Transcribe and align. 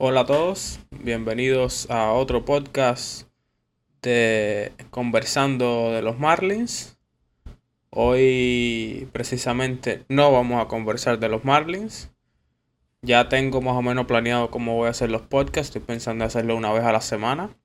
Hola 0.00 0.20
a 0.20 0.26
todos, 0.26 0.78
bienvenidos 0.92 1.90
a 1.90 2.12
otro 2.12 2.44
podcast 2.44 3.28
de 4.00 4.72
Conversando 4.90 5.90
de 5.90 6.02
los 6.02 6.20
Marlins. 6.20 6.96
Hoy 7.90 9.08
precisamente 9.10 10.04
no 10.08 10.30
vamos 10.30 10.64
a 10.64 10.68
conversar 10.68 11.18
de 11.18 11.28
los 11.28 11.44
Marlins. 11.44 12.12
Ya 13.02 13.28
tengo 13.28 13.60
más 13.60 13.74
o 13.74 13.82
menos 13.82 14.06
planeado 14.06 14.52
cómo 14.52 14.76
voy 14.76 14.86
a 14.86 14.90
hacer 14.90 15.10
los 15.10 15.22
podcasts. 15.22 15.70
Estoy 15.74 15.82
pensando 15.82 16.22
en 16.22 16.28
hacerlo 16.28 16.54
una 16.54 16.72
vez 16.72 16.84
a 16.84 16.92
la 16.92 17.00
semana. 17.00 17.56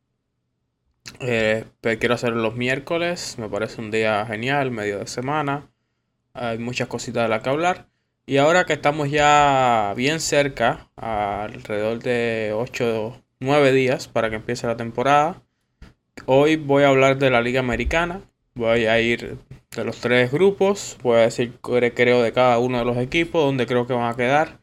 Eh, 1.20 1.66
pero 1.82 2.00
quiero 2.00 2.16
hacerlo 2.16 2.42
los 2.42 2.56
miércoles. 2.56 3.38
Me 3.38 3.48
parece 3.48 3.80
un 3.80 3.92
día 3.92 4.26
genial, 4.26 4.72
medio 4.72 4.98
de 4.98 5.06
semana. 5.06 5.70
Hay 6.34 6.58
muchas 6.58 6.88
cositas 6.88 7.26
de 7.26 7.30
las 7.30 7.44
que 7.44 7.50
hablar. 7.52 7.93
Y 8.26 8.38
ahora 8.38 8.66
que 8.66 8.74
estamos 8.74 9.12
ya 9.12 9.94
bien 9.98 10.22
cerca, 10.22 10.90
alrededor 10.96 12.00
de 12.00 12.54
8 12.56 13.22
9 13.42 13.74
días 13.74 14.08
para 14.08 14.30
que 14.30 14.38
empiece 14.38 14.66
la 14.66 14.78
temporada, 14.78 15.44
hoy 16.26 16.56
voy 16.56 16.84
a 16.84 16.88
hablar 16.88 17.18
de 17.18 17.30
la 17.30 17.42
Liga 17.42 17.60
Americana. 17.60 18.22
Voy 18.56 18.86
a 18.86 19.02
ir 19.02 19.40
de 19.76 19.84
los 19.84 20.00
tres 20.00 20.32
grupos, 20.32 20.98
voy 21.04 21.18
a 21.18 21.22
decir 21.24 21.54
creo 21.62 22.22
de 22.22 22.32
cada 22.32 22.60
uno 22.60 22.78
de 22.80 22.86
los 22.86 22.98
equipos, 22.98 23.44
donde 23.44 23.68
creo 23.68 23.88
que 23.88 23.94
van 23.94 24.10
a 24.10 24.16
quedar. 24.16 24.62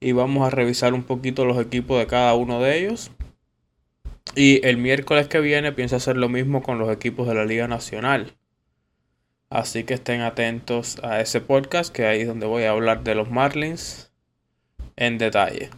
Y 0.00 0.12
vamos 0.12 0.46
a 0.46 0.50
revisar 0.50 0.94
un 0.94 1.02
poquito 1.02 1.44
los 1.44 1.58
equipos 1.58 1.98
de 1.98 2.06
cada 2.06 2.34
uno 2.34 2.62
de 2.62 2.78
ellos. 2.78 3.10
Y 4.34 4.66
el 4.66 4.78
miércoles 4.78 5.28
que 5.28 5.40
viene 5.40 5.72
pienso 5.72 5.96
hacer 5.96 6.16
lo 6.16 6.30
mismo 6.30 6.62
con 6.62 6.78
los 6.78 6.90
equipos 6.90 7.28
de 7.28 7.34
la 7.34 7.44
Liga 7.44 7.68
Nacional. 7.68 8.34
Así 9.50 9.84
que 9.84 9.94
estén 9.94 10.20
atentos 10.20 10.98
a 11.02 11.20
ese 11.20 11.40
podcast 11.40 11.94
que 11.94 12.06
ahí 12.06 12.22
es 12.22 12.28
donde 12.28 12.46
voy 12.46 12.64
a 12.64 12.70
hablar 12.70 13.04
de 13.04 13.14
los 13.14 13.30
Marlins 13.30 14.12
en 14.96 15.18
detalle. 15.18 15.70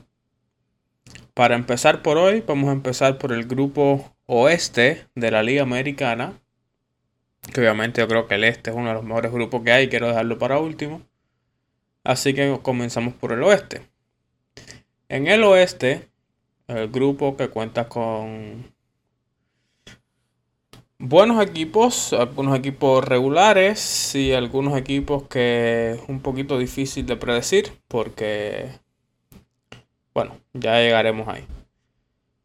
Para 1.34 1.54
empezar 1.54 2.02
por 2.02 2.16
hoy, 2.16 2.42
vamos 2.46 2.70
a 2.70 2.72
empezar 2.72 3.18
por 3.18 3.32
el 3.32 3.44
grupo 3.44 4.14
oeste 4.26 5.06
de 5.14 5.30
la 5.30 5.42
Liga 5.42 5.62
Americana. 5.62 6.40
Que 7.52 7.60
obviamente 7.60 8.00
yo 8.00 8.08
creo 8.08 8.26
que 8.26 8.36
el 8.36 8.44
este 8.44 8.70
es 8.70 8.76
uno 8.76 8.88
de 8.88 8.94
los 8.94 9.04
mejores 9.04 9.32
grupos 9.32 9.62
que 9.62 9.72
hay, 9.72 9.88
quiero 9.88 10.08
dejarlo 10.08 10.38
para 10.38 10.58
último. 10.58 11.02
Así 12.04 12.34
que 12.34 12.58
comenzamos 12.62 13.14
por 13.14 13.32
el 13.32 13.42
oeste. 13.42 13.82
En 15.08 15.26
el 15.26 15.44
oeste, 15.44 16.08
el 16.68 16.88
grupo 16.88 17.36
que 17.36 17.48
cuenta 17.48 17.88
con 17.88 18.72
buenos 20.98 21.42
equipos, 21.42 22.12
algunos 22.12 22.58
equipos 22.58 23.04
regulares 23.04 24.14
y 24.14 24.32
algunos 24.32 24.76
equipos 24.78 25.24
que 25.24 25.92
es 25.92 26.08
un 26.08 26.20
poquito 26.20 26.58
difícil 26.58 27.06
de 27.06 27.16
predecir 27.16 27.72
porque, 27.88 28.70
bueno, 30.14 30.36
ya 30.54 30.80
llegaremos 30.80 31.28
ahí. 31.28 31.44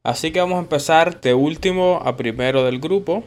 Así 0.03 0.31
que 0.31 0.39
vamos 0.39 0.57
a 0.57 0.61
empezar 0.61 1.21
de 1.21 1.33
último 1.33 2.01
a 2.03 2.17
primero 2.17 2.63
del 2.65 2.79
grupo. 2.79 3.23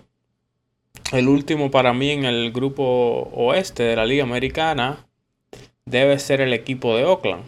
El 1.13 1.29
último 1.29 1.71
para 1.71 1.93
mí 1.93 2.11
en 2.11 2.25
el 2.25 2.53
grupo 2.53 3.31
oeste 3.33 3.85
de 3.85 3.97
la 3.97 4.07
Liga 4.07 4.25
Americana 4.25 5.07
debe 5.85 6.19
ser 6.19 6.41
el 6.41 6.53
equipo 6.53 6.97
de 6.97 7.05
Oakland. 7.05 7.45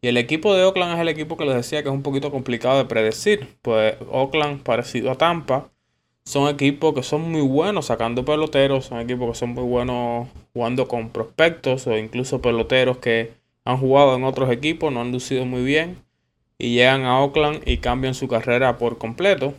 Y 0.00 0.08
el 0.08 0.16
equipo 0.16 0.54
de 0.54 0.64
Oakland 0.64 0.94
es 0.94 1.00
el 1.00 1.08
equipo 1.08 1.36
que 1.36 1.44
les 1.44 1.56
decía 1.56 1.82
que 1.82 1.88
es 1.88 1.94
un 1.94 2.04
poquito 2.04 2.30
complicado 2.30 2.78
de 2.78 2.84
predecir. 2.84 3.56
Pues 3.62 3.96
Oakland, 4.10 4.62
parecido 4.62 5.10
a 5.10 5.16
Tampa, 5.16 5.70
son 6.28 6.46
equipos 6.46 6.92
que 6.92 7.02
son 7.02 7.32
muy 7.32 7.40
buenos 7.40 7.86
sacando 7.86 8.22
peloteros, 8.22 8.84
son 8.84 9.00
equipos 9.00 9.30
que 9.30 9.38
son 9.38 9.54
muy 9.54 9.64
buenos 9.64 10.28
jugando 10.52 10.86
con 10.86 11.08
prospectos 11.08 11.86
o 11.86 11.96
incluso 11.96 12.42
peloteros 12.42 12.98
que 12.98 13.32
han 13.64 13.78
jugado 13.78 14.14
en 14.14 14.24
otros 14.24 14.50
equipos, 14.50 14.92
no 14.92 15.00
han 15.00 15.10
lucido 15.10 15.46
muy 15.46 15.64
bien 15.64 15.96
y 16.58 16.74
llegan 16.74 17.06
a 17.06 17.20
Oakland 17.20 17.66
y 17.66 17.78
cambian 17.78 18.12
su 18.12 18.28
carrera 18.28 18.76
por 18.76 18.98
completo. 18.98 19.54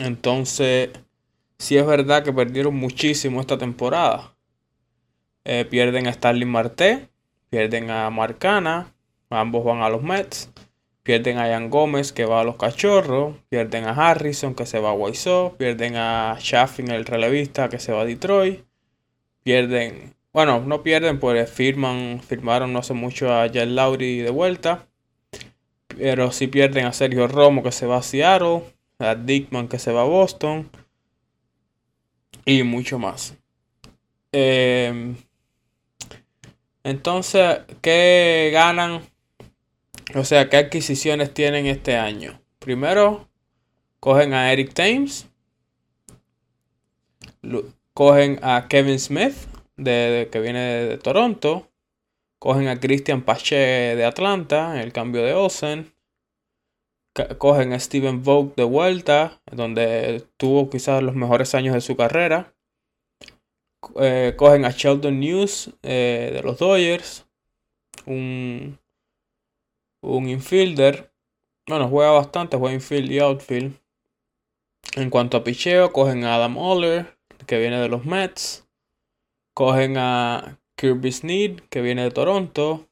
Entonces, 0.00 0.90
sí 1.58 1.76
es 1.76 1.86
verdad 1.86 2.24
que 2.24 2.32
perdieron 2.32 2.74
muchísimo 2.74 3.40
esta 3.40 3.56
temporada. 3.56 4.34
Eh, 5.44 5.64
pierden 5.64 6.08
a 6.08 6.12
Starling 6.12 6.50
Marte, 6.50 7.08
pierden 7.50 7.92
a 7.92 8.10
Marcana, 8.10 8.92
ambos 9.30 9.64
van 9.64 9.82
a 9.82 9.90
los 9.90 10.02
Mets. 10.02 10.50
Pierden 11.06 11.38
a 11.38 11.46
Ian 11.46 11.70
Gómez 11.70 12.12
que 12.12 12.24
va 12.24 12.40
a 12.40 12.44
los 12.44 12.56
Cachorros. 12.56 13.36
Pierden 13.48 13.84
a 13.84 13.90
Harrison 13.90 14.56
que 14.56 14.66
se 14.66 14.80
va 14.80 14.90
a 14.90 14.94
Guaysó. 14.94 15.54
Pierden 15.56 15.94
a 15.94 16.36
Shaffin, 16.40 16.90
el 16.90 17.04
relevista, 17.04 17.68
que 17.68 17.78
se 17.78 17.92
va 17.92 18.00
a 18.00 18.04
Detroit. 18.04 18.64
Pierden, 19.44 20.16
bueno, 20.32 20.58
no 20.66 20.82
pierden, 20.82 21.20
pues 21.20 21.48
firman, 21.48 22.20
firmaron 22.20 22.72
no 22.72 22.80
hace 22.80 22.92
mucho 22.92 23.32
a 23.32 23.46
Jet 23.46 23.68
Lowry 23.68 24.18
de 24.18 24.30
vuelta. 24.30 24.88
Pero 25.96 26.32
sí 26.32 26.48
pierden 26.48 26.86
a 26.86 26.92
Sergio 26.92 27.28
Romo 27.28 27.62
que 27.62 27.70
se 27.70 27.86
va 27.86 27.98
a 27.98 28.02
Seattle. 28.02 28.64
A 28.98 29.14
Dickman 29.14 29.68
que 29.68 29.78
se 29.78 29.92
va 29.92 30.00
a 30.00 30.06
Boston. 30.06 30.68
Y 32.44 32.64
mucho 32.64 32.98
más. 32.98 33.36
Em, 34.32 35.14
entonces, 36.82 37.60
¿qué 37.80 38.50
ganan 38.52 39.02
o 40.14 40.24
sea, 40.24 40.48
¿qué 40.48 40.56
adquisiciones 40.56 41.34
tienen 41.34 41.66
este 41.66 41.96
año? 41.96 42.40
Primero, 42.58 43.28
cogen 44.00 44.34
a 44.34 44.52
Eric 44.52 44.72
Thames. 44.72 45.28
Cogen 47.92 48.38
a 48.42 48.66
Kevin 48.68 48.98
Smith, 48.98 49.34
de, 49.76 50.28
que 50.30 50.40
viene 50.40 50.60
de, 50.60 50.98
Toronto. 50.98 51.68
Cogen 52.38 52.68
a 52.68 52.78
Christian 52.78 53.22
Pache 53.22 53.56
de 53.56 54.04
Atlanta, 54.04 54.74
en 54.74 54.82
el 54.82 54.92
cambio 54.92 55.22
de 55.22 55.34
Olsen. 55.34 55.92
Cogen 57.38 57.72
a 57.72 57.80
Steven 57.80 58.22
Vogt 58.22 58.56
de 58.56 58.64
vuelta, 58.64 59.40
donde 59.50 60.24
tuvo 60.36 60.68
quizás 60.68 61.02
los 61.02 61.14
mejores 61.14 61.54
años 61.54 61.74
de 61.74 61.80
su 61.80 61.96
carrera. 61.96 62.52
Eh, 64.00 64.34
cogen 64.36 64.64
a 64.64 64.70
Sheldon 64.70 65.18
News 65.18 65.70
eh, 65.82 66.30
de 66.34 66.42
los 66.42 66.58
Dodgers. 66.58 67.26
Un 68.04 68.78
un 70.06 70.28
infielder. 70.28 71.12
Bueno, 71.66 71.88
juega 71.88 72.12
bastante, 72.12 72.56
juega 72.56 72.74
infield 72.74 73.10
y 73.10 73.18
outfield. 73.18 73.80
En 74.94 75.10
cuanto 75.10 75.36
a 75.36 75.44
picheo, 75.44 75.92
cogen 75.92 76.24
a 76.24 76.36
Adam 76.36 76.56
Oller, 76.56 77.18
que 77.46 77.58
viene 77.58 77.80
de 77.80 77.88
los 77.88 78.04
Mets. 78.04 78.66
Cogen 79.54 79.96
a 79.98 80.60
Kirby 80.76 81.12
Sneed, 81.12 81.60
que 81.68 81.80
viene 81.82 82.02
de 82.02 82.10
Toronto. 82.10 82.88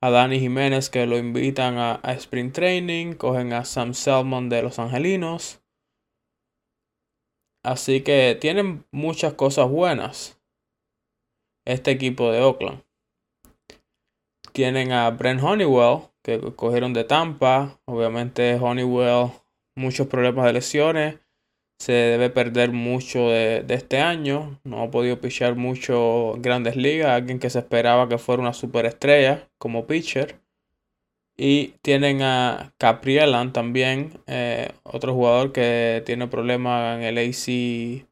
A 0.00 0.10
Danny 0.10 0.38
Jiménez, 0.40 0.90
que 0.90 1.06
lo 1.06 1.18
invitan 1.18 1.78
a, 1.78 2.00
a 2.02 2.12
Spring 2.12 2.52
Training. 2.52 3.14
Cogen 3.14 3.52
a 3.52 3.64
Sam 3.64 3.94
Selman 3.94 4.48
de 4.48 4.62
Los 4.62 4.78
Angelinos. 4.78 5.60
Así 7.64 8.02
que 8.02 8.36
tienen 8.40 8.84
muchas 8.90 9.34
cosas 9.34 9.68
buenas. 9.68 10.40
Este 11.66 11.90
equipo 11.90 12.30
de 12.32 12.40
Oakland. 12.40 12.82
Tienen 14.52 14.90
a 14.92 15.10
Brent 15.10 15.42
Honeywell, 15.42 16.08
que 16.28 16.52
cogieron 16.54 16.92
de 16.92 17.04
Tampa. 17.04 17.80
Obviamente 17.86 18.58
Honeywell, 18.60 19.30
muchos 19.74 20.08
problemas 20.08 20.44
de 20.44 20.52
lesiones. 20.52 21.16
Se 21.80 21.92
debe 21.92 22.28
perder 22.28 22.72
mucho 22.72 23.30
de, 23.30 23.64
este 23.68 23.98
año. 24.00 24.60
No 24.64 24.82
ha 24.82 24.90
podido 24.90 25.20
pichar 25.20 25.56
mucho 25.56 26.34
en 26.36 26.42
grandes 26.42 26.76
ligas. 26.76 27.10
Alguien 27.10 27.38
que 27.38 27.48
se 27.48 27.60
esperaba 27.60 28.08
que 28.08 28.18
fuera 28.18 28.42
una 28.42 28.52
superestrella 28.52 29.48
como 29.58 29.86
pitcher. 29.86 30.40
Y 31.38 31.68
tienen 31.82 32.20
a 32.22 32.74
Caprielan 32.78 33.52
también, 33.52 34.20
eh, 34.26 34.72
otro 34.82 35.14
jugador 35.14 35.52
que 35.52 36.02
tiene 36.04 36.26
problemas 36.26 36.98
en 36.98 37.04
el 37.04 37.16
AC. 37.16 38.06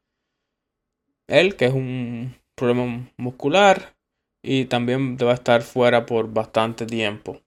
Él, 1.27 1.55
que 1.57 1.65
es 1.65 1.73
un 1.73 2.35
problema 2.55 3.11
muscular. 3.17 3.95
Y 4.41 4.65
también 4.65 5.17
va 5.17 5.31
a 5.31 5.35
estar 5.35 5.61
fuera 5.61 6.05
por 6.05 6.33
bastante 6.33 6.85
tiempo. 6.85 7.41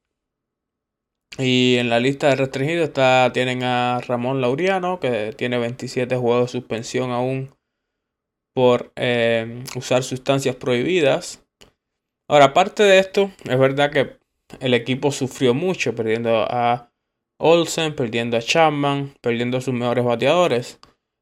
Y 1.39 1.77
en 1.77 1.89
la 1.89 2.01
lista 2.01 2.29
de 2.29 2.37
restringidos 2.37 2.89
está, 2.89 3.31
tienen 3.33 3.63
a 3.63 4.01
Ramón 4.01 4.41
Lauriano, 4.41 5.01
que 5.01 5.33
tiene 5.37 5.59
27 5.59 6.16
juegos 6.16 6.47
de 6.47 6.59
suspensión 6.59 7.10
aún 7.10 7.54
por 8.54 8.93
eh, 8.97 9.65
usar 9.77 10.03
sustancias 10.03 10.57
prohibidas. 10.57 11.43
Ahora, 12.28 12.47
aparte 12.47 12.83
de 12.83 12.99
esto, 12.99 13.31
es 13.45 13.59
verdad 13.59 13.91
que 13.91 14.19
el 14.60 14.75
equipo 14.75 15.13
sufrió 15.13 15.54
mucho, 15.54 15.95
perdiendo 15.95 16.43
a 16.43 16.91
Olsen, 17.39 17.95
perdiendo 17.95 18.37
a 18.37 18.41
Chapman, 18.41 19.15
perdiendo 19.21 19.59
a 19.59 19.60
sus 19.60 19.72
mejores 19.72 20.04
bateadores. 20.04 20.81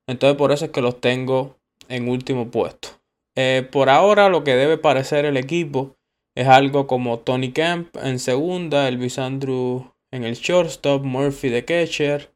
Entonces, 0.09 0.37
por 0.37 0.53
eso 0.53 0.65
es 0.65 0.71
que 0.71 0.81
los 0.81 1.01
tengo 1.01 1.59
en 1.89 2.09
último 2.09 2.51
puesto. 2.51 2.89
Eh, 3.37 3.67
por 3.71 3.89
ahora, 3.89 4.29
lo 4.29 4.43
que 4.43 4.57
debe 4.57 4.79
parecer 4.79 5.27
el 5.27 5.37
equipo 5.37 5.97
es 6.35 6.49
algo 6.49 6.87
como 6.87 7.21
Tony 7.21 7.53
Kemp 7.53 7.95
en 7.97 8.19
segunda, 8.19 8.89
Elvis 8.89 9.19
Andrew 9.19 9.93
en 10.11 10.25
el 10.25 10.35
shortstop, 10.35 11.05
Murphy 11.05 11.49
de 11.49 11.65
catcher. 11.65 12.33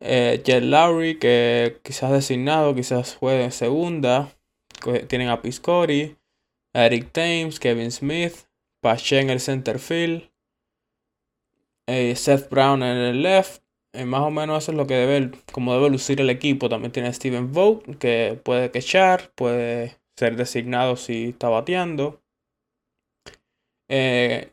Eh, 0.00 0.42
Jet 0.44 0.64
Lowry, 0.64 1.18
que 1.18 1.78
quizás 1.84 2.10
designado, 2.10 2.74
quizás 2.74 3.14
juegue 3.16 3.44
en 3.44 3.52
segunda. 3.52 4.34
Tienen 5.08 5.28
a 5.28 5.40
Piscotti, 5.42 6.16
Eric 6.74 7.12
Thames, 7.12 7.60
Kevin 7.60 7.92
Smith, 7.92 8.34
Pache 8.80 9.20
en 9.20 9.30
el 9.30 9.40
center 9.40 9.78
field. 9.78 10.28
eh, 11.86 12.16
Seth 12.16 12.48
Brown 12.50 12.82
en 12.82 12.96
el 12.96 13.22
left. 13.22 13.62
Eh, 13.94 14.04
más 14.06 14.22
o 14.22 14.30
menos 14.30 14.62
eso 14.62 14.72
es 14.72 14.78
lo 14.78 14.86
que 14.86 14.94
debe, 14.94 15.32
como 15.52 15.74
debe 15.74 15.90
lucir 15.90 16.20
el 16.20 16.30
equipo. 16.30 16.68
También 16.68 16.92
tiene 16.92 17.12
Steven 17.12 17.52
Vogt, 17.52 17.98
que 17.98 18.40
puede 18.42 18.70
quechar, 18.70 19.30
puede 19.34 19.98
ser 20.16 20.36
designado 20.36 20.96
si 20.96 21.30
está 21.30 21.48
bateando. 21.48 22.20
Eh, 23.88 24.51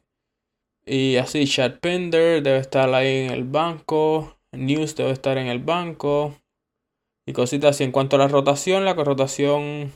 y 0.90 1.18
así, 1.18 1.46
Chad 1.46 1.80
Pender 1.80 2.42
debe 2.42 2.58
estar 2.58 2.92
ahí 2.96 3.26
en 3.26 3.32
el 3.32 3.44
banco. 3.44 4.36
News 4.52 4.96
debe 4.96 5.12
estar 5.12 5.38
en 5.38 5.46
el 5.46 5.60
banco. 5.60 6.36
Y 7.28 7.34
cositas 7.34 7.76
así. 7.76 7.84
En 7.84 7.92
cuanto 7.92 8.16
a 8.16 8.20
la 8.20 8.28
rotación, 8.28 8.86
la 8.86 8.96
rotación 8.96 9.94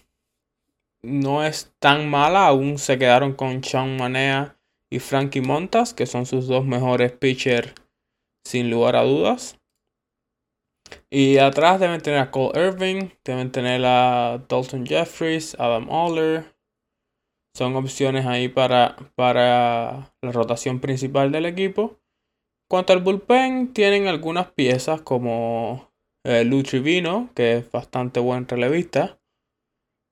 no 1.04 1.44
es 1.44 1.74
tan 1.80 2.08
mala. 2.08 2.46
Aún 2.46 2.78
se 2.78 3.00
quedaron 3.00 3.34
con 3.34 3.64
Sean 3.64 3.98
Manea 3.98 4.56
y 4.92 5.00
Frankie 5.00 5.42
Montas, 5.42 5.96
que 5.96 6.06
son 6.06 6.28
sus 6.28 6.48
dos 6.48 6.64
mejores 6.64 7.12
pitchers 7.12 7.74
sin 8.46 8.70
lugar 8.70 8.96
a 8.96 9.02
dudas. 9.02 9.58
Y 11.10 11.40
atrás 11.40 11.80
deben 11.80 12.02
tener 12.02 12.20
a 12.20 12.30
Cole 12.30 12.68
Irving, 12.68 13.10
deben 13.26 13.52
tener 13.52 13.84
a 13.84 14.46
Dalton 14.48 14.86
Jeffries, 14.86 15.56
Adam 15.60 15.90
Oller. 15.90 16.53
Son 17.56 17.76
opciones 17.76 18.26
ahí 18.26 18.48
para, 18.48 18.96
para 19.16 20.14
la 20.22 20.32
rotación 20.32 20.80
principal 20.80 21.32
del 21.32 21.46
equipo. 21.46 22.00
Cuanto 22.70 22.94
al 22.94 23.04
bullpen, 23.04 23.74
tienen 23.74 24.08
algunas 24.08 24.52
piezas 24.52 25.02
como 25.02 25.92
eh, 26.24 26.50
que 27.36 27.58
es 27.58 27.72
bastante 27.72 28.20
buen 28.20 28.48
relevista. 28.48 29.20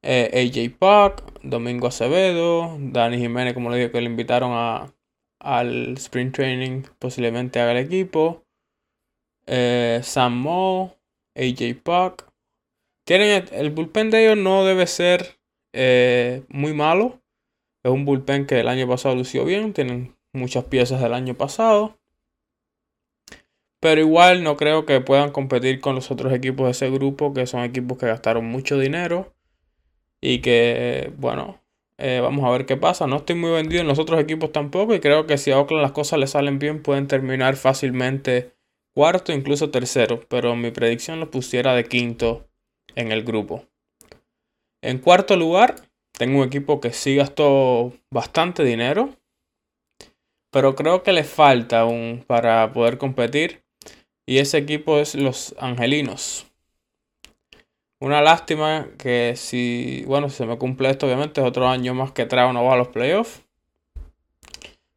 Eh, 0.04 0.32
AJ 0.34 0.78
Park, 0.78 1.40
Domingo 1.44 1.88
Acevedo, 1.88 2.78
Dani 2.80 3.18
Jiménez, 3.18 3.54
como 3.54 3.70
le 3.70 3.78
digo, 3.78 3.92
que 3.92 4.02
le 4.02 4.10
invitaron 4.10 4.52
a, 4.54 4.94
al 5.40 5.94
sprint 5.98 6.36
training, 6.36 6.84
posiblemente 7.00 7.60
haga 7.60 7.72
el 7.72 7.86
equipo. 7.86 8.44
Eh, 9.48 10.02
Sam 10.04 10.38
Moe, 10.38 10.92
AJ 11.36 11.82
Park. 11.84 12.32
Tienen 13.06 13.46
el, 13.52 13.72
bullpen 13.72 14.12
de 14.12 14.26
ellos 14.26 14.38
no 14.38 14.64
debe 14.66 14.88
ser 14.88 15.40
eh, 15.74 16.44
muy 16.50 16.74
malo. 16.74 17.21
Es 17.84 17.92
un 17.92 18.06
bullpen 18.06 18.46
que 18.46 18.60
el 18.60 18.68
año 18.68 18.88
pasado 18.88 19.16
lució 19.16 19.46
bien. 19.46 19.74
Tienen 19.74 20.16
muchas 20.34 20.66
piezas 20.66 21.02
del 21.02 21.14
año 21.14 21.34
pasado. 21.36 21.98
Pero 23.80 24.00
igual 24.00 24.44
no 24.44 24.58
creo 24.58 24.86
que 24.86 25.02
puedan 25.02 25.32
competir 25.32 25.80
con 25.82 25.96
los 25.96 26.12
otros 26.12 26.32
equipos 26.34 26.66
de 26.66 26.72
ese 26.72 26.92
grupo, 26.92 27.34
que 27.34 27.48
son 27.48 27.64
equipos 27.64 27.98
que 27.98 28.06
gastaron 28.06 28.46
mucho 28.46 28.78
dinero. 28.78 29.34
Y 30.22 30.40
que, 30.40 31.12
bueno, 31.18 31.60
eh, 31.98 32.20
vamos 32.22 32.46
a 32.46 32.52
ver 32.52 32.68
qué 32.68 32.78
pasa. 32.78 33.08
No 33.08 33.18
estoy 33.18 33.36
muy 33.36 33.52
vendido 33.52 33.82
en 33.82 33.88
los 33.88 33.98
otros 33.98 34.20
equipos 34.20 34.52
tampoco. 34.52 34.94
Y 34.94 35.00
creo 35.00 35.26
que 35.26 35.40
si 35.40 35.52
a 35.52 35.60
Oakland 35.60 35.82
las 35.82 35.94
cosas 35.94 36.20
le 36.20 36.28
salen 36.28 36.60
bien, 36.60 36.84
pueden 36.84 37.08
terminar 37.08 37.56
fácilmente 37.56 38.54
cuarto, 38.94 39.34
incluso 39.34 39.72
tercero. 39.72 40.22
Pero 40.28 40.56
mi 40.56 40.70
predicción 40.70 41.20
lo 41.20 41.32
pusiera 41.32 41.74
de 41.74 41.86
quinto 41.86 42.48
en 42.96 43.12
el 43.12 43.24
grupo. 43.24 43.66
En 44.84 45.00
cuarto 45.00 45.36
lugar, 45.36 45.76
tengo 46.22 46.38
un 46.38 46.46
equipo 46.46 46.80
que 46.80 46.94
sí 46.94 47.16
gastó 47.16 47.94
bastante 48.12 48.64
dinero. 48.64 49.10
Pero 50.52 50.76
creo 50.76 51.02
que 51.02 51.14
le 51.14 51.24
falta 51.24 51.80
aún 51.80 52.24
para 52.28 52.72
poder 52.74 53.00
competir. 53.00 53.64
Y 54.28 54.38
ese 54.38 54.60
equipo 54.60 55.00
es 55.00 55.16
los 55.16 55.56
Angelinos. 55.58 56.46
Una 58.00 58.22
lástima 58.22 58.90
que 59.00 59.34
si, 59.36 60.04
bueno, 60.06 60.30
si 60.30 60.36
se 60.36 60.46
me 60.46 60.60
cumple 60.60 60.92
esto, 60.92 61.08
obviamente 61.08 61.42
es 61.42 61.48
otro 61.48 61.68
año 61.68 61.96
más 61.96 62.12
que 62.12 62.28
trae 62.28 62.54
no 62.54 62.66
va 62.66 62.74
a 62.74 62.78
los 62.78 62.90
playoffs. 62.90 63.42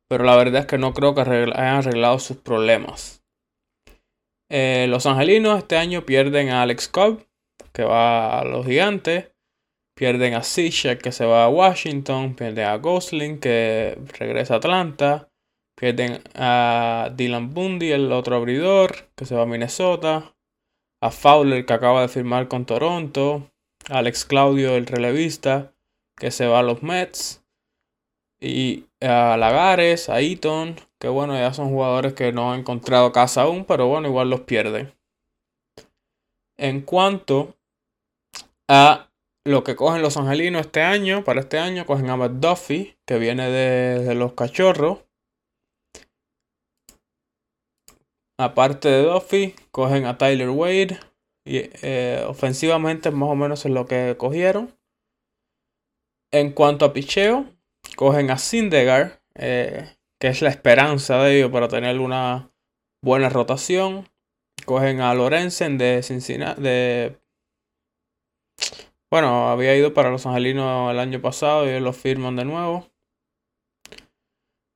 Pero 0.09 0.25
la 0.25 0.37
verdad 0.37 0.61
es 0.61 0.67
que 0.67 0.77
no 0.77 0.93
creo 0.93 1.15
que 1.15 1.23
hayan 1.23 1.57
arreglado 1.57 2.19
sus 2.19 2.37
problemas. 2.37 3.25
Eh, 4.51 4.89
los 4.91 5.07
angelinos 5.07 5.57
este 5.57 5.79
año 5.79 6.05
pierden 6.05 6.51
a 6.51 6.61
Alex 6.61 6.87
Cobb, 6.87 7.25
que 7.73 7.83
va 7.83 8.41
a 8.41 8.45
los 8.45 8.67
gigantes. 8.67 9.34
Pierden 9.95 10.35
a 10.35 10.43
Zizek, 10.43 11.01
que 11.01 11.13
se 11.13 11.25
va 11.25 11.45
a 11.45 11.49
Washington. 11.49 12.35
Pierden 12.35 12.67
a 12.67 12.77
Gosling, 12.77 13.39
que 13.39 13.99
regresa 14.19 14.55
a 14.55 14.57
Atlanta. 14.59 15.31
Pierden 15.77 16.23
a 16.35 17.11
Dylan 17.15 17.55
Bundy, 17.55 17.93
el 17.93 18.13
otro 18.13 18.37
abridor, 18.37 19.09
que 19.15 19.25
se 19.25 19.35
va 19.35 19.43
a 19.43 19.47
Minnesota. 19.47 20.35
A 21.01 21.11
Fowler, 21.11 21.67
que 21.67 21.73
acaba 21.73 22.03
de 22.03 22.09
firmar 22.09 22.49
con 22.49 22.67
Toronto. 22.67 23.51
Alex 23.89 24.25
Claudio, 24.25 24.77
el 24.77 24.87
relevista, 24.87 25.75
que 26.17 26.31
se 26.31 26.47
va 26.47 26.61
a 26.61 26.63
los 26.63 26.83
Mets. 26.83 27.45
Y 28.41 28.87
a 29.01 29.37
Lagares, 29.37 30.09
a 30.09 30.21
Eaton, 30.21 30.77
que 30.99 31.09
bueno, 31.09 31.35
ya 31.35 31.53
son 31.53 31.71
jugadores 31.71 32.15
que 32.15 32.33
no 32.33 32.53
han 32.53 32.61
encontrado 32.61 33.13
casa 33.13 33.43
aún, 33.43 33.65
pero 33.65 33.87
bueno, 33.87 34.09
igual 34.09 34.31
los 34.31 34.41
pierden. 34.41 34.93
En 36.57 36.83
cuanto 36.83 37.57
a 38.69 39.11
lo 39.47 39.63
que 39.65 39.77
cogen 39.77 40.03
los 40.03 40.17
angelinos 40.17 40.67
este 40.67 40.83
año, 40.83 41.25
para 41.25 41.41
este 41.41 41.59
año, 41.59 41.85
cogen 41.87 42.11
a 42.11 42.29
Duffy, 42.29 42.97
que 43.07 43.19
viene 43.19 43.51
de 43.51 44.15
los 44.15 44.33
cachorros. 44.33 45.05
Aparte 48.39 48.89
de 48.89 49.03
Duffy, 49.03 49.55
cogen 49.71 50.07
a 50.07 50.19
Tyler 50.19 50.51
Wade. 50.51 50.99
Y 51.47 51.71
eh, 51.83 52.25
ofensivamente 52.27 53.11
más 53.11 53.29
o 53.29 53.35
menos 53.35 53.65
es 53.65 53.71
lo 53.71 53.87
que 53.87 54.17
cogieron. 54.19 54.75
En 56.33 56.53
cuanto 56.53 56.85
a 56.85 56.93
picheo, 56.93 57.47
cogen 57.97 58.31
a 58.31 58.39
Sindegar, 58.39 59.23
eh, 59.35 59.95
que 60.19 60.29
es 60.29 60.43
la 60.43 60.49
esperanza 60.49 61.23
de 61.23 61.37
ellos 61.37 61.51
para 61.51 61.69
tener 61.69 62.01
una 62.01 62.51
buena 63.03 63.29
rotación. 63.29 64.09
Cogen 64.65 65.01
a 65.01 65.15
Lorenzen 65.15 65.77
de 65.77 66.03
Cincinnati. 66.03 66.63
Bueno, 69.15 69.49
había 69.49 69.77
ido 69.77 69.95
para 69.95 70.11
los 70.11 70.27
Angelinos 70.27 70.91
el 70.91 70.99
año 70.99 71.21
pasado 71.21 71.71
y 71.71 71.79
lo 71.79 71.93
firman 71.93 72.35
de 72.35 72.45
nuevo. 72.45 72.91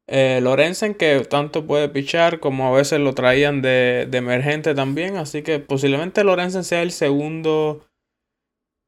Eh, 0.06 0.38
Lorenzen 0.40 0.94
que 0.94 1.26
tanto 1.28 1.66
puede 1.66 1.88
pichar 1.88 2.38
como 2.38 2.68
a 2.68 2.70
veces 2.70 3.00
lo 3.00 3.14
traían 3.14 3.62
de, 3.62 4.08
emergente 4.12 4.76
también. 4.76 5.16
Así 5.16 5.42
que 5.42 5.58
posiblemente 5.58 6.22
Lorenzen 6.22 6.62
sea 6.62 6.82
el 6.82 6.92
segundo 6.92 7.84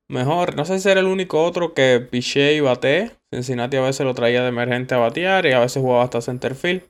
mejor. 0.09 0.55
No 0.55 0.65
sé 0.65 0.79
si 0.79 0.89
era 0.89 1.01
el 1.01 1.07
único 1.07 1.43
otro 1.43 1.75
que 1.75 1.99
piché 1.99 2.55
y 2.55 2.61
bate. 2.61 3.17
Cincinnati 3.33 3.77
a 3.77 3.81
veces 3.81 4.07
lo 4.07 4.15
traía 4.15 4.43
de 4.43 4.51
emergente 4.51 4.95
a 4.95 4.99
batear 4.99 5.47
y 5.47 5.53
a 5.53 5.59
veces 5.59 5.83
jugaba 5.83 6.05
hasta 6.05 6.21
centerfield. 6.21 6.85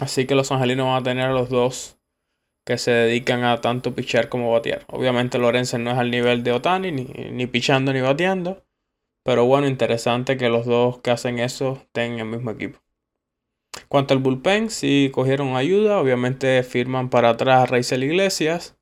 Así 0.00 0.26
que 0.26 0.34
los 0.34 0.50
angelinos 0.50 0.88
van 0.88 1.02
a 1.02 1.04
tener 1.04 1.26
a 1.26 1.32
los 1.32 1.50
dos 1.50 1.99
que 2.64 2.78
se 2.78 2.90
dedican 2.90 3.44
a 3.44 3.60
tanto 3.60 3.94
pichar 3.94 4.28
como 4.28 4.52
batear. 4.52 4.84
Obviamente 4.88 5.38
Lorenzen 5.38 5.84
no 5.84 5.90
es 5.90 5.98
al 5.98 6.10
nivel 6.10 6.42
de 6.42 6.52
Otani, 6.52 6.92
ni, 6.92 7.04
ni 7.04 7.46
pichando 7.46 7.92
ni 7.92 8.00
bateando. 8.00 8.64
Pero 9.24 9.44
bueno, 9.44 9.66
interesante 9.66 10.36
que 10.36 10.48
los 10.48 10.66
dos 10.66 10.98
que 11.00 11.10
hacen 11.10 11.38
eso 11.38 11.78
estén 11.82 12.14
en 12.14 12.18
el 12.20 12.26
mismo 12.26 12.50
equipo. 12.50 12.80
Cuanto 13.88 14.14
al 14.14 14.20
bullpen, 14.20 14.70
si 14.70 15.10
cogieron 15.12 15.56
ayuda, 15.56 15.98
obviamente 15.98 16.62
firman 16.62 17.10
para 17.10 17.30
atrás 17.30 17.62
a 17.62 17.66
Raizel 17.66 18.04
Iglesias, 18.04 18.76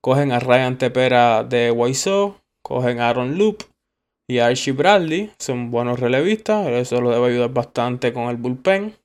cogen 0.00 0.32
a 0.32 0.38
Ryan 0.38 0.78
Tepera 0.78 1.44
de 1.44 1.70
Wiseau, 1.70 2.36
cogen 2.62 3.00
a 3.00 3.08
Aaron 3.08 3.38
Loop 3.38 3.64
y 4.28 4.38
a 4.38 4.46
Archie 4.46 4.72
Bradley, 4.72 5.32
son 5.38 5.70
buenos 5.70 6.00
relevistas, 6.00 6.66
eso 6.68 7.00
lo 7.00 7.10
debe 7.10 7.28
ayudar 7.28 7.52
bastante 7.52 8.12
con 8.12 8.24
el 8.24 8.36
bullpen. 8.36 8.96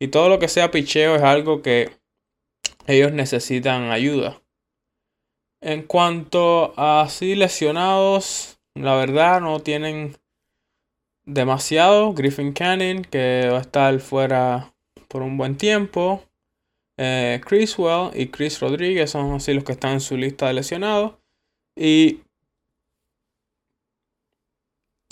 Y 0.00 0.08
todo 0.08 0.28
lo 0.28 0.38
que 0.38 0.48
sea 0.48 0.70
picheo 0.70 1.16
es 1.16 1.22
algo 1.22 1.62
que 1.62 1.90
ellos 2.86 3.12
necesitan 3.12 3.90
ayuda. 3.90 4.40
En 5.60 5.82
cuanto 5.82 6.74
a 6.76 7.02
así 7.02 7.34
lesionados, 7.34 8.58
la 8.74 8.94
verdad 8.96 9.40
no 9.40 9.60
tienen 9.60 10.16
demasiado. 11.24 12.12
Griffin 12.14 12.52
Canning, 12.52 13.02
que 13.02 13.48
va 13.50 13.58
a 13.58 13.62
estar 13.62 13.98
fuera 14.00 14.74
por 15.08 15.22
un 15.22 15.36
buen 15.36 15.56
tiempo. 15.56 16.24
Eh, 16.96 17.40
Chriswell 17.44 18.10
y 18.14 18.28
Chris 18.28 18.60
Rodríguez 18.60 19.10
son 19.10 19.32
así 19.34 19.54
los 19.54 19.64
que 19.64 19.72
están 19.72 19.92
en 19.94 20.00
su 20.00 20.16
lista 20.16 20.48
de 20.48 20.54
lesionados. 20.54 21.14
Y. 21.76 22.20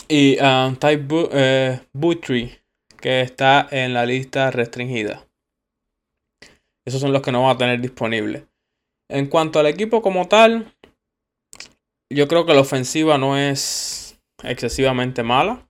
Y 0.08 0.36
um, 0.40 0.74
Ty 0.74 0.98
eh, 1.32 1.80
que 3.00 3.20
está 3.20 3.68
en 3.70 3.94
la 3.94 4.04
lista 4.04 4.50
restringida. 4.50 5.29
Esos 6.90 7.02
son 7.02 7.12
los 7.12 7.22
que 7.22 7.30
no 7.30 7.42
van 7.42 7.54
a 7.54 7.58
tener 7.58 7.80
disponibles. 7.80 8.42
En 9.08 9.28
cuanto 9.28 9.60
al 9.60 9.66
equipo 9.66 10.02
como 10.02 10.26
tal, 10.26 10.74
yo 12.10 12.26
creo 12.26 12.46
que 12.46 12.52
la 12.52 12.62
ofensiva 12.62 13.16
no 13.16 13.38
es 13.38 14.18
excesivamente 14.42 15.22
mala. 15.22 15.68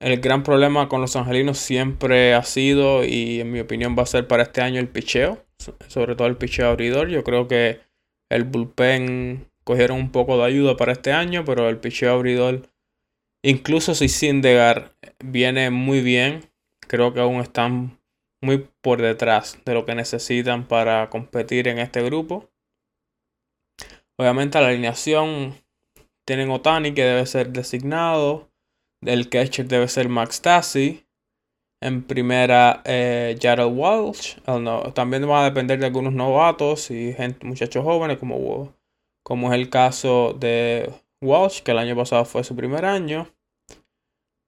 El 0.00 0.20
gran 0.20 0.42
problema 0.42 0.90
con 0.90 1.00
los 1.00 1.16
angelinos 1.16 1.56
siempre 1.56 2.34
ha 2.34 2.42
sido, 2.42 3.06
y 3.06 3.40
en 3.40 3.52
mi 3.52 3.60
opinión 3.60 3.96
va 3.98 4.02
a 4.02 4.06
ser 4.06 4.28
para 4.28 4.42
este 4.42 4.60
año, 4.60 4.80
el 4.80 4.88
picheo. 4.88 5.42
Sobre 5.88 6.14
todo 6.14 6.28
el 6.28 6.36
picheo 6.36 6.68
abridor. 6.68 7.08
Yo 7.08 7.24
creo 7.24 7.48
que 7.48 7.80
el 8.28 8.44
bullpen 8.44 9.46
cogieron 9.64 9.96
un 9.96 10.12
poco 10.12 10.36
de 10.36 10.44
ayuda 10.44 10.76
para 10.76 10.92
este 10.92 11.12
año, 11.12 11.46
pero 11.46 11.70
el 11.70 11.78
picheo 11.78 12.12
abridor, 12.12 12.68
incluso 13.42 13.94
si 13.94 14.10
Sindegar 14.10 14.92
viene 15.24 15.70
muy 15.70 16.02
bien, 16.02 16.50
creo 16.80 17.14
que 17.14 17.20
aún 17.20 17.40
están 17.40 17.96
muy 18.42 18.68
por 18.80 19.00
detrás 19.00 19.58
de 19.64 19.74
lo 19.74 19.86
que 19.86 19.94
necesitan 19.94 20.66
para 20.66 21.08
competir 21.08 21.68
en 21.68 21.78
este 21.78 22.02
grupo. 22.02 22.50
Obviamente 24.18 24.60
la 24.60 24.68
alineación 24.68 25.54
tienen 26.26 26.50
Otani 26.50 26.92
que 26.92 27.04
debe 27.04 27.26
ser 27.26 27.50
designado. 27.50 28.50
El 29.00 29.28
catcher 29.28 29.66
debe 29.66 29.88
ser 29.88 30.08
Max 30.08 30.42
Tassi. 30.42 31.06
En 31.80 32.04
primera, 32.04 32.82
eh, 32.84 33.36
Jared 33.40 33.66
Walsh. 33.66 34.36
también 34.94 35.28
va 35.28 35.42
a 35.42 35.50
depender 35.50 35.80
de 35.80 35.86
algunos 35.86 36.12
novatos 36.12 36.92
y 36.92 37.12
gente, 37.12 37.44
muchachos 37.44 37.82
jóvenes, 37.82 38.18
como, 38.18 38.72
como 39.24 39.52
es 39.52 39.58
el 39.58 39.68
caso 39.68 40.32
de 40.38 40.92
Walsh, 41.20 41.62
que 41.62 41.72
el 41.72 41.78
año 41.78 41.96
pasado 41.96 42.24
fue 42.24 42.44
su 42.44 42.54
primer 42.54 42.84
año. 42.84 43.28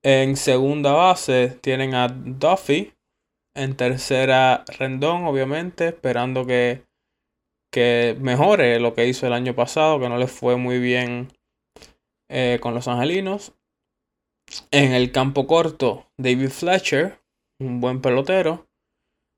En 0.05 0.37
segunda 0.37 0.93
base 0.93 1.59
tienen 1.61 1.95
a 1.95 2.07
Duffy. 2.09 2.93
En 3.57 3.77
tercera, 3.77 4.65
Rendón, 4.79 5.25
obviamente, 5.25 5.89
esperando 5.89 6.45
que, 6.45 6.83
que 7.73 8.17
mejore 8.21 8.81
lo 8.81 8.95
que 8.95 9.07
hizo 9.07 9.27
el 9.27 9.33
año 9.33 9.55
pasado, 9.55 10.01
que 10.01 10.09
no 10.09 10.19
le 10.19 10.27
fue 10.27 10.57
muy 10.57 10.81
bien 10.81 11.29
eh, 12.29 12.59
con 12.61 12.75
los 12.75 12.89
angelinos. 12.89 13.55
En 14.73 14.93
el 14.93 15.13
campo 15.13 15.47
corto, 15.47 16.07
David 16.19 16.51
Fletcher, 16.51 17.21
un 17.61 17.81
buen 17.81 18.01
pelotero. 18.01 18.67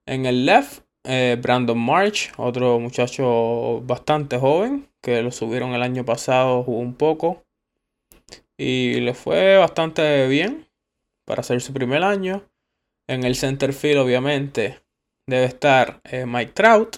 En 0.07 0.25
el 0.25 0.47
left, 0.47 0.85
eh, 1.05 1.37
Brandon 1.41 1.79
March, 1.79 2.33
otro 2.39 2.81
muchacho 2.81 3.83
bastante 3.83 4.39
joven, 4.39 4.89
que 5.03 5.23
lo 5.23 5.31
subieron 5.31 5.75
el 5.75 5.83
año 5.83 6.05
pasado, 6.05 6.63
jugó 6.63 6.79
un 6.79 6.95
poco. 6.95 7.43
Y 8.59 9.01
le 9.01 9.13
fue 9.13 9.59
bastante 9.59 10.27
bien 10.27 10.67
para 11.27 11.41
hacer 11.41 11.61
su 11.61 11.73
primer 11.73 12.03
año. 12.03 12.43
En 13.09 13.25
el 13.25 13.37
center 13.37 13.73
field, 13.73 14.01
obviamente, 14.01 14.81
debe 15.29 15.45
estar 15.45 16.01
eh, 16.05 16.27
Mike 16.27 16.53
Trout, 16.53 16.97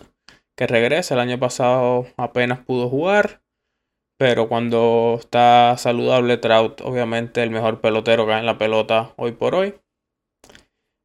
que 0.56 0.66
regresa. 0.66 1.14
El 1.14 1.20
año 1.20 1.38
pasado 1.38 2.06
apenas 2.16 2.60
pudo 2.60 2.88
jugar. 2.88 3.42
Pero 4.18 4.48
cuando 4.48 5.16
está 5.20 5.76
saludable, 5.78 6.38
Trout, 6.38 6.80
obviamente, 6.80 7.42
el 7.42 7.50
mejor 7.50 7.80
pelotero 7.80 8.26
que 8.26 8.32
hay 8.32 8.40
en 8.40 8.46
la 8.46 8.58
pelota 8.58 9.12
hoy 9.16 9.32
por 9.32 9.54
hoy. 9.54 9.74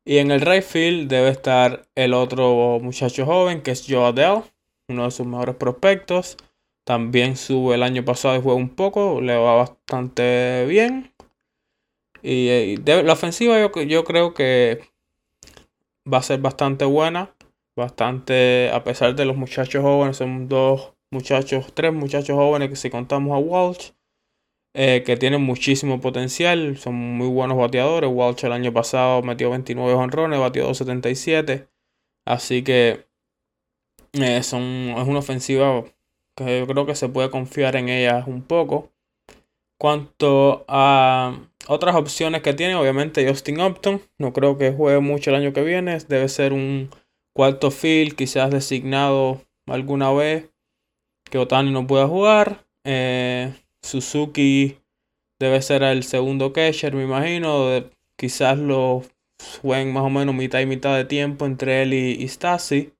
Y 0.05 0.17
en 0.17 0.31
el 0.31 0.41
right 0.41 0.63
field 0.63 1.09
debe 1.09 1.29
estar 1.29 1.87
el 1.95 2.13
otro 2.13 2.79
muchacho 2.81 3.25
joven, 3.25 3.61
que 3.61 3.71
es 3.71 3.85
Joe 3.87 4.07
Adele, 4.07 4.43
uno 4.89 5.05
de 5.05 5.11
sus 5.11 5.27
mejores 5.27 5.55
prospectos. 5.55 6.37
También 6.85 7.37
sube 7.37 7.75
el 7.75 7.83
año 7.83 8.03
pasado 8.03 8.35
y 8.35 8.41
juega 8.41 8.57
un 8.57 8.69
poco, 8.69 9.21
le 9.21 9.35
va 9.35 9.55
bastante 9.55 10.65
bien. 10.67 11.13
Y, 12.21 12.77
la 12.77 13.13
ofensiva 13.13 13.59
yo, 13.59 13.69
yo 13.83 14.03
creo 14.03 14.33
que 14.33 14.92
va 16.11 16.19
a 16.19 16.23
ser 16.23 16.39
bastante 16.39 16.85
buena. 16.85 17.35
Bastante, 17.75 18.69
a 18.71 18.83
pesar 18.83 19.15
de 19.15 19.25
los 19.25 19.35
muchachos 19.35 19.81
jóvenes, 19.81 20.17
son 20.17 20.47
dos 20.47 20.93
muchachos, 21.11 21.73
tres 21.73 21.91
muchachos 21.91 22.35
jóvenes 22.35 22.69
que 22.69 22.75
si 22.75 22.89
contamos 22.89 23.35
a 23.35 23.39
Walsh, 23.39 23.91
eh, 24.75 25.03
que 25.05 25.17
tienen 25.17 25.41
muchísimo 25.41 25.99
potencial, 26.01 26.77
son 26.77 26.95
muy 26.95 27.27
buenos 27.29 27.57
bateadores. 27.57 28.09
Walsh 28.13 28.45
el 28.45 28.51
año 28.51 28.73
pasado 28.73 29.21
metió 29.23 29.49
29 29.49 29.93
honrones, 29.93 30.39
batió 30.39 30.65
277. 30.65 31.67
Así 32.25 32.63
que 32.63 33.07
eh, 34.13 34.37
es 34.37 34.53
una 34.53 35.19
ofensiva 35.19 35.83
que 36.35 36.59
yo 36.59 36.67
creo 36.67 36.85
que 36.85 36.95
se 36.95 37.09
puede 37.09 37.29
confiar 37.29 37.75
en 37.75 37.89
ellas 37.89 38.27
un 38.27 38.43
poco. 38.43 38.91
Cuanto 39.79 40.65
a 40.67 41.49
otras 41.67 41.95
opciones 41.95 42.41
que 42.41 42.53
tiene, 42.53 42.75
obviamente 42.75 43.27
Justin 43.27 43.61
Upton, 43.61 44.01
no 44.17 44.33
creo 44.33 44.57
que 44.57 44.71
juegue 44.71 44.99
mucho 44.99 45.29
el 45.29 45.37
año 45.37 45.53
que 45.53 45.63
viene, 45.63 45.97
debe 46.07 46.29
ser 46.29 46.53
un 46.53 46.89
cuarto 47.33 47.71
field, 47.71 48.15
quizás 48.15 48.51
designado 48.51 49.41
alguna 49.67 50.11
vez 50.11 50.49
que 51.29 51.37
Otani 51.37 51.71
no 51.71 51.87
pueda 51.87 52.07
jugar. 52.07 52.65
Eh, 52.83 53.53
Suzuki 53.81 54.77
debe 55.39 55.61
ser 55.61 55.83
el 55.83 56.03
segundo 56.03 56.53
catcher, 56.53 56.93
me 56.93 57.03
imagino. 57.03 57.67
quizás 58.17 58.57
lo 58.57 59.03
jueguen 59.61 59.93
más 59.93 60.03
o 60.03 60.09
menos 60.09 60.35
mitad 60.35 60.59
y 60.59 60.65
mitad 60.65 60.95
de 60.95 61.05
tiempo 61.05 61.45
entre 61.45 61.81
él 61.83 61.93
y, 61.93 62.11
y 62.11 62.27
Stasi. 62.27 62.93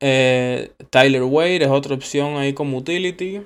Eh, 0.00 0.72
Tyler 0.90 1.22
Wade 1.22 1.64
es 1.64 1.70
otra 1.70 1.94
opción 1.94 2.36
ahí 2.36 2.52
como 2.52 2.78
utility. 2.78 3.42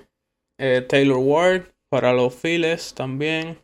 Eh, 0.58 0.84
Taylor 0.88 1.18
Ward 1.18 1.66
para 1.88 2.12
los 2.12 2.34
files 2.34 2.94
también. 2.94 3.58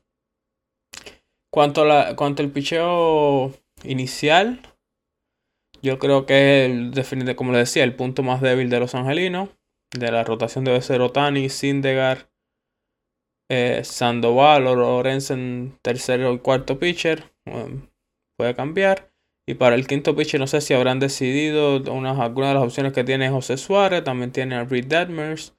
Cuanto, 1.54 1.84
la, 1.84 2.16
cuanto 2.16 2.42
al 2.42 2.50
picheo 2.50 3.52
inicial, 3.84 4.60
yo 5.82 6.00
creo 6.00 6.26
que 6.26 6.64
es 6.64 7.12
el, 7.12 7.36
como 7.36 7.52
le 7.52 7.58
decía, 7.58 7.84
el 7.84 7.94
punto 7.94 8.24
más 8.24 8.40
débil 8.40 8.68
de 8.70 8.80
los 8.80 8.96
angelinos. 8.96 9.50
De 9.96 10.10
la 10.10 10.24
rotación 10.24 10.64
debe 10.64 10.82
ser 10.82 11.00
Otani, 11.00 11.48
Sindegar, 11.50 12.28
eh, 13.48 13.82
Sandoval 13.84 14.66
o 14.66 14.74
Lorenzen 14.74 15.78
tercero 15.80 16.32
y 16.32 16.40
cuarto 16.40 16.80
pitcher. 16.80 17.32
puede 18.36 18.56
cambiar. 18.56 19.12
Y 19.46 19.54
para 19.54 19.76
el 19.76 19.86
quinto 19.86 20.16
pitcher 20.16 20.40
no 20.40 20.48
sé 20.48 20.60
si 20.60 20.74
habrán 20.74 20.98
decidido 20.98 21.76
unas, 21.92 22.18
algunas 22.18 22.50
de 22.50 22.54
las 22.54 22.64
opciones 22.64 22.92
que 22.92 23.04
tiene 23.04 23.30
José 23.30 23.58
Suárez, 23.58 24.02
también 24.02 24.32
tiene 24.32 24.56
a 24.56 24.64
Reed 24.64 24.86
Detmers. 24.86 25.56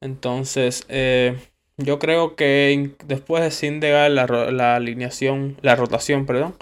Entonces, 0.00 0.86
eh, 0.88 1.36
yo 1.78 1.98
creo 1.98 2.36
que 2.36 2.94
después 3.06 3.42
de 3.42 3.50
Sindegar 3.50 4.10
la, 4.10 4.26
la 4.26 4.76
alineación, 4.76 5.56
la 5.62 5.76
rotación, 5.76 6.26
perdón, 6.26 6.56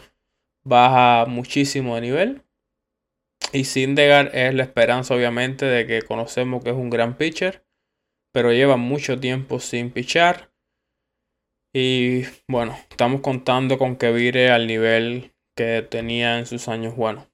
baja 0.65 1.25
muchísimo 1.27 1.95
de 1.95 2.03
nivel. 2.03 2.43
Y 3.53 3.65
Sindegar 3.65 4.31
es 4.35 4.55
la 4.55 4.65
esperanza, 4.65 5.15
obviamente, 5.15 5.65
de 5.65 5.87
que 5.87 6.03
conocemos 6.03 6.63
que 6.63 6.71
es 6.71 6.77
un 6.77 6.91
gran 6.91 7.17
pitcher, 7.17 7.65
pero 8.33 8.53
lleva 8.53 8.77
mucho 8.77 9.19
tiempo 9.19 9.59
sin 9.59 9.91
pitchar. 9.91 10.51
Y 11.73 12.25
bueno, 12.49 12.77
estamos 12.91 13.23
contando 13.23 13.79
con 13.79 13.97
que 13.97 14.13
vire 14.13 14.51
al 14.51 14.67
nivel 14.67 15.33
que 15.57 15.83
tenía 15.83 16.39
en 16.39 16.47
sus 16.47 16.69
años 16.69 16.95
buenos. 16.97 17.27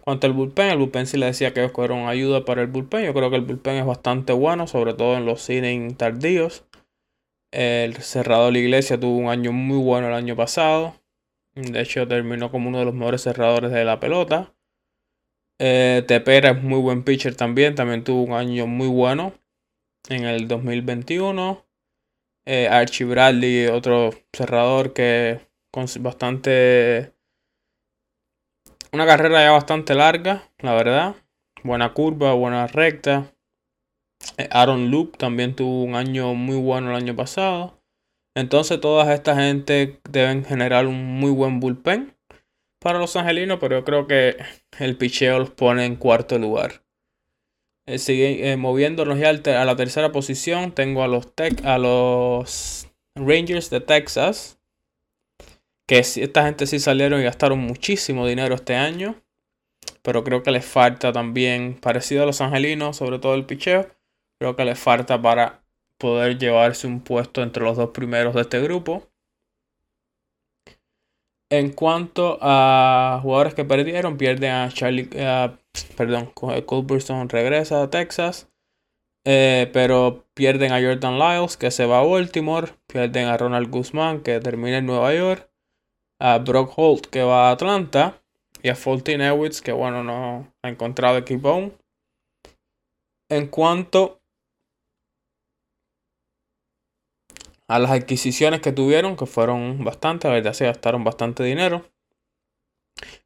Cuanto 0.00 0.26
al 0.26 0.32
bullpen, 0.32 0.70
el 0.70 0.78
bullpen 0.78 1.06
sí 1.06 1.18
le 1.18 1.26
decía 1.26 1.52
que 1.52 1.62
ellos 1.62 1.72
ayuda 2.06 2.44
para 2.44 2.62
el 2.62 2.68
bullpen. 2.68 3.04
Yo 3.04 3.14
creo 3.14 3.30
que 3.30 3.36
el 3.36 3.42
bullpen 3.42 3.76
es 3.76 3.86
bastante 3.86 4.32
bueno, 4.32 4.66
sobre 4.66 4.94
todo 4.94 5.16
en 5.16 5.26
los 5.26 5.48
innings 5.50 5.96
tardíos. 5.96 6.64
El 7.52 7.96
cerrador 7.96 8.52
la 8.52 8.58
Iglesia 8.58 8.98
tuvo 8.98 9.16
un 9.16 9.28
año 9.28 9.52
muy 9.52 9.78
bueno 9.78 10.08
el 10.08 10.14
año 10.14 10.36
pasado. 10.36 10.94
De 11.54 11.80
hecho, 11.80 12.06
terminó 12.06 12.50
como 12.50 12.68
uno 12.68 12.78
de 12.78 12.84
los 12.84 12.94
mejores 12.94 13.22
cerradores 13.22 13.70
de 13.70 13.84
la 13.84 14.00
pelota. 14.00 14.54
Eh, 15.58 16.04
Tepera 16.06 16.50
es 16.50 16.62
muy 16.62 16.80
buen 16.80 17.02
pitcher 17.04 17.34
también. 17.34 17.74
También 17.74 18.04
tuvo 18.04 18.22
un 18.22 18.32
año 18.32 18.66
muy 18.66 18.88
bueno 18.88 19.34
en 20.08 20.24
el 20.24 20.48
2021. 20.48 21.66
Eh, 22.46 22.68
Archie 22.68 23.06
Bradley, 23.06 23.66
otro 23.66 24.10
cerrador 24.32 24.92
que 24.92 25.40
con 25.70 25.86
bastante... 26.00 27.12
Una 28.90 29.04
carrera 29.04 29.42
ya 29.42 29.50
bastante 29.50 29.94
larga, 29.94 30.48
la 30.60 30.72
verdad. 30.72 31.16
Buena 31.62 31.92
curva, 31.92 32.32
buena 32.32 32.66
recta. 32.66 33.30
Eh, 34.38 34.48
Aaron 34.50 34.90
Luke 34.90 35.18
también 35.18 35.54
tuvo 35.54 35.82
un 35.82 35.94
año 35.94 36.32
muy 36.32 36.56
bueno 36.56 36.90
el 36.90 36.96
año 36.96 37.14
pasado. 37.14 37.78
Entonces 38.34 38.80
toda 38.80 39.12
esta 39.12 39.36
gente 39.36 40.00
deben 40.08 40.44
generar 40.44 40.86
un 40.86 41.04
muy 41.18 41.30
buen 41.30 41.60
bullpen 41.60 42.16
para 42.78 42.98
los 42.98 43.14
angelinos, 43.16 43.58
pero 43.60 43.80
yo 43.80 43.84
creo 43.84 44.06
que 44.06 44.36
el 44.78 44.96
picheo 44.96 45.38
los 45.38 45.50
pone 45.50 45.84
en 45.84 45.96
cuarto 45.96 46.38
lugar. 46.38 46.82
Eh, 47.86 47.98
eh, 48.08 48.56
moviéndonos 48.56 49.18
ya 49.18 49.30
a 49.30 49.64
la 49.66 49.76
tercera 49.76 50.12
posición, 50.12 50.72
tengo 50.72 51.02
a 51.02 51.08
los, 51.08 51.26
a 51.64 51.78
los 51.78 52.88
Rangers 53.14 53.68
de 53.68 53.80
Texas 53.80 54.57
que 55.88 55.98
esta 56.00 56.44
gente 56.44 56.66
sí 56.66 56.78
salieron 56.78 57.20
y 57.20 57.24
gastaron 57.24 57.58
muchísimo 57.60 58.26
dinero 58.26 58.54
este 58.54 58.76
año. 58.76 59.16
Pero 60.02 60.22
creo 60.22 60.42
que 60.42 60.50
les 60.50 60.66
falta 60.66 61.12
también, 61.12 61.78
parecido 61.80 62.22
a 62.22 62.26
los 62.26 62.42
angelinos, 62.42 62.96
sobre 62.96 63.18
todo 63.18 63.34
el 63.34 63.46
picheo. 63.46 63.88
Creo 64.38 64.54
que 64.54 64.66
les 64.66 64.78
falta 64.78 65.20
para 65.20 65.62
poder 65.96 66.38
llevarse 66.38 66.86
un 66.86 67.00
puesto 67.00 67.42
entre 67.42 67.64
los 67.64 67.78
dos 67.78 67.90
primeros 67.90 68.34
de 68.34 68.42
este 68.42 68.60
grupo. 68.60 69.08
En 71.50 71.72
cuanto 71.72 72.38
a 72.42 73.20
jugadores 73.22 73.54
que 73.54 73.64
perdieron, 73.64 74.18
pierden 74.18 74.52
a 74.52 74.68
Charlie, 74.68 75.08
uh, 75.14 75.56
perdón, 75.96 76.26
Culberson 76.66 77.30
regresa 77.30 77.82
a 77.82 77.88
Texas, 77.88 78.50
eh, 79.24 79.70
pero 79.72 80.26
pierden 80.34 80.72
a 80.72 80.82
Jordan 80.82 81.18
Lyles 81.18 81.56
que 81.56 81.70
se 81.70 81.86
va 81.86 82.00
a 82.00 82.04
Baltimore, 82.04 82.74
pierden 82.86 83.28
a 83.28 83.38
Ronald 83.38 83.70
Guzmán 83.70 84.20
que 84.20 84.38
termina 84.40 84.76
en 84.76 84.86
Nueva 84.86 85.14
York, 85.14 85.47
a 86.20 86.38
Brock 86.38 86.72
Holt 86.76 87.06
que 87.06 87.22
va 87.22 87.48
a 87.48 87.52
Atlanta 87.52 88.20
y 88.62 88.68
a 88.68 88.74
Fulton 88.74 89.20
Ewitz 89.20 89.60
que 89.60 89.72
bueno 89.72 90.02
no 90.02 90.52
ha 90.62 90.68
encontrado 90.68 91.18
equipo 91.18 91.50
aún. 91.50 91.78
En 93.30 93.46
cuanto 93.48 94.20
a 97.68 97.78
las 97.78 97.90
adquisiciones 97.90 98.60
que 98.60 98.72
tuvieron, 98.72 99.16
que 99.16 99.26
fueron 99.26 99.84
bastante, 99.84 100.26
la 100.26 100.34
verdad 100.34 100.54
se 100.54 100.64
gastaron 100.64 101.04
bastante 101.04 101.44
dinero. 101.44 101.84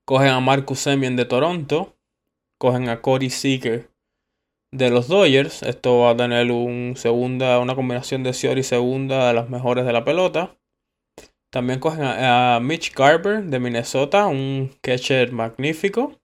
Cogen 0.05 0.29
a 0.29 0.41
Marcus 0.41 0.81
Semien 0.81 1.17
de 1.17 1.25
Toronto. 1.25 1.95
Cogen 2.59 2.89
a 2.89 3.01
Cody 3.01 3.31
Seeker 3.31 3.89
de 4.73 4.91
los 4.91 5.09
Dodgers. 5.09 5.63
Esto 5.63 6.01
va 6.01 6.11
a 6.11 6.17
tener 6.17 6.51
un 6.51 6.95
segunda, 6.97 7.59
una 7.61 7.75
combinación 7.77 8.25
de 8.25 8.33
Seor 8.33 8.59
y 8.59 8.65
segunda 8.65 9.29
de 9.29 9.35
las 9.35 9.49
mejores 9.49 9.87
de 9.87 9.93
la 9.93 10.05
pelota. 10.05 10.57
También 11.53 11.81
cogen 11.81 12.03
a, 12.03 12.61
Mitch 12.63 12.95
Garber 12.95 13.43
de 13.45 13.61
Minnesota, 13.61 14.27
un 14.27 14.71
catcher 14.81 15.33
magnífico. 15.33 16.19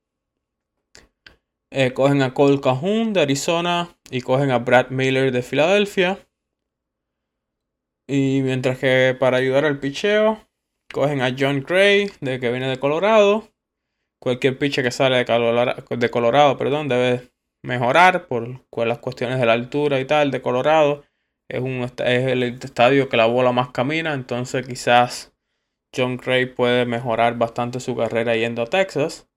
Eh, 1.71 1.93
cogen 1.93 2.23
a 2.23 2.33
Cole 2.33 2.63
Cahoon 2.63 3.13
de 3.13 3.21
Arizona 3.21 3.95
y 4.11 4.23
cogen 4.23 4.51
a 4.51 4.59
Brad 4.59 4.89
Miller 4.89 5.31
de 5.31 5.43
Filadelfia. 5.43 6.19
Y 8.07 8.41
mientras 8.43 8.79
que 8.79 9.15
para 9.21 9.37
ayudar 9.37 9.67
al 9.67 9.79
picheo, 9.79 10.41
cogen 10.91 11.21
a 11.21 11.37
John 11.39 11.63
Gray 11.63 12.11
de 12.23 12.41
que 12.41 12.51
viene 12.51 12.69
de 12.69 12.79
Colorado. 12.79 13.51
Cualquier 14.19 14.59
pitcher 14.59 14.83
que 14.83 14.91
sale 14.91 15.17
de 15.19 16.11
Colorado, 16.11 16.57
perdón, 16.57 16.89
debe 16.89 17.31
mejorar 17.63 18.29
por 18.29 18.65
las 18.87 18.99
cuestiones 19.01 19.39
de 19.39 19.45
la 19.45 19.53
altura 19.53 20.01
y 20.01 20.07
tal 20.07 20.31
de 20.31 20.41
Colorado. 20.41 21.05
Es, 21.49 21.61
un, 21.61 21.83
es 21.83 21.97
el 21.99 22.43
estadio 22.43 23.09
que 23.09 23.17
la 23.17 23.27
bola 23.27 23.53
más 23.53 23.71
camina, 23.71 24.13
entonces 24.13 24.67
quizás 24.67 25.33
John 25.97 26.17
Gray 26.17 26.47
puede 26.47 26.85
mejorar 26.85 27.39
bastante 27.39 27.81
su 27.81 27.97
carrera 27.97 28.37
yendo 28.37 28.63
a 28.63 28.67
Texas. 28.67 29.29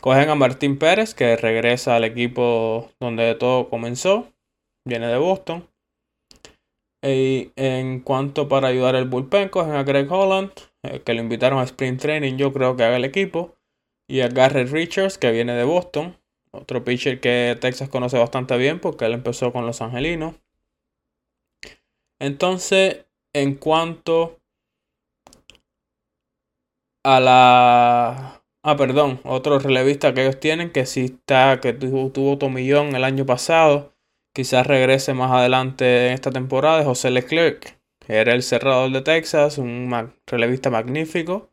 Cogen 0.00 0.28
a 0.28 0.34
Martín 0.34 0.78
Pérez, 0.78 1.14
que 1.14 1.36
regresa 1.36 1.96
al 1.96 2.04
equipo 2.04 2.90
donde 3.00 3.34
todo 3.34 3.68
comenzó. 3.70 4.28
Viene 4.84 5.08
de 5.08 5.16
Boston. 5.16 5.66
Y 7.02 7.52
en 7.56 8.00
cuanto 8.00 8.48
para 8.48 8.68
ayudar 8.68 8.96
al 8.96 9.08
bullpen, 9.08 9.48
cogen 9.48 9.74
a 9.74 9.84
Greg 9.84 10.10
Holland, 10.10 10.50
eh, 10.82 11.00
que 11.00 11.14
lo 11.14 11.20
invitaron 11.20 11.58
a 11.58 11.64
Spring 11.64 11.96
Training, 11.96 12.36
yo 12.36 12.52
creo 12.52 12.76
que 12.76 12.84
haga 12.84 12.96
el 12.96 13.04
equipo. 13.04 13.56
Y 14.08 14.20
a 14.20 14.28
Garrett 14.28 14.70
Richards, 14.70 15.18
que 15.18 15.30
viene 15.30 15.54
de 15.54 15.64
Boston. 15.64 16.16
Otro 16.52 16.84
pitcher 16.84 17.20
que 17.20 17.56
Texas 17.60 17.88
conoce 17.88 18.18
bastante 18.18 18.56
bien 18.56 18.80
porque 18.80 19.04
él 19.04 19.12
empezó 19.12 19.52
con 19.52 19.66
los 19.66 19.82
Angelinos. 19.82 20.34
Entonces, 22.20 23.06
en 23.34 23.54
cuanto 23.54 24.40
a 27.04 27.20
la... 27.20 28.42
Ah, 28.62 28.76
perdón, 28.76 29.20
otro 29.24 29.58
relevista 29.60 30.12
que 30.12 30.22
ellos 30.22 30.40
tienen 30.40 30.72
que 30.72 30.86
sí 30.86 31.04
está, 31.04 31.60
que 31.60 31.72
tuvo, 31.72 32.10
tuvo 32.10 32.36
tomillón 32.36 32.96
el 32.96 33.04
año 33.04 33.24
pasado, 33.24 33.94
quizás 34.34 34.66
regrese 34.66 35.14
más 35.14 35.30
adelante 35.30 36.08
en 36.08 36.14
esta 36.14 36.32
temporada, 36.32 36.80
es 36.80 36.86
José 36.86 37.10
Leclerc, 37.10 37.78
que 38.00 38.14
era 38.14 38.32
el 38.32 38.42
cerrador 38.42 38.90
de 38.90 39.02
Texas, 39.02 39.58
un 39.58 40.12
relevista 40.26 40.70
magnífico, 40.70 41.52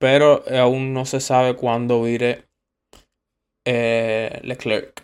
pero 0.00 0.42
aún 0.50 0.92
no 0.92 1.04
se 1.04 1.20
sabe 1.20 1.54
cuándo 1.54 2.02
vire 2.02 2.48
eh, 3.64 4.40
Leclerc. 4.42 5.03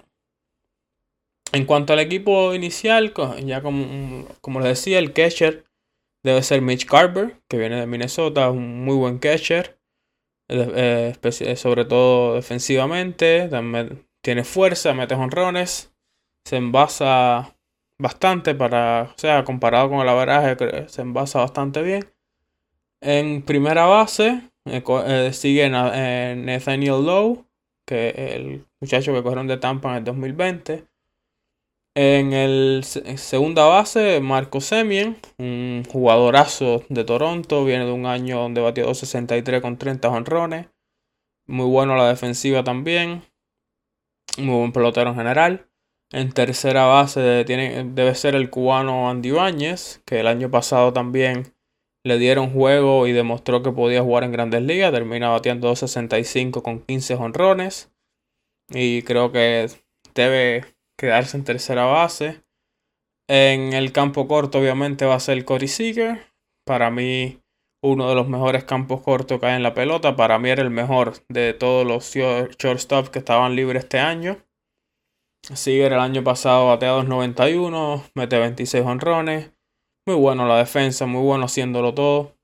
En 1.52 1.64
cuanto 1.64 1.92
al 1.92 2.00
equipo 2.00 2.54
inicial, 2.54 3.12
ya 3.44 3.60
como, 3.62 4.26
como 4.40 4.60
les 4.60 4.68
decía, 4.68 4.98
el 4.98 5.12
catcher 5.12 5.64
debe 6.22 6.42
ser 6.42 6.62
Mitch 6.62 6.86
Carver, 6.86 7.40
que 7.48 7.58
viene 7.58 7.80
de 7.80 7.86
Minnesota, 7.86 8.50
un 8.50 8.84
muy 8.84 8.96
buen 8.96 9.18
catcher, 9.18 9.80
eh, 10.48 11.14
eh, 11.22 11.56
sobre 11.56 11.84
todo 11.84 12.34
defensivamente, 12.34 13.48
tiene 14.20 14.44
fuerza, 14.44 14.94
mete 14.94 15.14
honrones, 15.14 15.92
se 16.44 16.56
envasa 16.56 17.56
bastante 17.98 18.54
para, 18.54 19.12
o 19.14 19.18
sea, 19.18 19.44
comparado 19.44 19.88
con 19.88 20.00
el 20.00 20.08
averaje, 20.08 20.88
se 20.88 21.02
envasa 21.02 21.40
bastante 21.40 21.82
bien. 21.82 22.04
En 23.00 23.42
primera 23.42 23.86
base 23.86 24.42
eh, 24.66 25.32
sigue 25.32 25.68
Nathaniel 25.70 27.04
Lowe, 27.04 27.44
que 27.86 28.10
el 28.10 28.66
muchacho 28.80 29.12
que 29.12 29.22
corrieron 29.22 29.46
de 29.46 29.56
Tampa 29.56 29.90
en 29.90 29.96
el 29.98 30.04
2020. 30.04 30.89
En 31.96 32.32
el 32.32 32.84
segunda 32.84 33.66
base, 33.66 34.20
Marco 34.20 34.60
Semien, 34.60 35.16
un 35.38 35.82
jugadorazo 35.90 36.84
de 36.88 37.02
Toronto, 37.02 37.64
viene 37.64 37.84
de 37.84 37.90
un 37.90 38.06
año 38.06 38.38
donde 38.38 38.60
batió 38.60 38.84
263 38.84 39.60
con 39.60 39.76
30 39.76 40.08
honrones. 40.08 40.68
Muy 41.48 41.66
bueno 41.66 41.96
la 41.96 42.08
defensiva 42.08 42.62
también. 42.62 43.22
Muy 44.38 44.56
buen 44.56 44.72
pelotero 44.72 45.10
en 45.10 45.16
general. 45.16 45.66
En 46.12 46.30
tercera 46.32 46.86
base 46.86 47.44
tiene, 47.44 47.84
debe 47.92 48.14
ser 48.14 48.36
el 48.36 48.50
cubano 48.50 49.10
Andy 49.10 49.32
Báñez, 49.32 50.00
que 50.04 50.20
el 50.20 50.28
año 50.28 50.48
pasado 50.48 50.92
también 50.92 51.54
le 52.04 52.18
dieron 52.18 52.52
juego 52.52 53.08
y 53.08 53.12
demostró 53.12 53.62
que 53.62 53.72
podía 53.72 54.02
jugar 54.02 54.22
en 54.22 54.32
grandes 54.32 54.62
ligas. 54.62 54.92
Termina 54.92 55.30
bateando 55.30 55.66
265 55.68 56.62
con 56.62 56.80
15 56.82 57.14
honrones. 57.16 57.92
Y 58.68 59.02
creo 59.02 59.32
que 59.32 59.68
debe 60.14 60.64
quedarse 61.00 61.38
en 61.38 61.44
tercera 61.44 61.86
base. 61.86 62.42
En 63.26 63.72
el 63.72 63.90
campo 63.90 64.28
corto, 64.28 64.58
obviamente, 64.58 65.06
va 65.06 65.14
a 65.14 65.20
ser 65.20 65.42
Cory 65.46 65.66
Seager. 65.66 66.26
Para 66.66 66.90
mí, 66.90 67.40
uno 67.82 68.08
de 68.10 68.14
los 68.14 68.28
mejores 68.28 68.64
campos 68.64 69.00
cortos 69.00 69.40
que 69.40 69.46
hay 69.46 69.56
en 69.56 69.62
la 69.62 69.72
pelota. 69.72 70.14
Para 70.14 70.38
mí 70.38 70.50
era 70.50 70.62
el 70.62 70.68
mejor 70.68 71.14
de 71.28 71.54
todos 71.54 71.86
los 71.86 72.12
shortstops 72.12 73.08
que 73.08 73.20
estaban 73.20 73.56
libres 73.56 73.84
este 73.84 73.98
año. 73.98 74.44
Seager 75.42 75.94
el 75.94 76.00
año 76.00 76.22
pasado 76.22 76.66
batea 76.66 76.98
2.91, 76.98 78.10
mete 78.14 78.38
26 78.38 78.84
honrones. 78.84 79.52
Muy 80.06 80.16
bueno 80.16 80.46
la 80.46 80.58
defensa, 80.58 81.06
muy 81.06 81.22
bueno 81.22 81.46
haciéndolo 81.46 81.94
todo. 81.94 82.36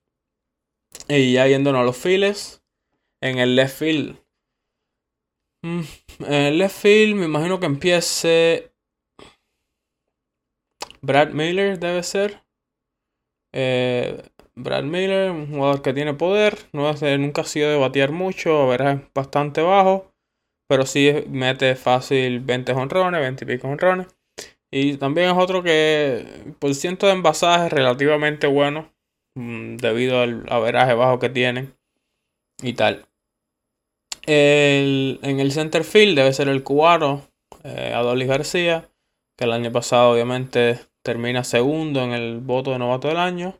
Y 1.08 1.34
ya 1.34 1.46
yéndonos 1.46 1.82
a 1.82 1.84
los 1.84 1.96
files. 1.96 2.62
En 3.20 3.38
el 3.38 3.54
left 3.54 3.78
field 3.78 4.25
Mm, 5.66 5.82
el 6.28 6.58
left 6.58 6.76
field, 6.76 7.16
me 7.16 7.24
imagino 7.24 7.58
que 7.58 7.66
empiece. 7.66 8.70
Brad 11.02 11.30
Miller 11.30 11.78
debe 11.80 12.02
ser. 12.04 12.44
Eh, 13.52 14.22
Brad 14.54 14.84
Miller, 14.84 15.30
un 15.32 15.48
jugador 15.50 15.82
que 15.82 15.92
tiene 15.92 16.14
poder. 16.14 16.56
No 16.72 16.88
es, 16.88 17.02
nunca 17.18 17.42
ha 17.42 17.44
sido 17.44 17.70
de 17.70 17.78
batear 17.78 18.12
mucho, 18.12 18.72
es 18.74 19.00
bastante 19.14 19.60
bajo. 19.62 20.12
Pero 20.68 20.86
sí 20.86 21.12
mete 21.28 21.74
fácil 21.76 22.40
20 22.40 22.72
honrones, 22.72 23.20
20 23.20 23.44
y 23.44 23.48
pico 23.48 23.68
honrones. 23.68 24.06
Y 24.70 24.96
también 24.98 25.30
es 25.30 25.36
otro 25.38 25.62
que 25.62 26.54
por 26.60 26.74
ciento 26.74 27.06
de 27.06 27.12
envasaje 27.14 27.66
es 27.66 27.72
relativamente 27.72 28.46
bueno. 28.46 28.92
Mm, 29.36 29.76
debido 29.78 30.20
al 30.22 30.46
averaje 30.48 30.94
bajo 30.94 31.18
que 31.18 31.30
tienen. 31.30 31.74
Y 32.62 32.74
tal 32.74 33.05
en 34.26 35.40
el 35.40 35.52
center 35.52 35.84
field 35.84 36.16
debe 36.16 36.32
ser 36.32 36.48
el 36.48 36.62
cubano 36.62 37.22
eh, 37.66 37.92
Adolis 37.94 38.28
García, 38.28 38.88
que 39.36 39.44
el 39.44 39.52
año 39.52 39.72
pasado 39.72 40.12
obviamente 40.12 40.78
termina 41.02 41.44
segundo 41.44 42.02
en 42.02 42.12
el 42.12 42.38
voto 42.38 42.72
de 42.72 42.78
novato 42.78 43.08
del 43.08 43.16
año. 43.18 43.58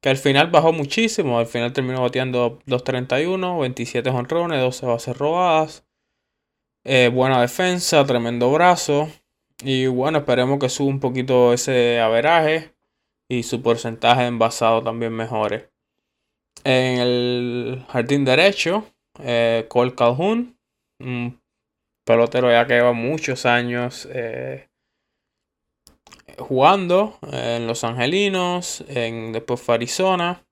Que 0.00 0.10
al 0.10 0.16
final 0.16 0.50
bajó 0.50 0.72
muchísimo, 0.72 1.38
al 1.38 1.46
final 1.46 1.72
terminó 1.72 2.02
bateando 2.02 2.60
2.31, 2.66 3.60
27 3.60 4.10
honrones, 4.10 4.60
12 4.60 4.86
bases 4.86 5.16
robadas. 5.16 5.84
Eh, 6.84 7.10
buena 7.12 7.40
defensa, 7.40 8.04
tremendo 8.06 8.50
brazo. 8.52 9.08
Y 9.62 9.86
bueno, 9.88 10.18
esperemos 10.18 10.60
que 10.60 10.68
suba 10.68 10.88
un 10.88 11.00
poquito 11.00 11.52
ese 11.52 12.00
averaje 12.00 12.72
y 13.28 13.42
su 13.42 13.60
porcentaje 13.60 14.26
envasado 14.26 14.82
también 14.82 15.12
mejore. 15.12 15.70
En 16.64 17.00
el 17.00 17.84
jardín 17.88 18.24
derecho 18.24 18.84
eh, 19.20 19.66
Cole 19.68 19.94
Calhoun, 19.94 20.56
un 21.00 21.40
pelotero 22.04 22.50
ya 22.50 22.66
que 22.66 22.74
lleva 22.74 22.92
muchos 22.92 23.46
años 23.46 24.08
eh, 24.12 24.68
jugando 26.38 27.18
en 27.32 27.66
Los 27.66 27.84
Angelinos, 27.84 28.84
en, 28.88 29.32
después 29.32 29.60
fue 29.60 29.76
Arizona. 29.76 30.44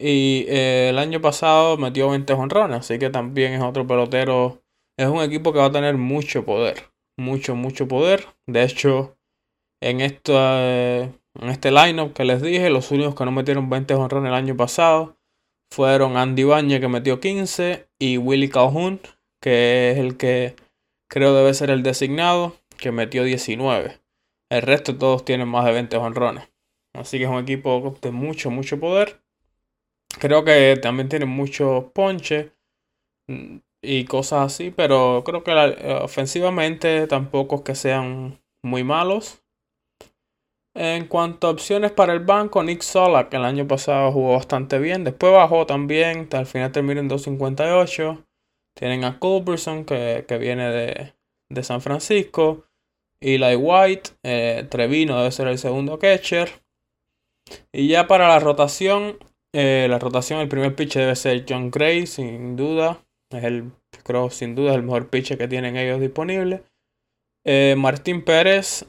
Y 0.00 0.44
eh, 0.48 0.90
el 0.90 0.98
año 0.98 1.20
pasado 1.20 1.76
metió 1.76 2.10
20 2.10 2.32
honrones, 2.34 2.78
así 2.78 2.98
que 2.98 3.10
también 3.10 3.54
es 3.54 3.62
otro 3.62 3.86
pelotero. 3.86 4.62
Es 4.96 5.08
un 5.08 5.22
equipo 5.22 5.52
que 5.52 5.58
va 5.58 5.66
a 5.66 5.72
tener 5.72 5.96
mucho 5.96 6.44
poder, 6.44 6.90
mucho, 7.16 7.56
mucho 7.56 7.88
poder. 7.88 8.26
De 8.46 8.62
hecho, 8.62 9.16
en, 9.80 10.00
esta, 10.00 11.02
en 11.02 11.48
este 11.48 11.72
lineup 11.72 12.12
que 12.12 12.24
les 12.24 12.42
dije, 12.42 12.70
los 12.70 12.90
únicos 12.90 13.14
que 13.14 13.24
no 13.24 13.32
metieron 13.32 13.70
20 13.70 13.94
honrones 13.94 14.28
el 14.28 14.34
año 14.34 14.56
pasado 14.56 15.17
fueron 15.70 16.16
Andy 16.16 16.44
Bañez 16.44 16.80
que 16.80 16.88
metió 16.88 17.20
15 17.20 17.88
y 17.98 18.18
Willy 18.18 18.48
Calhoun, 18.48 19.00
que 19.40 19.90
es 19.90 19.98
el 19.98 20.16
que 20.16 20.56
creo 21.08 21.34
debe 21.34 21.54
ser 21.54 21.70
el 21.70 21.82
designado, 21.82 22.56
que 22.76 22.92
metió 22.92 23.24
19. 23.24 24.00
El 24.50 24.62
resto 24.62 24.96
todos 24.96 25.24
tienen 25.24 25.48
más 25.48 25.64
de 25.64 25.72
20 25.72 25.96
honrones. 25.96 26.48
Así 26.94 27.18
que 27.18 27.24
es 27.24 27.30
un 27.30 27.38
equipo 27.38 27.96
de 28.00 28.10
mucho, 28.10 28.50
mucho 28.50 28.80
poder. 28.80 29.20
Creo 30.18 30.44
que 30.44 30.78
también 30.80 31.08
tiene 31.08 31.26
mucho 31.26 31.92
ponche 31.94 32.52
mm, 33.28 33.58
y 33.82 34.04
cosas 34.04 34.52
así, 34.52 34.70
pero 34.70 35.22
creo 35.24 35.44
que 35.44 35.52
ofensivamente 36.02 37.06
tampoco 37.06 37.56
es 37.56 37.62
que 37.62 37.74
sean 37.74 38.40
muy 38.62 38.84
malos. 38.84 39.42
En 40.80 41.08
cuanto 41.08 41.48
a 41.48 41.50
opciones 41.50 41.90
para 41.90 42.12
el 42.12 42.20
banco, 42.20 42.62
Nick 42.62 42.82
Solak 42.82 43.34
el 43.34 43.44
año 43.44 43.66
pasado 43.66 44.12
jugó 44.12 44.34
bastante 44.34 44.78
bien. 44.78 45.02
Después 45.02 45.32
bajó 45.32 45.66
también. 45.66 46.28
Al 46.30 46.46
final 46.46 46.70
terminó 46.70 47.00
en 47.00 47.10
2.58. 47.10 48.24
Tienen 48.76 49.02
a 49.02 49.18
Culberson, 49.18 49.84
que, 49.84 50.24
viene 50.38 50.70
de, 50.70 51.14
de, 51.50 51.62
San 51.64 51.80
Francisco. 51.80 52.64
Eli 53.20 53.56
White, 53.56 54.10
eh, 54.22 54.68
Trevino 54.70 55.18
debe 55.18 55.32
ser 55.32 55.48
el 55.48 55.58
segundo 55.58 55.98
catcher. 55.98 56.48
Y 57.72 57.88
ya 57.88 58.06
para 58.06 58.28
la 58.28 58.38
rotación, 58.38 59.18
eh, 59.52 59.88
la 59.90 59.98
rotación, 59.98 60.38
el 60.38 60.48
primer 60.48 60.76
pitcher 60.76 61.02
debe 61.02 61.16
ser 61.16 61.44
John 61.48 61.72
Gray, 61.72 62.06
sin 62.06 62.54
duda. 62.54 63.04
Es 63.30 63.42
el, 63.42 63.72
creo, 64.04 64.30
sin 64.30 64.54
duda, 64.54 64.70
es 64.70 64.76
el 64.76 64.84
mejor 64.84 65.10
pitcher 65.10 65.38
que 65.38 65.48
tienen 65.48 65.76
ellos 65.76 66.00
disponible. 66.00 66.62
Eh, 67.44 67.74
Martín 67.76 68.22
Pérez, 68.22 68.86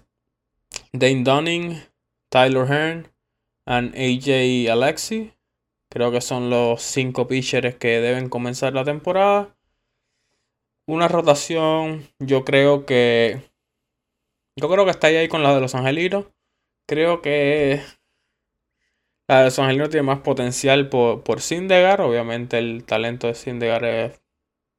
Dane 0.93 1.23
Dunning, 1.23 1.81
Tyler 2.29 2.67
Hearn 2.67 3.11
and 3.65 3.93
AJ 3.95 4.69
Alexi. 4.71 5.33
Creo 5.89 6.11
que 6.11 6.21
son 6.21 6.49
los 6.49 6.81
cinco 6.81 7.27
pitchers 7.27 7.75
que 7.75 7.99
deben 7.99 8.29
comenzar 8.29 8.73
la 8.73 8.83
temporada. 8.83 9.55
Una 10.87 11.07
rotación, 11.07 12.07
yo 12.19 12.43
creo 12.45 12.85
que. 12.85 13.41
Yo 14.55 14.69
creo 14.69 14.85
que 14.85 14.91
está 14.91 15.07
ahí 15.07 15.27
con 15.27 15.43
la 15.43 15.53
de 15.53 15.61
los 15.61 15.75
Angelinos. 15.75 16.25
Creo 16.87 17.21
que 17.21 17.81
la 19.27 19.39
de 19.39 19.45
los 19.45 19.59
Angelinos 19.59 19.89
tiene 19.89 20.03
más 20.03 20.19
potencial 20.19 20.89
por, 20.89 21.23
por 21.23 21.41
Sindegar. 21.41 22.01
Obviamente, 22.01 22.57
el 22.57 22.83
talento 22.85 23.27
de 23.27 23.35
Sindegar 23.35 23.85
es 23.85 24.21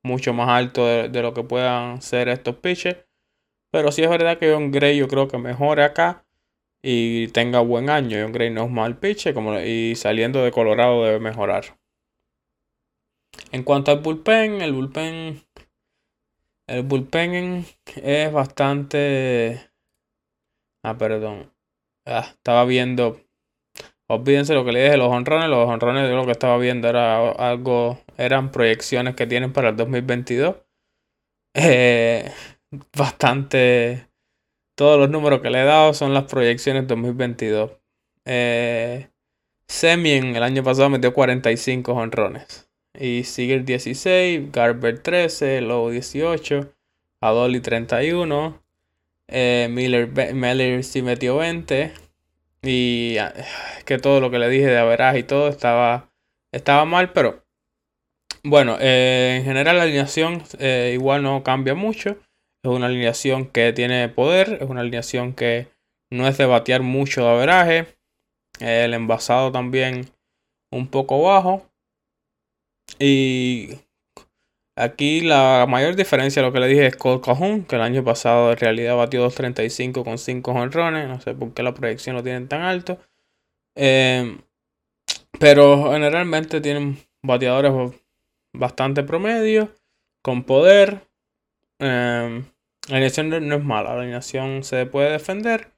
mucho 0.02 0.32
más 0.32 0.48
alto 0.48 0.86
de, 0.86 1.22
lo 1.22 1.34
que 1.34 1.42
puedan 1.42 2.02
ser 2.02 2.28
estos 2.28 2.56
pitchers. 2.56 3.06
Pero 3.70 3.92
sí 3.92 4.02
es 4.02 4.10
verdad 4.10 4.38
que 4.38 4.52
John 4.52 4.70
Gray 4.70 4.96
yo 4.96 5.08
creo 5.08 5.28
que 5.28 5.38
mejore 5.38 5.84
acá 5.84 6.24
y 6.82 7.28
tenga 7.28 7.60
buen 7.60 7.90
año. 7.90 8.18
John 8.20 8.32
Gray 8.32 8.50
no 8.50 8.64
es 8.64 8.70
mal 8.70 8.98
pitcher 8.98 9.34
como, 9.34 9.58
y 9.60 9.94
saliendo 9.96 10.42
de 10.42 10.50
Colorado 10.50 11.04
debe 11.04 11.20
mejorar. 11.20 11.78
En 13.52 13.62
cuanto 13.62 13.90
al 13.90 14.00
bullpen, 14.00 14.60
el 14.60 14.72
bullpen 14.72 15.42
el 16.68 16.82
bullpen 16.82 17.66
es 17.96 18.32
bastante 18.32 19.70
Ah, 20.82 20.96
perdón. 20.96 21.52
Ah, 22.06 22.28
estaba 22.32 22.64
viendo 22.64 23.20
Olvídense 24.12 24.54
lo 24.54 24.64
que 24.64 24.72
le 24.72 24.82
dije, 24.82 24.96
los 24.96 25.08
honrones. 25.08 25.48
Los 25.48 25.68
honrones 25.68 26.08
de 26.08 26.14
lo 26.16 26.26
que 26.26 26.32
estaba 26.32 26.58
viendo 26.58 26.88
era 26.88 27.30
algo, 27.30 28.00
eran 28.16 28.50
proyecciones 28.50 29.14
que 29.14 29.26
tienen 29.28 29.52
para 29.52 29.70
el 29.70 29.76
2022. 29.76 30.56
Eh, 31.52 32.32
bastante, 32.92 34.06
todos 34.74 34.98
los 34.98 35.10
números 35.10 35.40
que 35.40 35.50
le 35.50 35.62
he 35.62 35.64
dado 35.64 35.94
son 35.94 36.14
las 36.14 36.24
proyecciones 36.24 36.86
2022. 36.86 37.72
Eh, 38.24 39.08
Semien 39.66 40.34
el 40.34 40.42
año 40.42 40.64
pasado 40.64 40.90
metió 40.90 41.14
45 41.14 41.92
honrones. 41.92 42.68
Y 42.98 43.24
sigue 43.24 43.60
16, 43.60 44.50
Garber 44.50 44.98
13, 44.98 45.60
Lowe 45.60 45.92
18, 45.92 46.74
Adoli 47.20 47.60
31, 47.60 48.60
eh, 49.28 49.68
Miller, 49.70 50.34
Miller 50.34 50.82
sí 50.82 51.02
metió 51.02 51.36
20. 51.36 51.92
Y 52.62 53.16
ah, 53.18 53.32
que 53.84 53.98
todo 53.98 54.20
lo 54.20 54.30
que 54.30 54.38
le 54.38 54.48
dije 54.48 54.66
de 54.66 54.78
averaje 54.78 55.20
y 55.20 55.22
todo 55.22 55.48
estaba, 55.48 56.10
estaba 56.52 56.84
mal, 56.84 57.12
pero 57.12 57.44
bueno, 58.42 58.76
eh, 58.80 59.36
en 59.38 59.44
general 59.44 59.76
la 59.76 59.84
alineación 59.84 60.42
eh, 60.58 60.92
igual 60.94 61.22
no 61.22 61.42
cambia 61.42 61.74
mucho. 61.74 62.16
Es 62.62 62.70
una 62.70 62.86
alineación 62.86 63.46
que 63.46 63.72
tiene 63.72 64.08
poder, 64.08 64.58
es 64.60 64.68
una 64.68 64.80
alineación 64.80 65.32
que 65.32 65.68
no 66.10 66.26
es 66.26 66.36
de 66.38 66.46
batear 66.46 66.82
mucho 66.82 67.22
de 67.22 67.30
averaje. 67.30 67.86
El 68.58 68.92
envasado 68.92 69.50
también 69.50 70.10
un 70.70 70.88
poco 70.88 71.22
bajo. 71.22 71.62
Y 72.98 73.70
aquí 74.76 75.20
la 75.22 75.66
mayor 75.68 75.96
diferencia, 75.96 76.42
lo 76.42 76.52
que 76.52 76.60
le 76.60 76.68
dije, 76.68 76.86
es 76.86 76.96
Cole 76.96 77.20
Cajun, 77.22 77.64
que 77.64 77.76
el 77.76 77.82
año 77.82 78.04
pasado 78.04 78.52
en 78.52 78.58
realidad 78.58 78.96
batió 78.96 79.26
2.35 79.26 80.04
con 80.04 80.18
5 80.18 80.50
honrones. 80.50 81.08
No 81.08 81.20
sé 81.20 81.34
por 81.34 81.54
qué 81.54 81.62
la 81.62 81.74
proyección 81.74 82.16
lo 82.16 82.22
tienen 82.22 82.48
tan 82.48 82.62
alto. 82.62 82.98
Eh, 83.74 84.38
pero 85.38 85.92
generalmente 85.92 86.60
tienen 86.60 86.98
bateadores 87.22 87.72
bastante 88.52 89.02
promedio, 89.02 89.74
con 90.22 90.44
poder. 90.44 91.09
Eh, 91.80 92.44
la 92.88 92.96
alineación 92.96 93.30
no, 93.30 93.56
es 93.56 93.64
mala, 93.64 93.94
la 93.94 94.02
alineación 94.02 94.62
se 94.62 94.86
puede 94.86 95.10
defender. 95.10 95.72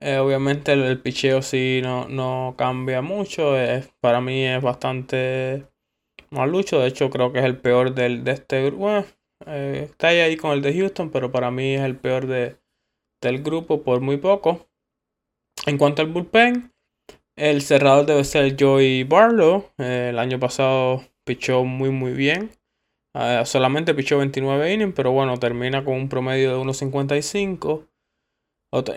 Eh, 0.00 0.18
obviamente 0.18 0.72
el, 0.72 1.00
picheo 1.00 1.42
sí 1.42 1.80
no, 1.82 2.08
no 2.08 2.54
cambia 2.58 3.02
mucho. 3.02 3.54
para 4.00 4.20
mí 4.20 4.44
es 4.44 4.62
bastante 4.62 5.66
malucho. 6.30 6.80
De 6.80 6.88
hecho, 6.88 7.10
creo 7.10 7.32
que 7.32 7.38
es 7.38 7.44
el 7.44 7.56
peor 7.58 7.94
del, 7.94 8.24
de 8.24 8.32
este 8.32 8.64
grupo. 8.64 9.04
Eh, 9.46 9.88
está 9.90 10.08
ahí 10.08 10.36
con 10.36 10.52
el 10.52 10.62
de 10.62 10.74
Houston, 10.74 11.10
pero 11.10 11.32
para 11.32 11.50
mí 11.50 11.74
es 11.74 11.82
el 11.82 11.96
peor 11.96 12.26
de, 12.26 12.56
del 13.22 13.42
grupo 13.42 13.82
por 13.82 14.00
muy 14.00 14.16
poco. 14.16 14.66
En 15.66 15.78
cuanto 15.78 16.02
al 16.02 16.08
bullpen, 16.08 16.72
el 17.36 17.62
cerrador 17.62 18.06
debe 18.06 18.24
ser 18.24 18.56
Joey 18.58 19.04
Barlow. 19.04 19.70
Eh, 19.78 20.08
el 20.10 20.18
año 20.18 20.38
pasado 20.38 21.04
pichó 21.24 21.64
muy 21.64 21.90
muy 21.90 22.12
bien. 22.12 22.50
Eh, 23.14 23.42
solamente 23.44 23.94
pichó 23.94 24.18
29 24.18 24.72
innings, 24.72 24.94
pero 24.94 25.12
bueno, 25.12 25.38
termina 25.38 25.84
con 25.84 25.94
un 25.94 26.08
promedio 26.08 26.52
de 26.52 26.58
1.55. 26.58 27.86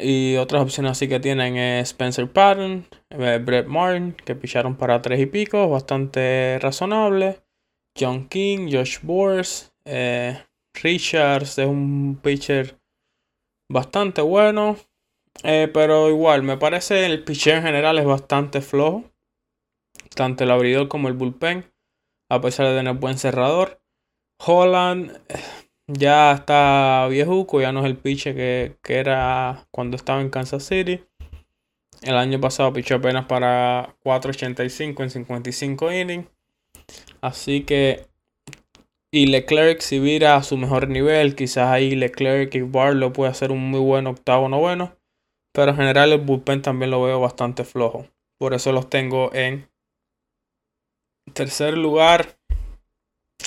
y 0.02 0.36
otras 0.38 0.64
opciones 0.64 0.94
así 0.94 1.08
que 1.08 1.20
tienen 1.20 1.56
es 1.56 1.90
Spencer 1.90 2.32
Patton, 2.32 2.88
eh, 3.12 3.40
Brett 3.44 3.68
Martin, 3.68 4.14
que 4.14 4.36
picharon 4.36 4.76
para 4.76 5.02
3 5.02 5.20
y 5.20 5.26
pico, 5.28 5.70
bastante 5.70 6.58
razonable. 6.60 7.42
John 8.00 8.28
King, 8.28 8.70
Josh 8.72 9.00
Bors, 9.02 9.74
Richards 10.84 11.58
es 11.58 11.68
un 11.68 12.20
pitcher 12.22 12.80
bastante 13.70 14.22
bueno. 14.22 14.78
Eh, 15.44 15.70
pero 15.72 16.10
igual, 16.10 16.44
me 16.44 16.58
parece 16.58 17.06
el 17.06 17.24
pitcher 17.24 17.58
en 17.58 17.64
general 17.64 18.00
es 18.00 18.06
bastante 18.06 18.62
flojo. 18.62 19.04
Tanto 20.16 20.44
el 20.44 20.52
abridor 20.52 20.88
como 20.88 21.08
el 21.08 21.14
bullpen. 21.14 21.72
A 22.30 22.42
pesar 22.42 22.68
de 22.68 22.76
tener 22.76 22.96
buen 22.96 23.18
cerrador. 23.18 23.82
Holland 24.40 25.12
eh, 25.30 25.40
ya 25.88 26.34
está 26.34 27.08
viejuco, 27.10 27.62
ya 27.62 27.72
no 27.72 27.80
es 27.82 27.86
el 27.86 27.98
pitcher 27.98 28.36
que, 28.36 28.78
que 28.82 28.96
era 28.96 29.68
cuando 29.72 29.96
estaba 29.96 30.22
en 30.22 30.30
Kansas 30.30 30.64
City. 30.64 31.04
El 32.02 32.16
año 32.16 32.40
pasado 32.40 32.74
pichó 32.74 32.96
apenas 32.96 33.26
para 33.26 33.96
4.85 34.04 35.04
en 35.04 35.10
55 35.10 35.92
innings. 35.92 36.28
Así 37.22 37.64
que. 37.64 38.06
Y 39.10 39.28
Leclerc, 39.28 39.80
si 39.80 40.00
vira 40.00 40.36
a 40.36 40.44
su 40.44 40.58
mejor 40.58 40.90
nivel, 40.90 41.36
quizás 41.36 41.70
ahí 41.70 41.96
Leclerc 41.96 42.54
y 42.56 42.62
Barlow 42.62 43.14
puede 43.14 43.32
hacer 43.32 43.52
un 43.52 43.72
muy 43.72 43.80
buen 43.80 44.06
octavo 44.06 44.50
noveno. 44.50 44.96
Pero 45.54 45.72
en 45.72 45.78
general 45.78 46.12
el 46.12 46.20
bullpen 46.20 46.62
también 46.62 46.92
lo 46.92 47.02
veo 47.02 47.20
bastante 47.20 47.64
flojo. 47.64 48.06
Por 48.38 48.54
eso 48.54 48.72
los 48.74 48.90
tengo 48.90 49.34
en 49.34 49.70
tercer 51.34 51.78
lugar. 51.78 52.38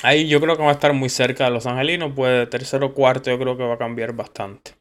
Ahí 0.02 0.28
yo 0.28 0.40
creo 0.40 0.56
que 0.56 0.62
va 0.62 0.70
a 0.70 0.74
estar 0.74 0.92
muy 0.92 1.08
cerca 1.08 1.44
de 1.44 1.50
los 1.50 1.66
angelinos. 1.66 2.12
Pues 2.14 2.48
tercero 2.50 2.86
o 2.86 2.94
cuarto 2.94 3.30
yo 3.30 3.38
creo 3.38 3.56
que 3.56 3.64
va 3.64 3.74
a 3.74 3.78
cambiar 3.78 4.12
bastante. 4.14 4.74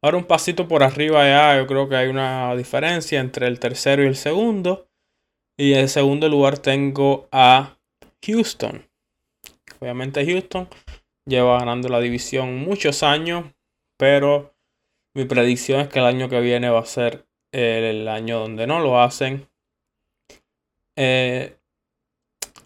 Ahora 0.00 0.16
un 0.16 0.24
pasito 0.24 0.68
por 0.68 0.84
arriba 0.84 1.24
ya, 1.24 1.56
yo 1.56 1.66
creo 1.66 1.88
que 1.88 1.96
hay 1.96 2.08
una 2.08 2.54
diferencia 2.54 3.18
entre 3.18 3.48
el 3.48 3.58
tercero 3.58 4.04
y 4.04 4.06
el 4.06 4.16
segundo. 4.16 4.88
Y 5.56 5.74
en 5.74 5.88
segundo 5.88 6.28
lugar 6.28 6.58
tengo 6.58 7.28
a 7.32 7.76
Houston. 8.24 8.88
Obviamente 9.80 10.24
Houston 10.24 10.68
lleva 11.26 11.58
ganando 11.58 11.88
la 11.88 12.00
división 12.00 12.58
muchos 12.58 13.02
años, 13.02 13.44
pero 13.96 14.54
mi 15.14 15.24
predicción 15.24 15.80
es 15.80 15.88
que 15.88 15.98
el 15.98 16.04
año 16.04 16.28
que 16.28 16.40
viene 16.40 16.70
va 16.70 16.80
a 16.80 16.86
ser 16.86 17.26
el 17.52 18.06
año 18.06 18.38
donde 18.38 18.68
no 18.68 18.78
lo 18.78 19.00
hacen. 19.00 19.48
Eh, 20.94 21.57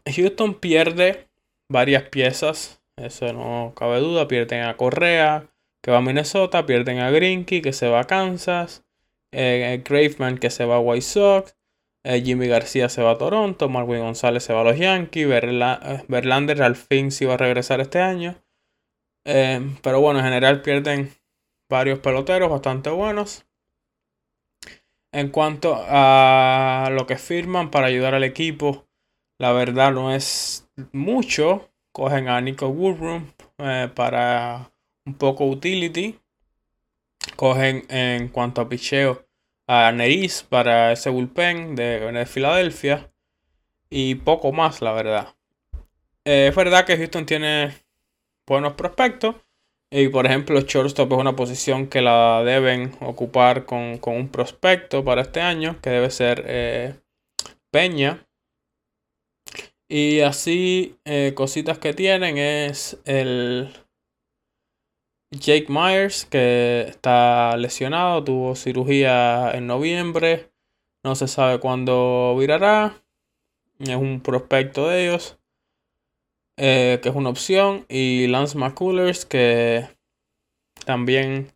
Houston 0.06 0.54
pierde 0.54 1.28
varias 1.68 2.04
piezas, 2.04 2.82
eso 2.96 3.32
no 3.32 3.72
cabe 3.74 4.00
duda. 4.00 4.28
Pierden 4.28 4.62
a 4.64 4.76
Correa, 4.76 5.48
que 5.82 5.90
va 5.90 5.98
a 5.98 6.02
Minnesota, 6.02 6.66
pierden 6.66 6.98
a 6.98 7.10
Grinky, 7.10 7.62
que 7.62 7.72
se 7.72 7.88
va 7.88 8.00
a 8.00 8.04
Kansas, 8.04 8.84
eh, 9.32 9.82
Graveman, 9.84 10.38
que 10.38 10.50
se 10.50 10.64
va 10.64 10.76
a 10.76 10.80
White 10.80 11.02
Sox, 11.02 11.56
eh, 12.04 12.22
Jimmy 12.22 12.48
García 12.48 12.88
se 12.88 13.02
va 13.02 13.12
a 13.12 13.18
Toronto, 13.18 13.68
Marwin 13.68 14.00
González 14.00 14.42
se 14.42 14.52
va 14.52 14.62
a 14.62 14.64
los 14.64 14.78
Yankees, 14.78 15.28
Verlander 15.28 16.62
al 16.62 16.76
fin 16.76 17.10
sí 17.10 17.24
va 17.24 17.34
a 17.34 17.38
regresar 17.38 17.80
este 17.80 18.00
año. 18.00 18.36
pero 19.24 20.00
bueno, 20.00 20.18
en 20.18 20.24
general 20.24 20.62
pierden 20.62 21.12
varios 21.70 22.00
peloteros 22.00 22.50
bastante 22.50 22.90
buenos. 22.90 23.46
En 25.12 25.28
cuanto 25.28 25.76
a 25.76 26.88
lo 26.92 27.06
que 27.06 27.18
firman 27.18 27.70
para 27.70 27.86
ayudar 27.86 28.14
al 28.14 28.24
equipo, 28.24 28.86
la 29.42 29.50
verdad 29.50 29.90
no 29.90 30.14
es 30.14 30.68
mucho. 30.92 31.68
Cogen 31.90 32.28
a 32.28 32.40
Nico 32.40 32.68
Woodrum 32.68 33.26
eh, 33.58 33.90
para 33.92 34.70
un 35.04 35.14
poco 35.14 35.46
utility. 35.46 36.16
Cogen 37.34 37.84
en 37.88 38.28
cuanto 38.28 38.60
a 38.60 38.68
picheo 38.68 39.26
a 39.66 39.90
Neris 39.90 40.44
para 40.48 40.92
ese 40.92 41.10
bullpen 41.10 41.74
de, 41.74 42.12
de 42.12 42.24
Filadelfia. 42.24 43.10
Y 43.90 44.14
poco 44.14 44.52
más, 44.52 44.80
la 44.80 44.92
verdad. 44.92 45.34
Eh, 46.24 46.46
es 46.50 46.54
verdad 46.54 46.86
que 46.86 46.96
Houston 46.96 47.26
tiene 47.26 47.74
buenos 48.46 48.74
prospectos. 48.74 49.34
Y 49.90 50.06
por 50.06 50.24
ejemplo, 50.24 50.60
shortstop 50.60 51.14
es 51.14 51.18
una 51.18 51.34
posición 51.34 51.88
que 51.88 52.00
la 52.00 52.44
deben 52.44 52.92
ocupar 53.00 53.64
con, 53.64 53.98
un 54.06 54.28
prospecto 54.28 55.04
para 55.04 55.22
este 55.22 55.40
año, 55.40 55.80
que 55.82 55.90
debe 55.90 56.10
ser 56.10 56.44
eh, 56.46 56.94
Peña. 57.72 58.24
Y 59.94 60.20
así, 60.20 60.96
eh, 61.04 61.34
cositas 61.34 61.78
que 61.78 61.92
tienen 61.92 62.38
es 62.38 62.98
el 63.04 63.74
Jake 65.30 65.66
Myers, 65.68 66.24
que 66.24 66.86
está 66.88 67.54
lesionado, 67.58 68.24
tuvo 68.24 68.56
cirugía 68.56 69.50
en 69.52 69.66
noviembre, 69.66 70.50
no 71.04 71.14
se 71.14 71.28
sabe 71.28 71.60
cuándo 71.60 72.34
virará. 72.38 73.04
Es 73.80 73.96
un 73.96 74.22
prospecto 74.22 74.88
de 74.88 75.08
ellos. 75.08 75.36
Eh, 76.56 76.98
que 77.02 77.10
es 77.10 77.14
una 77.14 77.28
opción, 77.28 77.84
y 77.90 78.28
Lance 78.28 78.56
McCullers, 78.56 79.26
que 79.26 79.90
también 80.86 81.52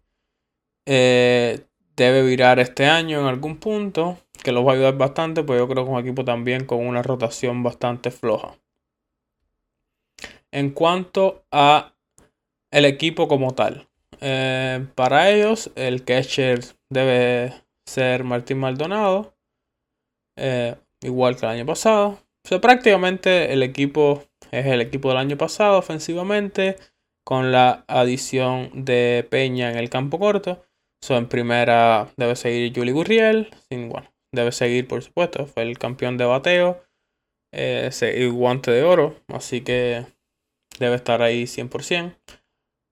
eh, 0.85 1.64
debe 1.96 2.22
virar 2.22 2.59
este 2.61 2.85
año 2.85 3.18
en 3.18 3.29
algún 3.29 3.57
punto, 3.57 4.18
que 4.42 4.53
los 4.53 4.66
va 4.66 4.72
a 4.72 4.75
ayudar 4.75 4.96
bastante, 4.96 5.42
pues 5.42 5.59
yo 5.59 5.68
creo 5.68 5.85
que 5.85 5.90
un 5.90 6.01
equipo 6.01 6.25
también 6.25 6.64
con 6.66 6.87
una 6.87 7.03
rotación 7.03 7.62
bastante 7.62 8.11
floja. 8.11 8.59
En 10.51 10.70
cuanto 10.70 11.44
a 11.51 11.94
el 12.70 12.85
equipo 12.85 13.29
como 13.29 13.55
tal, 13.55 13.88
eh, 14.20 14.87
para 14.94 15.31
ellos 15.31 15.70
el 15.75 16.05
catcher 16.05 16.61
debe 16.88 17.53
ser 17.85 18.25
Martín 18.25 18.59
Maldonado, 18.59 19.35
igual 21.03 21.37
que 21.37 21.46
el 21.46 21.53
año 21.53 21.66
pasado. 21.66 22.18
O 22.44 22.49
sea, 22.49 22.61
prácticamente 22.61 23.53
el 23.53 23.62
equipo 23.62 24.22
es 24.51 24.66
el 24.66 24.81
equipo 24.81 25.09
del 25.09 25.18
año 25.18 25.37
pasado 25.37 25.79
ofensivamente, 25.79 26.77
con 27.25 27.51
la 27.51 27.85
adición 27.88 28.70
de 28.72 29.27
Peña 29.29 29.70
en 29.70 29.77
el 29.79 29.90
campo 29.90 30.18
corto. 30.18 30.64
So, 31.01 31.16
en 31.16 31.29
primera 31.29 32.09
debe 32.16 32.37
seguir 32.37 32.72
Juli 32.75 32.92
Gurriel, 32.92 33.51
sin, 33.68 33.88
bueno, 33.88 34.09
debe 34.37 34.53
seguir 34.53 34.87
por 34.87 35.03
supuesto, 35.03 35.46
fue 35.46 35.64
el 35.64 35.79
campeón 35.79 36.16
de 36.16 36.25
bateo, 36.27 36.85
eh, 37.53 37.90
y 38.16 38.27
guante 38.29 38.70
de 38.70 38.85
oro, 38.85 39.16
así 39.29 39.62
que 39.62 40.07
debe 40.79 40.94
estar 40.94 41.22
ahí 41.22 41.46
100%. 41.46 42.16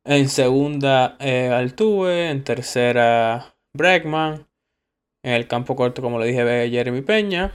En 0.07 0.29
segunda 0.29 1.17
eh, 1.21 1.49
Altuve, 1.49 2.31
en 2.31 2.43
tercera 2.43 3.57
Bregman, 3.73 4.49
en 5.23 5.33
el 5.33 5.47
campo 5.47 5.77
corto 5.77 6.03
como 6.03 6.19
le 6.19 6.27
dije 6.27 6.71
Jeremy 6.71 7.01
Peña, 7.03 7.53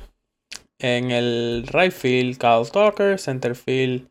en 0.79 1.11
el 1.11 1.67
right 1.67 1.91
field, 1.91 2.37
Kyle 2.37 2.69
Tucker. 2.71 3.19
Center 3.19 3.55
field 3.55 4.09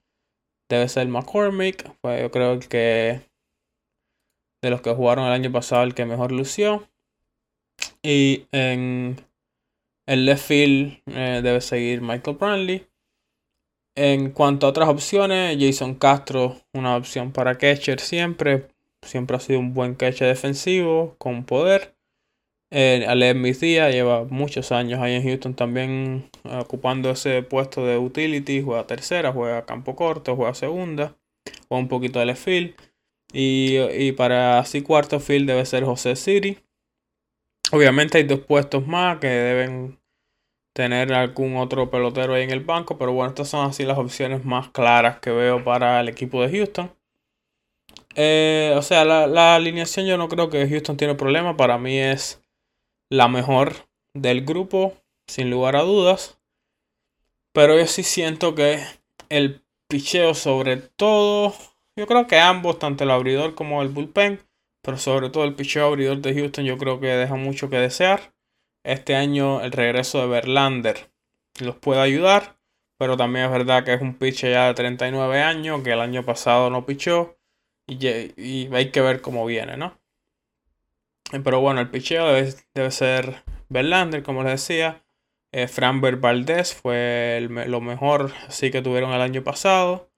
debe 0.69 0.89
ser 0.89 1.09
McCormick. 1.09 1.91
Fue 2.01 2.21
yo 2.21 2.31
creo 2.31 2.61
que 2.61 3.23
de 4.63 4.71
los 4.71 4.83
que 4.83 4.93
jugaron 4.93 5.27
el 5.27 5.33
año 5.33 5.51
pasado 5.51 5.83
el 5.83 5.95
que 5.95 6.05
mejor 6.05 6.31
lució. 6.31 6.89
Y 8.03 8.47
en 8.53 9.17
el 10.09 10.25
left 10.25 10.47
field 10.47 11.03
eh, 11.07 11.41
debe 11.43 11.61
seguir 11.61 12.01
Michael 12.01 12.39
Brantley. 12.39 12.87
En 13.95 14.31
cuanto 14.31 14.67
a 14.67 14.71
otras 14.71 14.89
opciones, 14.89 15.57
Jason 15.61 15.97
Castro, 15.97 16.57
una 16.73 16.97
opción 16.97 17.31
para 17.33 17.59
catcher 17.59 18.01
siempre. 18.01 18.69
Siempre 19.03 19.37
ha 19.37 19.41
sido 19.41 19.61
un 19.61 19.75
buen 19.75 19.95
catcher 19.95 20.29
defensivo, 20.29 21.15
con 21.19 21.45
poder. 21.45 21.95
Eh, 22.71 23.05
Alem 23.07 23.43
lleva 23.43 24.25
muchos 24.25 24.73
años 24.73 25.01
ahí 25.01 25.15
en 25.15 25.23
Houston 25.25 25.55
también 25.55 26.31
eh, 26.45 26.59
ocupando 26.59 27.11
ese 27.11 27.43
puesto 27.43 27.85
de 27.85 27.99
utility, 27.99 28.63
juega 28.63 28.87
tercera, 28.87 29.33
juega 29.33 29.65
campo 29.65 29.97
corto, 29.97 30.37
juega 30.37 30.55
segunda, 30.55 31.17
juega 31.69 31.83
un 31.83 31.89
poquito 31.89 32.19
de 32.19 32.27
left 32.27 32.45
field. 32.45 32.75
Y, 33.33 34.13
para 34.13 34.59
así 34.59 34.81
cuarto 34.81 35.21
field 35.21 35.49
debe 35.49 35.67
ser 35.67 35.85
José 35.85 36.17
City. 36.17 36.59
Obviamente 37.71 38.19
hay 38.19 38.25
dos 38.25 38.41
puestos 38.41 38.87
más 38.87 39.19
que 39.19 39.29
deben 39.29 39.99
tener 40.73 41.13
algún 41.13 41.57
otro 41.57 41.91
pelotero 41.91 42.35
ahí 42.35 42.45
en 42.45 42.51
el 42.51 42.61
banco, 42.61 42.99
pero 42.99 43.13
bueno, 43.13 43.31
estas 43.31 43.49
son 43.49 43.69
así 43.69 43.85
las 43.85 43.99
opciones 43.99 44.45
más 44.45 44.69
claras 44.69 45.19
que 45.19 45.31
veo 45.31 45.65
para 45.65 46.01
el 46.01 46.09
equipo 46.09 46.41
de 46.43 46.57
Houston. 46.57 46.93
Eh, 48.15 48.75
o 48.77 48.83
sea, 48.83 49.05
la, 49.05 49.27
la 49.27 49.57
alineación 49.57 50.07
yo 50.07 50.17
no 50.17 50.29
creo 50.29 50.51
que 50.51 50.69
Houston 50.69 50.97
tiene 50.97 51.15
problema, 51.15 51.57
para 51.57 51.79
mí 51.79 51.99
es 51.99 52.43
la 53.11 53.29
mejor 53.29 53.75
del 54.15 54.45
grupo, 54.45 54.95
sin 55.27 55.51
lugar 55.51 55.77
a 55.77 55.83
dudas. 55.83 56.39
Pero 57.53 57.77
yo 57.77 57.87
sí 57.87 58.03
siento 58.03 58.55
que 58.55 58.81
el 59.29 59.63
picheo 59.89 60.35
sobre 60.35 60.77
todo, 60.77 61.55
yo 61.97 62.07
creo 62.07 62.27
que 62.27 62.39
ambos, 62.39 62.79
tanto 62.79 63.05
el 63.05 63.11
abridor 63.11 63.55
como 63.55 63.83
el 63.83 63.89
bullpen, 63.89 64.41
pero 64.89 64.97
sobre 64.97 65.29
todo 65.29 65.45
el 65.45 65.55
picheo 65.55 65.85
abridor 65.85 66.23
de 66.23 66.33
Houston, 66.33 66.65
yo 66.65 66.79
creo 66.79 66.99
que 66.99 67.09
deja 67.09 67.35
mucho 67.35 67.69
que 67.69 67.77
desear. 67.77 68.33
Este 68.83 69.17
año 69.17 69.61
el 69.61 69.71
regreso 69.71 70.19
de 70.23 70.29
Verlander 70.29 71.11
los 71.61 71.77
puede 71.77 72.01
ayudar, 72.01 72.57
pero 72.97 73.15
también 73.19 73.45
es 73.45 73.51
verdad 73.51 73.85
que 73.85 73.93
es 73.93 74.01
un 74.01 74.15
pitcher 74.15 74.53
ya 74.53 74.69
de 74.69 74.73
39 74.73 75.43
años, 75.43 75.83
que 75.83 75.93
el 75.93 76.01
año 76.01 76.25
pasado 76.25 76.71
no 76.71 76.87
pichó, 76.87 77.37
y, 77.87 77.99
y 78.43 78.75
hay 78.75 78.91
que 78.91 79.03
ver 79.03 79.21
cómo 79.21 79.45
viene, 79.45 79.77
¿no? 79.77 80.01
Pero 81.45 81.61
bueno, 81.61 81.83
el 81.83 81.91
picheo 81.91 82.27
debe, 82.27 82.91
ser 82.91 83.45
Verlander, 83.69 84.23
como 84.23 84.43
les 84.43 84.53
decía. 84.53 85.05
Eh, 85.53 85.69
Valdez 86.19 86.75
fue 86.75 87.47
lo 87.51 87.83
mejor 87.83 88.33
así 88.47 88.71
que 88.71 88.81
tuvieron 88.81 89.13
el 89.13 89.21
año 89.21 89.45
pasado. 89.45 90.11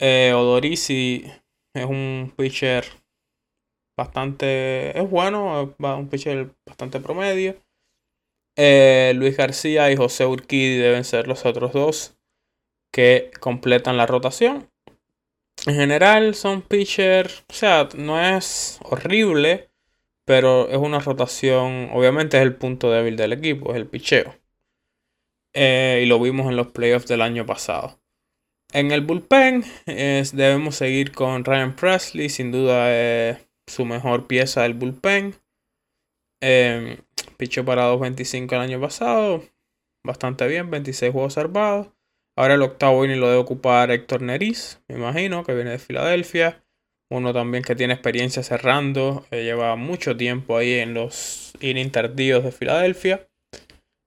Eh, 0.00 0.32
Odorisi 0.34 1.30
es 1.74 1.84
un 1.84 2.34
pitcher 2.36 2.84
bastante. 3.98 4.98
Es 4.98 5.10
bueno, 5.10 5.74
un 5.78 6.08
pitcher 6.08 6.54
bastante 6.64 7.00
promedio. 7.00 7.56
Eh, 8.56 9.12
Luis 9.14 9.36
García 9.36 9.90
y 9.92 9.96
José 9.96 10.24
Urquidi 10.24 10.78
deben 10.78 11.04
ser 11.04 11.28
los 11.28 11.44
otros 11.44 11.72
dos 11.72 12.16
que 12.90 13.30
completan 13.40 13.98
la 13.98 14.06
rotación. 14.06 14.70
En 15.66 15.74
general 15.74 16.34
son 16.34 16.62
pitchers, 16.62 17.44
o 17.50 17.52
sea, 17.52 17.88
no 17.96 18.20
es 18.20 18.78
horrible, 18.84 19.68
pero 20.24 20.70
es 20.70 20.78
una 20.78 21.00
rotación, 21.00 21.90
obviamente 21.92 22.36
es 22.36 22.44
el 22.44 22.54
punto 22.54 22.90
débil 22.90 23.16
del 23.16 23.32
equipo, 23.32 23.72
es 23.72 23.76
el 23.76 23.86
picheo. 23.86 24.36
Eh, 25.52 26.02
y 26.04 26.06
lo 26.06 26.20
vimos 26.20 26.48
en 26.48 26.56
los 26.56 26.68
playoffs 26.68 27.08
del 27.08 27.22
año 27.22 27.44
pasado. 27.44 28.00
En 28.72 28.92
el 28.92 29.00
bullpen 29.00 29.64
debemos 29.86 30.76
seguir 30.76 31.12
con 31.12 31.44
Ryan 31.44 31.74
Presley, 31.74 32.28
sin 32.28 32.52
duda 32.52 32.92
su 33.68 33.84
mejor 33.84 34.26
pieza 34.26 34.62
del 34.62 34.74
bullpen. 34.74 35.34
Eh, 36.42 36.98
pichó 37.36 37.64
para 37.64 37.92
2.25 37.92 38.52
el 38.52 38.60
año 38.60 38.80
pasado, 38.80 39.44
bastante 40.04 40.46
bien, 40.46 40.70
26 40.70 41.12
juegos 41.12 41.34
salvados. 41.34 41.88
Ahora 42.36 42.54
el 42.54 42.62
octavo 42.62 43.04
inning 43.04 43.20
lo 43.20 43.28
debe 43.28 43.40
ocupar 43.40 43.90
Héctor 43.90 44.22
Neris, 44.22 44.80
me 44.88 44.96
imagino, 44.96 45.44
que 45.44 45.54
viene 45.54 45.70
de 45.70 45.78
Filadelfia. 45.78 46.64
Uno 47.10 47.32
también 47.32 47.64
que 47.64 47.74
tiene 47.74 47.94
experiencia 47.94 48.42
cerrando, 48.42 49.26
eh, 49.30 49.42
lleva 49.42 49.74
mucho 49.76 50.16
tiempo 50.16 50.56
ahí 50.56 50.74
en 50.74 50.94
los 50.94 51.52
innings 51.60 51.92
tardíos 51.92 52.44
de 52.44 52.52
Filadelfia. 52.52 53.26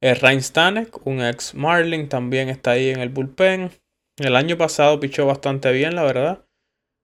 Eh, 0.01 0.13
Ryan 0.13 0.41
Stanek, 0.41 1.05
un 1.05 1.21
ex 1.21 1.53
Marlin, 1.55 2.09
también 2.09 2.49
está 2.49 2.71
ahí 2.71 2.89
en 2.89 3.01
el 3.01 3.09
bullpen. 3.09 3.71
El 4.17 4.35
año 4.35 4.57
pasado 4.57 4.99
pichó 4.99 5.25
bastante 5.25 5.71
bien, 5.71 5.95
la 5.95 6.03
verdad. 6.03 6.45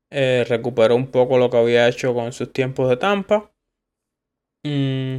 Eh, 0.10 0.46
recuperó 0.48 0.96
un 0.96 1.08
poco 1.08 1.38
lo 1.38 1.50
que 1.50 1.58
había 1.58 1.88
hecho 1.88 2.14
con 2.14 2.32
sus 2.32 2.52
tiempos 2.52 2.90
de 2.90 2.98
Tampa. 2.98 3.52
Mm, 4.66 5.18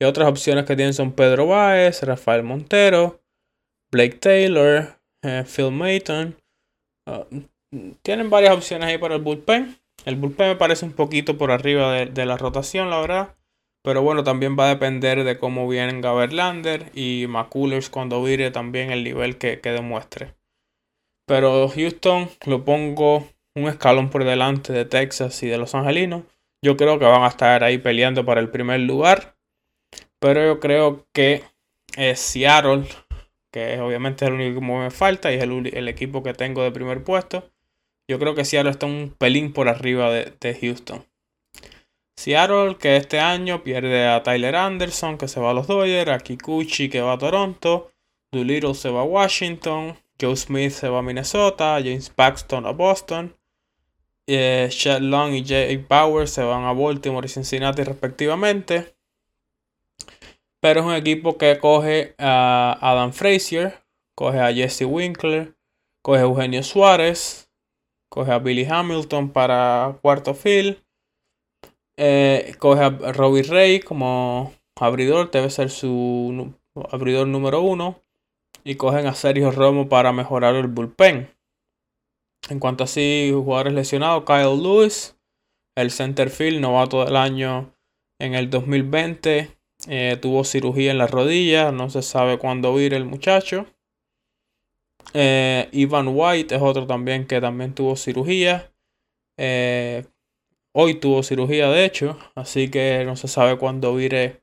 y 0.00 0.04
otras 0.04 0.28
opciones 0.28 0.64
que 0.64 0.76
tienen 0.76 0.94
son 0.94 1.12
Pedro 1.12 1.46
Baez, 1.46 2.02
Rafael 2.02 2.42
Montero, 2.42 3.20
Blake 3.92 4.18
Taylor, 4.18 4.98
eh, 5.22 5.44
Phil 5.46 5.70
Mayton. 5.70 6.36
Ah, 7.06 7.26
tienen 8.02 8.30
varias 8.30 8.54
opciones 8.54 8.88
ahí 8.88 8.98
para 8.98 9.16
el 9.16 9.22
bullpen. 9.22 9.78
El 10.04 10.16
bullpen 10.16 10.48
me 10.48 10.56
parece 10.56 10.84
un 10.84 10.92
poquito 10.92 11.38
por 11.38 11.50
arriba 11.50 11.92
de, 11.92 12.26
la 12.26 12.36
rotación, 12.36 12.90
la 12.90 13.00
verdad. 13.00 13.36
Pero 13.84 14.02
bueno, 14.02 14.24
también 14.24 14.56
va 14.58 14.66
a 14.66 14.74
depender 14.74 15.24
de 15.24 15.38
cómo 15.38 15.68
vienen 15.68 16.00
Gaverlander 16.00 16.90
y 16.94 17.26
McCullers 17.28 17.90
cuando 17.90 18.22
vire 18.22 18.50
también 18.50 18.92
el 18.92 19.04
nivel 19.04 19.38
que 19.38 19.58
demuestre. 19.58 20.34
Pero 21.26 21.68
Houston 21.68 22.28
lo 22.46 22.64
pongo 22.64 23.26
un 23.54 23.68
escalón 23.68 24.10
por 24.10 24.24
delante 24.24 24.72
de 24.72 24.84
Texas 24.84 25.42
y 25.42 25.48
de 25.48 25.58
Los 25.58 25.74
Angelinos. 25.74 26.24
Yo 26.64 26.76
creo 26.76 26.98
que 26.98 27.04
van 27.04 27.22
a 27.22 27.28
estar 27.28 27.64
ahí 27.64 27.78
peleando 27.78 28.24
para 28.24 28.40
el 28.40 28.50
primer 28.50 28.80
lugar. 28.80 29.36
Pero 30.20 30.44
yo 30.44 30.60
creo 30.60 31.06
que 31.12 31.42
es 31.96 32.20
Seattle, 32.20 32.84
que 33.52 33.80
obviamente 33.80 34.24
es 34.24 34.30
el 34.30 34.34
único 34.34 34.60
que 34.60 34.66
me 34.66 34.90
falta 34.90 35.32
y 35.32 35.36
es 35.36 35.42
el, 35.42 35.88
equipo 35.88 36.22
que 36.22 36.32
tengo 36.32 36.62
de 36.62 36.70
primer 36.70 37.02
puesto. 37.02 37.50
Yo 38.08 38.18
creo 38.18 38.34
que 38.34 38.44
Seattle 38.44 38.70
está 38.70 38.86
un 38.86 39.14
pelín 39.18 39.52
por 39.52 39.68
arriba 39.68 40.10
de, 40.10 40.58
Houston. 40.60 41.04
Seattle 42.16 42.76
que 42.78 42.96
este 42.96 43.18
año 43.18 43.64
pierde 43.64 44.06
a 44.06 44.22
Tyler 44.22 44.54
Anderson 44.54 45.18
que 45.18 45.28
se 45.28 45.40
va 45.40 45.50
a 45.50 45.54
los 45.54 45.66
Dodgers, 45.66 46.10
a 46.10 46.18
Kikuchi 46.18 46.88
que 46.88 47.00
va 47.00 47.14
a 47.14 47.18
Toronto, 47.18 47.90
Doolittle 48.32 48.74
se 48.74 48.90
va 48.90 49.00
a 49.00 49.04
Washington, 49.04 49.98
Joe 50.20 50.36
Smith 50.36 50.70
se 50.70 50.88
va 50.88 51.00
a 51.00 51.02
Minnesota, 51.02 51.78
James 51.78 52.10
Paxton 52.10 52.66
a 52.66 52.70
Boston, 52.70 53.34
eh, 54.34 54.68
y 54.70 55.44
Jay 55.44 55.78
Power 55.78 56.28
se 56.28 56.42
van 56.42 56.64
a 56.64 56.72
Baltimore 56.72 57.26
y 57.26 57.28
Cincinnati 57.28 57.82
respectivamente. 57.82 58.94
Pero 60.60 60.80
es 60.80 60.86
un 60.86 60.94
equipo 60.94 61.38
que 61.38 61.58
coge 61.58 62.14
a 62.18 62.78
Adam 62.80 63.12
Frazier, 63.12 63.82
coge 64.14 64.38
a 64.38 64.52
Jesse 64.52 64.84
Winkler, 64.84 65.56
coge 66.02 66.20
a 66.20 66.22
Eugenio 66.22 66.62
Suárez, 66.62 67.50
coge 68.08 68.30
a 68.30 68.38
Billy 68.38 68.64
Hamilton 68.64 69.30
para 69.30 69.98
cuarto 70.02 70.34
field, 70.34 70.78
eh, 71.96 72.54
coge 72.58 72.84
a 72.84 72.90
Robbie 72.90 73.42
Ray 73.42 73.80
como 73.80 74.52
abridor, 74.76 75.30
debe 75.30 75.50
ser 75.50 75.70
su 75.70 76.54
abridor 76.90 77.26
número 77.26 77.60
uno, 77.60 78.00
y 78.64 78.76
cogen 78.76 79.06
a 79.06 79.14
Sergio 79.14 79.50
Romo 79.50 79.88
para 79.88 80.12
mejorar 80.12 80.54
el 80.54 80.68
bullpen. 80.68 81.31
En 82.48 82.58
cuanto 82.58 82.84
a 82.84 82.86
sí, 82.86 83.30
jugadores 83.32 83.72
lesionados, 83.72 84.24
Kyle 84.24 84.60
Lewis, 84.60 85.16
el 85.76 85.90
center 85.90 86.28
field, 86.28 86.60
novato 86.60 87.04
del 87.04 87.16
año 87.16 87.74
en 88.18 88.34
el 88.34 88.50
2020, 88.50 89.56
eh, 89.88 90.16
tuvo 90.20 90.44
cirugía 90.44 90.90
en 90.90 90.98
la 90.98 91.06
rodilla, 91.06 91.72
no 91.72 91.90
se 91.90 92.02
sabe 92.02 92.38
cuándo 92.38 92.78
ir 92.80 92.94
el 92.94 93.04
muchacho. 93.04 93.66
Eh, 95.14 95.68
Ivan 95.72 96.08
White 96.08 96.54
es 96.54 96.62
otro 96.62 96.86
también 96.86 97.26
que 97.26 97.40
también 97.40 97.74
tuvo 97.74 97.96
cirugía. 97.96 98.72
Eh, 99.38 100.04
hoy 100.72 100.94
tuvo 100.94 101.22
cirugía, 101.22 101.68
de 101.68 101.84
hecho, 101.84 102.18
así 102.34 102.70
que 102.70 103.04
no 103.04 103.16
se 103.16 103.28
sabe 103.28 103.58
cuándo 103.58 103.94
vire 103.94 104.42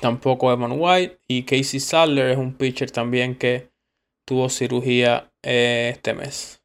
tampoco 0.00 0.52
Evan 0.52 0.76
White. 0.78 1.18
Y 1.28 1.44
Casey 1.44 1.80
Sadler 1.80 2.30
es 2.30 2.38
un 2.38 2.54
pitcher 2.54 2.90
también 2.90 3.36
que 3.36 3.70
tuvo 4.24 4.48
cirugía 4.48 5.32
este 5.42 6.14
mes. 6.14 6.63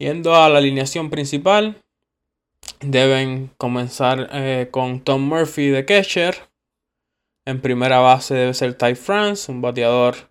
Yendo 0.00 0.34
a 0.34 0.48
la 0.48 0.56
alineación 0.56 1.10
principal, 1.10 1.82
deben 2.80 3.50
comenzar 3.58 4.30
eh, 4.32 4.68
con 4.70 5.00
Tom 5.00 5.20
Murphy 5.20 5.68
de 5.68 5.84
catcher. 5.84 6.36
En 7.44 7.60
primera 7.60 7.98
base 7.98 8.34
debe 8.34 8.54
ser 8.54 8.72
Ty 8.72 8.94
France, 8.94 9.52
un 9.52 9.60
bateador 9.60 10.30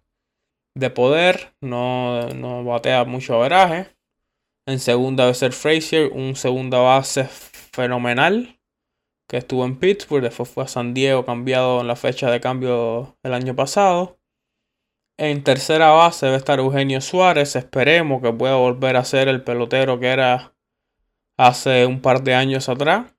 de 0.74 0.90
poder, 0.90 1.54
no, 1.62 2.30
no 2.30 2.64
batea 2.64 3.06
mucho 3.06 3.36
averaje. 3.36 3.96
En 4.66 4.80
segunda 4.80 5.26
debe 5.26 5.36
ser 5.36 5.54
Frazier, 5.54 6.12
un 6.14 6.36
segunda 6.36 6.80
base 6.80 7.26
fenomenal 7.26 8.60
que 9.28 9.38
estuvo 9.38 9.66
en 9.66 9.78
Pittsburgh, 9.78 10.24
después 10.24 10.50
fue 10.50 10.64
a 10.64 10.68
San 10.68 10.96
Diego, 10.96 11.26
cambiado 11.26 11.82
en 11.82 11.88
la 11.88 11.96
fecha 11.96 12.32
de 12.32 12.42
cambio 12.42 13.18
el 13.22 13.36
año 13.36 13.56
pasado. 13.56 14.19
En 15.22 15.44
tercera 15.44 15.92
base 15.92 16.28
debe 16.28 16.38
estar 16.38 16.60
Eugenio 16.60 17.02
Suárez. 17.02 17.58
Esperemos 17.58 18.22
que 18.22 18.32
pueda 18.32 18.56
volver 18.56 18.96
a 18.96 19.04
ser 19.04 19.28
el 19.28 19.44
pelotero 19.44 20.00
que 20.00 20.08
era 20.08 20.56
hace 21.36 21.86
un 21.86 22.02
par 22.02 22.24
de 22.24 22.36
años 22.36 22.70
atrás. 22.70 23.14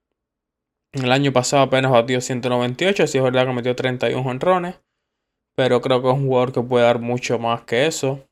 El 0.92 1.12
año 1.12 1.30
pasado 1.30 1.62
apenas 1.62 1.92
batió 1.92 2.22
198, 2.22 3.06
si 3.06 3.18
es 3.18 3.22
verdad 3.22 3.44
que 3.44 3.52
metió 3.52 3.76
31 3.76 4.30
honrones. 4.30 4.80
Pero 5.54 5.82
creo 5.82 6.00
que 6.00 6.08
es 6.08 6.14
un 6.14 6.26
jugador 6.26 6.54
que 6.54 6.62
puede 6.62 6.86
dar 6.86 7.00
mucho 7.00 7.38
más 7.38 7.64
que 7.64 7.86
eso. 7.86 8.26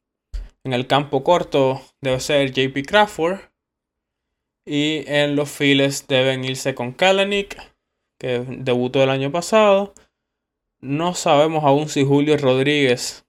En 0.65 0.73
el 0.73 0.87
campo 0.87 1.23
corto 1.23 1.83
debe 2.01 2.21
ser 2.21 2.51
JP 2.53 2.87
Crawford. 2.87 3.39
Y 4.65 5.05
en 5.09 5.37
los 5.37 5.51
files 5.51 6.07
deben 6.09 6.43
irse 6.43 6.75
con 6.75 6.93
Kalenic, 6.93 7.59
que 8.19 8.47
debutó 8.49 9.03
el 9.03 9.11
año 9.11 9.31
pasado. 9.31 9.93
No 10.81 11.13
sabemos 11.13 11.65
aún 11.65 11.91
si 11.91 12.03
Julio 12.03 12.39
Rodríguez 12.39 13.28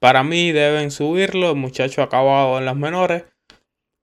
para 0.00 0.22
mí 0.24 0.52
deben 0.52 0.90
subirlo. 0.90 1.50
El 1.50 1.56
muchacho 1.56 2.02
acabado 2.02 2.58
en 2.58 2.64
las 2.64 2.76
menores. 2.76 3.24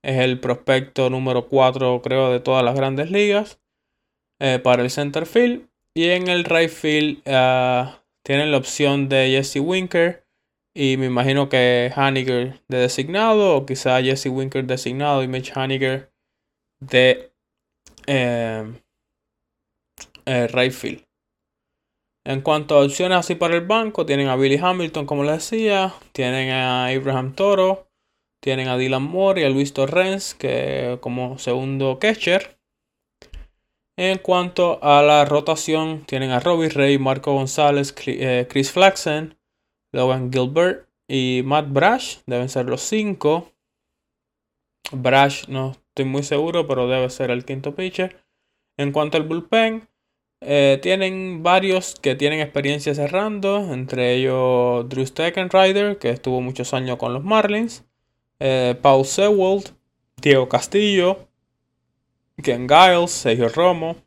Es 0.04 0.20
el 0.20 0.40
prospecto 0.40 1.10
número 1.10 1.48
4, 1.48 2.02
creo, 2.02 2.32
de 2.32 2.40
todas 2.40 2.64
las 2.64 2.76
grandes 2.76 3.12
ligas. 3.12 3.60
Eh, 4.40 4.60
para 4.60 4.84
el 4.84 4.90
center 4.90 5.26
field. 5.26 5.68
Y 5.96 6.10
en 6.10 6.28
el 6.30 6.46
right 6.46 6.70
field 6.70 7.18
uh, 7.28 7.92
tienen 8.24 8.52
la 8.52 8.58
opción 8.58 9.10
de 9.10 9.30
Jesse 9.32 9.58
Winker. 9.58 10.26
Y 10.74 10.98
me 10.98 11.08
imagino 11.08 11.50
que 11.50 11.92
Haniger 11.96 12.62
de 12.68 12.78
designado. 12.78 13.58
O 13.58 13.66
quizá 13.66 14.02
Jesse 14.02 14.28
Winker 14.28 14.66
designado 14.66 15.24
y 15.24 15.28
Mitch 15.28 15.52
Haniger 15.56 16.12
de 16.80 17.34
eh, 18.08 18.64
eh, 20.26 20.48
right 20.48 20.72
field. 20.72 21.09
En 22.30 22.42
cuanto 22.42 22.76
a 22.76 22.86
opciones 22.86 23.18
así 23.18 23.34
para 23.34 23.56
el 23.56 23.66
banco, 23.66 24.06
tienen 24.06 24.28
a 24.28 24.36
Billy 24.36 24.60
Hamilton, 24.62 25.08
como 25.08 25.24
les 25.24 25.50
decía, 25.50 25.96
tienen 26.12 26.52
a 26.52 26.86
Abraham 26.86 27.34
Toro, 27.34 27.88
tienen 28.40 28.68
a 28.68 28.78
Dylan 28.78 29.02
Moore 29.02 29.42
y 29.42 29.46
a 29.46 29.50
Luis 29.50 29.74
Torrens, 29.74 30.36
que 30.36 31.00
como 31.02 31.40
segundo 31.40 31.98
catcher. 31.98 32.60
En 33.98 34.20
cuanto 34.20 34.78
a 34.84 35.02
la 35.02 35.26
rotación, 35.26 36.06
tienen 36.06 36.30
a 36.30 36.40
Robbie 36.40 36.70
Ray, 36.70 37.00
Marco 37.00 37.34
González, 37.34 37.96
eh, 38.06 38.46
Chris 38.48 38.72
Flaxen, 38.72 39.36
Logan 39.92 40.32
Gilbert 40.32 40.88
y 41.08 41.42
Matt 41.44 41.70
Brash. 41.70 42.18
Deben 42.28 42.50
ser 42.50 42.68
los 42.68 42.82
cinco. 42.82 43.54
Brash 44.92 45.48
no 45.48 45.72
estoy 45.72 46.06
muy 46.06 46.22
seguro, 46.22 46.68
pero 46.68 46.88
debe 46.88 47.10
ser 47.10 47.32
el 47.32 47.44
quinto 47.44 47.74
pitcher. 47.74 48.24
En 48.78 48.92
cuanto 48.92 49.18
al 49.18 49.24
bullpen, 49.24 49.90
eh, 50.42 50.80
tienen 50.82 51.44
varios 51.44 51.96
que 51.96 52.16
tienen 52.16 52.40
experiencia 52.40 52.96
cerrando, 52.96 53.74
entre 53.74 54.16
ellos 54.16 54.88
Drew 54.88 55.06
Steckenrider, 55.06 55.98
que 55.98 56.10
estuvo 56.10 56.40
muchos 56.40 56.74
años 56.74 56.98
con 56.98 57.14
los 57.14 57.24
Marlins, 57.24 57.84
eh, 58.40 58.76
Paul 58.82 59.06
Sewald, 59.06 59.74
Diego 60.22 60.48
Castillo, 60.48 61.28
Ken 62.42 62.68
Giles, 62.70 63.12
Sergio 63.12 63.50
Romo, 63.50 63.98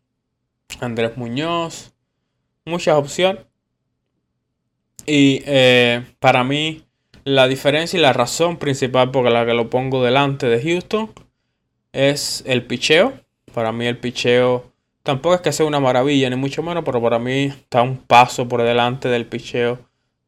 Andrés 0.80 1.16
Muñoz, 1.16 1.92
muchas 2.64 2.96
opciones. 2.96 3.44
Y 5.04 5.42
eh, 5.44 6.04
para 6.18 6.44
mí, 6.44 6.84
la 7.24 7.46
diferencia 7.46 7.98
y 7.98 8.02
la 8.02 8.12
razón 8.12 8.56
principal 8.56 9.10
por 9.10 9.30
la 9.30 9.44
que 9.44 9.52
lo 9.52 9.68
pongo 9.68 10.02
delante 10.02 10.46
de 10.46 10.62
Houston 10.62 11.12
es 11.92 12.42
el 12.46 12.66
picheo. 12.66 13.12
Para 13.52 13.72
mí, 13.72 13.86
el 13.86 13.98
picheo 13.98 14.71
Tampoco 15.02 15.34
es 15.34 15.40
que 15.40 15.52
sea 15.52 15.66
una 15.66 15.80
maravilla, 15.80 16.30
ni 16.30 16.36
mucho 16.36 16.62
menos, 16.62 16.84
pero 16.84 17.02
para 17.02 17.18
mí 17.18 17.44
está 17.44 17.82
un 17.82 17.96
paso 17.96 18.48
por 18.48 18.62
delante 18.62 19.08
del 19.08 19.26
picheo 19.26 19.78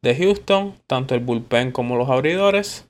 de 0.01 0.15
Houston, 0.15 0.75
tanto 0.85 1.15
el 1.15 1.21
bullpen 1.21 1.71
como 1.71 1.95
los 1.95 2.09
abridores. 2.09 2.87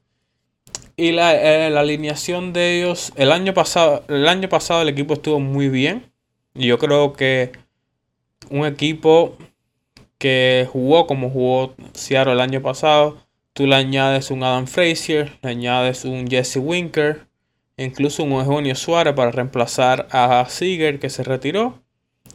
Y 0.97 1.11
la, 1.11 1.35
eh, 1.35 1.69
la, 1.69 1.81
alineación 1.81 2.53
de 2.53 2.79
ellos, 2.79 3.11
el 3.17 3.31
año, 3.31 3.53
pasado, 3.53 4.03
el 4.07 4.27
año 4.27 4.49
pasado 4.49 4.81
el 4.81 4.89
equipo 4.89 5.13
estuvo 5.13 5.39
muy 5.39 5.69
bien. 5.69 6.11
Y 6.53 6.67
yo 6.67 6.79
creo 6.79 7.13
que 7.13 7.51
un 8.49 8.65
equipo 8.65 9.37
que 10.17 10.67
jugó 10.71 11.05
como 11.05 11.29
jugó 11.29 11.75
Seattle 11.93 12.33
el 12.33 12.41
año 12.41 12.61
pasado, 12.61 13.17
tú 13.53 13.67
le 13.67 13.75
añades 13.75 14.31
un 14.31 14.43
Adam 14.43 14.67
Frazier, 14.67 15.37
le 15.41 15.49
añades 15.49 16.05
un 16.05 16.27
Jesse 16.27 16.57
Winker, 16.57 17.27
incluso 17.77 18.23
un 18.23 18.33
Eugenio 18.33 18.75
Suárez 18.75 19.13
para 19.13 19.31
reemplazar 19.31 20.07
a 20.11 20.45
Seager 20.47 20.99
que 20.99 21.09
se 21.09 21.23
retiró. 21.23 21.81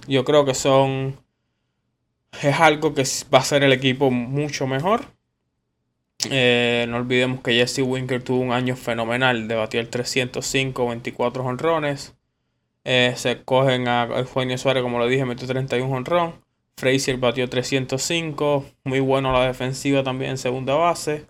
Yo 0.07 0.25
creo 0.25 0.45
que 0.45 0.55
son. 0.55 1.17
Es 2.43 2.61
algo 2.61 2.95
que 2.95 3.03
va 3.33 3.39
a 3.39 3.43
hacer 3.43 3.63
el 3.65 3.73
equipo 3.73 4.11
mucho 4.11 4.67
mejor. 4.67 5.07
Eh, 6.29 6.87
no 6.89 6.99
olvidemos 6.99 7.41
que 7.41 7.55
Jesse 7.55 7.81
Winker 7.81 8.23
tuvo 8.23 8.41
un 8.41 8.53
año 8.53 8.77
fenomenal. 8.77 9.49
Debatió 9.49 9.81
el 9.81 9.89
305, 9.89 10.87
24 10.89 11.45
honrones. 11.45 12.15
Eh, 12.85 13.15
se 13.17 13.43
cogen 13.43 13.89
a 13.89 14.05
Eugenio 14.05 14.59
Suárez, 14.59 14.83
como 14.83 14.99
lo 14.99 15.07
dije, 15.07 15.25
metió 15.25 15.47
31 15.47 15.95
honrón. 15.95 16.35
Frazier 16.77 17.19
batió 17.19 17.49
305. 17.49 18.65
Muy 18.85 19.01
bueno 19.01 19.33
la 19.33 19.47
defensiva 19.47 20.03
también 20.03 20.33
en 20.33 20.39
segunda 20.39 20.75
base. 20.75 21.27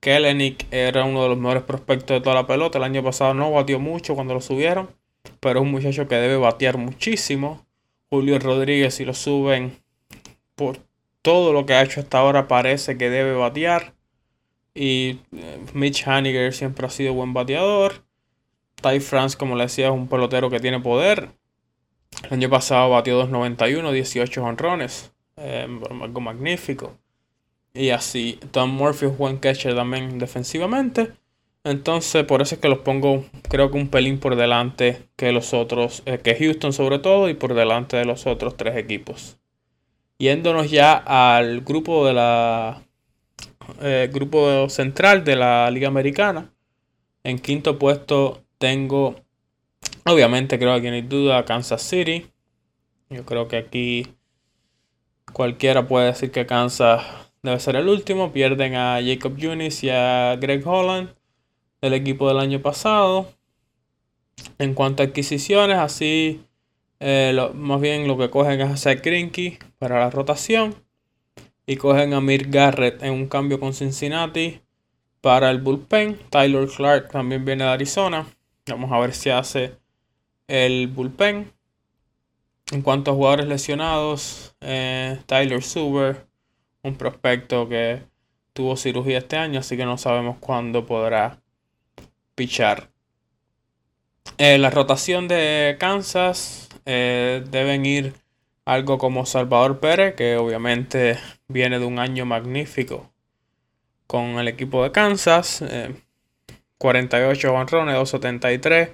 Kellenic 0.00 0.66
era 0.70 1.04
uno 1.04 1.22
de 1.22 1.28
los 1.30 1.38
mejores 1.38 1.62
prospectos 1.62 2.16
de 2.16 2.20
toda 2.20 2.34
la 2.34 2.46
pelota. 2.46 2.78
El 2.78 2.84
año 2.84 3.02
pasado 3.02 3.34
no 3.34 3.50
batió 3.50 3.78
mucho 3.78 4.14
cuando 4.14 4.34
lo 4.34 4.40
subieron, 4.40 4.88
pero 5.40 5.60
es 5.60 5.64
un 5.64 5.72
muchacho 5.72 6.06
que 6.08 6.16
debe 6.16 6.36
batear 6.36 6.78
muchísimo. 6.78 7.66
Julio 8.10 8.38
Rodríguez, 8.38 8.94
si 8.94 9.04
lo 9.04 9.14
suben 9.14 9.76
por 10.54 10.78
todo 11.22 11.52
lo 11.52 11.66
que 11.66 11.74
ha 11.74 11.82
hecho 11.82 12.00
hasta 12.00 12.18
ahora, 12.18 12.46
parece 12.46 12.96
que 12.96 13.10
debe 13.10 13.34
batear. 13.34 13.94
Y 14.74 15.20
eh, 15.34 15.58
Mitch 15.72 16.06
Haniger 16.06 16.52
siempre 16.52 16.86
ha 16.86 16.90
sido 16.90 17.14
buen 17.14 17.32
bateador. 17.32 18.04
Ty 18.80 19.00
France, 19.00 19.36
como 19.36 19.56
le 19.56 19.64
decía, 19.64 19.86
es 19.86 19.92
un 19.92 20.06
pelotero 20.06 20.50
que 20.50 20.60
tiene 20.60 20.78
poder. 20.80 21.30
El 22.24 22.34
año 22.34 22.50
pasado 22.50 22.90
batió 22.90 23.20
2.91, 23.26 23.90
18 23.90 24.44
honrones. 24.44 25.12
Eh, 25.36 25.66
algo 26.00 26.20
magnífico. 26.20 26.96
Y 27.76 27.90
así, 27.90 28.38
Tom 28.52 28.70
Murphy 28.70 29.06
es 29.06 29.18
buen 29.18 29.36
catcher 29.36 29.74
también 29.74 30.18
defensivamente. 30.18 31.12
Entonces, 31.62 32.24
por 32.24 32.42
eso 32.42 32.54
es 32.54 32.60
que 32.60 32.68
los 32.68 32.78
pongo, 32.78 33.24
creo 33.48 33.70
que 33.70 33.76
un 33.76 33.88
pelín 33.88 34.18
por 34.18 34.36
delante 34.36 35.08
que 35.16 35.32
los 35.32 35.52
otros, 35.52 36.02
eh, 36.06 36.18
que 36.18 36.36
Houston 36.36 36.72
sobre 36.72 37.00
todo, 37.00 37.28
y 37.28 37.34
por 37.34 37.54
delante 37.54 37.96
de 37.96 38.04
los 38.04 38.26
otros 38.26 38.56
tres 38.56 38.76
equipos. 38.76 39.38
Yéndonos 40.18 40.70
ya 40.70 40.94
al 40.94 41.60
grupo 41.62 42.06
de 42.06 42.14
la 42.14 42.82
eh, 43.80 44.08
grupo 44.12 44.68
central 44.68 45.24
de 45.24 45.36
la 45.36 45.70
Liga 45.70 45.88
Americana. 45.88 46.52
En 47.24 47.38
quinto 47.38 47.78
puesto 47.78 48.44
tengo, 48.58 49.16
obviamente 50.04 50.58
creo 50.58 50.80
que 50.80 50.88
no 50.88 50.94
hay 50.94 51.02
duda, 51.02 51.44
Kansas 51.44 51.82
City. 51.82 52.30
Yo 53.10 53.24
creo 53.24 53.48
que 53.48 53.56
aquí 53.56 54.06
cualquiera 55.32 55.88
puede 55.88 56.06
decir 56.06 56.30
que 56.30 56.46
Kansas 56.46 57.25
debe 57.42 57.60
ser 57.60 57.76
el 57.76 57.88
último. 57.88 58.32
Pierden 58.32 58.74
a 58.74 59.00
Jacob 59.04 59.36
Junis 59.40 59.82
y 59.84 59.90
a 59.90 60.36
Greg 60.36 60.66
Holland 60.66 61.10
del 61.80 61.94
equipo 61.94 62.28
del 62.28 62.38
año 62.38 62.60
pasado. 62.60 63.32
En 64.58 64.74
cuanto 64.74 65.02
a 65.02 65.06
adquisiciones, 65.06 65.78
así 65.78 66.40
eh, 67.00 67.36
más 67.54 67.80
bien 67.80 68.08
lo 68.08 68.16
que 68.16 68.30
cogen 68.30 68.60
es 68.60 68.70
a 68.70 68.76
Zach 68.76 69.02
Greinke 69.02 69.58
para 69.78 70.00
la 70.00 70.10
rotación. 70.10 70.74
Y 71.66 71.76
cogen 71.76 72.14
a 72.14 72.20
Mir 72.20 72.48
Garrett 72.48 73.02
en 73.02 73.12
un 73.12 73.26
cambio 73.26 73.58
con 73.58 73.74
Cincinnati 73.74 74.60
para 75.20 75.50
el 75.50 75.60
bullpen. 75.60 76.18
Tyler 76.30 76.68
Clark 76.68 77.10
también 77.10 77.44
viene 77.44 77.64
de 77.64 77.70
Arizona. 77.70 78.26
Vamos 78.68 78.92
a 78.92 78.98
ver 78.98 79.12
si 79.12 79.30
hace 79.30 79.76
el 80.46 80.86
bullpen. 80.86 81.52
En 82.72 82.82
cuanto 82.82 83.10
a 83.10 83.14
jugadores 83.14 83.46
lesionados, 83.46 84.54
eh, 84.60 85.18
Tyler 85.26 85.62
Suber, 85.62 86.25
un 86.86 86.96
prospecto 86.96 87.68
que 87.68 88.02
tuvo 88.52 88.76
cirugía 88.76 89.18
este 89.18 89.36
año, 89.36 89.60
así 89.60 89.76
que 89.76 89.84
no 89.84 89.98
sabemos 89.98 90.36
cuándo 90.38 90.86
podrá 90.86 91.40
pichar. 92.34 92.88
Eh, 94.38 94.58
la 94.58 94.70
rotación 94.70 95.28
de 95.28 95.76
Kansas 95.78 96.68
eh, 96.84 97.44
deben 97.50 97.84
ir 97.86 98.14
algo 98.64 98.98
como 98.98 99.26
Salvador 99.26 99.80
Pérez, 99.80 100.14
que 100.14 100.36
obviamente 100.36 101.18
viene 101.48 101.78
de 101.78 101.84
un 101.84 101.98
año 101.98 102.24
magnífico 102.24 103.12
con 104.06 104.38
el 104.38 104.48
equipo 104.48 104.82
de 104.82 104.92
Kansas. 104.92 105.62
48 106.78 107.52
honrones, 107.52 107.94
273. 107.94 108.90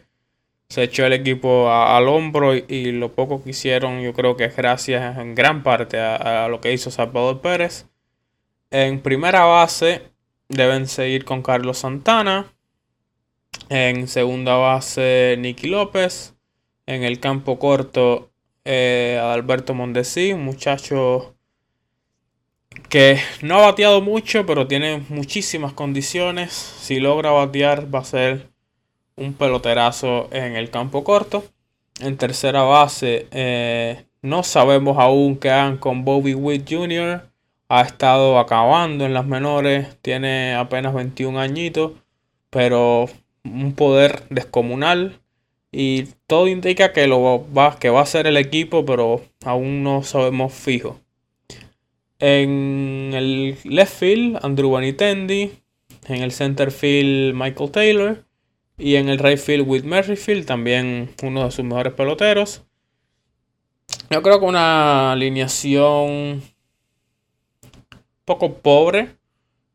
Se 0.73 0.85
echó 0.85 1.05
el 1.05 1.13
equipo 1.13 1.71
al 1.71 2.09
hombro 2.09 2.57
y, 2.57 2.93
lo 2.93 3.13
poco 3.13 3.45
que 3.45 3.51
hicieron, 3.51 4.01
yo 4.01 4.15
creo 4.15 4.39
que 4.39 4.47
es 4.47 4.57
gracias 4.57 5.19
en 5.19 5.35
gran 5.35 5.63
parte 5.63 6.01
a, 6.01 6.49
lo 6.49 6.63
que 6.63 6.73
hizo 6.73 6.91
Salvador 6.91 7.43
Pérez. 7.43 7.91
En 8.71 9.03
primera 9.03 9.45
base 9.45 10.01
deben 10.49 10.87
seguir 10.87 11.27
con 11.27 11.43
Carlos 11.43 11.77
Santana. 11.77 12.55
En 13.69 14.09
segunda 14.09 14.55
base, 14.55 15.37
Nicky 15.39 15.67
López. 15.67 16.37
En 16.87 17.03
el 17.03 17.21
campo 17.21 17.59
corto, 17.59 18.31
eh, 18.65 19.21
Alberto 19.23 19.75
Mondesi, 19.75 20.33
un 20.33 20.43
muchacho 20.43 21.37
que 22.89 23.21
no 23.43 23.57
ha 23.59 23.67
bateado 23.67 24.01
mucho, 24.01 24.47
pero 24.47 24.67
tiene 24.67 25.05
muchísimas 25.11 25.75
condiciones. 25.75 26.51
Si 26.55 26.99
logra 26.99 27.31
batear, 27.31 27.95
va 27.95 27.99
a 27.99 28.05
ser 28.05 28.52
un 29.17 29.35
peloterazo 29.35 30.29
en 30.33 30.57
el 30.57 30.71
campo 30.71 31.05
corto. 31.05 31.45
En 32.01 32.17
tercera 32.17 32.63
base, 32.63 33.27
eh, 33.31 34.05
no 34.23 34.43
sabemos 34.43 34.99
aún 34.99 35.37
qué 35.37 35.51
hagan 35.51 35.77
con 35.77 36.05
Bobby 36.05 36.35
Witt 36.35 36.69
Jr. 36.69 37.23
Ha 37.69 37.83
estado 37.83 38.39
acabando 38.39 39.05
en 39.05 39.15
las 39.15 39.27
menores, 39.27 39.97
tiene 40.03 40.55
apenas 40.55 40.95
21 40.95 41.41
añitos, 41.41 41.93
pero 42.51 43.09
un 43.45 43.75
poder 43.75 44.25
descomunal. 44.31 45.21
Y 45.71 46.05
todo 46.27 46.49
indica 46.49 46.93
que, 46.93 47.07
lo 47.07 47.47
va, 47.55 47.79
que 47.79 47.89
va 47.91 48.03
a 48.03 48.07
ser 48.07 48.27
el 48.27 48.37
equipo, 48.37 48.85
pero 48.85 49.23
aún 49.45 49.83
no 49.83 50.03
sabemos 50.03 50.53
fijo. 50.53 51.01
En 52.19 53.11
el 53.15 53.57
left 53.65 53.99
field, 53.99 54.39
Andrew 54.43 54.71
Vanitendi. 54.71 55.51
En 56.09 56.23
el 56.23 56.33
center 56.33 56.71
field, 56.71 57.35
Michael 57.35 57.71
Taylor. 57.71 58.25
Y 58.79 58.97
en 58.97 59.09
el 59.09 59.19
right 59.19 59.39
field, 59.39 59.69
Whit 59.69 59.85
Merrifield, 59.85 60.47
también 60.47 61.11
uno 61.23 61.45
de 61.45 61.51
sus 61.51 61.65
mejores 61.65 61.93
peloteros. 61.93 62.63
Yo 64.11 64.23
creo 64.23 64.41
que 64.41 64.47
una 64.47 65.13
alineación 65.13 66.43
poco 68.25 68.55
pobre. 68.59 69.17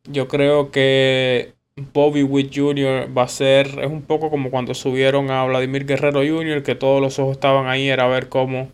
Yo 0.06 0.28
creo 0.28 0.72
que 0.72 1.54
Bobby 1.94 2.24
Witt 2.24 2.52
Jr. 2.56 3.16
va 3.16 3.24
a 3.24 3.28
ser, 3.28 3.68
es 3.80 3.92
un 3.92 4.02
poco 4.02 4.30
como 4.30 4.50
cuando 4.50 4.74
subieron 4.74 5.30
a 5.30 5.46
Vladimir 5.46 5.86
Guerrero 5.86 6.22
Jr., 6.22 6.64
que 6.64 6.76
todos 6.76 7.02
los 7.02 7.20
ojos 7.20 7.34
estaban 7.34 7.68
ahí, 7.68 7.88
era 7.90 8.08
ver 8.08 8.30
cómo, 8.30 8.72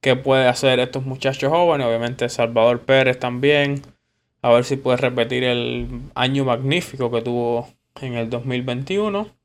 qué 0.00 0.16
puede 0.16 0.46
hacer 0.46 0.78
estos 0.80 1.06
muchachos 1.06 1.50
jóvenes, 1.50 1.86
obviamente 1.86 2.28
Salvador 2.28 2.80
Pérez 2.80 3.18
también, 3.18 3.82
a 4.42 4.52
ver 4.52 4.64
si 4.64 4.76
puede 4.76 4.98
repetir 4.98 5.44
el 5.44 5.88
año 6.14 6.44
magnífico 6.44 7.10
que 7.10 7.22
tuvo 7.22 7.68
en 8.02 8.14
el 8.14 8.28
2021. 8.28 9.35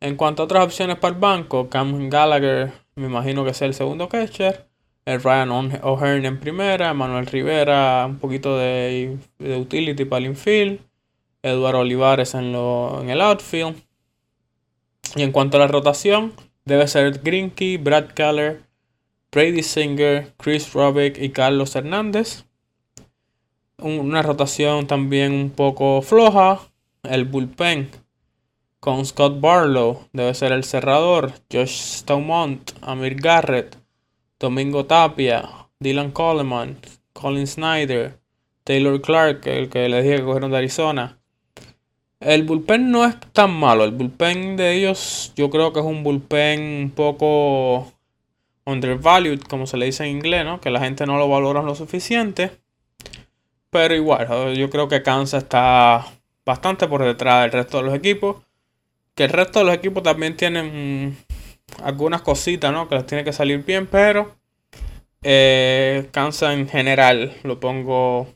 En 0.00 0.16
cuanto 0.16 0.42
a 0.42 0.44
otras 0.44 0.64
opciones 0.64 0.98
para 0.98 1.14
el 1.14 1.20
banco, 1.20 1.70
Cam 1.70 2.10
Gallagher, 2.10 2.72
me 2.96 3.06
imagino 3.06 3.44
que 3.44 3.50
es 3.50 3.62
el 3.62 3.72
segundo 3.72 4.08
catcher. 4.08 4.68
El 5.06 5.22
Ryan 5.22 5.50
O'Hearn 5.82 6.26
en 6.26 6.38
primera, 6.38 6.92
Manuel 6.92 7.26
Rivera, 7.26 8.04
un 8.06 8.18
poquito 8.18 8.58
de, 8.58 9.16
utility 9.38 10.04
para 10.04 10.18
el 10.18 10.30
infield. 10.30 10.80
Eduardo 11.42 11.80
Olivares 11.80 12.34
en, 12.34 12.52
lo, 12.52 13.00
en 13.00 13.08
el 13.08 13.20
outfield. 13.20 13.76
Y 15.14 15.22
en 15.22 15.32
cuanto 15.32 15.56
a 15.56 15.60
la 15.60 15.68
rotación, 15.68 16.34
debe 16.64 16.88
ser 16.88 17.20
Grinky, 17.22 17.78
Brad 17.78 18.08
Keller, 18.08 18.62
Brady 19.32 19.62
Singer, 19.62 20.34
Chris 20.36 20.72
Robick 20.72 21.18
y 21.18 21.30
Carlos 21.30 21.74
Hernández. 21.74 22.44
Una 23.78 24.22
rotación 24.22 24.86
también 24.86 25.32
un 25.32 25.50
poco 25.50 26.02
floja. 26.02 26.60
El 27.02 27.24
bullpen 27.24 27.90
con 28.80 29.04
Scott 29.04 29.40
Barlow 29.40 30.08
debe 30.12 30.34
ser 30.34 30.52
el 30.52 30.64
cerrador. 30.64 31.32
Josh 31.52 31.98
Stomont, 31.98 32.72
Amir 32.82 33.16
Garrett, 33.16 33.76
Domingo 34.38 34.86
Tapia, 34.86 35.48
Dylan 35.80 36.10
Coleman, 36.10 36.78
Colin 37.12 37.46
Snyder, 37.46 38.18
Taylor 38.64 39.00
Clark, 39.00 39.46
el 39.46 39.68
que 39.68 39.88
les 39.88 40.04
dije 40.04 40.16
que 40.16 40.24
cogieron 40.24 40.50
de 40.50 40.58
Arizona, 40.58 41.18
el 42.20 42.44
bullpen 42.44 42.90
no 42.90 43.04
es 43.04 43.18
tan 43.32 43.52
malo. 43.52 43.84
El 43.84 43.92
bullpen 43.92 44.56
de 44.56 44.74
ellos 44.74 45.32
yo 45.36 45.50
creo 45.50 45.72
que 45.72 45.80
es 45.80 45.86
un 45.86 46.02
bullpen 46.02 46.60
un 46.84 46.90
poco 46.90 47.92
undervalued, 48.64 49.40
como 49.42 49.66
se 49.66 49.76
le 49.76 49.86
dice 49.86 50.04
en 50.04 50.10
inglés, 50.10 50.44
¿no? 50.44 50.60
Que 50.60 50.70
la 50.70 50.80
gente 50.80 51.06
no 51.06 51.18
lo 51.18 51.28
valora 51.28 51.62
lo 51.62 51.74
suficiente. 51.74 52.52
Pero 53.70 53.94
igual, 53.94 54.54
yo 54.56 54.70
creo 54.70 54.88
que 54.88 55.02
Kansas 55.02 55.44
está 55.44 56.06
bastante 56.44 56.88
por 56.88 57.04
detrás 57.04 57.42
del 57.42 57.52
resto 57.52 57.78
de 57.78 57.82
los 57.84 57.94
equipos. 57.94 58.36
Que 59.16 59.24
el 59.24 59.30
resto 59.30 59.58
de 59.58 59.64
los 59.64 59.74
equipos 59.74 60.04
también 60.04 60.36
tienen 60.36 61.16
algunas 61.82 62.22
cositas, 62.22 62.72
¿no? 62.72 62.88
Que 62.88 62.96
les 62.96 63.06
tiene 63.06 63.24
que 63.24 63.32
salir 63.32 63.64
bien, 63.64 63.88
pero 63.88 64.36
eh, 65.22 66.08
en 66.14 66.68
general 66.68 67.32
lo 67.42 67.58
pongo 67.58 68.28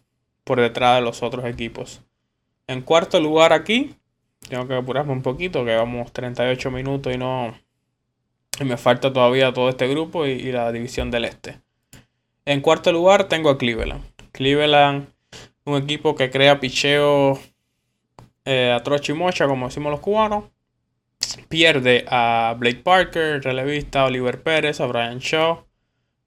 por 0.43 0.61
detrás 0.61 0.97
de 0.97 1.03
los 1.03 1.23
otros 1.23 1.45
equipos. 1.45 2.03
En 2.67 2.83
cuarto 2.83 3.21
lugar 3.21 3.53
aquí, 3.53 3.95
tengo 4.49 4.67
que 4.67 4.75
apurarme 4.75 5.13
un 5.13 5.23
poquito, 5.23 5.65
que 5.65 5.77
vamos 5.77 6.13
38 6.13 6.71
minutos 6.71 7.15
y 7.15 7.19
no... 7.19 7.55
Y 8.59 8.65
me 8.65 8.77
falta 8.77 9.13
todavía 9.13 9.53
todo 9.53 9.69
este 9.69 9.87
grupo 9.87 10.27
y, 10.27 10.51
la 10.51 10.73
división 10.73 11.11
del 11.11 11.27
este. 11.27 11.61
En 12.45 12.61
cuarto 12.61 12.91
lugar 12.91 13.25
tengo 13.29 13.51
a 13.51 13.59
Cleveland. 13.59 14.03
Cleveland, 14.33 15.09
un 15.65 15.83
equipo 15.83 16.15
que 16.15 16.31
crea 16.31 16.59
picheo 16.59 17.39
eh, 18.45 18.73
a 18.75 18.83
trocha 18.83 19.13
y 19.13 19.15
mocha, 19.15 19.47
como 19.47 19.67
decimos 19.67 19.93
los 19.93 20.01
cubanos. 20.01 20.45
Pierde 21.49 22.05
a 22.09 22.55
Blake 22.59 22.83
Parker, 22.83 23.43
relevista, 23.43 24.03
a 24.03 24.07
Oliver 24.07 24.43
Pérez, 24.43 24.81
a 24.81 24.87
Brian 24.87 25.19
Shaw. 25.19 25.65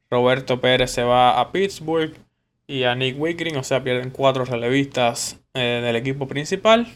Roberto 0.10 0.62
Pérez 0.62 0.91
se 0.91 1.04
va 1.04 1.39
a 1.39 1.51
Pittsburgh 1.51 2.14
y 2.68 2.84
a 2.84 2.95
Nick 2.95 3.20
Wickering, 3.20 3.58
o 3.58 3.64
sea, 3.64 3.84
pierden 3.84 4.12
cuatro 4.12 4.45
relevistas 4.45 5.39
eh, 5.54 5.82
del 5.84 5.95
equipo 5.95 6.28
principal. 6.28 6.88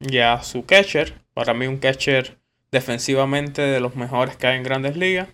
Ya 0.00 0.42
su 0.42 0.64
catcher, 0.64 1.14
para 1.34 1.54
mí 1.54 1.66
un 1.66 1.78
catcher 1.78 2.38
defensivamente 2.70 3.62
de 3.62 3.80
los 3.80 3.96
mejores 3.96 4.36
que 4.36 4.46
hay 4.46 4.56
en 4.56 4.62
grandes 4.62 4.96
ligas. 4.96 5.28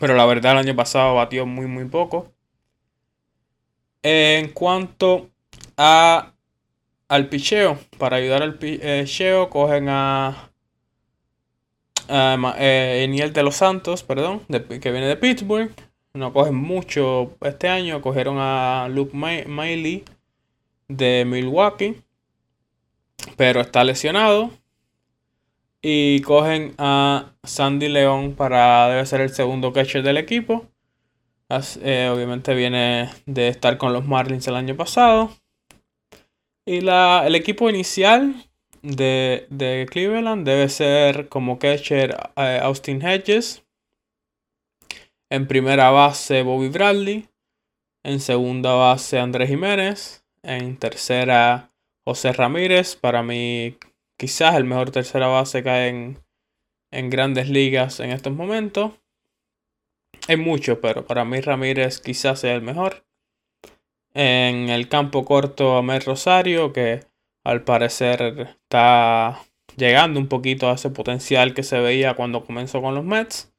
Pero 0.00 0.16
la 0.16 0.26
verdad 0.26 0.52
el 0.52 0.58
año 0.58 0.76
pasado 0.76 1.14
batió 1.14 1.46
muy 1.46 1.66
muy 1.66 1.84
poco. 1.86 2.32
En 4.02 4.48
cuanto 4.48 5.30
a 5.76 6.32
al 7.08 7.28
picheo, 7.28 7.78
para 7.98 8.16
ayudar 8.16 8.42
al 8.42 8.58
picheo 8.58 9.50
cogen 9.50 9.88
a, 9.88 10.51
a 12.08 12.54
eh, 12.58 13.04
Eniel 13.04 13.32
de 13.32 13.42
los 13.42 13.56
Santos, 13.56 14.02
perdón, 14.02 14.40
que 14.48 14.90
viene 14.90 15.06
de 15.06 15.16
Pittsburgh. 15.16 15.70
No 16.14 16.32
cogen 16.32 16.54
mucho 16.54 17.36
este 17.40 17.68
año, 17.68 18.02
cogieron 18.02 18.36
a 18.38 18.88
Luke 18.90 19.16
Miley 19.16 20.04
de 20.88 21.24
Milwaukee, 21.26 22.02
pero 23.36 23.60
está 23.60 23.82
lesionado. 23.84 24.50
Y 25.80 26.20
cogen 26.20 26.74
a 26.78 27.32
Sandy 27.42 27.88
León 27.88 28.34
para 28.36 28.88
debe 28.88 29.04
ser 29.06 29.20
el 29.20 29.30
segundo 29.30 29.72
catcher 29.72 30.02
del 30.02 30.16
equipo. 30.16 30.66
Eh, 31.82 32.08
obviamente 32.12 32.54
viene 32.54 33.10
de 33.26 33.48
estar 33.48 33.76
con 33.78 33.92
los 33.92 34.06
Marlins 34.06 34.46
el 34.46 34.54
año 34.54 34.76
pasado. 34.76 35.30
Y 36.64 36.80
la, 36.82 37.24
el 37.26 37.34
equipo 37.34 37.68
inicial 37.68 38.34
de, 38.82 39.46
de 39.50 39.86
Cleveland 39.90 40.44
debe 40.44 40.68
ser 40.68 41.28
como 41.28 41.58
catcher 41.58 42.16
eh, 42.36 42.60
Austin 42.62 43.02
Hedges. 43.02 43.64
En 45.30 45.46
primera 45.46 45.90
base 45.90 46.42
Bobby 46.42 46.68
Bradley. 46.68 47.28
En 48.04 48.20
segunda 48.20 48.74
base 48.74 49.18
Andrés 49.18 49.48
Jiménez. 49.48 50.24
En 50.42 50.76
tercera 50.76 51.70
José 52.04 52.32
Ramírez. 52.32 52.96
Para 52.96 53.22
mí 53.22 53.78
quizás 54.18 54.56
el 54.56 54.64
mejor 54.64 54.90
tercera 54.90 55.28
base 55.28 55.62
que 55.62 55.70
hay 55.70 55.88
en, 55.90 56.18
en 56.90 57.10
grandes 57.10 57.48
ligas 57.48 58.00
en 58.00 58.10
estos 58.10 58.32
momentos. 58.32 58.92
Hay 60.28 60.36
mucho, 60.36 60.80
pero 60.80 61.06
para 61.06 61.24
mí 61.24 61.40
Ramírez 61.40 62.00
quizás 62.00 62.40
sea 62.40 62.54
el 62.54 62.62
mejor. 62.62 63.04
En 64.14 64.68
el 64.68 64.88
campo 64.88 65.24
corto 65.24 65.76
Amel 65.76 66.02
Rosario, 66.02 66.72
que 66.72 67.11
al 67.44 67.62
parecer 67.64 68.56
está 68.62 69.42
llegando 69.76 70.20
un 70.20 70.28
poquito 70.28 70.68
a 70.68 70.74
ese 70.74 70.90
potencial 70.90 71.54
que 71.54 71.62
se 71.62 71.80
veía 71.80 72.14
cuando 72.14 72.44
comenzó 72.44 72.80
con 72.80 72.94
los 72.94 73.04
Mets. 73.04 73.52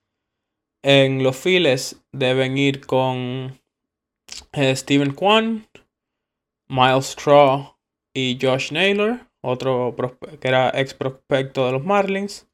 En 0.83 1.23
los 1.23 1.37
files 1.37 2.03
deben 2.11 2.57
ir 2.57 2.85
con 2.85 3.59
eh, 4.51 4.75
Steven 4.75 5.13
Kwan, 5.13 5.67
Miles 6.67 7.05
Straw 7.11 7.75
y 8.13 8.37
Josh 8.41 8.71
Naylor, 8.71 9.21
otro 9.41 9.95
que 10.39 10.47
era 10.47 10.71
ex 10.73 10.93
prospecto 10.93 11.65
de 11.65 11.71
los 11.73 11.83
Marlins. 11.83 12.47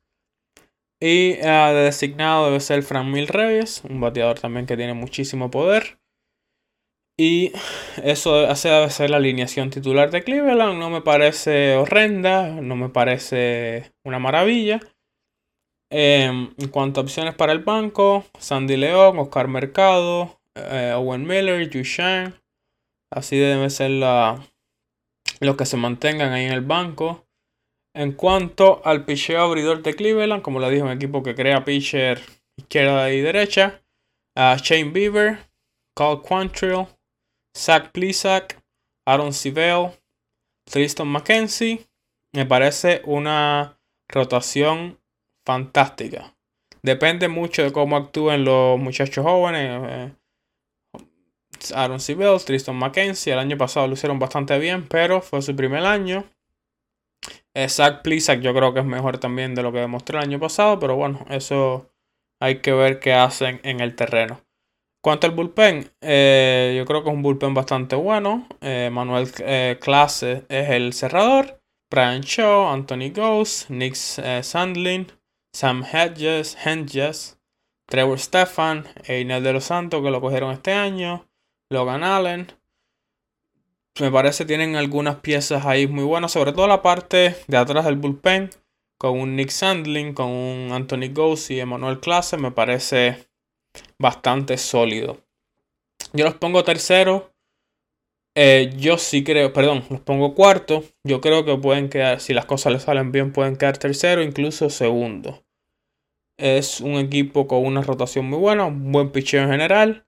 Y 1.02 1.40
uh, 1.40 1.74
de 1.74 1.84
designado 1.86 2.48
debe 2.48 2.60
ser 2.60 2.84
Fran 2.84 3.10
Mil 3.10 3.28
Reyes, 3.28 3.84
un 3.90 4.02
bateador 4.02 4.40
también 4.40 4.66
que 4.66 4.76
tiene 4.76 4.94
muchísimo 4.94 5.50
poder. 5.50 5.99
Y 7.20 7.52
eso 8.02 8.48
hace 8.48 8.70
debe 8.70 8.90
ser 8.90 9.10
la 9.10 9.18
alineación 9.18 9.70
titular 9.70 10.10
de 10.10 10.24
Cleveland. 10.24 10.80
No 10.80 10.90
me 10.90 11.02
parece 11.02 11.76
horrenda, 11.76 12.48
no 12.62 12.78
me 12.78 12.88
parece 12.88 13.92
una 14.06 14.20
maravilla. 14.20 14.80
Em, 15.92 16.54
en 16.58 16.70
cuanto 16.70 17.02
a 17.02 17.04
opciones 17.04 17.36
para 17.36 17.52
el 17.52 17.60
banco, 17.60 18.24
Sandy 18.40 18.78
León, 18.78 19.20
Oscar 19.20 19.50
Mercado, 19.50 20.40
eh, 20.56 20.94
Owen 20.96 21.28
Miller, 21.28 21.70
Yu 21.70 21.82
Shang. 21.84 22.36
Así 23.12 23.38
deben 23.38 23.70
ser 23.70 23.92
la, 23.92 24.42
los 25.42 25.58
que 25.58 25.66
se 25.66 25.76
mantengan 25.76 26.32
ahí 26.32 26.46
en 26.46 26.54
el 26.54 26.62
banco. 26.62 27.26
En 27.94 28.14
cuanto 28.14 28.82
al 28.86 29.04
picheo 29.04 29.42
abridor 29.42 29.84
de 29.84 29.94
Cleveland, 29.94 30.42
como 30.42 30.62
le 30.62 30.70
dije, 30.70 30.84
un 30.84 30.92
equipo 30.92 31.22
que 31.22 31.36
crea 31.36 31.66
pitcher 31.66 32.22
izquierda 32.56 33.12
y 33.12 33.20
derecha. 33.20 33.82
Shane 34.38 34.92
Bieber, 34.92 35.40
Carl 35.98 36.22
Quantrill, 36.22 36.88
Zach 37.60 37.92
Plisak, 37.92 38.64
Aaron 39.06 39.34
Sivell, 39.34 39.92
Tristan 40.64 41.10
McKenzie. 41.10 41.86
Me 42.32 42.46
parece 42.46 43.02
una 43.04 43.78
rotación 44.08 44.98
fantástica. 45.46 46.38
Depende 46.84 47.28
mucho 47.28 47.62
de 47.64 47.74
cómo 47.74 47.98
actúen 47.98 48.46
los 48.46 48.80
muchachos 48.80 49.26
jóvenes. 49.26 49.82
Eh, 49.90 50.14
Aaron 51.76 52.00
Sivell, 52.00 52.42
Tristan 52.46 52.78
McKenzie. 52.78 53.34
El 53.34 53.40
año 53.40 53.58
pasado 53.58 53.88
lo 53.88 53.94
hicieron 53.96 54.20
bastante 54.20 54.58
bien, 54.58 54.88
pero 54.88 55.22
fue 55.22 55.42
su 55.42 55.54
primer 55.54 55.86
año. 55.86 56.24
Eh, 57.54 57.68
Zach 57.68 58.04
Plisak 58.04 58.40
yo 58.40 58.54
creo 58.54 58.74
que 58.74 58.80
es 58.80 58.86
mejor 58.86 59.18
también 59.18 59.54
de 59.54 59.64
lo 59.64 59.74
que 59.74 59.80
demostró 59.80 60.18
el 60.18 60.24
año 60.24 60.40
pasado, 60.40 60.80
pero 60.80 60.96
bueno, 60.96 61.26
eso 61.30 61.92
hay 62.40 62.62
que 62.62 62.72
ver 62.72 63.02
qué 63.02 63.12
hacen 63.12 63.60
en 63.64 63.82
el 63.82 63.98
terreno. 63.98 64.40
Cuanto 65.10 65.26
al 65.26 65.34
bullpen, 65.34 65.92
eh, 66.02 66.76
yo 66.78 66.86
creo 66.86 67.02
que 67.02 67.10
es 67.10 67.16
un 67.16 67.24
bullpen 67.24 67.56
bastante 67.56 67.96
bueno. 67.96 68.48
Eh, 68.62 68.92
Manuel 68.92 69.28
eh, 69.40 69.80
Clase 69.82 70.46
es 70.50 70.70
el 70.70 70.94
cerrador. 70.94 71.60
Brian 71.90 72.22
Shaw, 72.22 72.68
Anthony 72.68 73.12
Ghost, 73.12 73.72
Nick 73.72 73.96
Sandlin, 73.96 75.12
Sam 75.52 75.84
Hedges, 75.84 76.56
Hedges, 76.64 77.40
Trevor 77.88 78.20
Stefan, 78.20 78.86
Einer 79.04 79.42
de 79.42 79.52
los 79.52 79.64
Santos 79.64 80.04
que 80.04 80.12
lo 80.12 80.22
cogieron 80.22 80.52
este 80.52 80.74
año, 80.74 81.26
Logan 81.72 82.04
Allen. 82.04 82.54
Me 84.00 84.12
parece 84.12 84.46
tienen 84.46 84.76
algunas 84.76 85.16
piezas 85.16 85.66
ahí 85.66 85.88
muy 85.88 86.04
buenas, 86.04 86.34
sobre 86.34 86.54
todo 86.54 86.68
la 86.68 86.84
parte 86.84 87.36
de 87.48 87.58
atrás 87.58 87.86
del 87.86 87.96
bullpen, 87.96 88.52
con 89.00 89.20
un 89.20 89.36
Nick 89.36 89.50
Sandlin, 89.50 90.14
con 90.14 90.28
un 90.28 90.72
Anthony 90.72 91.12
Ghost 91.12 91.50
y 91.50 91.60
Emmanuel 91.60 92.00
Clase. 92.00 92.38
Me 92.38 92.52
parece 92.52 93.29
bastante 94.00 94.58
sólido. 94.58 95.18
Yo 96.14 96.26
los 96.26 96.36
pongo 96.36 96.64
tercero. 96.64 97.34
Eh, 98.36 98.74
yo 98.78 98.98
sí 98.98 99.24
creo, 99.24 99.52
perdón, 99.52 99.84
los 99.90 100.00
pongo 100.02 100.34
cuarto. 100.34 100.84
Yo 101.04 101.22
creo 101.22 101.46
que 101.46 101.58
pueden 101.58 101.90
quedar, 101.90 102.20
si 102.22 102.34
las 102.34 102.46
cosas 102.46 102.74
les 102.74 102.84
salen 102.84 103.12
bien, 103.12 103.34
pueden 103.34 103.58
quedar 103.58 103.78
tercero, 103.78 104.24
incluso 104.24 104.70
segundo. 104.70 105.44
Es 106.38 106.80
un 106.80 106.94
equipo 106.94 107.48
con 107.48 107.66
una 107.66 107.82
rotación 107.82 108.26
muy 108.26 108.40
buena, 108.40 108.66
un 108.66 108.92
buen 108.92 109.12
picheo 109.12 109.44
en 109.44 109.50
general. 109.50 110.06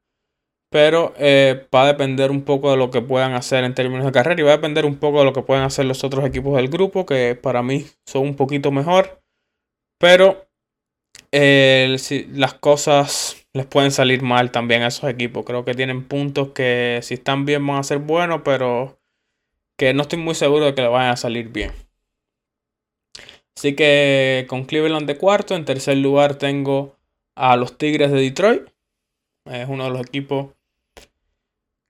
Pero 0.71 1.13
eh, 1.17 1.67
va 1.75 1.83
a 1.83 1.87
depender 1.87 2.31
un 2.31 2.43
poco 2.43 2.71
de 2.71 2.77
lo 2.77 2.91
que 2.91 3.01
puedan 3.01 3.33
hacer 3.33 3.65
en 3.65 3.75
términos 3.75 4.05
de 4.05 4.13
carrera 4.13 4.39
y 4.39 4.43
va 4.45 4.51
a 4.51 4.57
depender 4.57 4.85
un 4.85 4.95
poco 4.95 5.19
de 5.19 5.25
lo 5.25 5.33
que 5.33 5.41
puedan 5.41 5.65
hacer 5.65 5.83
los 5.83 6.05
otros 6.05 6.25
equipos 6.25 6.55
del 6.55 6.69
grupo, 6.69 7.05
que 7.05 7.35
para 7.35 7.61
mí 7.61 7.85
son 8.05 8.21
un 8.21 8.35
poquito 8.37 8.71
mejor. 8.71 9.21
Pero 9.99 10.47
las 11.31 12.53
cosas 12.55 13.45
les 13.53 13.65
pueden 13.65 13.91
salir 13.91 14.21
mal 14.21 14.51
también 14.51 14.81
a 14.81 14.87
esos 14.87 15.09
equipos. 15.09 15.45
Creo 15.45 15.65
que 15.65 15.73
tienen 15.73 16.07
puntos 16.07 16.49
que 16.49 16.99
si 17.03 17.15
están 17.15 17.45
bien 17.45 17.65
van 17.65 17.77
a 17.77 17.83
ser 17.83 17.99
buenos, 17.99 18.41
pero 18.43 18.99
que 19.77 19.93
no 19.93 20.03
estoy 20.03 20.19
muy 20.19 20.35
seguro 20.35 20.65
de 20.65 20.75
que 20.75 20.81
le 20.81 20.87
vayan 20.87 21.11
a 21.11 21.17
salir 21.17 21.49
bien. 21.49 21.71
Así 23.55 23.75
que 23.75 24.45
con 24.47 24.65
Cleveland 24.65 25.07
de 25.07 25.17
cuarto, 25.17 25.55
en 25.55 25.65
tercer 25.65 25.97
lugar 25.97 26.35
tengo 26.35 26.97
a 27.35 27.55
los 27.55 27.77
Tigres 27.77 28.11
de 28.11 28.21
Detroit. 28.21 28.63
Es 29.45 29.67
uno 29.67 29.85
de 29.85 29.89
los 29.91 30.01
equipos 30.01 30.51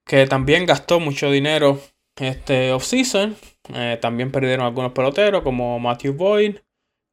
que 0.05 0.25
también 0.27 0.65
gastó 0.65 0.99
mucho 0.99 1.31
dinero 1.31 1.79
este 2.17 2.71
offseason. 2.71 3.35
Eh, 3.73 3.97
también 4.01 4.31
perdieron 4.31 4.65
algunos 4.65 4.91
peloteros 4.91 5.43
como 5.43 5.79
Matthew 5.79 6.13
Boyd, 6.13 6.57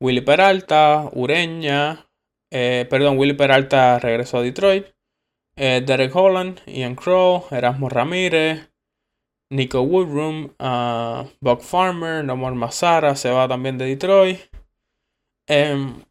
Willy 0.00 0.22
Peralta, 0.22 1.08
Ureña, 1.12 2.07
eh, 2.50 2.86
perdón, 2.88 3.18
Willy 3.18 3.34
Peralta 3.34 3.98
regresó 3.98 4.38
a 4.38 4.42
Detroit. 4.42 4.86
Eh, 5.56 5.82
Derek 5.84 6.14
Holland, 6.14 6.60
Ian 6.66 6.94
Crow, 6.94 7.44
Erasmo 7.50 7.88
Ramírez, 7.88 8.70
Nico 9.50 9.80
Woodroom, 9.82 10.54
uh, 10.60 11.28
Buck 11.40 11.62
Farmer, 11.62 12.24
Nomor 12.24 12.54
Mazara 12.54 13.16
se 13.16 13.30
va 13.30 13.48
también 13.48 13.76
de 13.76 13.86
Detroit. 13.86 14.38
Em, 15.48 16.04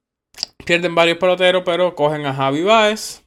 pierden 0.65 0.95
varios 0.95 1.17
peloteros, 1.17 1.63
pero 1.65 1.95
cogen 1.95 2.25
a 2.25 2.33
Javi 2.33 2.63
Baez, 2.63 3.25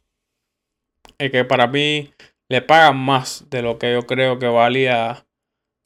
eh, 1.19 1.31
que 1.31 1.45
para 1.45 1.67
mí 1.69 2.13
le 2.51 2.61
pagan 2.61 2.99
más 2.99 3.49
de 3.49 3.63
lo 3.63 3.79
que 3.79 3.93
yo 3.93 4.07
creo 4.07 4.39
que 4.39 4.49
valía 4.49 5.27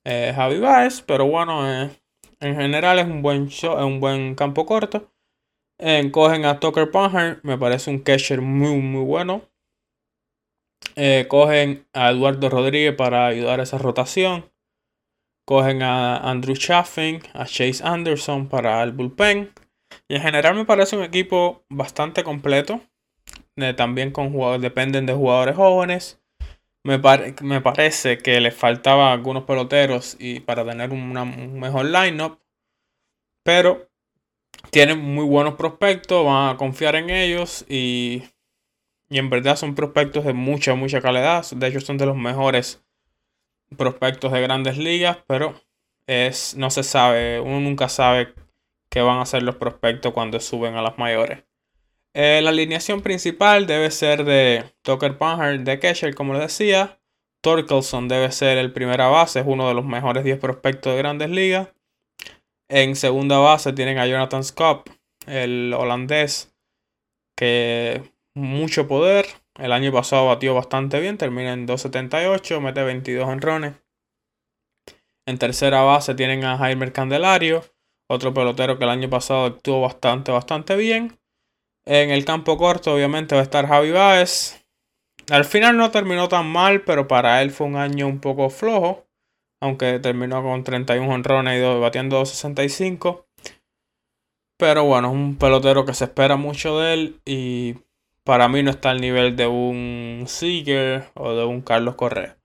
Javi 0.07 0.59
Baez, 0.59 1.03
pero 1.03 1.27
bueno, 1.27 1.67
en 1.71 2.57
general 2.57 2.99
es 2.99 3.07
un 3.07 3.23
buen 3.23 3.49
show, 3.49 3.79
es 3.79 3.85
un 3.85 4.01
buen 4.01 4.35
campo 4.35 4.67
corto 4.67 5.14
cogen 6.13 6.47
a 6.47 6.61
Tucker 6.61 6.91
Palmer, 6.91 7.41
me 7.43 7.59
parece 7.59 7.91
un 7.91 7.99
catcher 7.99 8.41
muy, 8.41 8.77
muy 8.79 9.05
bueno. 9.05 9.43
Eh, 10.97 11.27
cogen 11.29 11.87
a 11.93 12.11
Eduardo 12.11 12.49
Rodríguez 12.49 12.95
para 12.95 13.27
ayudar 13.27 13.61
a 13.61 13.65
esa 13.65 13.79
rotación. 13.79 14.51
Cogen 15.45 15.83
a 15.83 16.17
Andrew 16.31 16.57
Chaffin, 16.57 17.21
a 17.35 17.45
Chase 17.45 17.83
Anderson 17.85 18.49
para 18.49 18.83
el 18.83 18.93
bullpen. 18.93 19.53
Y 20.09 20.15
en 20.17 20.23
general 20.23 20.55
me 20.55 20.65
parece 20.65 20.97
un 20.97 21.03
equipo 21.03 21.65
bastante 21.69 22.25
completo. 22.25 22.81
Eh, 23.57 23.75
también 23.75 24.11
con 24.11 24.33
dependen 24.61 25.05
de 25.05 25.13
jugadores 25.13 25.57
jóvenes. 25.57 26.21
Me, 26.83 26.99
me, 27.43 27.61
parece 27.61 28.19
que 28.19 28.41
les 28.41 28.55
faltaban 28.55 29.13
algunos 29.13 29.45
peloteros 29.45 30.17
y 30.19 30.41
para 30.41 30.65
tener 30.65 30.93
un 30.93 31.59
mejor 31.59 31.87
lineup. 31.87 32.39
Pero 33.43 33.91
tienen 34.75 34.99
muy 34.99 35.25
buenos 35.25 35.55
prospectos, 35.55 36.27
van 36.27 36.53
a 36.53 36.57
confiar 36.57 36.97
en 36.97 37.09
ellos 37.09 37.65
y, 37.69 38.25
y 39.09 39.19
en 39.19 39.31
verdad 39.31 39.55
son 39.55 39.77
prospectos 39.77 40.25
de 40.25 40.33
mucha, 40.33 40.75
mucha 40.75 41.01
calidad. 41.01 41.47
De 41.49 41.69
hecho, 41.69 41.81
son 41.81 41.97
de 41.97 42.07
los 42.07 42.17
mejores 42.17 42.85
prospectos 43.79 44.33
de 44.33 44.41
grandes 44.41 44.77
ligas, 44.77 45.19
pero 45.29 45.55
es, 46.09 46.57
no 46.57 46.71
se 46.71 46.83
sabe, 46.83 47.39
uno 47.39 47.61
nunca 47.61 47.89
sabe 47.89 48.35
qué 48.91 49.01
van 49.01 49.19
a 49.19 49.23
hacer 49.23 49.45
los 49.45 49.55
prospectos 49.55 50.13
cuando 50.13 50.41
suben 50.41 50.75
a 50.75 50.83
las 50.83 50.99
mayores. 50.99 51.45
Eh, 52.13 52.41
la 52.43 52.51
alineación 52.51 53.01
principal 53.01 53.69
debe 53.69 53.93
ser 53.93 54.25
de 54.25 54.65
Tucker 54.83 55.17
Panhard 55.17 55.61
de 55.61 55.79
Kesher, 55.79 56.17
como 56.17 56.33
les 56.33 56.43
decía. 56.43 57.01
Torkelson 57.43 58.09
debe 58.09 58.33
ser 58.33 58.59
el 58.59 58.73
primera 58.73 59.07
base, 59.07 59.39
es 59.39 59.47
uno 59.47 59.69
de 59.69 59.75
los 59.75 59.85
mejores 59.85 60.25
10 60.25 60.41
prospectos 60.41 60.95
de 60.95 60.99
grandes 60.99 61.31
ligas. 61.31 61.69
En 62.77 62.97
segunda 62.97 63.39
base 63.39 63.73
tienen 63.73 63.99
a 63.99 64.07
Jonathan 64.09 64.43
Scott, 64.43 64.91
el 65.29 65.73
holandés, 65.79 66.53
que 67.37 68.03
mucho 68.35 68.89
poder. 68.89 69.27
El 69.57 69.71
año 69.71 69.93
pasado 69.93 70.27
batió 70.27 70.57
bastante 70.57 70.99
bien, 70.99 71.17
termina 71.17 71.53
en 71.53 71.69
2.78, 71.69 72.59
mete 72.59 72.83
22 72.83 73.29
enrones. 73.29 73.75
En 75.25 75.39
tercera 75.39 75.83
base 75.83 76.17
tienen 76.17 76.45
a 76.45 76.59
Jaime 76.59 76.91
Candelario, 76.91 77.63
otro 78.11 78.35
pelotero 78.35 78.77
que 78.77 78.83
el 78.83 78.91
año 78.91 79.09
pasado 79.09 79.45
actuó 79.45 79.81
bastante, 79.81 80.33
bastante 80.33 80.75
bien. 80.75 81.17
En 81.87 82.11
el 82.11 82.25
campo 82.25 82.59
corto, 82.59 82.93
obviamente, 82.93 83.37
va 83.37 83.43
a 83.43 83.45
estar 83.45 83.69
Javi 83.69 83.93
Baez. 83.93 84.67
Al 85.31 85.45
final 85.45 85.77
no 85.77 85.93
terminó 85.93 86.29
tan 86.29 86.47
mal, 86.47 86.83
pero 86.83 87.07
para 87.07 87.41
él 87.41 87.53
fue 87.53 87.69
un 87.69 87.77
año 87.77 88.09
un 88.09 88.19
poco 88.19 88.51
flojo. 88.51 89.04
Aunque 89.65 89.99
terminó 89.99 90.43
con 90.43 90.63
31 90.63 91.11
honrones 91.11 91.59
y 91.59 91.81
batiendo 91.81 92.17
265. 92.19 93.27
Pero 94.59 94.85
bueno, 94.85 95.09
es 95.09 95.15
un 95.15 95.37
pelotero 95.37 95.87
que 95.87 95.95
se 95.95 96.05
espera 96.05 96.37
mucho 96.37 96.79
de 96.81 96.93
él. 96.93 97.21
Y 97.25 97.77
para 98.25 98.47
mí 98.49 98.63
no 98.63 98.71
está 98.71 98.91
al 98.91 99.01
nivel 99.01 99.37
de 99.37 99.47
un 99.47 100.25
Seager 100.27 101.09
o 101.15 101.33
de 101.33 101.47
un 101.47 101.63
Carlos 101.63 101.95
Correa. 101.95 102.37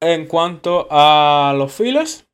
En 0.00 0.26
cuanto 0.26 0.86
a 0.92 1.52
los 1.56 1.72
files, 1.72 2.28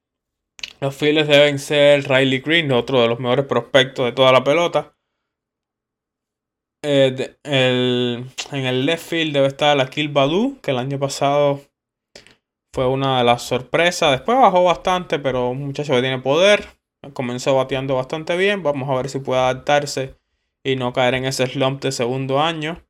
los 0.80 0.94
files 0.94 1.26
deben 1.26 1.58
ser 1.58 2.06
Riley 2.06 2.40
Green, 2.40 2.72
otro 2.72 3.00
de 3.00 3.08
los 3.08 3.20
mejores 3.20 3.46
prospectos 3.46 4.04
de 4.04 4.12
toda 4.12 4.32
la 4.32 4.44
pelota. 4.44 4.94
Eh, 6.82 7.38
en 7.42 8.28
el 8.52 8.84
left 8.84 9.08
field 9.08 9.32
debe 9.32 9.46
estar 9.46 9.80
Akil 9.80 10.10
Badu, 10.10 10.60
que 10.60 10.72
el 10.72 10.76
año 10.76 10.98
pasado 10.98 11.62
fue 12.74 12.88
una 12.88 13.18
de 13.18 13.24
las 13.24 13.42
sorpresas. 13.42 14.10
Después 14.10 14.36
bajó 14.36 14.64
bastante, 14.64 15.20
pero 15.20 15.50
un 15.50 15.64
muchacho 15.64 15.92
que 15.92 16.00
tiene 16.00 16.18
poder. 16.18 16.66
Comenzó 17.12 17.54
bateando 17.54 17.94
bastante 17.94 18.36
bien. 18.36 18.64
Vamos 18.64 18.90
a 18.90 18.96
ver 18.96 19.08
si 19.08 19.20
puede 19.20 19.40
adaptarse 19.40 20.16
y 20.64 20.74
no 20.74 20.92
caer 20.92 21.14
en 21.14 21.24
ese 21.24 21.46
slump 21.46 21.80
de 21.82 21.92
segundo 21.92 22.40
año. 22.40 22.82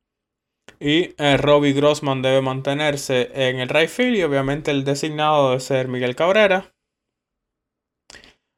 Y 0.79 1.13
eh, 1.19 1.37
Robbie 1.37 1.73
Grossman 1.73 2.23
debe 2.23 2.41
mantenerse 2.41 3.29
en 3.35 3.59
el 3.59 3.69
right 3.69 3.87
field 3.87 4.15
y 4.15 4.23
obviamente 4.23 4.71
el 4.71 4.85
designado 4.85 5.49
debe 5.49 5.59
ser 5.59 5.87
Miguel 5.87 6.15
Cabrera. 6.15 6.73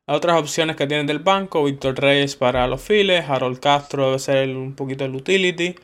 Otras 0.08 0.40
opciones 0.40 0.78
que 0.78 0.88
tienen 0.88 1.08
del 1.08 1.20
banco, 1.20 1.66
Víctor 1.66 2.00
Reyes 2.00 2.38
para 2.38 2.66
los 2.68 2.82
files, 2.82 3.30
Harold 3.30 3.60
Castro 3.60 4.06
debe 4.06 4.20
ser 4.20 4.56
un 4.56 4.76
poquito 4.76 5.04
el 5.04 5.14
utility. 5.14 5.76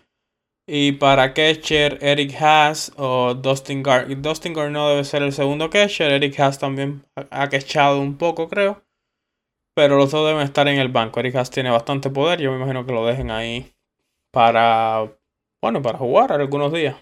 Y 0.65 0.93
para 0.93 1.33
catcher, 1.33 1.97
Eric 2.01 2.41
Haas 2.41 2.93
o 2.95 3.33
Dustin 3.33 3.83
Gar 3.83 4.07
Dustin 4.21 4.53
no 4.71 4.89
debe 4.89 5.03
ser 5.03 5.21
el 5.21 5.33
segundo 5.33 5.69
catcher. 5.69 6.11
Eric 6.11 6.39
Haas 6.39 6.57
también 6.57 7.03
ha 7.15 7.49
catchado 7.49 7.99
un 7.99 8.17
poco, 8.17 8.47
creo. 8.47 8.81
Pero 9.75 9.97
los 9.97 10.11
dos 10.11 10.25
deben 10.25 10.43
estar 10.43 10.67
en 10.67 10.79
el 10.79 10.87
banco. 10.87 11.19
Eric 11.19 11.35
Haas 11.35 11.49
tiene 11.51 11.69
bastante 11.69 12.09
poder. 12.09 12.39
Yo 12.39 12.51
me 12.51 12.57
imagino 12.57 12.85
que 12.85 12.93
lo 12.93 13.05
dejen 13.05 13.29
ahí 13.29 13.73
para, 14.31 15.11
bueno, 15.61 15.81
para 15.81 15.97
jugar 15.97 16.31
algunos 16.31 16.71
días. 16.71 16.95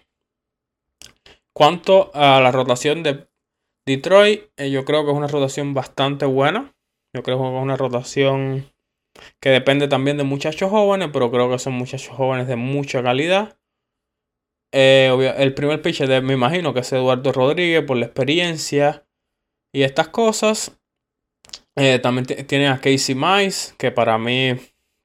Cuanto 1.54 2.12
a 2.16 2.40
la 2.42 2.52
rotación 2.52 3.04
de 3.04 3.28
Detroit, 3.86 4.50
eh, 4.58 4.72
yo 4.72 4.86
creo 4.86 5.06
que 5.06 5.12
es 5.12 5.18
una 5.18 5.28
rotación 5.28 5.74
bastante 5.76 6.26
buena. 6.26 6.74
Yo 7.14 7.22
creo 7.22 7.38
que 7.38 7.44
es 7.44 7.62
una 7.62 7.78
rotación 7.78 8.72
que 9.40 9.50
depende 9.50 9.88
también 9.88 10.18
de 10.18 10.24
muchachos 10.24 10.70
jóvenes, 10.70 11.10
pero 11.12 11.32
creo 11.32 11.50
que 11.50 11.60
son 11.60 11.74
muchachos 11.74 12.16
jóvenes 12.16 12.48
de 12.48 12.56
mucha 12.56 13.04
calidad. 13.04 13.58
Eh, 14.74 15.34
el 15.38 15.54
primer 15.54 15.82
pitcher 15.82 16.22
me 16.24 16.34
imagino 16.34 16.74
que 16.74 16.80
es 16.80 16.94
Eduardo 16.94 17.32
Rodríguez 17.34 17.84
por 17.84 17.98
la 17.98 18.06
experiencia 18.06 19.06
y 19.74 19.84
estas 19.84 20.10
cosas. 20.10 20.80
Eh, 21.76 22.00
también 22.00 22.26
tienen 22.26 22.72
a 22.72 22.80
Casey 22.80 23.16
Mice, 23.16 23.74
que 23.78 23.92
para 23.92 24.18
mí 24.18 24.54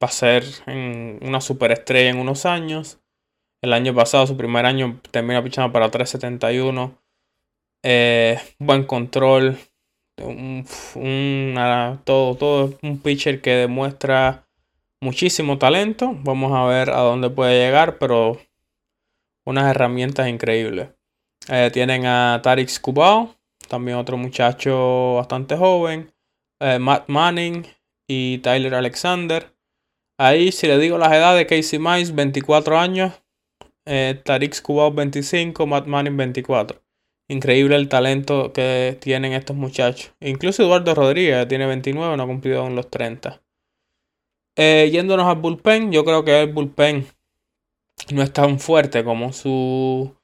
va 0.01 0.07
a 0.07 0.11
ser 0.11 0.43
una 0.65 1.41
superestrella 1.41 2.09
en 2.09 2.19
unos 2.19 2.45
años. 2.45 2.99
El 3.63 3.73
año 3.73 3.93
pasado, 3.95 4.27
su 4.27 4.37
primer 4.37 4.65
año, 4.65 4.99
termina 5.11 5.43
pichando 5.43 5.71
para 5.71 5.89
371. 5.89 7.01
Eh, 7.83 8.39
buen 8.59 8.83
control, 8.85 9.57
un, 10.23 10.65
todo, 12.03 12.35
todo 12.35 12.73
un 12.81 12.99
pitcher 12.99 13.41
que 13.41 13.51
demuestra 13.51 14.47
muchísimo 15.01 15.57
talento. 15.57 16.15
Vamos 16.23 16.53
a 16.53 16.65
ver 16.65 16.89
a 16.89 16.99
dónde 16.99 17.29
puede 17.29 17.59
llegar, 17.59 17.97
pero 17.97 18.39
unas 19.45 19.69
herramientas 19.69 20.27
increíbles. 20.27 20.89
Eh, 21.49 21.69
tienen 21.71 22.05
a 22.05 22.41
Tarek 22.43 22.67
Skubal, 22.67 23.29
también 23.67 23.97
otro 23.97 24.17
muchacho 24.17 25.15
bastante 25.15 25.55
joven. 25.55 26.11
Eh, 26.59 26.79
Matt 26.79 27.07
Manning 27.07 27.65
y 28.07 28.39
Tyler 28.39 28.75
Alexander. 28.75 29.53
Ahí, 30.19 30.51
si 30.51 30.65
le 30.67 30.79
digo 30.79 30.97
las 30.97 31.13
edades, 31.13 31.45
Casey 31.45 31.77
Mice, 31.77 32.11
24 32.11 32.79
años. 32.79 33.13
Eh, 33.85 34.19
Tariq 34.23 34.53
Skubal, 34.53 34.91
25. 34.93 35.65
Matt 35.67 35.85
Manning, 35.85 36.17
24. 36.17 36.81
Increíble 37.29 37.75
el 37.75 37.89
talento 37.89 38.53
que 38.53 38.97
tienen 39.01 39.33
estos 39.33 39.55
muchachos. 39.55 40.13
Incluso 40.21 40.63
Eduardo 40.63 40.95
Rodríguez 40.95 41.47
tiene 41.47 41.65
29, 41.65 42.15
no 42.15 42.23
ha 42.23 42.27
cumplido 42.27 42.61
aún 42.61 42.75
los 42.75 42.89
30. 42.89 43.41
Eh, 44.55 44.89
yéndonos 44.91 45.27
al 45.27 45.35
bullpen, 45.35 45.91
yo 45.91 46.05
creo 46.05 46.23
que 46.23 46.41
el 46.41 46.53
bullpen 46.53 47.05
no 48.13 48.23
es 48.23 48.31
tan 48.31 48.59
fuerte 48.59 49.03
como 49.03 49.33
su 49.33 50.15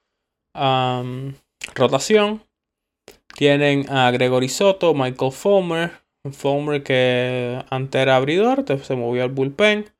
rotación. 1.75 2.43
Tienen 3.35 3.89
a 3.89 4.11
Gregory 4.11 4.49
Soto, 4.49 4.93
Michael 4.93 5.31
Fulmer. 5.31 5.91
Fulmer 6.31 6.83
que 6.83 7.63
antes 7.69 8.01
era 8.01 8.15
abridor, 8.15 8.63
se 8.81 8.95
movió 8.95 9.23
al 9.23 9.29
bullpen. 9.29 9.91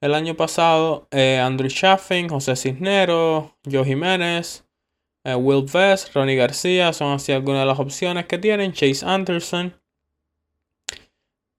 El 0.00 0.14
año 0.14 0.36
pasado, 0.36 1.08
eh, 1.10 1.38
Andrew 1.38 1.70
Chaffin, 1.70 2.28
José 2.28 2.54
Cisneros, 2.54 3.50
Joe 3.70 3.84
Jiménez, 3.84 4.65
eh, 5.26 5.34
Will 5.34 5.64
Vest, 5.64 6.14
Ronnie 6.14 6.36
García 6.36 6.92
son 6.92 7.12
así 7.12 7.32
algunas 7.32 7.62
de 7.62 7.66
las 7.66 7.80
opciones 7.80 8.26
que 8.26 8.38
tienen. 8.38 8.72
Chase 8.72 9.04
Anderson. 9.04 9.74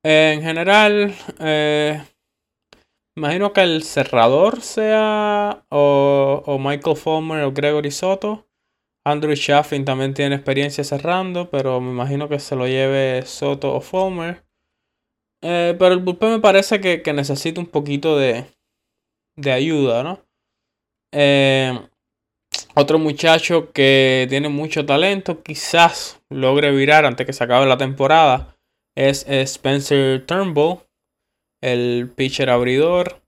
en 0.03 0.41
general, 0.41 1.13
eh, 1.39 2.01
imagino 3.17 3.51
que 3.51 3.61
el 3.61 3.83
cerrador 3.83 4.61
sea 4.61 5.65
o, 5.69 6.57
Michael 6.61 6.95
Fulmer 6.95 7.43
o 7.43 7.51
Gregory 7.51 7.91
Soto. 7.91 8.47
Andrew 9.03 9.35
Chaffin 9.35 9.83
también 9.83 10.13
tiene 10.13 10.35
experiencia 10.35 10.85
cerrando, 10.85 11.49
pero 11.49 11.81
me 11.81 11.91
imagino 11.91 12.29
que 12.29 12.39
se 12.39 12.55
lo 12.55 12.67
lleve 12.67 13.23
Soto 13.25 13.75
o 13.75 13.81
Fulmer. 13.81 14.45
Eh, 15.41 15.75
pero 15.77 15.93
el 15.93 15.99
bullpen 15.99 16.31
me 16.31 16.39
parece 16.39 16.79
que, 16.79 17.13
necesita 17.13 17.59
un 17.59 17.67
poquito 17.67 18.17
de, 18.17 18.45
de 19.35 19.51
ayuda, 19.51 20.03
¿no? 20.03 20.19
Eh, 21.11 21.77
otro 22.79 22.99
muchacho 22.99 23.71
que 23.71 24.27
tiene 24.29 24.49
mucho 24.49 24.85
talento, 24.85 25.41
quizás 25.41 26.21
logre 26.29 26.71
virar 26.71 27.05
antes 27.05 27.25
que 27.25 27.33
se 27.33 27.43
acabe 27.43 27.65
la 27.65 27.77
temporada, 27.77 28.55
es 28.95 29.25
Spencer 29.27 30.23
Turnbull, 30.25 30.79
el 31.61 32.11
pitcher 32.15 32.51
abridor. 32.51 33.21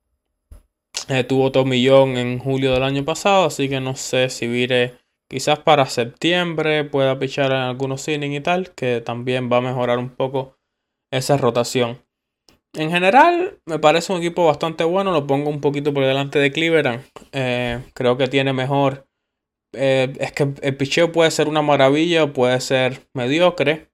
Eh, 1.08 1.24
tuvo 1.24 1.66
millón 1.66 2.18
en 2.18 2.38
julio 2.38 2.74
del 2.74 2.84
año 2.84 3.04
pasado, 3.04 3.46
así 3.46 3.68
que 3.68 3.80
no 3.80 3.96
sé 3.96 4.30
si 4.30 4.48
vire 4.48 4.98
quizás 5.28 5.58
para 5.60 5.88
septiembre 5.88 6.84
pueda 6.84 7.18
pichar 7.18 7.52
en 7.52 7.58
algunos 7.58 8.08
innings 8.08 8.38
y 8.38 8.42
tal, 8.42 8.72
que 8.76 9.02
también 9.02 9.52
va 9.52 9.58
a 9.58 9.62
mejorar 9.62 9.98
un 9.98 10.10
poco 10.10 10.58
esa 11.12 11.38
rotación. 11.38 11.98
En 12.74 12.92
general, 12.92 13.60
me 13.66 13.80
parece 13.80 14.14
un 14.14 14.20
equipo 14.20 14.46
bastante 14.46 14.84
bueno. 14.84 15.12
Lo 15.12 15.26
pongo 15.26 15.50
un 15.50 15.60
poquito 15.60 15.92
por 15.92 16.06
delante 16.06 16.38
de 16.38 16.52
Cleveland. 16.52 17.04
Eh, 17.32 17.80
creo 17.96 18.16
que 18.16 18.28
tiene 18.28 18.54
mejor 18.54 19.09
eh, 19.74 20.14
es 20.20 20.32
que 20.32 20.54
el 20.62 20.78
picheo 20.78 21.12
puede 21.12 21.32
ser 21.32 21.48
una 21.48 21.62
maravilla 21.62 22.24
o 22.24 22.34
puede 22.34 22.60
ser 22.62 23.08
mediocre. 23.14 23.90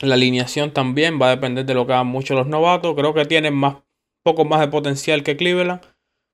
La 0.00 0.14
alineación 0.14 0.72
también 0.72 1.20
va 1.20 1.26
a 1.26 1.30
depender 1.30 1.66
de 1.66 1.74
lo 1.74 1.86
que 1.86 1.92
hagan 1.92 2.06
muchos 2.06 2.36
los 2.36 2.46
novatos. 2.46 2.94
Creo 2.94 3.14
que 3.14 3.24
tienen 3.24 3.54
más, 3.54 3.76
poco 4.22 4.44
más 4.44 4.60
de 4.60 4.68
potencial 4.68 5.22
que 5.22 5.36
Cleveland. 5.36 5.80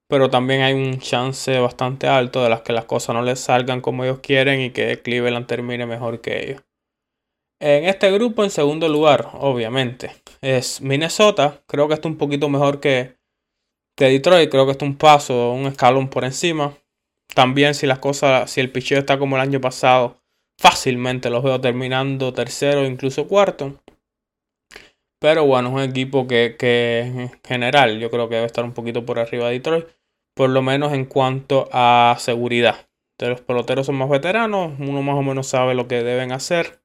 Pero 0.06 0.28
también 0.28 0.60
hay 0.60 0.74
un 0.74 0.98
chance 0.98 1.58
bastante 1.58 2.06
alto 2.06 2.42
de 2.42 2.50
las 2.50 2.60
que 2.60 2.74
las 2.74 2.84
cosas 2.84 3.14
no 3.14 3.22
les 3.22 3.40
salgan 3.40 3.80
como 3.80 4.04
ellos 4.04 4.20
quieren 4.20 4.60
y 4.60 4.70
que 4.70 5.00
Cleveland 5.00 5.46
termine 5.46 5.86
mejor 5.86 6.20
que 6.20 6.44
ellos. 6.44 6.62
En 7.58 7.86
este 7.86 8.10
grupo, 8.10 8.44
en 8.44 8.50
segundo 8.50 8.88
lugar, 8.88 9.30
obviamente, 9.32 10.12
es 10.42 10.82
Minnesota. 10.82 11.62
Creo 11.66 11.88
que 11.88 11.94
está 11.94 12.08
un 12.08 12.18
poquito 12.18 12.50
mejor 12.50 12.80
que, 12.80 13.16
que 13.96 14.06
Detroit. 14.06 14.50
Creo 14.50 14.66
que 14.66 14.72
está 14.72 14.84
un 14.84 14.98
paso, 14.98 15.52
un 15.52 15.66
escalón 15.66 16.08
por 16.08 16.24
encima. 16.24 16.76
También 17.34 17.74
si 17.74 17.86
las 17.86 17.98
cosas, 17.98 18.50
si 18.50 18.60
el 18.60 18.70
picheo 18.70 18.98
está 18.98 19.18
como 19.18 19.36
el 19.36 19.42
año 19.42 19.60
pasado, 19.60 20.20
fácilmente 20.58 21.30
los 21.30 21.42
veo 21.42 21.60
terminando 21.60 22.32
tercero, 22.32 22.84
incluso 22.84 23.26
cuarto. 23.26 23.80
Pero 25.20 25.46
bueno, 25.46 25.68
es 25.68 25.74
un 25.74 25.90
equipo 25.90 26.26
que, 26.26 26.56
que 26.58 27.00
en 27.00 27.30
general 27.42 27.98
yo 27.98 28.10
creo 28.10 28.28
que 28.28 28.36
debe 28.36 28.46
estar 28.46 28.64
un 28.64 28.72
poquito 28.72 29.04
por 29.04 29.18
arriba 29.18 29.46
de 29.46 29.54
Detroit. 29.54 29.86
Por 30.34 30.50
lo 30.50 30.62
menos 30.62 30.92
en 30.92 31.04
cuanto 31.04 31.68
a 31.72 32.16
seguridad. 32.18 32.88
De 33.18 33.28
los 33.28 33.40
peloteros 33.40 33.86
son 33.86 33.94
más 33.94 34.10
veteranos, 34.10 34.72
uno 34.78 35.00
más 35.02 35.14
o 35.16 35.22
menos 35.22 35.46
sabe 35.46 35.74
lo 35.74 35.86
que 35.86 36.02
deben 36.02 36.32
hacer. 36.32 36.80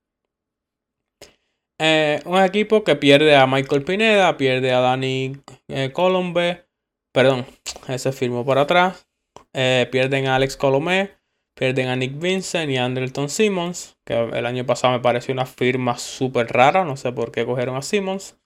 Eh, 1.80 2.22
un 2.26 2.38
equipo 2.44 2.84
que 2.84 2.96
pierde 2.96 3.36
a 3.36 3.48
Michael 3.48 3.84
Pineda, 3.84 4.38
pierde 4.38 4.72
a 4.72 4.80
Danny 4.80 5.38
eh, 5.68 5.92
Colombe. 5.92 6.68
Perdón, 7.12 7.46
ese 7.88 8.12
firmó 8.12 8.46
por 8.46 8.60
atrás. 8.60 9.09
Eh, 9.54 9.88
pierden 9.92 10.28
a 10.28 10.36
Alex 10.36 10.58
Colomé, 10.58 11.20
Pierden 11.60 11.90
a 11.90 11.96
Nick 11.98 12.18
Vincent 12.18 12.72
y 12.72 12.78
a 12.78 12.86
Andrelton 12.86 13.28
Simmons, 13.28 13.98
que 14.06 14.14
el 14.14 14.46
año 14.46 14.66
pasado 14.66 14.94
me 14.94 15.02
pareció 15.02 15.34
una 15.34 15.46
firma 15.46 15.98
súper 15.98 16.48
rara, 16.48 16.86
no 16.86 16.96
sé 16.96 17.12
por 17.12 17.34
qué 17.34 17.46
cogieron 17.46 17.76
a 17.76 17.82
Simmons. 17.82 18.38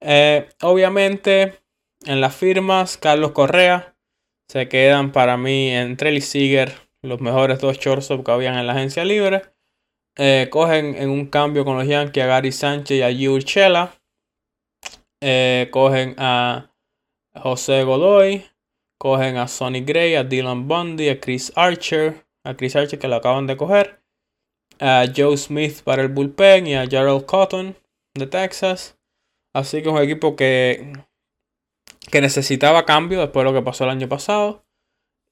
Eh, 0.00 0.48
obviamente, 0.62 1.58
en 2.06 2.20
las 2.20 2.36
firmas, 2.36 2.96
Carlos 2.98 3.32
Correa 3.32 3.96
se 4.48 4.68
quedan 4.68 5.10
para 5.10 5.36
mí 5.36 5.70
entre 5.70 6.12
y 6.12 6.20
Seager 6.20 6.72
los 7.02 7.20
mejores 7.20 7.58
dos 7.58 7.78
shortstop 7.78 8.24
que 8.24 8.30
habían 8.30 8.56
en 8.56 8.68
la 8.68 8.74
agencia 8.74 9.04
libre. 9.04 9.42
Eh, 10.16 10.46
cogen 10.52 10.94
en 10.94 11.10
un 11.10 11.26
cambio 11.26 11.64
con 11.64 11.76
los 11.76 11.86
Yankees 11.88 12.22
a 12.22 12.26
Gary 12.26 12.52
Sánchez 12.52 12.98
y 12.98 13.02
a 13.02 13.10
Gio 13.12 13.38
eh, 15.20 15.68
cogen 15.72 16.14
a 16.18 16.70
José 17.34 17.82
Godoy. 17.82 18.49
Cogen 19.00 19.38
a 19.38 19.48
Sonny 19.48 19.80
Gray, 19.80 20.14
a 20.14 20.24
Dylan 20.24 20.68
Bundy, 20.68 21.08
a 21.08 21.18
Chris 21.18 21.52
Archer. 21.56 22.26
A 22.44 22.54
Chris 22.54 22.76
Archer 22.76 22.98
que 22.98 23.08
lo 23.08 23.16
acaban 23.16 23.46
de 23.46 23.56
coger. 23.56 24.02
A 24.78 25.06
Joe 25.16 25.38
Smith 25.38 25.82
para 25.82 26.02
el 26.02 26.08
bullpen 26.08 26.66
y 26.66 26.74
a 26.74 26.86
Gerald 26.86 27.24
Cotton 27.24 27.74
de 28.14 28.26
Texas. 28.26 28.98
Así 29.54 29.80
que 29.80 29.88
es 29.88 29.94
un 29.94 30.02
equipo 30.02 30.36
que, 30.36 30.92
que 32.10 32.20
necesitaba 32.20 32.84
cambio 32.84 33.20
después 33.20 33.42
de 33.44 33.50
lo 33.50 33.58
que 33.58 33.64
pasó 33.64 33.84
el 33.84 33.90
año 33.90 34.06
pasado. 34.06 34.66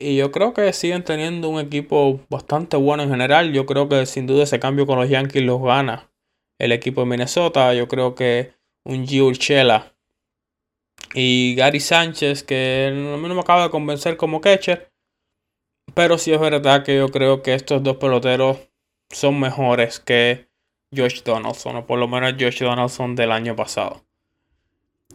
Y 0.00 0.16
yo 0.16 0.32
creo 0.32 0.54
que 0.54 0.72
siguen 0.72 1.04
teniendo 1.04 1.50
un 1.50 1.60
equipo 1.60 2.20
bastante 2.30 2.78
bueno 2.78 3.02
en 3.02 3.10
general. 3.10 3.52
Yo 3.52 3.66
creo 3.66 3.86
que 3.90 4.06
sin 4.06 4.26
duda 4.26 4.44
ese 4.44 4.58
cambio 4.58 4.86
con 4.86 4.98
los 4.98 5.10
Yankees 5.10 5.42
los 5.42 5.60
gana 5.62 6.10
el 6.58 6.72
equipo 6.72 7.02
de 7.02 7.08
Minnesota. 7.08 7.74
Yo 7.74 7.86
creo 7.86 8.14
que 8.14 8.54
un 8.86 9.06
Gio 9.06 9.26
Urchela 9.26 9.94
y 11.14 11.54
Gary 11.56 11.80
Sánchez, 11.80 12.42
que 12.42 12.88
a 12.88 13.16
mí 13.16 13.28
no 13.28 13.34
me 13.34 13.40
acaba 13.40 13.64
de 13.64 13.70
convencer 13.70 14.16
como 14.16 14.40
catcher. 14.40 14.90
Pero 15.94 16.18
sí 16.18 16.32
es 16.32 16.40
verdad 16.40 16.84
que 16.84 16.96
yo 16.96 17.08
creo 17.08 17.42
que 17.42 17.54
estos 17.54 17.82
dos 17.82 17.96
peloteros 17.96 18.58
son 19.10 19.40
mejores 19.40 20.00
que 20.00 20.48
Josh 20.94 21.22
Donaldson, 21.22 21.76
o 21.76 21.86
por 21.86 21.98
lo 21.98 22.08
menos 22.08 22.34
Josh 22.38 22.60
Donaldson 22.60 23.14
del 23.16 23.32
año 23.32 23.56
pasado. 23.56 24.04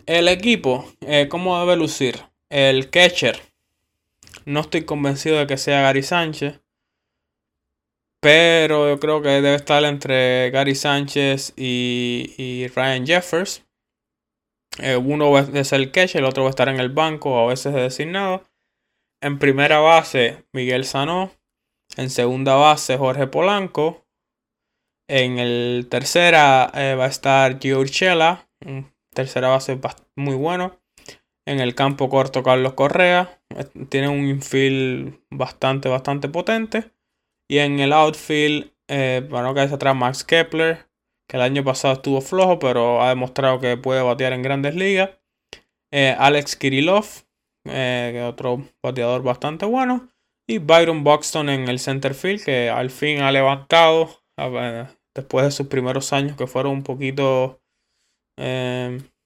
El 0.06 0.28
equipo, 0.28 0.86
eh, 1.02 1.28
¿cómo 1.30 1.60
debe 1.60 1.76
lucir? 1.78 2.20
El 2.50 2.90
catcher 2.90 3.40
no 4.46 4.62
estoy 4.62 4.84
convencido 4.84 5.40
de 5.40 5.48
que 5.48 5.58
sea 5.58 5.82
Gary 5.82 6.04
Sánchez. 6.04 6.60
Pero 8.20 8.90
yo 8.90 9.00
creo 9.00 9.22
que 9.22 9.30
debe 9.30 9.56
estar 9.56 9.84
entre 9.84 10.50
Gary 10.52 10.76
Sánchez 10.76 11.54
y, 11.58 12.68
Ryan 12.74 13.06
Jeffers. 13.06 13.63
Eh, 14.80 14.98
uno 14.98 15.32
va 15.32 15.42
a 15.42 15.64
ser 15.64 15.80
el 15.80 15.92
catch, 15.92 16.16
el 16.16 16.26
otro 16.26 16.44
va 16.44 16.50
a 16.50 16.52
estar 16.52 16.70
en 16.70 16.80
el 16.80 16.90
banco 16.90 17.40
a 17.40 17.48
veces 17.48 17.74
designado. 17.74 18.44
En 19.22 19.40
primera 19.40 19.80
base, 19.80 20.44
Miguel 20.52 20.86
Sanó. 20.86 21.32
En 21.96 22.10
segunda 22.10 22.56
base, 22.56 22.98
Jorge 22.98 23.28
Polanco. 23.28 24.06
En 25.08 25.38
el 25.38 25.88
tercera 25.90 26.72
eh, 26.74 26.96
va 26.96 27.06
a 27.06 27.10
estar 27.10 27.60
Gio 27.60 27.80
Urchela. 27.80 28.48
Tercera 29.14 29.50
base 29.50 29.80
muy 30.16 30.36
bueno. 30.36 30.80
En 31.46 31.60
el 31.60 31.76
campo 31.76 32.10
corto, 32.10 32.42
Carlos 32.42 32.74
Correa. 32.74 33.42
Tiene 33.90 34.08
un 34.08 34.26
infield 34.26 35.20
bastante, 35.30 35.90
bastante 35.90 36.30
potente. 36.30 36.92
Y 37.50 37.60
en 37.60 37.80
el 37.80 37.94
outfield, 37.94 38.72
eh, 38.88 39.26
para 39.30 39.44
no 39.44 39.60
atrás, 39.60 39.96
Max 39.96 40.24
Kepler, 40.24 40.88
que 41.28 41.38
el 41.38 41.44
año 41.44 41.64
pasado 41.64 41.96
estuvo 41.96 42.22
flojo, 42.22 42.60
pero 42.60 43.02
ha 43.02 43.10
demostrado 43.10 43.60
que 43.60 43.78
puede 43.78 44.02
batear 44.02 44.34
en 44.34 44.42
grandes 44.42 44.76
ligas. 44.76 45.12
Eh, 45.92 46.16
Alex 46.18 46.56
Kirillov, 46.56 47.06
eh, 47.66 48.26
otro 48.28 48.64
bateador 48.82 49.24
bastante 49.24 49.66
bueno. 49.66 50.10
Y 50.48 50.58
Byron 50.58 51.04
Buxton 51.04 51.50
en 51.50 51.70
el 51.70 51.80
center 51.80 52.14
field, 52.14 52.44
que 52.44 52.70
al 52.70 52.90
fin 52.90 53.22
ha 53.22 53.32
levantado 53.32 54.10
después 55.16 55.46
de 55.46 55.52
sus 55.52 55.68
primeros 55.68 56.12
años 56.12 56.36
que 56.36 56.48
fueron 56.48 56.74
un 56.74 56.84
poquito 56.84 57.62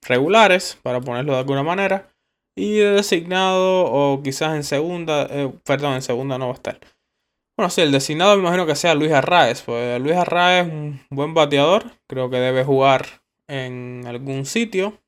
regulares, 0.08 0.78
para 0.84 1.02
ponerlo 1.02 1.34
de 1.34 1.40
alguna 1.40 1.64
manera. 1.64 2.10
Y 2.56 2.78
designado, 2.78 3.86
o 3.86 4.24
quizás 4.24 4.56
en 4.56 4.64
segunda, 4.64 5.28
eh, 5.30 5.54
perdón, 5.64 5.94
en 5.94 6.02
segunda 6.02 6.38
no 6.38 6.48
va 6.48 6.54
a 6.54 6.56
estar. 6.56 6.80
Bueno, 7.58 7.72
sí, 7.72 7.82
el 7.82 7.92
designado 7.92 8.36
me 8.36 8.44
imagino 8.44 8.68
que 8.68 8.76
sea 8.76 8.94
Luis 8.94 9.12
Arraez. 9.12 9.64
Pues 9.64 10.00
Luis 10.00 10.16
Arraez 10.16 10.68
es 10.68 10.74
un 10.74 11.02
buen 11.10 11.34
bateador. 11.34 11.86
Creo 12.06 12.30
que 12.30 12.38
debe 12.38 12.64
jugar 12.64 13.24
en 13.48 14.04
algún 14.06 14.46
sitio. 14.46 15.02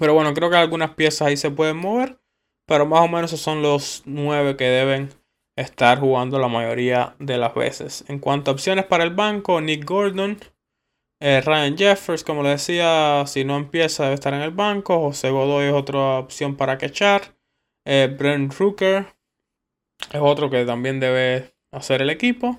Pero 0.00 0.12
bueno, 0.12 0.34
creo 0.34 0.50
que 0.50 0.56
algunas 0.56 0.96
piezas 0.96 1.28
ahí 1.28 1.36
se 1.36 1.52
pueden 1.52 1.76
mover. 1.76 2.18
Pero 2.66 2.84
más 2.84 3.00
o 3.02 3.06
menos 3.06 3.32
esos 3.32 3.42
son 3.42 3.62
los 3.62 4.02
nueve 4.06 4.56
que 4.56 4.64
deben 4.64 5.10
estar 5.54 6.00
jugando 6.00 6.40
la 6.40 6.48
mayoría 6.48 7.14
de 7.20 7.38
las 7.38 7.54
veces. 7.54 8.04
En 8.08 8.18
cuanto 8.18 8.50
a 8.50 8.54
opciones 8.54 8.84
para 8.84 9.04
el 9.04 9.14
banco, 9.14 9.60
Nick 9.60 9.84
Gordon, 9.84 10.38
eh, 11.20 11.40
Ryan 11.42 11.78
Jeffers, 11.78 12.24
como 12.24 12.42
le 12.42 12.50
decía, 12.50 13.22
si 13.28 13.44
no 13.44 13.56
empieza 13.56 14.02
debe 14.02 14.16
estar 14.16 14.34
en 14.34 14.42
el 14.42 14.50
banco. 14.50 14.98
José 14.98 15.30
Godoy 15.30 15.66
es 15.66 15.74
otra 15.74 16.18
opción 16.18 16.56
para 16.56 16.76
quechar. 16.76 17.36
Eh, 17.84 18.12
Brent 18.18 18.52
Rooker 18.58 19.15
es 20.12 20.20
otro 20.20 20.50
que 20.50 20.64
también 20.64 21.00
debe 21.00 21.54
hacer 21.72 22.02
el 22.02 22.10
equipo. 22.10 22.58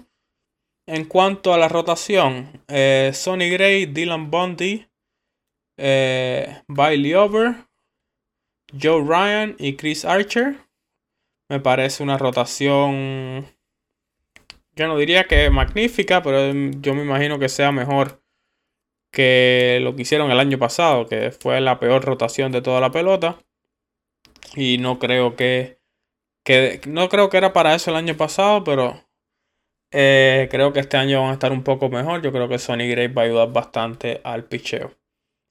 En 0.85 1.05
cuanto 1.05 1.53
a 1.53 1.57
la 1.57 1.67
rotación, 1.67 2.63
eh, 2.67 3.11
Sonny 3.13 3.49
Gray, 3.49 3.87
Dylan 3.87 4.31
Bundy, 4.31 4.87
eh, 5.77 6.61
Bailey 6.67 7.13
Over, 7.13 7.55
Joe 8.79 9.03
Ryan 9.03 9.55
y 9.59 9.75
Chris 9.75 10.05
Archer. 10.05 10.55
Me 11.49 11.59
parece 11.59 12.03
una 12.03 12.17
rotación, 12.17 13.47
yo 14.75 14.87
no 14.87 14.97
diría 14.97 15.25
que 15.25 15.49
magnífica, 15.49 16.21
pero 16.21 16.53
yo 16.53 16.93
me 16.93 17.03
imagino 17.03 17.39
que 17.39 17.49
sea 17.49 17.71
mejor 17.71 18.21
que 19.11 19.79
lo 19.81 19.95
que 19.95 20.03
hicieron 20.03 20.31
el 20.31 20.39
año 20.39 20.59
pasado, 20.59 21.07
que 21.07 21.31
fue 21.31 21.61
la 21.61 21.79
peor 21.79 22.03
rotación 22.03 22.51
de 22.51 22.61
toda 22.61 22.81
la 22.81 22.91
pelota. 22.91 23.39
Y 24.55 24.77
no 24.77 24.99
creo 24.99 25.35
que, 25.35 25.76
que 26.47 26.79
no 26.87 27.09
creo 27.09 27.29
que 27.29 27.35
era 27.35 27.51
para 27.51 27.75
eso 27.75 27.91
el 27.91 27.97
año 27.97 28.15
pasado, 28.15 28.63
pero 28.63 29.03
eh, 29.91 30.47
creo 30.49 30.71
que 30.71 30.79
este 30.79 30.95
año 30.95 31.19
van 31.19 31.31
a 31.31 31.33
estar 31.33 31.51
un 31.51 31.61
poco 31.61 31.89
mejor. 31.89 32.21
Yo 32.21 32.31
creo 32.31 32.47
que 32.47 32.57
Sonny 32.57 32.87
Gray 32.87 33.07
va 33.07 33.23
a 33.23 33.25
ayudar 33.25 33.51
bastante 33.51 34.21
al 34.23 34.45
picheo. 34.45 34.93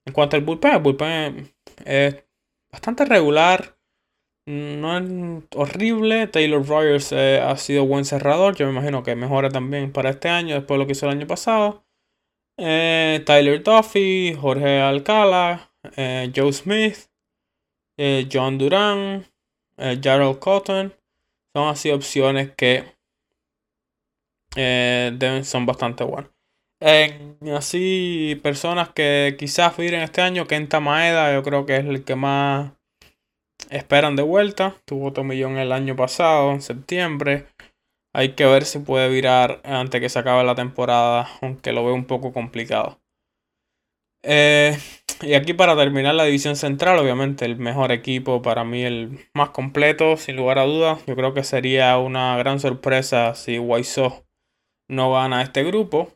En 0.07 0.15
cuanto 0.15 0.37
al 0.37 0.43
bullpen, 0.43 0.73
el 0.73 0.81
bullpen 0.81 1.55
es 1.85 2.25
bastante 2.73 3.05
regular. 3.05 3.77
No 4.47 4.97
es 4.97 5.45
horrible. 5.55 6.29
Taylor 6.29 6.67
Rogers 6.67 7.13
eh, 7.13 7.43
ha 7.43 7.59
sido 7.59 7.85
buen 7.85 8.07
cerrador. 8.07 8.57
Yo 8.57 8.65
me 8.65 8.73
imagino 8.73 9.03
que 9.03 9.15
mejora 9.17 9.51
también 9.51 9.93
para 9.93 10.09
este 10.09 10.31
año, 10.31 10.55
después 10.55 10.77
de 10.77 10.83
lo 10.83 10.87
que 10.87 10.93
hizo 10.93 11.05
el 11.05 11.13
año 11.13 11.27
pasado. 11.27 11.85
Eh, 12.57 13.23
Tyler 13.27 13.63
Duffy, 13.63 14.33
Jorge 14.33 14.81
Alcala, 14.81 15.73
Joe 16.35 16.55
Smith, 16.55 17.11
John 18.33 18.57
Duran, 18.57 19.27
Gerald 19.79 20.39
Cotton. 20.39 20.95
Son 21.55 21.69
así 21.69 21.91
opciones 21.91 22.51
que 22.57 22.85
deben, 24.55 25.45
son 25.45 25.67
bastante 25.67 26.05
buenas. 26.05 26.31
así, 27.57 28.39
personas 28.43 28.91
que 28.91 29.37
quizás 29.39 29.77
vienen 29.77 30.03
este 30.03 30.23
año, 30.23 30.47
Kenta 30.47 30.81
Maeda, 30.81 31.33
yo 31.33 31.43
creo 31.43 31.67
que 31.67 31.77
es 31.77 31.85
el 31.87 32.05
que 32.05 32.17
más 32.17 32.73
esperan 33.71 34.17
de 34.17 34.23
vuelta. 34.23 34.77
Tuvo 34.85 35.09
otro 35.09 35.25
millón 35.25 35.59
el 35.59 35.73
año 35.73 35.97
pasado, 35.97 36.53
en 36.53 36.63
septiembre. 36.63 37.47
Hay 38.15 38.33
que 38.33 38.47
ver 38.47 38.65
si 38.65 38.79
puede 38.79 39.09
virar 39.09 39.61
antes 39.65 40.01
que 40.01 40.09
se 40.09 40.19
acabe 40.19 40.45
la 40.45 40.55
temporada, 40.55 41.29
aunque 41.43 41.73
lo 41.73 41.85
veo 41.85 41.95
un 41.95 42.07
poco 42.07 42.33
complicado. 42.33 42.99
Eh, 44.23 44.79
y 45.23 45.35
aquí 45.35 45.55
para 45.55 45.77
terminar 45.77 46.15
la 46.15 46.25
división 46.25 46.57
central, 46.57 46.99
obviamente 46.99 47.45
el 47.45 47.57
mejor 47.57 47.93
equipo 47.93 48.43
para 48.43 48.65
mí, 48.65 48.83
el 48.83 49.27
más 49.35 49.51
completo, 49.51 50.17
sin 50.17 50.37
lugar 50.37 50.59
a 50.59 50.65
dudas. 50.65 51.05
Yo 51.07 51.17
creo 51.17 51.35
que 51.35 51.45
sería 51.45 51.97
una 51.99 52.37
gran 52.37 52.61
sorpresa 52.61 53.35
si 53.35 53.59
Waiso 53.59 54.27
no 54.89 55.13
gana 55.13 55.43
este 55.43 55.65
grupo. 55.65 56.13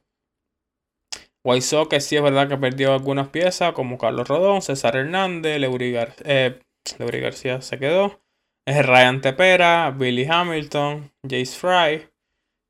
Waiso 1.44 1.88
que 1.88 2.00
sí 2.00 2.16
es 2.16 2.22
verdad 2.22 2.48
que 2.48 2.58
perdió 2.58 2.92
algunas 2.92 3.28
piezas, 3.28 3.72
como 3.72 3.96
Carlos 3.96 4.28
Rodón, 4.28 4.60
César 4.60 4.96
Hernández, 4.96 5.58
Leury, 5.58 5.96
eh, 6.24 6.60
García 6.98 7.62
se 7.62 7.78
quedó. 7.78 8.20
Es 8.66 8.84
Ryan 8.84 9.20
Tepera, 9.22 9.90
Billy 9.90 10.26
Hamilton, 10.28 11.10
Jace 11.22 11.58
Fry. 11.58 12.08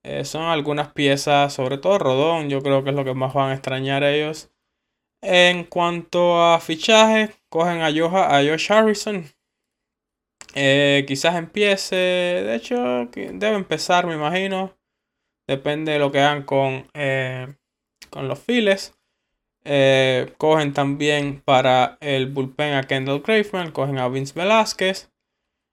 Eh, 0.04 0.24
son 0.24 0.42
algunas 0.44 0.92
piezas, 0.92 1.52
sobre 1.52 1.78
todo 1.78 1.98
Rodón, 1.98 2.48
yo 2.48 2.62
creo 2.62 2.84
que 2.84 2.90
es 2.90 2.96
lo 2.96 3.04
que 3.04 3.14
más 3.14 3.34
van 3.34 3.50
a 3.50 3.54
extrañar 3.54 4.04
ellos. 4.04 4.50
En 5.22 5.64
cuanto 5.64 6.42
a 6.42 6.60
fichaje, 6.60 7.34
cogen 7.48 7.80
a, 7.82 7.86
a 7.88 8.42
Josh 8.42 8.72
Harrison. 8.72 9.26
Eh, 10.54 11.04
quizás 11.06 11.36
empiece, 11.36 11.96
de 11.96 12.54
hecho, 12.54 13.06
debe 13.14 13.54
empezar, 13.54 14.06
me 14.06 14.14
imagino. 14.14 14.74
Depende 15.46 15.92
de 15.92 15.98
lo 15.98 16.10
que 16.10 16.20
hagan 16.20 16.44
con, 16.44 16.88
eh, 16.94 17.54
con 18.10 18.28
los 18.28 18.38
files. 18.38 18.94
cogen 20.38 20.72
también 20.72 21.42
para 21.44 21.98
el 22.00 22.26
bullpen 22.26 22.74
a 22.74 22.84
Kendall 22.84 23.20
Graveman, 23.20 23.72
cogen 23.72 23.98
a 23.98 24.08
Vince 24.08 24.32
Velasquez. 24.34 25.10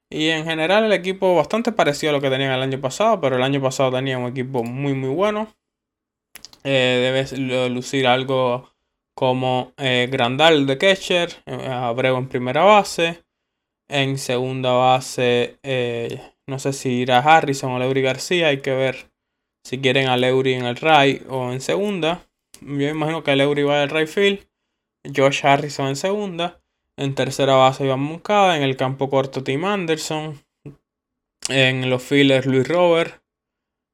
Y 0.09 0.29
en 0.29 0.45
general 0.45 0.85
el 0.85 0.93
equipo 0.93 1.35
bastante 1.35 1.71
parecido 1.71 2.11
a 2.11 2.13
lo 2.13 2.21
que 2.21 2.29
tenían 2.29 2.53
el 2.53 2.61
año 2.61 2.79
pasado, 2.79 3.19
pero 3.19 3.35
el 3.35 3.43
año 3.43 3.61
pasado 3.61 3.91
tenía 3.91 4.17
un 4.17 4.27
equipo 4.27 4.63
muy 4.63 4.93
muy 4.93 5.09
bueno. 5.09 5.53
Eh, 6.63 7.25
debe 7.35 7.69
lucir 7.69 8.07
algo 8.07 8.69
como 9.17 9.73
eh, 9.77 10.07
Grandal 10.11 10.67
de 10.67 10.77
catcher, 10.77 11.29
eh, 11.47 11.67
Abreu 11.67 12.17
en 12.17 12.29
primera 12.29 12.63
base, 12.63 13.23
en 13.89 14.17
segunda 14.17 14.71
base 14.71 15.57
no 16.47 16.59
sé 16.59 16.71
si 16.71 16.89
irá 16.89 17.19
Harrison 17.19 17.71
o 17.73 17.79
Leury 17.79 18.01
García, 18.01 18.47
hay 18.47 18.61
que 18.61 18.71
ver 18.71 19.11
si 19.65 19.81
quieren 19.81 20.07
a 20.07 20.15
Leury 20.15 20.53
en 20.53 20.65
el 20.65 20.77
right 20.77 21.23
o 21.29 21.51
en 21.51 21.59
segunda. 21.59 22.25
Yo 22.61 22.89
imagino 22.89 23.23
que 23.23 23.35
Leury 23.35 23.63
va 23.63 23.81
al 23.81 23.89
right 23.89 24.07
field, 24.07 24.47
Josh 25.15 25.45
Harrison 25.45 25.87
en 25.87 25.95
segunda. 25.95 26.61
En 26.97 27.15
tercera 27.15 27.55
base 27.55 27.85
Iván 27.85 27.99
Moncada. 27.99 28.57
En 28.57 28.63
el 28.63 28.75
campo 28.75 29.09
corto 29.09 29.43
Tim 29.43 29.65
Anderson. 29.65 30.41
En 31.49 31.89
los 31.89 32.03
fielders 32.03 32.45
Luis 32.45 32.67
Robert. 32.67 33.21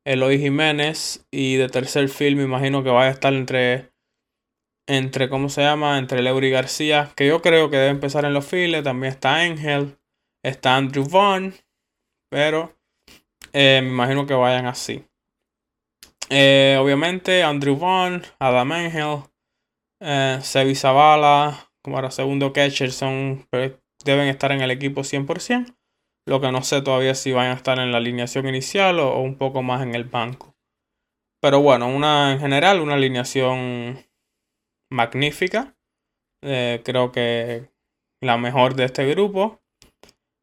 Eloy 0.05 0.39
Jiménez. 0.39 1.26
Y 1.32 1.55
de 1.55 1.69
tercer 1.69 2.09
field 2.09 2.38
me 2.38 2.43
imagino 2.43 2.84
que 2.84 2.89
vaya 2.89 3.09
a 3.09 3.13
estar 3.13 3.34
entre. 3.34 3.92
Entre, 4.88 5.29
¿cómo 5.29 5.49
se 5.49 5.61
llama? 5.61 5.97
Entre 5.97 6.21
Leury 6.21 6.49
García. 6.49 7.11
Que 7.15 7.27
yo 7.27 7.41
creo 7.41 7.69
que 7.69 7.77
debe 7.77 7.89
empezar 7.89 8.25
en 8.25 8.34
los 8.34 8.45
fielders. 8.45 8.84
También 8.84 9.13
está 9.13 9.36
Ángel. 9.36 9.97
Está 10.43 10.75
Andrew 10.75 11.07
Vaughn. 11.07 11.53
Pero 12.29 12.75
eh, 13.53 13.81
me 13.84 13.89
imagino 13.89 14.25
que 14.25 14.34
vayan 14.34 14.65
así. 14.65 15.05
Eh, 16.29 16.77
obviamente 16.79 17.43
Andrew 17.43 17.75
Vaughn, 17.75 18.23
Adam 18.39 18.71
Angel, 18.71 19.23
eh, 19.99 20.39
Sebi 20.41 20.73
Zavala, 20.73 21.69
como 21.84 21.99
era 21.99 22.09
segundo 22.09 22.53
catcher, 22.53 22.91
son, 22.91 23.45
pues, 23.51 23.73
deben 24.03 24.27
estar 24.27 24.51
en 24.51 24.61
el 24.61 24.71
equipo 24.71 25.03
100%. 25.03 25.75
Lo 26.25 26.41
que 26.41 26.51
no 26.51 26.63
sé 26.63 26.81
todavía 26.81 27.13
si 27.15 27.34
van 27.34 27.47
a 27.47 27.53
estar 27.53 27.77
en 27.79 27.91
la 27.91 27.97
alineación 27.97 28.47
inicial 28.47 28.99
o, 28.99 29.19
un 29.19 29.36
poco 29.38 29.61
más 29.61 29.84
en 29.84 29.93
el 29.93 30.05
banco. 30.05 30.55
Pero 31.41 31.61
bueno, 31.61 31.88
una, 31.88 32.31
en 32.31 32.39
general, 32.39 32.79
una 32.79 32.93
alineación 32.95 34.03
magnífica. 34.93 35.75
Eh, 36.41 36.81
creo 36.85 37.11
que 37.11 37.69
la 38.21 38.37
mejor 38.37 38.75
de 38.75 38.85
este 38.85 39.05
grupo. 39.05 39.59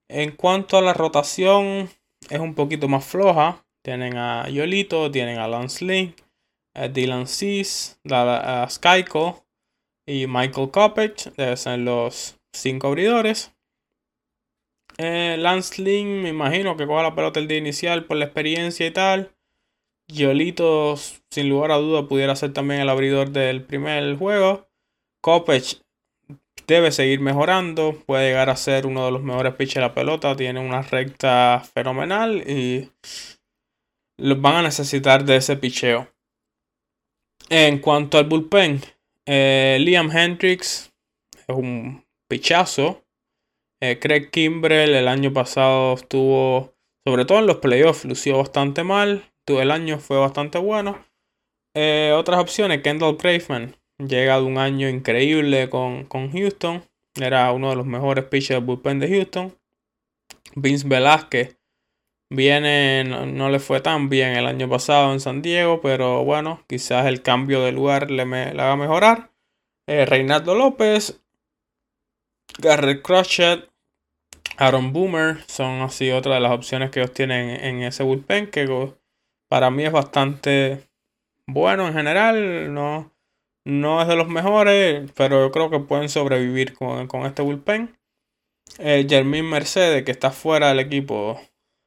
En 0.09 0.33
cuanto 0.33 0.77
a 0.77 0.83
la 0.83 0.93
rotación, 0.93 1.89
es 2.29 2.41
un 2.41 2.55
poquito 2.55 2.89
más 2.89 3.05
floja. 3.05 3.65
Tienen 3.83 4.17
a 4.17 4.49
Yolito, 4.49 5.11
tienen 5.11 5.39
a 5.39 5.49
Lance 5.49 5.85
Lynn, 5.85 6.15
a 6.75 6.89
Dylan 6.89 7.27
Cease, 7.27 7.97
a 8.11 8.67
Skyco, 8.69 9.47
y 10.07 10.27
Michael 10.27 10.71
Coppage 10.71 11.31
deben 11.37 11.57
ser 11.57 11.79
los 11.79 12.39
cinco 12.53 12.89
abridores. 12.89 13.55
Eh, 14.99 15.37
Lance 15.39 15.81
Lynn, 15.81 16.23
me 16.23 16.29
imagino 16.29 16.77
que 16.77 16.87
coja 16.87 17.03
la 17.03 17.15
pelota 17.15 17.41
el 17.41 17.49
día 17.49 17.59
inicial 17.59 18.05
por 18.05 18.19
la 18.19 18.27
experiencia 18.27 18.87
y 18.87 18.91
tal. 18.91 19.33
Yolito, 20.13 20.97
sin 21.31 21.49
lugar 21.49 21.73
a 21.73 21.77
duda, 21.77 22.09
pudiera 22.09 22.37
ser 22.37 22.53
también 22.53 22.81
el 22.81 22.89
abridor 22.89 23.31
del 23.31 23.63
primer 23.65 24.17
juego. 24.17 24.69
Coppage 25.23 25.83
debe 26.67 26.93
seguir 26.93 27.21
mejorando. 27.21 28.03
Puede 28.07 28.29
llegar 28.29 28.51
a 28.51 28.57
ser 28.57 28.87
uno 28.87 29.05
de 29.05 29.13
los 29.13 29.23
mejores 29.23 29.55
pitchers 29.55 29.77
de 29.77 29.81
la 29.81 29.95
pelota. 29.95 30.37
Tiene 30.37 30.61
una 30.61 30.83
recta 30.83 31.63
fenomenal 31.75 32.49
y 32.49 32.91
los 34.19 34.41
van 34.41 34.57
a 34.57 34.63
necesitar 34.63 35.25
de 35.25 35.37
ese 35.37 35.57
picheo. 35.57 36.09
En 37.49 37.79
cuanto 37.79 38.19
al 38.19 38.27
bullpen, 38.27 38.81
eh, 39.27 39.79
Liam 39.81 40.11
Hendricks 40.11 40.93
es 41.33 41.57
un 41.57 42.05
pichazo. 42.29 43.03
Eh, 43.83 43.99
Craig 43.99 44.31
Kimbrell 44.31 44.95
el 44.95 45.09
año 45.09 45.33
pasado 45.33 45.95
estuvo, 45.95 46.75
sobre 47.05 47.25
todo 47.25 47.39
en 47.39 47.47
los 47.47 47.57
playoffs, 47.57 48.05
lució 48.05 48.39
bastante 48.39 48.85
mal. 48.85 49.30
El 49.59 49.71
año 49.71 49.99
fue 49.99 50.19
bastante 50.19 50.59
bueno. 50.59 51.05
Eh, 51.75 52.13
otras 52.15 52.41
opciones, 52.41 52.83
Kendall 52.83 53.17
Craveman 53.17 53.77
llega 53.99 54.37
de 54.37 54.43
un 54.43 54.59
año 54.59 54.89
increíble 54.89 55.71
con, 55.71 56.05
con 56.05 56.31
Houston. 56.33 56.85
Era 57.15 57.51
uno 57.53 57.71
de 57.71 57.77
los 57.77 57.87
mejores 57.87 58.25
pitchers 58.25 58.61
del 58.61 58.65
bullpen 58.65 58.99
de 58.99 59.09
Houston. 59.09 59.57
Vince 60.55 60.87
Velázquez 60.87 61.57
viene, 62.31 63.05
no, 63.05 63.51
le 63.51 63.59
fue 63.59 63.81
tan 63.81 64.09
bien 64.09 64.37
el 64.37 64.47
año 64.47 64.69
pasado 64.69 65.13
en 65.13 65.21
San 65.21 65.43
Diego, 65.43 65.81
pero 65.81 66.25
bueno, 66.25 66.63
quizás 66.69 67.07
el 67.07 67.23
cambio 67.23 67.63
de 67.63 67.73
lugar 67.73 68.11
le, 68.11 68.25
me, 68.25 68.43
haga 68.43 68.77
mejorar. 68.77 69.31
Eh, 69.87 70.07
Reinaldo 70.07 70.55
López, 70.55 71.21
Garrett 72.59 73.03
Crochet, 73.03 73.69
Aaron 74.57 74.93
Boomer 74.93 75.43
son 75.47 75.81
así 75.83 76.11
otras 76.11 76.37
de 76.37 76.41
las 76.41 76.53
opciones 76.53 76.91
que 76.91 77.01
ellos 77.01 77.13
tienen 77.13 77.65
en 77.65 77.83
ese 77.83 78.03
bullpen 78.03 78.51
que 78.51 78.67
para 79.51 79.73
mí 79.73 79.85
es 79.85 79.91
bastante 79.91 80.89
bueno 81.47 81.89
en 81.89 81.93
general. 81.93 82.73
No, 82.73 83.13
no 83.65 84.01
es 84.01 84.07
de 84.07 84.15
los 84.15 84.29
mejores, 84.29 85.11
pero 85.17 85.41
yo 85.41 85.51
creo 85.51 85.71
que 85.71 85.81
pueden 85.81 86.09
sobrevivir 86.09 86.75
con, 86.75 87.27
este 87.27 87.43
bullpen. 87.43 87.99
Eh, 88.79 89.25
Mercedes, 89.43 90.05
que 90.05 90.13
está 90.13 90.31
fuera 90.31 90.69
del 90.69 90.79
equipo, 90.79 91.41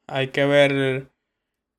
hay 0.07 0.28
que 0.28 0.45
ver 0.45 1.07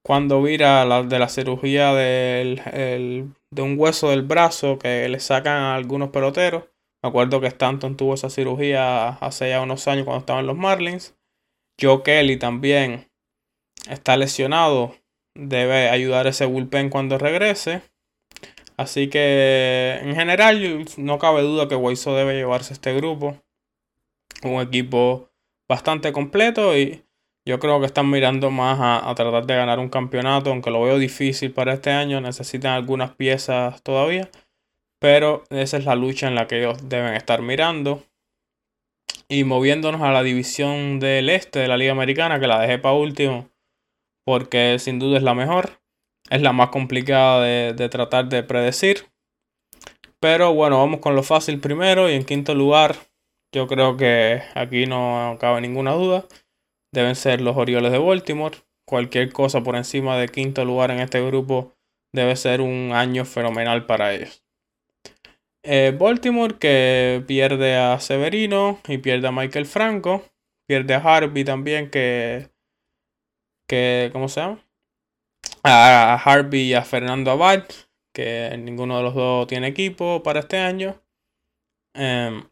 cuando 0.03 0.43
vira 0.43 0.87
la, 0.87 1.03
de 1.03 1.19
la 1.19 1.29
cirugía 1.29 1.93
del, 1.93 3.35
de 3.51 3.63
un 3.63 3.79
hueso 3.79 4.09
del 4.09 4.23
brazo 4.23 4.79
que 4.79 5.07
le 5.11 5.21
sacan 5.21 5.63
a 5.65 5.75
algunos 5.75 6.09
peloteros. 6.09 6.65
Me 7.03 7.11
acuerdo 7.11 7.43
que 7.43 7.49
Stanton 7.49 7.99
tuvo 7.99 8.15
esa 8.15 8.31
cirugía 8.31 9.09
hace 9.09 9.51
ya 9.51 9.61
unos 9.61 9.87
años 9.87 10.07
cuando 10.07 10.21
estaba 10.21 10.41
en 10.41 10.47
los 10.47 10.57
Marlins. 10.57 11.15
Joe 11.79 12.03
Kelly 12.03 12.39
también 12.39 13.11
está 13.87 14.17
lesionado. 14.17 14.95
Debe 15.35 15.91
ayudar 15.91 16.27
ese 16.27 16.47
bullpen 16.47 16.91
cuando 16.91 17.19
regrese. 17.19 17.83
Así 18.77 19.09
que 19.09 19.99
en 20.03 20.15
general 20.15 20.85
no 20.97 21.19
cabe 21.19 21.43
duda 21.43 21.69
que 21.69 21.77
Waiso 21.77 22.15
debe 22.15 22.35
llevarse 22.35 22.73
este 22.73 22.95
grupo. 22.95 23.37
Un 24.43 24.61
equipo 24.61 25.31
bastante 25.69 26.13
completo 26.13 26.77
y 26.77 27.05
yo 27.47 27.59
creo 27.59 27.79
que 27.81 27.87
están 27.87 28.11
mirando 28.11 28.51
más 28.51 28.79
a, 28.81 29.15
tratar 29.15 29.47
de 29.47 29.55
ganar 29.55 29.79
un 29.79 29.91
campeonato, 29.91 30.51
aunque 30.51 30.71
lo 30.71 30.83
veo 30.83 30.99
difícil 30.99 31.53
para 31.53 31.75
este 31.75 31.91
año. 31.91 32.21
Necesitan 32.21 32.73
algunas 32.73 33.11
piezas 33.15 33.83
todavía. 33.83 34.31
Pero 34.99 35.45
esa 35.51 35.77
es 35.77 35.85
la 35.85 35.95
lucha 35.95 36.27
en 36.27 36.35
la 36.35 36.47
que 36.47 36.61
ellos 36.61 36.89
deben 36.89 37.15
estar 37.15 37.43
mirando. 37.43 38.03
Y 39.29 39.45
moviéndonos 39.45 40.01
a 40.01 40.11
la 40.11 40.23
división 40.23 41.01
del 41.01 41.29
este 41.29 41.59
de 41.59 41.69
la 41.69 41.77
Liga 41.77 41.93
Americana, 41.93 42.41
que 42.41 42.47
la 42.47 42.61
dejé 42.61 42.79
para 42.79 42.95
último, 42.95 43.49
porque 44.25 44.79
sin 44.79 44.99
duda 44.99 45.19
es 45.19 45.23
la 45.23 45.35
mejor. 45.35 45.81
Es 46.31 46.41
la 46.41 46.53
más 46.53 46.71
complicada 46.71 47.43
de, 47.43 47.89
tratar 47.89 48.29
de 48.29 48.43
predecir. 48.43 49.07
Pero 50.21 50.55
bueno, 50.55 50.79
vamos 50.79 51.01
con 51.01 51.15
lo 51.15 51.23
fácil 51.23 51.61
primero. 51.61 52.09
Y 52.09 52.15
en 52.15 52.25
quinto 52.25 52.55
lugar, 52.55 52.97
yo 53.53 53.67
creo 53.67 53.97
que 53.97 54.43
aquí 54.55 54.87
no 54.87 55.37
cabe 55.41 55.61
ninguna 55.61 55.93
duda 55.93 56.27
deben 56.95 57.17
ser 57.17 57.43
los 57.43 57.57
Orioles 57.57 57.93
de 57.93 57.99
Baltimore. 57.99 58.57
Cualquier 58.87 59.33
cosa 59.33 59.63
por 59.63 59.77
encima 59.77 60.17
de 60.17 60.29
quinto 60.29 60.65
lugar 60.65 60.91
en 60.91 61.01
este 61.01 61.21
grupo 61.21 61.75
debe 62.13 62.37
ser 62.37 62.61
un 62.61 62.93
año 62.95 63.25
fenomenal 63.25 63.85
para 63.85 64.15
ellos. 64.15 64.43
Eh, 65.63 65.97
Baltimore 65.99 66.57
que 66.59 67.25
pierde 67.27 67.77
a 67.77 67.99
Severino 67.99 68.81
y 68.87 68.99
pierde 68.99 69.29
a 69.29 69.33
Michael 69.33 69.67
Franco. 69.67 70.23
Pierde 70.67 70.95
a 70.95 70.99
Harvey 70.99 71.45
también 71.45 71.91
que... 71.91 72.49
que 73.67 74.11
¿Cómo 74.13 74.29
se 74.29 74.41
llama? 74.41 74.65
A 75.63 76.15
Harvey 76.25 76.63
y 76.63 76.75
a 76.75 76.83
Fernando 76.83 77.31
Abad. 77.31 77.65
Que 78.13 78.55
ninguno 78.59 78.97
de 78.97 79.03
los 79.03 79.15
dos 79.15 79.47
tiene 79.47 79.69
equipo 79.69 80.23
para 80.23 80.41
este 80.41 80.59
año. 80.59 81.01
Em, 81.95 82.45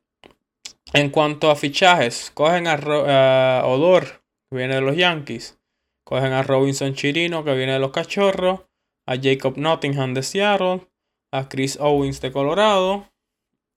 en 0.93 1.11
cuanto 1.11 1.51
a 1.51 1.57
fichajes, 1.57 2.31
cogen 2.35 2.67
a, 2.67 2.75
a 2.75 3.67
Odor 3.67 4.23
que 4.51 4.57
viene 4.57 4.77
de 4.77 4.81
los 4.81 4.97
Yankees. 4.97 5.59
Cogen 6.05 6.33
a 6.33 6.43
Robinson 6.43 6.95
Chirino, 6.95 7.45
que 7.45 7.55
viene 7.55 7.75
de 7.75 7.79
los 7.79 7.93
Cachorros. 7.93 8.61
A 9.07 9.17
Jacob 9.21 9.57
Nottingham 9.57 10.15
de 10.15 10.23
Seattle. 10.23 10.89
A 11.31 11.49
Chris 11.49 11.79
Owens 11.81 12.21
de 12.21 12.33
Colorado. 12.33 13.09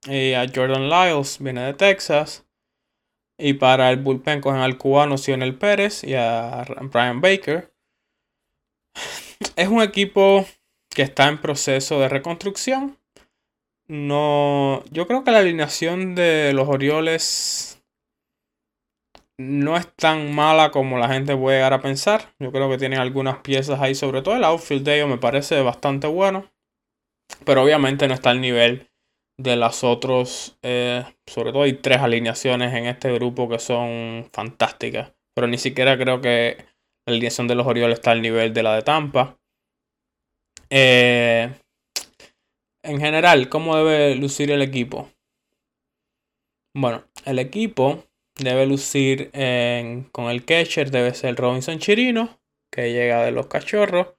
Y 0.08 0.34
a 0.34 0.46
Jordan 0.54 0.90
Lyles, 0.90 1.38
viene 1.40 1.62
de 1.62 1.74
Texas. 1.74 2.45
Y 3.38 3.54
para 3.54 3.90
el 3.90 3.98
bullpen 3.98 4.42
cogen 4.42 4.62
al 4.62 4.78
cubano 4.78 5.18
Sionel 5.18 5.58
Pérez 5.58 6.04
y 6.04 6.14
a 6.16 6.66
Brian 6.92 7.22
Baker. 7.22 7.74
Es 9.56 9.68
un 9.68 9.82
equipo 9.82 10.46
que 10.90 11.02
está 11.02 11.28
en 11.28 11.42
proceso 11.42 12.00
de 12.00 12.10
reconstrucción. 12.10 12.98
No, 13.88 14.84
yo 14.90 15.06
creo 15.06 15.24
que 15.24 15.32
la 15.32 15.40
alineación 15.40 16.16
de 16.16 16.54
los 16.54 16.68
Orioles 16.68 17.84
no 19.38 19.76
es 19.76 19.94
tan 19.96 20.34
mala 20.34 20.72
como 20.72 20.98
la 20.98 21.10
gente 21.10 21.36
puede 21.36 21.58
llegar 21.58 21.74
a 21.74 21.82
pensar. 21.82 22.34
Yo 22.40 22.52
creo 22.52 22.70
que 22.70 22.78
tienen 22.78 23.00
algunas 23.00 23.40
piezas 23.40 23.82
ahí, 23.82 23.94
sobre 23.94 24.22
todo 24.22 24.36
el 24.36 24.44
outfield 24.44 24.86
de 24.86 24.96
ellos 24.96 25.10
me 25.10 25.18
parece 25.18 25.62
bastante 25.62 26.08
bueno. 26.08 26.52
Pero 27.44 27.64
obviamente 27.64 28.08
no 28.08 28.14
está 28.14 28.30
al 28.30 28.42
nivel 28.42 28.90
de 29.38 29.56
las 29.56 29.84
otros. 29.84 30.58
Eh, 30.62 31.04
sobre 31.26 31.52
todo 31.52 31.64
hay 31.64 31.74
tres 31.74 32.00
alineaciones 32.00 32.74
en 32.74 32.86
este 32.86 33.12
grupo 33.14 33.50
que 33.50 33.60
son 33.60 34.30
fantásticas. 34.32 35.14
pero 35.34 35.48
ni 35.48 35.58
siquiera 35.58 35.98
creo 35.98 36.22
que 36.22 36.58
la 37.06 37.12
alineación 37.12 37.48
de 37.48 37.56
los 37.56 37.68
Orioles 37.68 38.00
está 38.00 38.12
al 38.12 38.22
nivel 38.22 38.54
de 38.54 38.64
la 38.64 38.76
de 38.76 38.82
Tampa. 38.84 39.38
Eh, 40.70 41.54
en 42.84 43.00
general, 43.00 43.50
¿cómo 43.50 43.76
debe 43.76 44.16
lucir 44.16 44.52
el 44.52 44.62
equipo? 44.62 45.10
Bueno, 46.74 47.04
el 47.26 47.40
equipo 47.40 48.06
debe 48.38 48.66
lucir 48.66 49.32
con 50.12 50.26
el 50.26 50.46
catcher, 50.46 50.92
debe 50.92 51.14
ser 51.14 51.36
Robinson 51.36 51.80
Chirino, 51.80 52.40
que 52.72 52.94
llega 52.94 53.24
de 53.24 53.32
los 53.32 53.48
cachorros. 53.48 54.14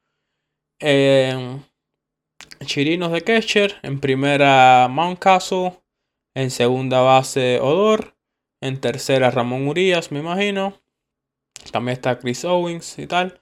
Chirinos 2.65 3.13
de 3.13 3.23
catcher, 3.23 3.77
en 3.83 4.01
primera 4.01 4.89
Mountcastle, 4.89 5.81
en 6.35 6.51
segunda 6.51 7.01
base 7.01 7.61
Odor, 7.61 8.17
en 8.61 8.81
tercera 8.81 9.31
Ramón 9.31 9.69
Urias, 9.69 10.11
me 10.11 10.21
imagino. 10.21 10.81
También 11.73 11.95
está 11.95 12.19
Chris 12.19 12.45
Owens 12.45 12.99
y 12.99 13.07
tal. 13.07 13.41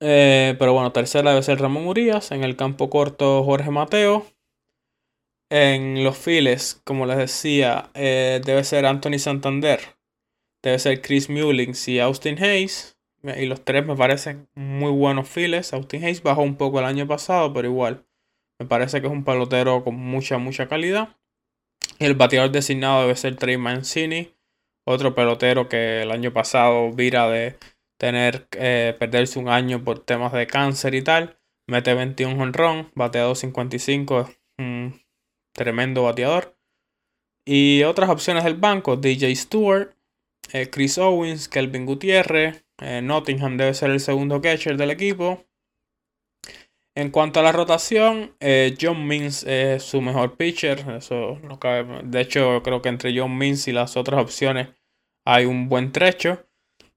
Eh, 0.00 0.54
pero 0.58 0.72
bueno, 0.72 0.92
tercera 0.92 1.30
debe 1.30 1.42
ser 1.42 1.60
Ramón 1.60 1.86
Urias. 1.86 2.30
En 2.32 2.44
el 2.44 2.56
campo 2.56 2.90
corto 2.90 3.42
Jorge 3.44 3.70
Mateo. 3.70 4.26
En 5.50 6.02
los 6.04 6.16
files, 6.18 6.80
como 6.84 7.06
les 7.06 7.16
decía, 7.16 7.90
eh, 7.94 8.40
debe 8.44 8.64
ser 8.64 8.86
Anthony 8.86 9.18
Santander. 9.18 9.80
Debe 10.62 10.78
ser 10.78 11.02
Chris 11.02 11.28
Mullins 11.28 11.86
y 11.88 12.00
Austin 12.00 12.42
Hayes. 12.42 12.96
Y 13.22 13.46
los 13.46 13.64
tres 13.64 13.86
me 13.86 13.96
parecen 13.96 14.48
muy 14.54 14.90
buenos 14.90 15.28
files. 15.28 15.72
Austin 15.72 16.04
Hayes 16.04 16.22
bajó 16.22 16.42
un 16.42 16.56
poco 16.56 16.80
el 16.80 16.84
año 16.86 17.06
pasado, 17.06 17.52
pero 17.52 17.68
igual. 17.68 18.04
Me 18.64 18.68
parece 18.68 19.02
que 19.02 19.08
es 19.08 19.12
un 19.12 19.24
pelotero 19.24 19.84
con 19.84 19.94
mucha, 19.94 20.38
mucha 20.38 20.68
calidad. 20.68 21.18
El 21.98 22.14
bateador 22.14 22.50
designado 22.50 23.02
debe 23.02 23.14
ser 23.14 23.36
Trey 23.36 23.58
Mancini. 23.58 24.34
Otro 24.86 25.14
pelotero 25.14 25.68
que 25.68 26.00
el 26.00 26.10
año 26.10 26.32
pasado 26.32 26.90
vira 26.90 27.28
de 27.28 27.58
tener 27.98 28.48
eh, 28.52 28.96
perderse 28.98 29.38
un 29.38 29.50
año 29.50 29.84
por 29.84 29.98
temas 29.98 30.32
de 30.32 30.46
cáncer 30.46 30.94
y 30.94 31.02
tal. 31.02 31.38
Mete 31.68 31.92
21 31.92 32.42
honrón, 32.42 32.90
bateador 32.94 33.36
55, 33.36 34.20
es 34.22 34.28
un 34.56 34.98
tremendo 35.52 36.04
bateador. 36.04 36.56
Y 37.44 37.82
otras 37.82 38.08
opciones 38.08 38.44
del 38.44 38.54
banco, 38.54 38.96
DJ 38.96 39.36
Stewart, 39.36 39.94
eh, 40.54 40.70
Chris 40.70 40.96
Owens, 40.96 41.50
Kelvin 41.50 41.84
Gutiérrez, 41.84 42.64
eh, 42.80 43.02
Nottingham 43.02 43.58
debe 43.58 43.74
ser 43.74 43.90
el 43.90 44.00
segundo 44.00 44.40
catcher 44.40 44.78
del 44.78 44.90
equipo. 44.90 45.44
En 46.96 47.10
cuanto 47.10 47.40
a 47.40 47.42
la 47.42 47.52
rotación, 47.52 48.36
John 48.80 49.06
Means 49.06 49.42
es 49.44 49.82
su 49.82 50.00
mejor 50.00 50.36
pitcher. 50.36 50.84
Eso 50.96 51.38
De 52.04 52.20
hecho, 52.20 52.62
creo 52.62 52.82
que 52.82 52.88
entre 52.88 53.18
John 53.18 53.36
Means 53.36 53.66
y 53.66 53.72
las 53.72 53.96
otras 53.96 54.22
opciones 54.22 54.68
hay 55.24 55.44
un 55.46 55.68
buen 55.68 55.90
trecho. 55.90 56.46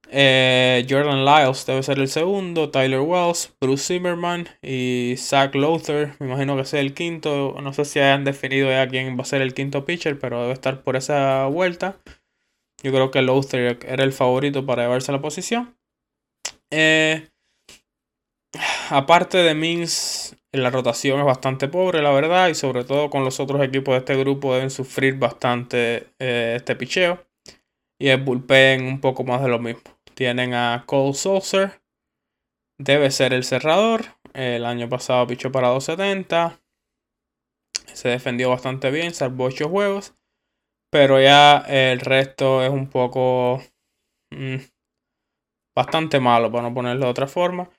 Eh, 0.10 0.86
Jordan 0.90 1.26
Lyles 1.26 1.66
debe 1.66 1.84
ser 1.84 2.00
el 2.00 2.08
segundo, 2.08 2.70
Tyler 2.70 3.02
Wells, 3.02 3.54
Bruce 3.60 3.94
Zimmerman 3.94 4.48
y 4.62 5.16
Zach 5.18 5.54
Lothar. 5.56 6.16
Me 6.20 6.28
imagino 6.28 6.56
que 6.56 6.66
sea 6.66 6.80
el 6.80 6.94
quinto. 6.94 7.56
No 7.62 7.74
sé 7.74 7.86
si 7.86 8.00
hayan 8.00 8.24
definido 8.24 8.70
ya 8.70 8.88
quién 8.88 9.18
va 9.18 9.24
a 9.24 9.26
ser 9.26 9.42
el 9.42 9.54
quinto 9.54 9.86
pitcher, 9.86 10.18
pero 10.20 10.42
debe 10.42 10.54
estar 10.54 10.82
por 10.82 10.96
esa 10.96 11.48
vuelta. 11.48 11.98
Yo 12.84 12.92
creo 12.92 13.12
que 13.12 13.22
Lothar 13.22 13.80
era 13.86 14.04
el 14.04 14.14
favorito 14.14 14.66
para 14.66 14.84
llevarse 14.84 15.12
la 15.12 15.22
posición. 15.22 15.76
Eh, 16.72 17.28
aparte 18.90 19.38
de 19.38 19.56
Mins, 19.56 20.36
la 20.52 20.70
rotación 20.70 21.20
es 21.20 21.26
bastante 21.26 21.68
pobre, 21.68 22.02
la 22.02 22.12
verdad, 22.12 22.50
y 22.50 22.56
sobre 22.56 22.84
todo 22.84 23.10
con 23.10 23.24
los 23.24 23.40
otros 23.40 23.62
equipos 23.62 23.94
de 23.94 24.00
este 24.00 24.16
grupo 24.16 24.54
deben 24.54 24.70
sufrir 24.70 25.18
bastante 25.18 26.08
eh, 26.20 26.54
este 26.58 26.76
picheo. 26.76 27.26
Y 28.00 28.10
el 28.10 28.24
bullpen 28.24 28.86
un 28.86 29.02
poco 29.02 29.24
más 29.24 29.42
de 29.42 29.50
lo 29.50 29.60
mismo. 29.60 29.82
Tienen 30.14 30.54
a 30.54 30.84
Cole 30.86 31.14
Saucer. 31.14 31.82
Debe 32.80 33.10
ser 33.12 33.34
el 33.34 33.44
cerrador. 33.44 34.06
El 34.34 34.66
año 34.66 34.88
pasado 34.88 35.26
pichó 35.26 35.52
para 35.52 35.70
270. 35.70 36.60
Se 37.94 38.10
defendió 38.10 38.52
bastante 38.52 38.92
bien, 38.92 39.14
salvó 39.14 39.46
8 39.46 39.68
juegos. 39.70 40.14
Pero 40.92 41.20
ya 41.20 41.58
el 41.68 42.00
resto 42.00 42.64
es 42.64 42.70
un 42.70 42.88
poco... 42.88 43.64
Mm, 44.32 44.58
bastante 45.76 46.20
malo, 46.20 46.52
para 46.52 46.70
no 46.70 46.74
ponerlo 46.74 47.06
de 47.06 47.12
otra 47.12 47.28
forma. 47.28 47.70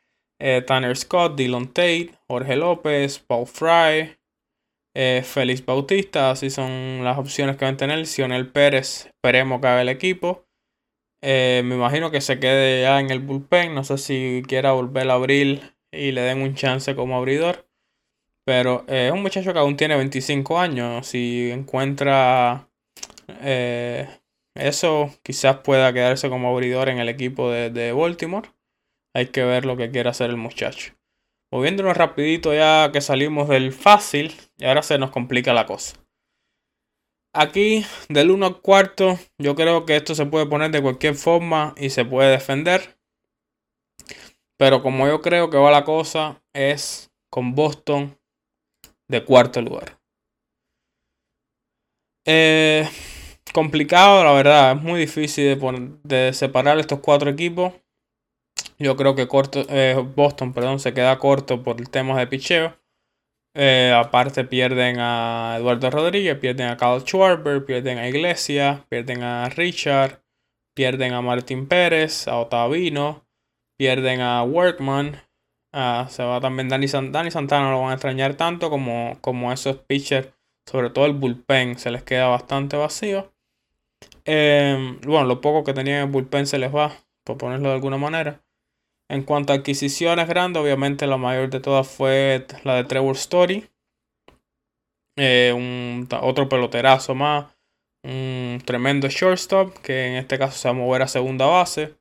Eh, 0.40 0.62
Tanner 0.66 0.96
Scott, 0.96 1.36
Dylan 1.36 1.66
Tate, 1.68 2.12
Jorge 2.28 2.56
López, 2.56 3.18
Paul 3.18 3.46
Fry, 3.46 4.18
eh, 5.00 5.22
Félix 5.24 5.64
Bautista, 5.64 6.32
así 6.32 6.50
son 6.50 7.04
las 7.04 7.18
opciones 7.18 7.56
que 7.56 7.64
van 7.64 7.74
a 7.74 7.76
tener. 7.76 8.04
Sionel 8.04 8.50
Pérez, 8.50 9.06
esperemos 9.06 9.60
que 9.60 9.66
haga 9.68 9.82
el 9.82 9.88
equipo. 9.88 10.44
Eh, 11.22 11.62
me 11.64 11.76
imagino 11.76 12.10
que 12.10 12.20
se 12.20 12.40
quede 12.40 12.82
ya 12.82 12.98
en 12.98 13.10
el 13.10 13.20
bullpen. 13.20 13.74
No 13.74 13.84
sé 13.84 13.98
si 13.98 14.42
quiera 14.48 14.72
volver 14.72 15.08
a 15.10 15.14
abrir 15.14 15.76
y 15.92 16.12
le 16.12 16.22
den 16.22 16.42
un 16.42 16.54
chance 16.56 16.96
como 16.96 17.16
abridor. 17.16 17.68
Pero 18.44 18.84
eh, 18.88 19.06
es 19.08 19.12
un 19.12 19.22
muchacho 19.22 19.52
que 19.52 19.58
aún 19.60 19.76
tiene 19.76 19.96
25 19.96 20.58
años. 20.58 21.06
Si 21.06 21.50
encuentra 21.52 22.68
eso, 24.54 25.10
quizás 25.22 25.58
pueda 25.58 25.92
quedarse 25.92 26.28
como 26.28 26.50
abridor 26.50 26.88
en 26.88 26.98
el 26.98 27.08
equipo 27.08 27.50
de, 27.50 27.70
de 27.70 27.92
Baltimore. 27.92 28.48
Hay 29.18 29.30
que 29.30 29.42
ver 29.42 29.64
lo 29.64 29.76
que 29.76 29.90
quiere 29.90 30.08
hacer 30.08 30.30
el 30.30 30.36
muchacho. 30.36 30.94
Moviéndonos 31.52 31.96
rapidito 31.96 32.54
ya 32.54 32.92
que 32.92 33.00
salimos 33.00 33.48
del 33.48 33.72
fácil 33.72 34.32
y 34.58 34.64
ahora 34.64 34.84
se 34.84 34.96
nos 34.96 35.10
complica 35.10 35.52
la 35.52 35.66
cosa. 35.66 35.96
Aquí 37.34 37.84
del 38.08 38.30
1 38.30 38.46
al 38.46 38.60
cuarto 38.60 39.18
yo 39.36 39.56
creo 39.56 39.84
que 39.86 39.96
esto 39.96 40.14
se 40.14 40.26
puede 40.26 40.46
poner 40.46 40.70
de 40.70 40.80
cualquier 40.80 41.16
forma 41.16 41.74
y 41.76 41.90
se 41.90 42.04
puede 42.04 42.30
defender. 42.30 42.96
Pero 44.56 44.84
como 44.84 45.08
yo 45.08 45.20
creo 45.20 45.50
que 45.50 45.58
va 45.58 45.72
la 45.72 45.82
cosa 45.82 46.40
es 46.54 47.10
con 47.28 47.56
Boston 47.56 48.16
de 49.08 49.24
cuarto 49.24 49.60
lugar. 49.60 49.98
Eh, 52.24 52.88
complicado, 53.52 54.22
la 54.22 54.32
verdad. 54.32 54.76
Es 54.76 54.80
muy 54.80 55.00
difícil 55.00 55.58
de, 55.58 55.98
de 56.04 56.32
separar 56.32 56.78
estos 56.78 57.00
cuatro 57.00 57.28
equipos. 57.30 57.74
Yo 58.78 58.96
creo 58.96 59.14
que 59.14 59.26
corto, 59.26 59.64
eh, 59.68 59.96
Boston 60.14 60.52
perdón, 60.52 60.78
se 60.78 60.94
queda 60.94 61.18
corto 61.18 61.62
por 61.62 61.80
el 61.80 61.90
tema 61.90 62.18
de 62.18 62.26
picheo. 62.26 62.76
Eh, 63.54 63.92
aparte 63.92 64.44
pierden 64.44 64.98
a 65.00 65.56
Eduardo 65.58 65.90
Rodríguez, 65.90 66.38
pierden 66.38 66.68
a 66.68 66.76
Carl 66.76 67.00
Schwarber, 67.00 67.64
pierden 67.64 67.98
a 67.98 68.08
Iglesias, 68.08 68.82
pierden 68.88 69.22
a 69.24 69.48
Richard, 69.48 70.22
pierden 70.76 71.12
a 71.12 71.22
Martín 71.22 71.66
Pérez, 71.66 72.28
a 72.28 72.38
Otavino, 72.38 73.26
pierden 73.76 74.20
a 74.20 74.44
Workman. 74.44 75.20
Ah, 75.72 76.06
se 76.08 76.22
va 76.22 76.40
también 76.40 76.68
Dani, 76.68 76.86
Santana, 76.86 77.30
Santana, 77.32 77.70
lo 77.72 77.80
van 77.80 77.90
a 77.90 77.94
extrañar 77.94 78.34
tanto 78.34 78.70
como, 78.70 79.18
como 79.20 79.52
esos 79.52 79.78
pitchers, 79.78 80.28
sobre 80.66 80.90
todo 80.90 81.06
el 81.06 81.14
bullpen, 81.14 81.78
se 81.78 81.90
les 81.90 82.04
queda 82.04 82.28
bastante 82.28 82.76
vacío. 82.76 83.32
Eh, 84.24 84.98
bueno, 85.04 85.26
lo 85.26 85.40
poco 85.40 85.64
que 85.64 85.74
tenían 85.74 86.02
el 86.02 86.10
bullpen 86.10 86.46
se 86.46 86.58
les 86.58 86.72
va, 86.72 86.92
por 87.24 87.38
ponerlo 87.38 87.70
de 87.70 87.74
alguna 87.74 87.96
manera. 87.96 88.40
En 89.10 89.22
cuanto 89.22 89.52
a 89.52 89.56
adquisiciones 89.56 90.28
grandes, 90.28 90.62
obviamente 90.62 91.06
la 91.06 91.16
mayor 91.16 91.48
de 91.48 91.60
todas 91.60 91.88
fue 91.88 92.46
la 92.64 92.74
de 92.74 92.84
Trevor 92.84 93.16
Story. 93.16 93.68
Eh, 95.16 95.52
un, 95.54 96.06
otro 96.20 96.48
peloterazo 96.48 97.14
más. 97.14 97.46
Un 98.04 98.62
tremendo 98.64 99.08
shortstop 99.08 99.76
que 99.78 100.06
en 100.06 100.14
este 100.16 100.38
caso 100.38 100.56
se 100.56 100.68
va 100.68 100.72
a 100.72 100.78
mover 100.78 101.02
a 101.02 101.08
segunda 101.08 101.46
base. 101.46 101.94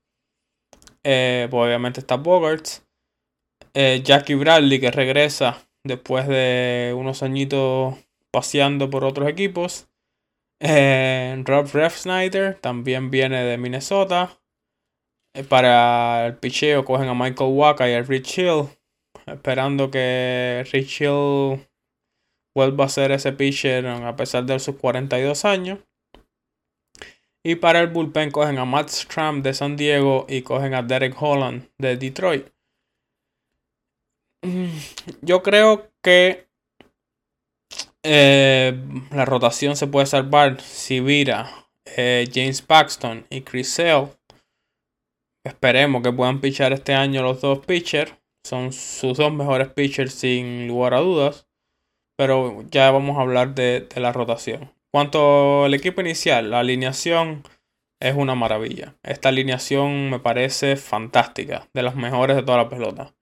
Eh, 1.03 1.47
pues 1.49 1.65
obviamente 1.65 2.01
está 2.01 2.15
Bogarts. 2.15 2.85
Eh, 3.73 4.01
Jackie 4.03 4.35
Bradley 4.35 4.79
que 4.79 4.91
regresa 4.91 5.65
después 5.83 6.27
de 6.27 6.93
unos 6.95 7.23
añitos 7.23 7.95
paseando 8.31 8.89
por 8.89 9.05
otros 9.05 9.29
equipos. 9.29 9.87
Rob 10.59 11.69
Refsnyder 11.71 12.55
también 12.59 13.09
viene 13.09 13.43
de 13.43 13.57
Minnesota. 13.57 14.36
Eh, 15.37 15.43
para 15.43 16.25
el 16.25 16.37
picheo 16.37 16.83
cogen 16.83 17.09
a 17.09 17.13
Michael 17.13 17.51
Waka 17.53 17.87
y 17.87 17.93
a 17.93 18.01
Rich 18.01 18.39
Hill. 18.39 18.69
Esperando 19.27 19.91
que 19.91 20.65
Rich 20.71 21.01
Hill 21.01 21.67
vuelva 22.55 22.85
a 22.85 22.89
ser 22.89 23.11
ese 23.11 23.33
pitcher 23.33 23.85
a 23.85 24.15
pesar 24.15 24.45
de 24.45 24.57
sus 24.59 24.77
42 24.77 25.45
años. 25.45 25.79
Y 27.45 27.55
para 27.55 27.81
el 27.81 27.87
bullpen 27.87 28.31
cogen 28.31 28.57
a 28.57 28.65
Matt 28.65 28.89
Stram 28.89 29.43
de 29.43 29.53
San 29.53 29.77
Diego 29.77 30.25
y 30.27 30.41
cogen 30.41 30.73
a 30.73 30.81
Derek 30.81 31.15
Holland 31.21 31.69
de 31.77 31.97
Detroit. 31.97 32.47
Mm, 34.43 34.75
yo 35.21 35.43
creo 35.43 35.91
que 36.01 36.47
eh, 38.03 38.73
la 39.11 39.25
rotación 39.25 39.75
se 39.75 39.87
puede 39.87 40.07
salvar 40.07 40.59
si 40.61 40.99
vira 40.99 41.67
eh, 41.85 42.27
James 42.33 42.61
Paxton 42.61 43.27
y 43.29 43.41
Chris 43.41 43.71
Sale 43.71 44.16
Esperemos 45.47 46.03
que 46.03 46.11
puedan 46.11 46.41
pichar 46.41 46.73
este 46.73 46.93
año 46.93 47.23
los 47.23 47.39
dos 47.39 47.65
pitchers. 47.65 48.13
Son 48.45 48.73
sus 48.73 49.17
dos 49.17 49.31
mejores 49.31 49.69
pitchers 49.69 50.13
sin 50.13 50.67
lugar 50.67 50.93
a 50.93 50.99
dudas. 50.99 51.47
Pero 52.17 52.65
ya 52.69 52.91
vamos 52.91 53.17
a 53.17 53.21
hablar 53.21 53.55
de, 53.55 53.87
la 53.95 54.11
rotación. 54.11 54.73
Cuanto 54.91 55.63
al 55.63 55.73
equipo 55.73 56.01
inicial, 56.01 56.51
la 56.51 56.59
alineación 56.59 57.43
es 58.01 58.15
una 58.15 58.35
maravilla. 58.35 58.95
Esta 59.03 59.29
alineación 59.29 60.09
me 60.09 60.19
parece 60.19 60.75
fantástica, 60.75 61.69
de 61.73 61.83
las 61.83 61.95
mejores 61.95 62.35
de 62.35 62.43
toda 62.43 62.57
la 62.57 62.69
pelota. 62.69 63.15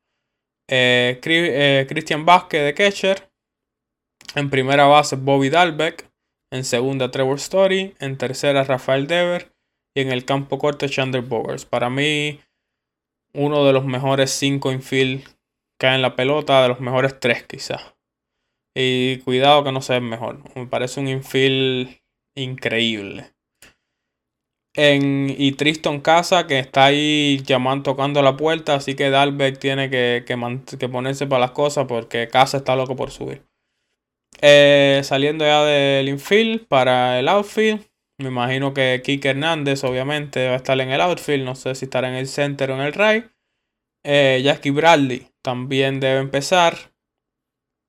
Eh, 0.68 1.20
eh, 1.24 1.86
Christian 1.88 2.26
Vázquez 2.26 2.64
de 2.64 2.74
catcher. 2.74 3.30
En 4.34 4.50
primera 4.50 4.86
base 4.86 5.16
Bobby 5.16 5.50
Dalbeck. 5.50 6.10
En 6.52 6.64
segunda 6.64 7.12
Trevor 7.12 7.38
Story. 7.38 7.94
En 8.00 8.18
tercera 8.18 8.64
Rafael 8.64 9.06
Dever. 9.06 9.55
Y 9.96 10.02
en 10.02 10.12
el 10.12 10.26
campo 10.26 10.60
corto 10.60 10.88
Chandler 10.88 11.24
Bogers. 11.24 11.66
Para 11.66 11.90
mí, 11.90 12.42
uno 13.34 13.66
de 13.66 13.74
los 13.74 13.86
mejores 13.86 14.32
cinco 14.32 14.72
infield 14.72 15.24
que 15.80 15.88
hay 15.88 15.96
en 15.96 16.02
la 16.02 16.16
pelota. 16.16 16.62
De 16.62 16.68
los 16.68 16.82
mejores 16.82 17.20
tres 17.20 17.44
quizás. 17.44 17.96
Y 18.76 19.20
cuidado 19.20 19.64
que 19.64 19.72
no 19.72 19.82
sea 19.82 19.96
el 19.98 20.04
mejor. 20.04 20.40
Me 20.56 20.68
parece 20.68 21.00
un 21.00 21.08
infield 21.08 21.98
increíble. 22.36 23.32
En, 24.76 25.34
y 25.38 25.54
Tristan 25.54 26.02
Casa 26.02 26.48
que 26.48 26.60
está 26.60 26.86
ahí 26.86 27.42
llamando, 27.46 27.84
tocando 27.84 28.22
la 28.22 28.36
puerta. 28.36 28.76
Así 28.76 28.96
que 28.96 29.10
Dalbeck 29.10 29.60
tiene 29.60 29.90
que, 29.90 30.26
que, 30.28 30.90
ponerse 30.90 31.26
para 31.26 31.40
las 31.40 31.52
cosas 31.52 31.86
porque 31.88 32.28
Casa 32.28 32.58
está 32.58 32.76
loco 32.76 32.98
por 32.98 33.12
subir. 33.12 33.44
Eh, 34.42 35.00
saliendo 35.06 35.46
ya 35.46 35.64
del 35.64 36.10
infield 36.10 36.68
para 36.68 37.18
el 37.18 37.30
outfield. 37.30 37.88
Me 38.18 38.30
imagino 38.30 38.74
que 38.74 39.02
Kike 39.04 39.30
Hernández 39.30 39.84
obviamente 39.84 40.48
va 40.48 40.54
a 40.54 40.58
estar 40.58 40.80
en 40.80 40.90
el 40.90 41.02
outfield. 41.02 41.44
No 41.44 41.56
sé 41.56 41.76
si 41.76 41.86
estará 41.86 42.08
en 42.08 42.16
el 42.16 42.28
center 42.28 42.72
o 42.72 42.76
en 42.76 42.82
el 42.82 42.94
right. 42.94 43.26
Eh, 44.04 44.42
Jackie 44.44 44.72
Bradley 44.72 45.28
también 45.42 46.00
debe 46.00 46.20
empezar. 46.20 46.94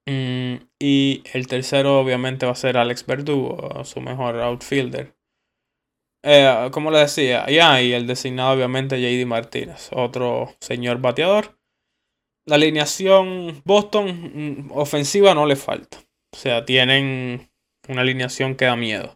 Mm, 0.09 0.57
y 0.79 1.23
el 1.33 1.47
tercero 1.47 2.01
obviamente 2.01 2.47
va 2.47 2.53
a 2.53 2.57
ser 2.57 2.77
Alex 2.77 3.07
Verdugo, 3.07 3.85
su 3.85 4.01
mejor 4.01 4.41
outfielder. 4.41 5.17
Eh, 6.25 6.71
como 6.73 6.91
le 6.91 6.99
decía, 6.99 7.47
ya, 7.49 7.81
y 7.81 7.93
el 7.93 8.07
designado 8.07 8.53
obviamente 8.53 9.01
JD 9.01 9.27
Martínez, 9.27 9.91
otro 9.93 10.55
señor 10.61 11.01
bateador. 11.01 11.59
La 12.47 12.57
alineación 12.57 13.63
Boston 13.65 14.69
mm, 14.69 14.73
ofensiva 14.73 15.35
no 15.35 15.47
le 15.47 15.57
falta. 15.57 15.99
O 16.33 16.37
sea, 16.37 16.65
tienen 16.65 17.51
una 17.89 18.03
alineación 18.03 18.57
que 18.57 18.65
da 18.65 18.77
miedo. 18.77 19.16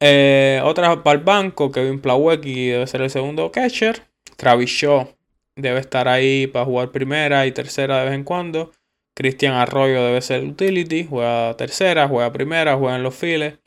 Eh, 0.00 0.60
otra 0.64 1.02
para 1.02 1.18
el 1.18 1.24
banco, 1.24 1.70
Kevin 1.70 2.00
Plawecki 2.00 2.68
debe 2.68 2.86
ser 2.86 3.02
el 3.02 3.10
segundo 3.10 3.50
catcher. 3.50 4.02
Travis 4.36 4.70
Shaw 4.70 5.08
debe 5.56 5.80
estar 5.80 6.08
ahí 6.08 6.46
para 6.46 6.64
jugar 6.64 6.90
primera 6.90 7.46
y 7.46 7.52
tercera 7.52 7.98
de 7.98 8.06
vez 8.06 8.14
en 8.14 8.24
cuando. 8.24 8.72
Cristian 9.16 9.54
Arroyo 9.54 10.04
debe 10.04 10.20
ser 10.20 10.42
utility, 10.44 11.06
juega 11.08 11.56
tercera, 11.56 12.08
juega 12.08 12.32
primera, 12.32 12.76
juega 12.76 12.96
en 12.96 13.02
los 13.02 13.14
files. 13.14 13.58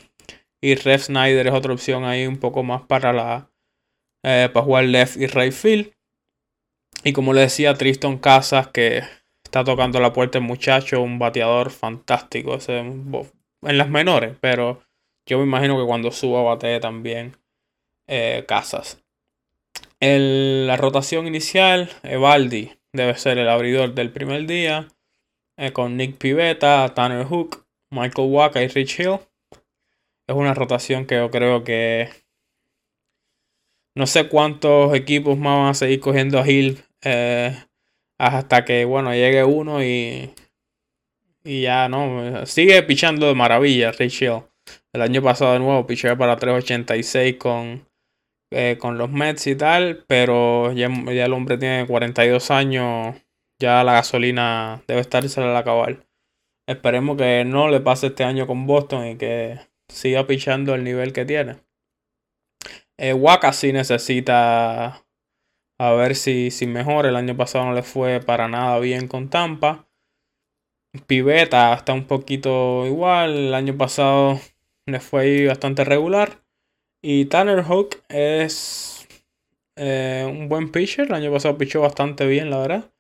Y 0.62 0.76
Rev 0.76 1.00
Snyder 1.00 1.48
es 1.48 1.54
otra 1.54 1.74
opción 1.74 2.04
ahí 2.04 2.28
un 2.28 2.38
poco 2.38 2.64
más 2.64 2.82
para 2.82 3.14
la 3.14 3.50
eh, 4.24 4.50
para 4.52 4.66
jugar 4.66 4.86
left 4.86 5.16
y 5.18 5.28
right 5.28 5.54
field. 5.54 5.94
Y 7.04 7.14
como 7.14 7.34
le 7.34 7.42
decía, 7.42 7.74
Tristan 7.76 8.18
Casas 8.18 8.68
que 8.68 9.04
está 9.44 9.64
tocando 9.64 10.00
la 10.02 10.12
puerta 10.12 10.40
el 10.40 10.44
muchacho, 10.44 11.02
un 11.02 11.20
bateador 11.20 11.70
fantástico 11.70 12.58
en 12.68 13.78
las 13.78 13.90
menores, 13.90 14.36
pero 14.42 14.82
yo 15.28 15.38
me 15.40 15.44
imagino 15.44 15.78
que 15.78 15.86
cuando 15.86 16.12
suba 16.12 16.42
bate 16.42 16.80
también 16.80 17.38
eh, 18.08 18.46
Casas. 18.48 19.04
la 20.00 20.78
rotación 20.78 21.28
inicial, 21.28 21.90
Evaldi 22.04 22.72
debe 22.94 23.16
ser 23.18 23.38
el 23.38 23.50
abridor 23.50 23.94
del 23.94 24.12
primer 24.12 24.48
día. 24.48 24.88
Eh, 25.60 25.72
con 25.72 25.98
Nick 25.98 26.18
Pivetta, 26.18 26.94
Tanner 26.94 27.26
Hook, 27.26 27.66
Michael 27.90 28.30
Waka 28.30 28.62
y 28.62 28.68
Rich 28.68 29.00
Hill. 29.00 29.20
Es 30.28 30.36
una 30.36 30.54
rotación 30.54 31.06
que 31.06 31.16
yo 31.16 31.32
creo 31.32 31.64
que 31.64 32.10
no 33.96 34.06
sé 34.06 34.30
cuántos 34.30 34.94
equipos 34.94 35.38
más 35.38 35.58
van 35.58 35.68
a 35.70 35.74
seguir 35.74 36.00
cogiendo 36.00 36.40
a 36.40 36.48
Hill 36.48 36.84
eh, 37.02 37.58
hasta 38.20 38.66
que 38.66 38.86
bueno 38.86 39.12
llegue 39.14 39.44
uno 39.44 39.84
y 39.84 40.32
y 41.44 41.62
ya 41.62 41.90
no 41.90 42.46
sigue 42.46 42.84
pichando 42.84 43.28
de 43.28 43.34
maravilla 43.34 43.92
Rich 43.92 44.22
Hill. 44.22 44.44
El 44.94 45.02
año 45.02 45.22
pasado 45.22 45.54
de 45.54 45.60
nuevo 45.60 45.88
pichó 45.88 46.18
para 46.18 46.38
386 46.38 47.38
con 47.38 47.88
eh, 48.52 48.78
con 48.80 48.98
los 48.98 49.12
Mets 49.12 49.48
y 49.48 49.56
tal, 49.56 50.06
pero 50.08 50.72
ya, 50.72 50.90
ya 51.14 51.26
el 51.26 51.34
hombre 51.34 51.58
tiene 51.58 51.86
42 51.86 52.50
años 52.52 53.16
ya 53.60 53.84
la 53.84 53.94
gasolina 53.94 54.84
debe 54.88 55.02
estarse 55.02 55.42
al 55.42 55.56
acabar. 55.56 56.06
Esperemos 56.68 57.18
que 57.18 57.44
no 57.46 57.70
le 57.70 57.80
pase 57.80 58.08
este 58.08 58.24
año 58.24 58.46
con 58.46 58.68
Boston 58.68 59.08
y 59.08 59.18
que 59.18 59.60
siga 59.88 60.28
pichando 60.28 60.76
el 60.76 60.84
nivel 60.84 61.14
que 61.14 61.26
tiene. 61.26 61.58
Eh, 62.98 63.14
Waka 63.14 63.54
sí 63.54 63.72
necesita 63.72 65.06
a 65.80 65.92
ver 65.94 66.16
si, 66.16 66.52
si 66.52 66.68
mejora. 66.68 67.10
El 67.10 67.16
año 67.16 67.36
pasado 67.36 67.66
no 67.66 67.74
le 67.74 67.84
fue 67.84 68.20
para 68.20 68.48
nada 68.48 68.80
bien 68.80 69.08
con 69.08 69.30
Tampa. 69.30 69.88
Piveta 71.08 71.74
está 71.74 71.94
un 71.94 72.06
poquito 72.06 72.86
igual. 72.86 73.32
El 73.38 73.54
año 73.54 73.78
pasado 73.78 74.40
le 74.88 75.00
fue 75.00 75.46
bastante 75.46 75.84
regular. 75.84 76.42
Y 77.04 77.26
Tanner 77.26 77.64
Hook 77.64 78.02
es 78.10 79.08
eh, 79.76 80.26
un 80.28 80.50
buen 80.50 80.72
pitcher. 80.72 81.08
El 81.08 81.14
año 81.14 81.32
pasado 81.32 81.58
pichó 81.58 81.82
bastante 81.82 82.26
bien, 82.26 82.50
la 82.50 82.60
verdad. 82.60 82.92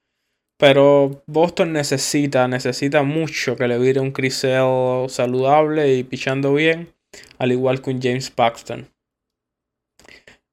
Pero 0.59 1.23
Boston 1.27 1.73
necesita, 1.73 2.47
necesita 2.47 3.03
mucho 3.03 3.55
que 3.55 3.67
le 3.67 3.77
vire 3.77 3.99
un 3.99 4.11
Crisel 4.11 5.07
saludable 5.09 5.95
y 5.95 6.03
pichando 6.03 6.53
bien, 6.53 6.93
al 7.37 7.51
igual 7.51 7.81
que 7.81 7.91
un 7.91 8.01
James 8.01 8.31
Paxton. 8.31 8.89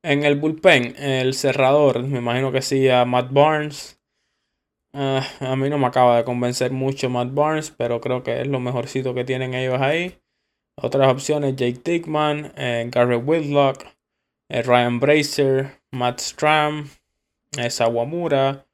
En 0.03 0.25
el 0.25 0.37
bullpen, 0.37 0.95
el 0.99 1.33
cerrador, 1.33 2.03
me 2.03 2.19
imagino 2.19 2.53
que 2.53 2.61
sí 2.61 2.89
a 2.91 3.07
Matt 3.07 3.33
Barnes. 3.33 3.99
Ah, 4.93 5.27
a 5.41 5.57
mí 5.57 5.71
no 5.71 5.79
me 5.79 5.87
acaba 5.87 6.19
de 6.19 6.25
convencer 6.25 6.71
mucho 6.71 7.09
Matt 7.09 7.33
Barnes, 7.33 7.71
pero 7.71 8.03
creo 8.03 8.23
que 8.23 8.43
es 8.43 8.47
lo 8.47 8.61
mejorcito 8.61 9.15
que 9.15 9.25
tienen 9.25 9.55
ellos 9.55 9.81
ahí. 9.81 10.19
Otras 10.77 11.09
opciones, 11.09 11.57
Jake 11.57 11.81
Dickman, 11.85 12.53
eh, 12.57 12.89
Garrett 12.91 13.23
Whitlock, 13.25 13.87
eh, 14.49 14.63
Ryan 14.63 15.01
Bracer, 15.01 15.81
Matt 15.93 16.21
Stram, 16.21 16.91
eh, 17.57 17.71
Sawamura, 17.71 18.67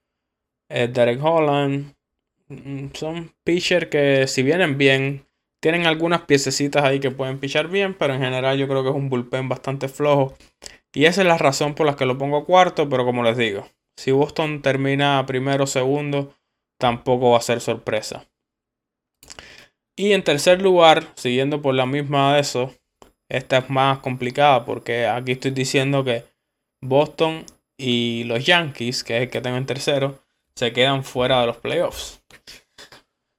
eh, 0.69 0.89
Derek 0.89 1.23
Holland. 1.23 1.95
Mm, 2.49 2.89
son 2.95 3.33
pitchers 3.45 3.89
que 3.89 4.27
si 4.27 4.43
vienen 4.43 4.79
bien, 4.79 5.27
tienen 5.61 5.87
algunas 5.87 6.23
piececitas 6.23 6.85
ahí 6.85 7.01
que 7.01 7.11
pueden 7.11 7.39
pichar 7.39 7.69
bien, 7.69 7.95
pero 7.95 8.15
en 8.15 8.21
general 8.21 8.59
yo 8.59 8.67
creo 8.67 8.83
que 8.83 8.89
es 8.89 8.95
un 8.95 9.09
bullpen 9.11 9.49
bastante 9.49 9.89
flojo. 9.89 10.35
Y 10.93 11.05
esa 11.05 11.21
es 11.21 11.27
la 11.27 11.39
razón 11.39 11.75
por 11.75 11.87
la 11.87 11.97
que 11.97 12.07
lo 12.07 12.19
pongo 12.19 12.45
cuarto, 12.45 12.89
pero 12.89 13.05
como 13.05 13.23
les 13.23 13.37
digo, 13.37 13.69
si 13.97 14.11
Boston 14.11 14.63
termina 14.63 15.25
primero 15.27 15.65
o 15.65 15.67
segundo, 15.67 16.35
tampoco 16.79 17.31
va 17.31 17.39
a 17.39 17.43
ser 17.43 17.61
sorpresa. 17.61 18.27
Y 20.01 20.15
en 20.15 20.25
tercer 20.25 20.63
lugar, 20.63 21.09
siguiendo 21.15 21.61
por 21.61 21.75
la 21.75 21.85
misma 21.85 22.33
de 22.33 22.41
eso, 22.41 22.73
esta 23.29 23.59
es 23.59 23.69
más 23.69 23.99
complicada 23.99 24.65
porque 24.65 25.07
aquí 25.07 25.33
estoy 25.33 25.51
diciendo 25.51 26.05
que 26.05 26.25
Boston 26.81 27.45
y 27.77 28.25
los 28.25 28.47
Yankees, 28.47 29.05
que 29.05 29.19
es 29.19 29.23
el 29.25 29.29
que 29.29 29.43
tengo 29.43 29.59
en 29.59 29.67
tercero, 29.67 30.19
se 30.55 30.73
quedan 30.73 31.05
fuera 31.05 31.43
de 31.43 31.49
los 31.49 31.59
playoffs. 31.59 32.23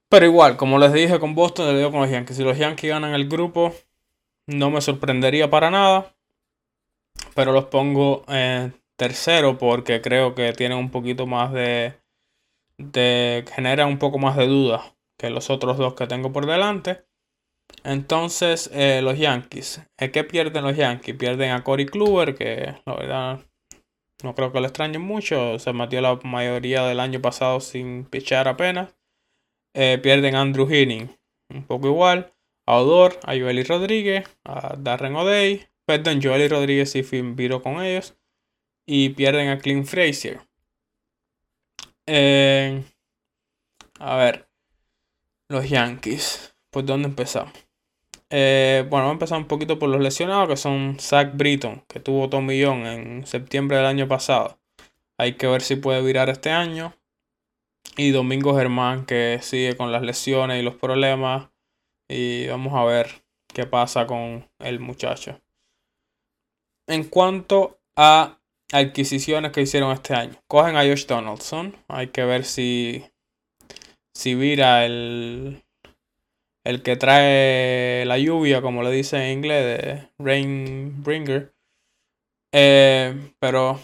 Pero 0.08 0.28
igual, 0.28 0.56
como 0.56 0.78
les 0.78 0.94
dije 0.94 1.20
con 1.20 1.34
Boston, 1.34 1.66
les 1.70 1.78
digo 1.78 1.90
con 1.90 2.02
los 2.02 2.12
Yankees. 2.12 2.38
Si 2.38 2.44
los 2.44 2.60
Yankees 2.60 2.92
ganan 2.92 3.16
el 3.16 3.28
grupo, 3.28 3.74
no 4.46 4.70
me 4.70 4.82
sorprendería 4.82 5.50
para 5.50 5.72
nada. 5.72 6.14
Pero 7.34 7.54
los 7.54 7.66
pongo 7.66 8.24
en 8.28 8.80
tercero 8.98 9.58
porque 9.58 10.00
creo 10.00 10.36
que 10.36 10.54
tienen 10.54 10.78
un 10.78 10.92
poquito 10.92 11.26
más 11.26 11.54
de. 11.54 11.96
de 12.78 13.46
generan 13.52 13.88
un 13.88 13.98
poco 13.98 14.20
más 14.20 14.38
de 14.38 14.46
duda 14.46 14.94
que 15.22 15.30
los 15.30 15.52
otros 15.52 15.78
dos 15.78 15.94
que 15.94 16.08
tengo 16.08 16.34
por 16.34 16.48
delante. 16.48 17.06
Entonces, 17.84 18.72
eh, 18.74 19.02
los 19.04 19.20
Yankees. 19.20 19.82
¿Qué 19.96 20.24
pierden 20.24 20.64
los 20.64 20.76
Yankees? 20.76 21.16
Pierden 21.16 21.52
a 21.52 21.64
Corey 21.64 21.86
Kluber, 21.86 22.34
que 22.34 22.76
la 22.88 22.96
verdad 22.96 23.40
no 24.24 24.34
creo 24.34 24.52
que 24.52 24.60
lo 24.60 24.66
extrañen 24.66 25.04
mucho. 25.04 25.60
Se 25.60 25.74
metió 25.74 26.02
la 26.02 26.20
mayoría 26.24 26.84
del 26.86 27.00
año 27.00 27.22
pasado 27.22 27.60
sin 27.60 28.06
pichar 28.06 28.48
apenas. 28.48 28.96
Eh, 29.76 30.00
pierden 30.02 30.34
a 30.34 30.42
Andrew 30.42 30.68
Heaney, 30.68 31.16
un 31.50 31.66
poco 31.68 31.88
igual. 31.88 32.34
A 32.66 32.78
Odor, 32.78 33.20
a 33.24 33.38
Joely 33.38 33.64
Rodríguez, 33.64 34.28
a 34.44 34.76
Darren 34.76 35.16
O'Day. 35.16 35.68
Perdón, 35.86 36.20
Joely 36.22 36.48
Rodríguez 36.48 36.92
sí 36.92 37.04
viró 37.04 37.62
con 37.62 37.80
ellos. 37.84 38.18
Y 38.88 39.10
pierden 39.10 39.50
a 39.50 39.60
Clint 39.60 39.86
Frazier. 39.86 40.42
Eh, 42.08 42.84
a 44.00 44.16
ver, 44.18 44.51
los 45.52 45.70
Yankees. 45.70 46.56
¿Por 46.72 46.86
dónde 46.86 47.10
empezamos? 47.10 47.54
Eh, 48.30 48.86
bueno, 48.90 49.06
vamos 49.06 49.12
a 49.12 49.14
empezar 49.14 49.38
un 49.40 49.48
poquito 49.48 49.78
por 49.78 49.90
los 49.90 50.02
lesionados, 50.02 50.48
que 50.48 50.58
son 50.58 50.98
Zach 51.00 51.32
Britton, 51.36 51.84
que 51.88 52.00
tuvo 52.00 52.30
tomillón 52.30 52.86
en 52.86 53.28
septiembre 53.28 53.78
del 53.78 53.86
año 53.86 54.08
pasado. 54.08 54.58
Hay 55.18 55.34
que 55.34 55.48
ver 55.48 55.62
si 55.62 55.76
puede 55.76 56.02
virar 56.02 56.30
este 56.30 56.50
año. 56.50 56.96
Y 57.98 58.12
Domingo 58.12 58.56
Germán, 58.56 59.06
que 59.06 59.40
sigue 59.42 59.76
con 59.76 59.92
las 59.92 60.02
lesiones 60.02 60.60
y 60.60 60.64
los 60.64 60.76
problemas. 60.76 61.50
Y 62.08 62.48
vamos 62.48 62.74
a 62.74 62.86
ver 62.86 63.24
qué 63.54 63.66
pasa 63.66 64.08
con 64.08 64.50
el 64.60 64.80
muchacho. 64.80 65.40
en 66.88 67.06
cuanto 67.06 67.80
a 67.96 68.40
adquisiciones 68.72 69.52
que 69.52 69.62
hicieron 69.62 69.92
este 69.92 70.14
año. 70.14 70.36
Cogen 70.48 70.76
a 70.78 70.84
Josh 70.84 71.06
Donaldson. 71.06 71.76
Hay 71.88 72.08
que 72.08 72.24
ver 72.26 72.46
si, 72.46 73.06
si 74.14 74.36
vira 74.36 74.86
el, 74.86 75.64
el 76.64 76.84
que 76.84 76.96
trae 76.96 78.06
la 78.06 78.18
lluvia, 78.18 78.62
como 78.62 78.84
le 78.84 78.92
dicen 78.92 79.22
en 79.22 79.38
inglés, 79.40 79.64
de 79.66 80.10
Rain 80.20 81.04
Bringer. 81.04 81.54
Eh, 82.54 83.34
pero 83.40 83.80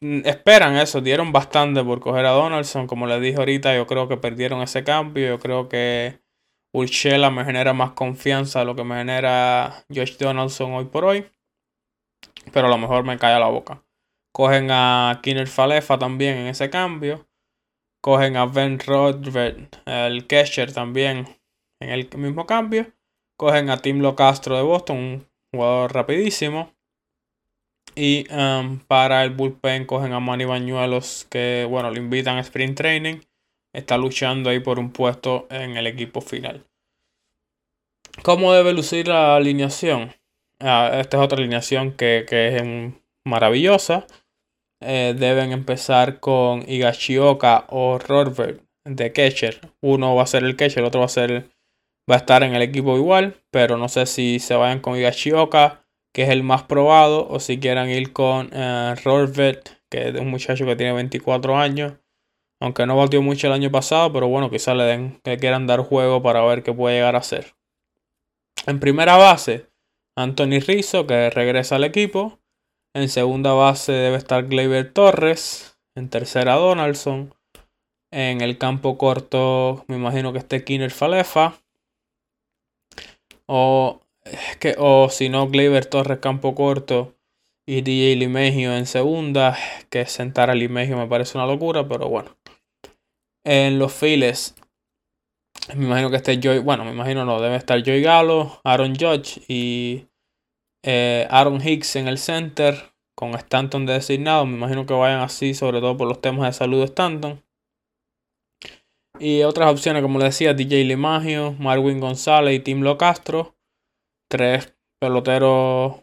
esperan 0.00 0.76
eso, 0.76 1.00
dieron 1.00 1.32
bastante 1.32 1.82
por 1.84 2.00
coger 2.00 2.26
a 2.26 2.30
Donaldson. 2.30 2.86
Como 2.86 3.06
les 3.06 3.20
dije 3.20 3.38
ahorita, 3.38 3.74
yo 3.74 3.86
creo 3.86 4.08
que 4.08 4.16
perdieron 4.16 4.62
ese 4.62 4.84
cambio. 4.84 5.26
Yo 5.28 5.38
creo 5.38 5.68
que 5.68 6.20
Urshela 6.72 7.30
me 7.30 7.44
genera 7.44 7.72
más 7.72 7.92
confianza 7.92 8.60
de 8.60 8.64
lo 8.66 8.74
que 8.76 8.84
me 8.84 8.96
genera 8.96 9.84
Josh 9.88 10.16
Donaldson 10.16 10.72
hoy 10.72 10.86
por 10.86 11.04
hoy. 11.04 11.30
Pero 12.52 12.66
a 12.66 12.70
lo 12.70 12.78
mejor 12.78 13.04
me 13.04 13.18
cae 13.18 13.34
a 13.34 13.38
la 13.38 13.48
boca. 13.48 13.82
Cogen 14.32 14.68
a 14.70 15.20
Kinner 15.22 15.46
Falefa 15.46 15.98
también 15.98 16.38
en 16.38 16.46
ese 16.48 16.70
cambio. 16.70 17.26
Cogen 18.02 18.36
a 18.36 18.46
Ben 18.46 18.78
Rodgers, 18.78 19.56
el 19.86 20.26
catcher 20.26 20.72
también 20.72 21.38
en 21.80 21.90
el 21.90 22.08
mismo 22.16 22.46
cambio. 22.46 22.92
Cogen 23.38 23.70
a 23.70 23.78
Tim 23.78 24.00
Locastro 24.00 24.56
de 24.56 24.62
Boston, 24.62 24.96
un 24.98 25.26
jugador 25.52 25.94
rapidísimo. 25.94 26.72
Y 27.94 28.26
um, 28.32 28.78
para 28.80 29.22
el 29.22 29.30
bullpen 29.30 29.86
cogen 29.86 30.12
a 30.12 30.20
Manny 30.20 30.44
Bañuelos, 30.44 31.26
que 31.30 31.66
bueno, 31.68 31.90
lo 31.90 31.96
invitan 31.96 32.38
a 32.38 32.40
sprint 32.40 32.76
training. 32.76 33.20
Está 33.72 33.96
luchando 33.96 34.50
ahí 34.50 34.60
por 34.60 34.78
un 34.78 34.90
puesto 34.92 35.46
en 35.50 35.76
el 35.76 35.86
equipo 35.86 36.20
final. 36.20 36.64
¿Cómo 38.22 38.52
debe 38.52 38.72
lucir 38.72 39.08
la 39.08 39.36
alineación? 39.36 40.12
Ah, 40.60 40.98
esta 41.00 41.16
es 41.16 41.22
otra 41.22 41.38
alineación 41.38 41.92
que, 41.92 42.24
es 42.28 42.94
maravillosa. 43.24 44.06
Eh, 44.84 45.14
deben 45.16 45.52
empezar 45.52 46.20
con 46.20 46.64
Higashioka 46.68 47.66
o 47.68 47.98
Robert 47.98 48.62
de 48.84 49.12
catcher. 49.12 49.60
Uno 49.80 50.14
va 50.14 50.24
a 50.24 50.26
ser 50.26 50.44
el 50.44 50.56
catcher, 50.56 50.80
el 50.80 50.86
otro 50.86 51.00
va 51.00 51.06
a 51.06 51.08
ser 51.08 51.50
va 52.10 52.16
a 52.16 52.18
estar 52.18 52.42
en 52.42 52.54
el 52.54 52.62
equipo 52.62 52.96
igual, 52.96 53.36
pero 53.50 53.76
no 53.76 53.88
sé 53.88 54.06
si 54.06 54.38
se 54.40 54.54
vayan 54.54 54.80
con 54.80 54.96
Higashioka, 54.96 55.84
que 56.12 56.22
es 56.24 56.30
el 56.30 56.42
más 56.42 56.64
probado, 56.64 57.28
o 57.28 57.40
si 57.40 57.58
quieran 57.58 57.88
ir 57.90 58.12
con 58.12 58.46
uh, 58.46 58.94
que 59.88 60.08
es 60.08 60.14
un 60.14 60.30
muchacho 60.30 60.66
que 60.66 60.76
tiene 60.76 60.92
24 60.92 61.56
años, 61.56 61.94
aunque 62.60 62.86
no 62.86 62.96
batió 62.96 63.22
mucho 63.22 63.46
el 63.46 63.52
año 63.52 63.70
pasado, 63.70 64.12
pero 64.12 64.28
bueno, 64.28 64.50
quizás 64.50 64.76
le 64.76 64.84
den 64.84 65.20
que 65.22 65.36
quieran 65.36 65.66
dar 65.66 65.80
juego 65.80 66.22
para 66.22 66.42
ver 66.44 66.62
qué 66.62 66.72
puede 66.72 66.96
llegar 66.96 67.16
a 67.16 67.22
ser. 67.22 67.54
En 68.66 68.78
primera 68.78 69.16
base, 69.16 69.66
Anthony 70.16 70.60
Rizzo, 70.66 71.06
que 71.06 71.30
regresa 71.30 71.76
al 71.76 71.84
equipo. 71.84 72.38
En 72.94 73.08
segunda 73.08 73.52
base 73.54 73.92
debe 73.92 74.16
estar 74.16 74.46
Gleyber 74.46 74.92
Torres. 74.92 75.78
En 75.96 76.10
tercera, 76.10 76.54
Donaldson. 76.56 77.34
En 78.12 78.42
el 78.42 78.58
campo 78.58 78.98
corto, 78.98 79.84
me 79.88 79.96
imagino 79.96 80.32
que 80.32 80.38
esté 80.38 80.64
Kinner 80.64 80.90
Falefa. 80.90 81.54
O, 83.46 84.00
que, 84.60 84.74
o 84.78 85.08
si 85.08 85.30
no, 85.30 85.48
Gleyber 85.48 85.86
Torres, 85.86 86.18
campo 86.18 86.54
corto. 86.54 87.14
Y 87.66 87.80
DJ 87.80 88.16
Limegio 88.16 88.76
en 88.76 88.84
segunda. 88.84 89.56
Que 89.88 90.04
sentar 90.04 90.50
a 90.50 90.54
Limegio 90.54 90.98
me 90.98 91.06
parece 91.06 91.38
una 91.38 91.46
locura, 91.46 91.88
pero 91.88 92.10
bueno. 92.10 92.36
En 93.44 93.78
los 93.78 93.92
files, 93.92 94.54
me 95.74 95.86
imagino 95.86 96.10
que 96.10 96.16
esté 96.16 96.38
Joy. 96.38 96.58
Bueno, 96.58 96.84
me 96.84 96.92
imagino 96.92 97.24
no, 97.24 97.40
debe 97.40 97.56
estar 97.56 97.82
Joy 97.82 98.02
Galo, 98.02 98.60
Aaron 98.64 98.94
Judge 98.94 99.40
y 99.48 100.06
eh, 100.82 101.26
Aaron 101.30 101.66
Hicks 101.66 101.96
en 101.96 102.08
el 102.08 102.18
center. 102.18 102.92
Con 103.14 103.34
Stanton 103.34 103.86
de 103.86 103.92
designado. 103.94 104.46
Me 104.46 104.56
imagino 104.56 104.86
que 104.86 104.94
vayan 104.94 105.20
así, 105.20 105.54
sobre 105.54 105.80
todo 105.80 105.96
por 105.96 106.08
los 106.08 106.20
temas 106.20 106.46
de 106.46 106.52
salud 106.52 106.78
de 106.78 106.86
Stanton. 106.86 107.42
Y 109.18 109.42
otras 109.42 109.70
opciones, 109.70 110.02
como 110.02 110.18
le 110.18 110.24
decía, 110.26 110.54
DJ 110.54 110.84
Limagio, 110.84 111.52
Marwin 111.52 112.00
González 112.00 112.56
y 112.56 112.60
Tim 112.60 112.80
Locastro. 112.80 113.54
Tres 114.28 114.74
peloteros 114.98 116.02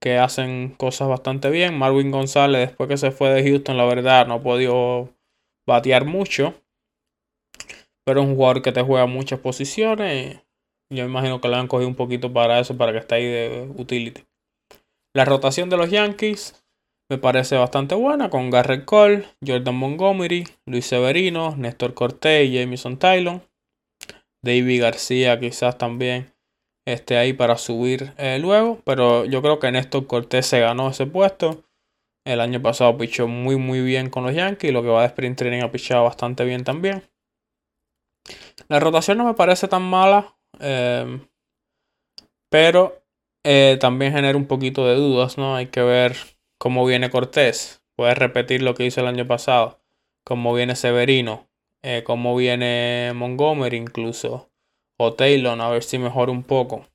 que 0.00 0.18
hacen 0.18 0.74
cosas 0.76 1.08
bastante 1.08 1.48
bien. 1.50 1.76
Marwin 1.78 2.10
González, 2.10 2.68
después 2.68 2.88
que 2.88 2.96
se 2.96 3.10
fue 3.10 3.30
de 3.30 3.48
Houston, 3.48 3.76
la 3.76 3.84
verdad, 3.84 4.26
no 4.26 4.34
ha 4.34 4.42
podido 4.42 5.08
batear 5.66 6.04
mucho. 6.04 6.54
Pero 8.04 8.20
es 8.20 8.26
un 8.26 8.34
jugador 8.34 8.62
que 8.62 8.72
te 8.72 8.82
juega 8.82 9.06
muchas 9.06 9.40
posiciones. 9.40 10.40
Yo 10.92 11.04
imagino 11.06 11.40
que 11.40 11.48
le 11.48 11.56
han 11.56 11.68
cogido 11.68 11.88
un 11.88 11.94
poquito 11.94 12.32
para 12.32 12.60
eso, 12.60 12.76
para 12.76 12.92
que 12.92 12.98
esté 12.98 13.14
ahí 13.14 13.24
de 13.24 13.72
utility. 13.76 14.24
La 15.14 15.24
rotación 15.24 15.70
de 15.70 15.78
los 15.78 15.90
Yankees 15.90 16.62
me 17.10 17.16
parece 17.18 17.56
bastante 17.56 17.94
buena 17.94 18.28
con 18.28 18.50
Garrett 18.50 18.84
Cole, 18.84 19.24
Jordan 19.46 19.74
Montgomery, 19.74 20.44
Luis 20.66 20.86
Severino, 20.86 21.56
Néstor 21.56 21.94
Cortés 21.94 22.48
y 22.48 22.58
Jamison 22.58 22.98
Tylon. 22.98 23.42
David 24.44 24.82
García 24.82 25.40
quizás 25.40 25.78
también 25.78 26.34
esté 26.86 27.16
ahí 27.16 27.32
para 27.32 27.56
subir 27.56 28.12
eh, 28.18 28.38
luego, 28.38 28.80
pero 28.84 29.24
yo 29.24 29.40
creo 29.40 29.58
que 29.58 29.70
Néstor 29.72 30.06
Cortés 30.06 30.46
se 30.46 30.60
ganó 30.60 30.90
ese 30.90 31.06
puesto. 31.06 31.64
El 32.26 32.40
año 32.40 32.60
pasado 32.60 32.96
pichó 32.98 33.28
muy 33.28 33.56
muy 33.56 33.80
bien 33.80 34.10
con 34.10 34.24
los 34.24 34.34
Yankees, 34.34 34.72
lo 34.72 34.82
que 34.82 34.88
va 34.88 35.00
de 35.00 35.08
sprint 35.08 35.38
training 35.38 35.62
ha 35.62 35.72
pichado 35.72 36.04
bastante 36.04 36.44
bien 36.44 36.64
también. 36.64 37.02
La 38.68 38.78
rotación 38.78 39.18
no 39.18 39.24
me 39.24 39.34
parece 39.34 39.68
tan 39.68 39.82
mala. 39.82 40.36
Em, 40.62 41.26
pero 42.48 43.02
eh, 43.44 43.76
también 43.80 44.12
genera 44.12 44.38
un 44.38 44.46
poquito 44.46 44.86
de 44.86 44.94
dudas, 44.94 45.36
¿no? 45.36 45.56
Hay 45.56 45.66
que 45.66 45.82
ver 45.82 46.16
cómo 46.58 46.86
viene 46.86 47.10
Cortés. 47.10 47.82
Puede 47.96 48.14
repetir 48.14 48.62
lo 48.62 48.74
que 48.74 48.86
hizo 48.86 49.00
el 49.00 49.08
año 49.08 49.26
pasado. 49.26 49.80
Cómo 50.24 50.54
viene 50.54 50.76
Severino. 50.76 51.48
Eh, 51.82 52.02
cómo 52.04 52.36
viene 52.36 53.12
Montgomery 53.14 53.76
incluso. 53.76 54.50
O 54.96 55.14
Taylor, 55.14 55.60
a 55.60 55.68
ver 55.68 55.82
si 55.82 55.98
mejora 55.98 56.30
un 56.30 56.44
poco. 56.44 56.86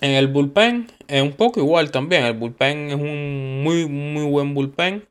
En 0.00 0.12
el 0.12 0.28
bullpen 0.28 0.86
es 1.08 1.22
un 1.22 1.32
poco 1.32 1.60
igual 1.60 1.90
también. 1.90 2.24
El 2.24 2.34
bullpen 2.34 2.88
es 2.88 2.94
un 2.94 3.62
muy, 3.62 3.86
muy 3.86 4.24
buen 4.24 4.54
bullpen 4.54 5.06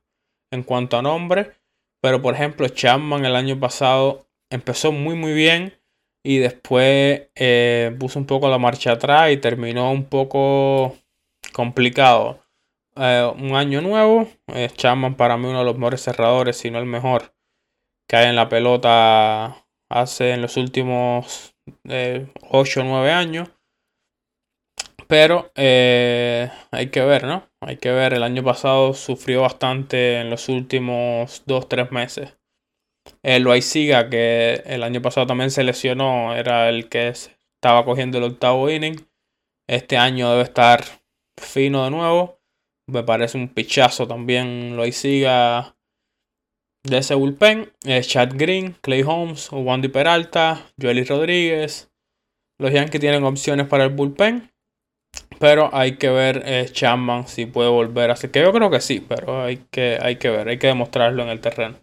en 0.52 0.64
cuanto 0.64 0.98
a 0.98 1.04
nombre. 1.04 1.52
Pero 2.02 2.22
por 2.22 2.34
ejemplo, 2.34 2.68
Chapman 2.68 3.26
el 3.26 3.36
año 3.36 3.60
pasado 3.60 4.26
empezó 4.50 4.92
muy 4.92 5.16
muy 5.16 5.34
bien 5.34 5.74
y 6.24 6.38
después 6.38 7.28
eh, 7.36 7.96
puso 8.00 8.18
un 8.18 8.26
poco 8.26 8.50
la 8.50 8.58
marcha 8.58 8.94
atrás 8.94 9.32
y 9.32 9.38
terminó 9.38 9.92
un 9.92 10.06
poco 10.06 10.96
complicado. 11.52 12.40
Eh, 12.96 13.30
un 13.38 13.56
año 13.56 13.82
nuevo, 13.82 14.28
eh, 14.48 14.70
para 15.18 15.38
mí 15.38 15.48
uno 15.48 15.60
de 15.60 15.66
los 15.66 15.78
mejores 15.78 16.02
cerradores, 16.02 16.58
si 16.58 16.72
no 16.72 16.80
el 16.80 16.86
mejor 16.86 17.36
que 18.08 18.16
hay 18.16 18.30
en 18.30 18.36
la 18.36 18.50
pelota 18.50 19.66
hace 19.90 20.32
en 20.32 20.42
los 20.42 20.58
últimos 20.58 21.56
8 22.50 22.82
o 22.82 22.84
9 22.84 23.12
años. 23.12 23.50
Pero 25.08 25.52
hay 25.56 26.88
que 26.92 27.04
ver, 27.06 27.26
¿no? 27.26 27.44
Hay 27.62 27.78
que 27.78 27.92
ver, 27.92 28.14
el 28.14 28.24
año 28.24 28.44
pasado 28.44 28.94
sufrió 28.94 29.42
bastante 29.42 30.22
en 30.22 30.30
los 30.30 30.50
últimos 30.50 31.44
2-3 31.46 31.92
meses. 31.92 32.38
El 33.22 33.44
Loaiziga, 33.44 34.10
que 34.10 34.64
el 34.66 34.84
año 34.84 35.02
pasado 35.02 35.28
también 35.28 35.52
se 35.52 35.64
lesionó, 35.64 36.36
era 36.36 36.70
el 36.70 36.90
que 36.90 37.10
estaba 37.10 37.86
cogiendo 37.86 38.18
el 38.18 38.26
octavo 38.26 38.70
inning. 38.70 39.08
Este 39.68 39.98
año 39.98 40.30
debe 40.32 40.44
estar 40.44 40.84
fino 41.40 41.84
de 41.86 41.92
nuevo. 41.92 42.40
Me 42.88 43.04
parece 43.04 43.38
un 43.38 43.48
pichazo 43.48 44.08
también 44.08 44.76
Loaiziga 44.76 45.76
de 46.84 46.98
ese 46.98 47.16
bullpen. 47.16 47.72
Eh, 47.86 48.02
Chad 48.02 48.34
Green, 48.36 48.76
Clay 48.82 49.04
Holmes, 49.04 49.50
Wandy 49.52 49.88
Peralta, 49.88 50.66
Joely 50.82 51.04
Rodríguez. 51.06 51.92
Los 52.60 52.72
Yankees 52.72 53.02
tienen 53.02 53.24
opciones 53.24 53.68
para 53.68 53.86
el 53.86 53.92
bullpen. 53.92 54.52
Pero 55.40 55.70
hay 55.74 55.98
que 55.98 56.10
ver 56.10 56.44
eh, 56.46 56.68
Chapman 56.72 57.28
si 57.28 57.46
puede 57.46 57.70
volver. 57.70 58.12
Así 58.12 58.30
que 58.30 58.42
yo 58.42 58.52
creo 58.52 58.70
que 58.70 58.82
sí, 58.82 59.00
pero 59.00 59.44
hay 59.44 59.58
que, 59.72 59.98
hay 60.02 60.18
que 60.18 60.30
ver, 60.30 60.48
hay 60.48 60.58
que 60.58 60.68
demostrarlo 60.68 61.24
en 61.24 61.30
el 61.30 61.40
terreno. 61.40 61.76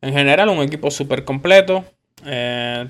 En 0.00 0.12
general, 0.12 0.48
un 0.48 0.62
equipo 0.62 0.90
súper 0.90 1.24
completo. 1.24 1.84
Eh, 2.24 2.88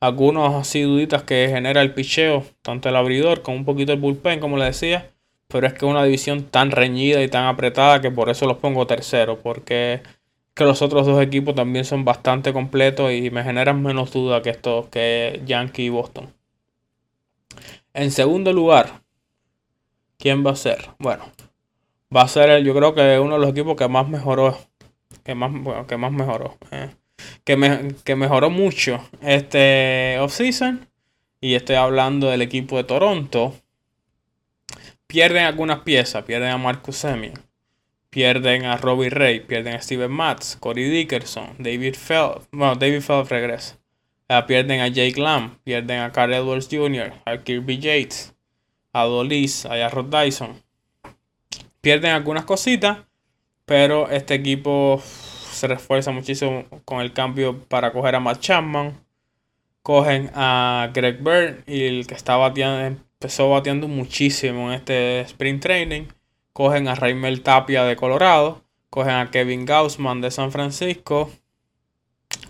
algunos 0.00 0.54
así 0.54 0.82
duditas 0.82 1.22
que 1.22 1.48
genera 1.48 1.80
el 1.82 1.94
picheo, 1.94 2.44
tanto 2.62 2.88
el 2.88 2.96
abridor 2.96 3.42
como 3.42 3.56
un 3.56 3.64
poquito 3.64 3.92
el 3.92 4.00
bullpen, 4.00 4.40
como 4.40 4.56
le 4.58 4.66
decía. 4.66 5.10
Pero 5.48 5.66
es 5.66 5.72
que 5.72 5.86
es 5.86 5.90
una 5.90 6.04
división 6.04 6.44
tan 6.44 6.70
reñida 6.70 7.22
y 7.22 7.28
tan 7.28 7.46
apretada 7.46 8.00
que 8.00 8.10
por 8.10 8.28
eso 8.28 8.46
los 8.46 8.58
pongo 8.58 8.86
tercero. 8.86 9.38
Porque 9.38 10.02
que 10.54 10.64
los 10.64 10.82
otros 10.82 11.06
dos 11.06 11.20
equipos 11.20 11.54
también 11.54 11.84
son 11.84 12.04
bastante 12.04 12.52
completos 12.52 13.12
y 13.12 13.30
me 13.30 13.42
generan 13.42 13.82
menos 13.82 14.12
duda 14.12 14.40
que 14.40 14.50
estos, 14.50 14.86
que 14.88 15.42
Yankee 15.44 15.86
y 15.86 15.88
Boston. 15.88 16.32
En 17.92 18.10
segundo 18.10 18.52
lugar, 18.52 19.02
¿quién 20.18 20.46
va 20.46 20.52
a 20.52 20.56
ser? 20.56 20.90
Bueno, 20.98 21.24
va 22.14 22.22
a 22.22 22.28
ser 22.28 22.50
el, 22.50 22.64
yo 22.64 22.74
creo 22.74 22.94
que 22.94 23.18
uno 23.18 23.34
de 23.34 23.40
los 23.40 23.50
equipos 23.50 23.76
que 23.76 23.88
más 23.88 24.08
mejoró 24.08 24.56
que 25.22 25.34
más, 25.34 25.52
que 25.86 25.96
más 25.96 26.12
mejoró. 26.12 26.56
Eh. 26.70 26.90
Que, 27.44 27.94
que 28.04 28.16
mejoró 28.16 28.50
mucho 28.50 29.06
este 29.20 30.18
offseason. 30.20 30.88
Y 31.40 31.54
estoy 31.54 31.76
hablando 31.76 32.28
del 32.28 32.42
equipo 32.42 32.76
de 32.78 32.84
Toronto. 32.84 33.54
pierden 35.06 35.44
algunas 35.44 35.80
piezas, 35.80 36.24
pierden 36.24 36.50
a 36.50 36.58
Marcus 36.58 36.96
Semien, 36.96 37.34
pierden 38.10 38.64
a 38.64 38.76
Robbie 38.78 39.10
Ray, 39.10 39.40
pierden 39.40 39.74
a 39.74 39.80
Steven 39.80 40.10
Matz, 40.10 40.56
Corey 40.56 40.88
Dickerson, 40.88 41.54
David 41.58 41.94
Phelps, 41.94 42.48
bueno, 42.50 42.74
David 42.74 43.02
Phelps 43.02 43.28
regresa. 43.28 43.78
Uh, 44.28 44.46
pierden 44.46 44.80
a 44.80 44.88
Jake 44.88 45.20
Lamb, 45.20 45.58
pierden 45.64 46.00
a 46.00 46.10
Carl 46.10 46.32
Edwards 46.32 46.68
Jr., 46.68 47.12
a 47.26 47.36
Kirby 47.36 47.78
Yates, 47.78 48.34
a 48.92 49.04
Dolis, 49.04 49.66
a 49.66 49.88
Rod 49.90 50.06
Dyson. 50.06 50.62
Pierden 51.80 52.12
algunas 52.12 52.44
cositas, 52.44 52.98
pero 53.64 54.10
este 54.10 54.34
equipo 54.34 55.00
se 55.02 55.66
refuerza 55.66 56.10
muchísimo 56.10 56.64
con 56.84 57.00
el 57.00 57.12
cambio 57.12 57.58
para 57.68 57.92
coger 57.92 58.16
a 58.16 58.20
Matt 58.20 58.40
Chapman. 58.40 59.00
Cogen 59.82 60.30
a 60.34 60.90
Greg 60.94 61.22
Bird 61.22 61.62
y 61.66 61.84
el 61.84 62.06
que 62.06 62.14
estaba 62.14 62.48
bateando, 62.48 62.86
empezó 62.86 63.50
bateando 63.50 63.86
muchísimo 63.86 64.68
en 64.68 64.74
este 64.74 65.20
sprint 65.20 65.62
training. 65.62 66.04
Cogen 66.52 66.88
a 66.88 66.94
Raimel 66.94 67.42
Tapia 67.42 67.84
de 67.84 67.96
Colorado. 67.96 68.62
Cogen 68.90 69.14
a 69.14 69.30
Kevin 69.30 69.66
Gaussman 69.66 70.20
de 70.20 70.30
San 70.30 70.52
Francisco. 70.52 71.30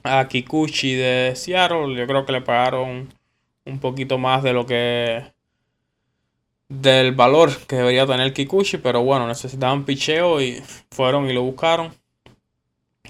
A 0.02 0.28
Kikuchi 0.28 0.94
de 0.94 1.32
Seattle. 1.34 1.96
Yo 1.96 2.06
creo 2.06 2.24
que 2.24 2.32
le 2.32 2.40
pagaron 2.40 3.12
un 3.64 3.78
poquito 3.80 4.18
más 4.18 4.42
de 4.42 4.52
lo 4.52 4.66
que 4.66 5.33
del 6.80 7.12
valor 7.12 7.56
que 7.66 7.76
debería 7.76 8.06
tener 8.06 8.32
Kikuchi, 8.32 8.78
pero 8.78 9.02
bueno, 9.02 9.26
necesitaban 9.26 9.84
picheo 9.84 10.40
y 10.40 10.62
fueron 10.90 11.28
y 11.28 11.32
lo 11.32 11.42
buscaron. 11.42 11.94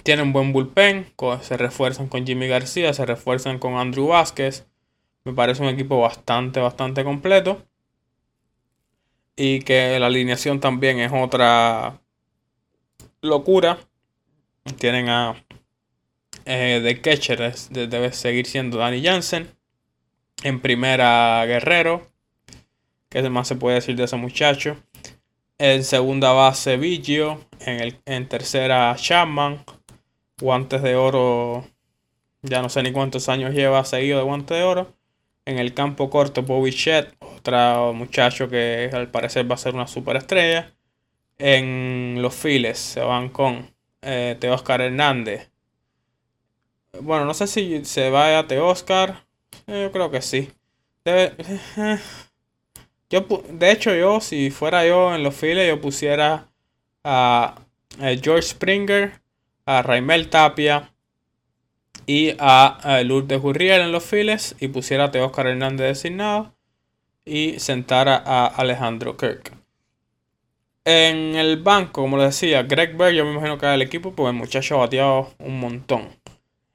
Tienen 0.03 0.32
buen 0.32 0.53
bullpen, 0.53 1.07
se 1.41 1.57
refuerzan 1.57 2.09
con 2.09 2.27
Jimmy 2.27 2.47
García, 2.47 2.93
se 2.93 3.07
refuerzan 3.07 3.59
con 3.59 3.74
Andrew 3.77 4.09
Vázquez. 4.09 4.66
Me 5.24 5.32
parece 5.32 5.62
un 5.62 5.69
equipo 5.69 6.01
bastante, 6.01 6.61
bastante 6.61 7.05
completo. 7.05 7.65
Y 9.36 9.61
que 9.61 9.99
la 9.99 10.07
alineación 10.07 10.61
también 10.61 11.01
es 11.01 11.11
otra 11.12 12.01
locura. 13.23 13.78
Tienen 14.78 15.09
a 15.09 15.36
eh, 16.45 16.81
de 16.82 17.01
catcher, 17.01 17.55
debe 17.70 18.12
seguir 18.12 18.47
siendo 18.47 18.78
Danny 18.78 19.03
Jansen. 19.03 19.49
En 20.43 20.61
primera, 20.61 21.45
Guerrero. 21.47 22.14
¿Qué 23.15 23.31
más 23.31 23.47
se 23.47 23.55
puede 23.55 23.77
decir 23.77 23.95
de 23.95 24.03
ese 24.03 24.16
muchacho? 24.16 24.77
En 25.57 25.85
segunda 25.85 26.32
base, 26.32 26.77
Vigio. 26.77 27.39
En, 27.61 27.78
el, 27.78 28.01
en 28.07 28.28
tercera, 28.28 28.93
Chapman. 28.99 29.65
Guantes 30.41 30.82
de 30.82 30.97
oro. 30.97 31.65
Ya 32.43 32.61
no 32.61 32.69
sé 32.69 32.82
ni 32.82 32.91
cuántos 32.91 33.28
años 33.28 33.55
lleva 33.55 33.85
seguido 33.85 34.19
de 34.19 34.24
guantes 34.24 34.59
de 34.59 34.65
oro. 34.65 34.97
En 35.45 35.61
el 35.61 35.74
campo 35.74 36.11
corto, 36.11 36.43
Bobby 36.43 36.73
Chet. 36.73 37.15
Otro 37.20 37.93
muchacho 37.93 38.49
que 38.49 38.91
al 38.93 39.09
parecer 39.12 39.49
va 39.49 39.55
a 39.55 39.59
ser 39.59 39.77
una 39.77 39.86
superestrella. 39.86 40.74
En 41.39 42.19
los 42.20 42.35
files 42.35 42.81
se 42.81 43.01
van 43.01 43.28
con 43.28 43.73
eh, 44.03 44.36
Teoscar 44.41 44.81
Hernández. 44.81 45.53
Bueno, 47.01 47.27
no 47.27 47.35
sé 47.35 47.47
si 47.47 47.85
se 47.85 48.11
va 48.11 48.41
a 48.41 48.49
Teoscar. 48.49 49.23
Eh, 49.69 49.82
yo 49.85 49.93
creo 49.93 50.11
que 50.11 50.20
sí. 50.20 50.51
Debe, 51.05 51.36
eh, 53.10 53.26
de 53.51 53.70
hecho, 53.70 53.94
yo, 53.94 54.20
si 54.20 54.51
fuera 54.51 54.86
yo 54.86 55.14
en 55.14 55.22
los 55.22 55.35
files, 55.35 55.68
yo 55.68 55.81
pusiera 55.81 56.48
a, 57.05 57.55
George 57.98 58.43
Springer, 58.43 59.20
a 59.66 59.82
Raimel 59.82 60.28
Tapia 60.28 60.90
y 62.06 62.35
a, 62.39 63.02
Lourdes 63.05 63.40
Gurriel 63.40 63.82
en 63.82 63.93
los 63.93 64.05
files 64.05 64.56
y 64.59 64.68
pusiera 64.68 65.05
a 65.05 65.10
Teóscar 65.10 65.47
Hernández 65.47 65.86
designado 65.86 66.55
y 67.24 67.59
sentara 67.60 68.22
a 68.24 68.47
Alejandro 68.47 69.16
Kirk. 69.16 69.52
En 70.85 71.36
el 71.36 71.62
banco, 71.62 72.02
como 72.02 72.18
les 72.18 72.26
decía, 72.26 72.62
Greg 72.64 72.98
Bird, 72.98 73.12
yo 73.12 73.24
me 73.24 73.32
imagino 73.32 73.56
que 73.56 73.64
era 73.64 73.74
el 73.74 73.81
equipo, 73.82 74.12
pues 74.12 74.31
el 74.31 74.36
muchacho 74.36 74.74
ha 74.74 74.78
bateado 74.81 75.32
un 75.39 75.59
montón. 75.59 76.09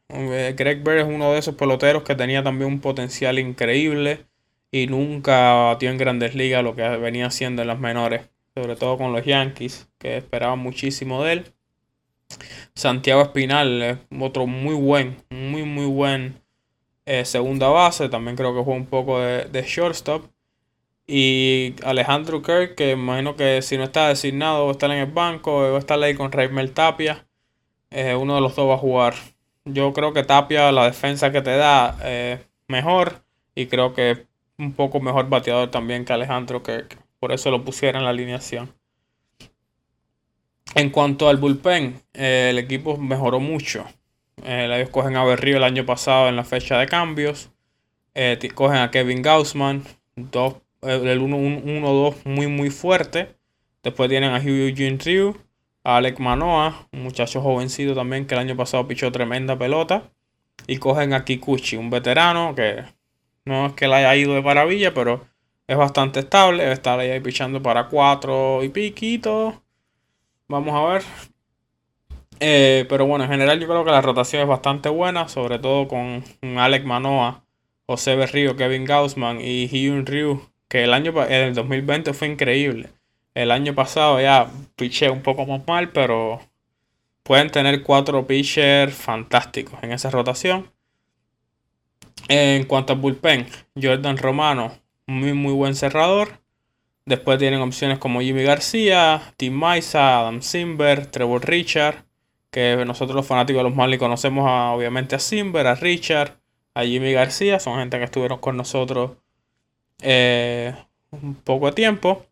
Eh, 0.07 0.56
Greg 0.57 0.84
Bird 0.84 0.99
es 0.99 1.06
uno 1.06 1.31
de 1.31 1.38
esos 1.38 1.53
peloteros 1.53 2.01
que 2.03 2.15
tenía 2.15 2.41
también 2.43 2.72
un 2.72 2.80
potencial 2.80 3.38
increíble 3.38 4.26
y 4.71 4.87
nunca 4.87 5.53
batió 5.53 5.89
en 5.89 5.97
grandes 5.97 6.35
ligas 6.35 6.63
lo 6.63 6.75
que 6.75 6.87
venía 6.97 7.27
haciendo 7.27 7.61
en 7.61 7.67
las 7.67 7.79
menores, 7.79 8.29
sobre 8.55 8.75
todo 8.75 8.97
con 8.97 9.13
los 9.13 9.25
Yankees, 9.25 9.89
que 9.97 10.17
esperaban 10.17 10.59
muchísimo 10.59 11.23
de 11.23 11.33
él. 11.33 11.45
Santiago 12.75 13.23
Espinal 13.23 13.81
es 13.81 13.97
otro 14.19 14.45
muy 14.45 14.75
buen, 14.75 15.17
muy 15.29 15.63
muy 15.63 15.85
buen 15.85 16.41
eh, 17.05 17.25
segunda 17.25 17.69
base, 17.69 18.07
también 18.07 18.37
creo 18.37 18.53
que 18.53 18.61
juega 18.63 18.79
un 18.79 18.85
poco 18.85 19.19
de, 19.19 19.63
shortstop. 19.63 20.25
Y 21.07 21.73
Alejandro 21.83 22.43
Kirk, 22.43 22.75
que 22.75 22.91
imagino 22.91 23.35
que 23.35 23.63
si 23.63 23.77
no 23.77 23.83
está 23.83 24.09
designado 24.09 24.65
va 24.65 24.69
a 24.69 24.73
estar 24.73 24.91
en 24.91 24.99
el 24.99 25.11
banco, 25.11 25.71
va 25.71 25.77
a 25.77 25.79
estar 25.79 26.01
ahí 26.03 26.13
con 26.13 26.31
Raimel 26.31 26.71
Tapia. 26.71 27.27
Eh, 27.89 28.13
uno 28.15 28.35
de 28.35 28.41
los 28.41 28.55
dos 28.55 28.69
va 28.69 28.75
a 28.75 28.77
jugar. 28.77 29.15
Yo 29.65 29.91
creo 29.93 30.13
que 30.13 30.23
Tapia, 30.23 30.71
la 30.71 30.85
defensa 30.85 31.31
que 31.31 31.41
te 31.41 31.57
da, 31.57 31.97
es 32.05 32.41
mejor. 32.67 33.23
Y 33.55 33.65
creo 33.65 33.95
que 33.95 34.28
un 34.60 34.73
poco 34.73 34.99
mejor 34.99 35.30
bateador 35.30 35.72
también 35.72 36.06
que 36.06 36.14
Alejandro 36.14 36.61
Kirk. 36.61 36.98
Por 37.19 37.31
eso 37.31 37.49
lo 37.49 37.64
pusiera 37.64 37.98
en 37.98 38.03
la 38.03 38.11
alineación. 38.11 38.73
En 40.76 40.91
cuanto 40.91 41.30
al 41.30 41.38
bullpen, 41.38 42.02
eh, 42.14 42.49
el 42.52 42.60
equipo 42.60 42.98
mejoró 42.98 43.40
mucho. 43.40 43.86
Eh, 44.44 44.69
ellos 44.72 44.90
cogen 44.90 45.15
a 45.15 45.23
Berrío 45.23 45.57
el 45.57 45.64
año 45.64 45.86
pasado 45.86 46.30
en 46.30 46.36
la 46.36 46.44
fecha 46.44 46.77
de 46.77 46.88
cambios. 46.88 47.49
Eh, 48.14 48.38
cogen 48.53 48.77
a 48.77 48.91
Kevin 48.91 49.22
Gaussman. 49.22 49.84
Dos, 50.15 50.56
el 50.81 51.22
1-2 51.22 52.26
muy 52.26 52.48
muy 52.48 52.69
fuerte. 52.69 53.36
Después 53.81 54.10
tienen 54.10 54.31
a 54.31 54.40
Hugh 54.40 54.69
Eugene 54.69 54.99
Ryu. 55.03 55.36
A 55.84 55.98
Alec 55.98 56.19
Manoa, 56.19 56.88
un 56.91 57.03
muchacho 57.03 57.41
jovencito 57.41 57.95
también 57.95 58.27
que 58.27 58.36
el 58.36 58.41
año 58.41 58.56
pasado 58.56 58.86
pichó 58.88 59.11
tremenda 59.11 59.57
pelota. 59.57 60.11
Y 60.68 60.77
cogen 60.77 61.14
a 61.14 61.23
Kikuchi, 61.23 61.77
un 61.77 61.90
veterano 61.90 62.53
que 62.53 62.84
no 63.45 63.68
es 63.68 63.74
que 63.74 63.88
le 63.88 63.95
haya 63.95 64.16
ido 64.16 64.34
de 64.34 64.41
maravilla, 64.41 64.94
pero 64.94 65.26
es 65.68 65.78
bastante 65.78 66.22
estable. 66.22 66.72
Está 66.72 66.95
ahí 66.99 67.20
pichando 67.20 67.61
para 67.61 67.88
4 67.88 68.64
y 68.64 68.70
piquito. 68.70 69.61
Vamos 70.48 70.74
a 70.74 70.94
ver. 70.94 71.03
Eh, 72.40 72.86
pero 72.90 73.06
bueno, 73.06 73.26
en 73.26 73.30
general 73.30 73.60
yo 73.60 73.68
creo 73.68 73.84
que 73.84 73.91
la 73.91 74.02
rotación 74.02 74.41
es 74.41 74.48
bastante 74.48 74.90
buena, 74.90 75.28
sobre 75.28 75.60
todo 75.60 75.88
con 75.88 76.24
Alec 76.57 76.86
Manoa, 76.86 77.44
José 77.86 78.16
Berrío, 78.16 78.56
Kevin 78.56 78.86
Gaussman 78.86 79.41
y 79.41 79.68
Hyun 79.68 80.06
Ryu, 80.06 80.41
que 80.70 80.84
el 80.86 80.94
año 80.94 81.14
en 81.26 81.32
el 81.49 81.53
2020 81.53 82.14
fue 82.14 82.30
increíble. 82.30 82.90
El 83.36 83.52
año 83.52 83.76
pasado 83.76 84.20
ya 84.22 84.49
piché 84.76 85.10
un 85.10 85.22
poco 85.22 85.45
más 85.45 85.61
mal, 85.68 85.91
pero 85.91 86.40
pueden 87.24 87.49
tener 87.52 87.84
cuatro 87.84 88.26
pitchers 88.26 88.95
fantásticos 88.95 89.84
en 89.84 89.91
esa 89.91 90.10
rotación. 90.10 90.72
En 92.30 92.65
cuanto 92.65 92.93
al 92.93 92.99
bullpen, 92.99 93.47
Jordan 93.76 94.15
Romano, 94.18 94.72
muy 95.07 95.34
muy 95.34 95.51
buen 95.51 95.73
cerrador. 95.73 96.39
Después 97.06 97.39
tienen 97.39 97.60
opciones 97.60 97.97
como 97.97 98.22
Jimmy 98.22 98.43
García, 98.43 99.34
Tim 99.35 99.53
Maisa, 99.53 100.19
Adam 100.19 100.43
Simber, 100.43 101.07
Trevor 101.07 101.43
Richard, 101.43 102.06
que 102.51 102.76
nosotros 102.85 103.15
los 103.15 103.26
fanáticos 103.26 103.61
de 103.61 103.69
los 103.69 103.76
Marlins 103.76 103.99
conocemos 103.99 104.47
obviamente 104.47 105.15
a 105.15 105.19
Simber, 105.19 105.65
a 105.65 105.73
Richard, 105.73 106.38
a 106.76 106.84
Jimmy 106.84 107.14
García, 107.14 107.60
son 107.60 107.80
gente 107.80 107.97
que 107.97 108.03
estuvieron 108.03 108.38
con 108.38 108.56
nosotros 108.56 109.14
eh, 110.03 110.76
un 111.10 111.34
poco 111.34 111.65
de 111.65 111.72
tiempo. 111.72 112.27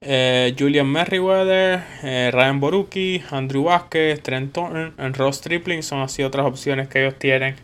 Eh, 0.00 0.54
Julian 0.58 0.86
Merriweather, 0.86 1.84
eh, 2.02 2.30
Ryan 2.32 2.60
Borucki, 2.60 3.22
Andrew 3.30 3.64
Vázquez, 3.64 4.22
Trent 4.22 4.54
Thornton, 4.54 5.12
Ross 5.12 5.42
Tripling 5.42 5.82
son 5.82 6.00
así 6.00 6.22
otras 6.22 6.46
opciones 6.46 6.88
que 6.88 7.02
ellos 7.02 7.18
tienen 7.18 7.56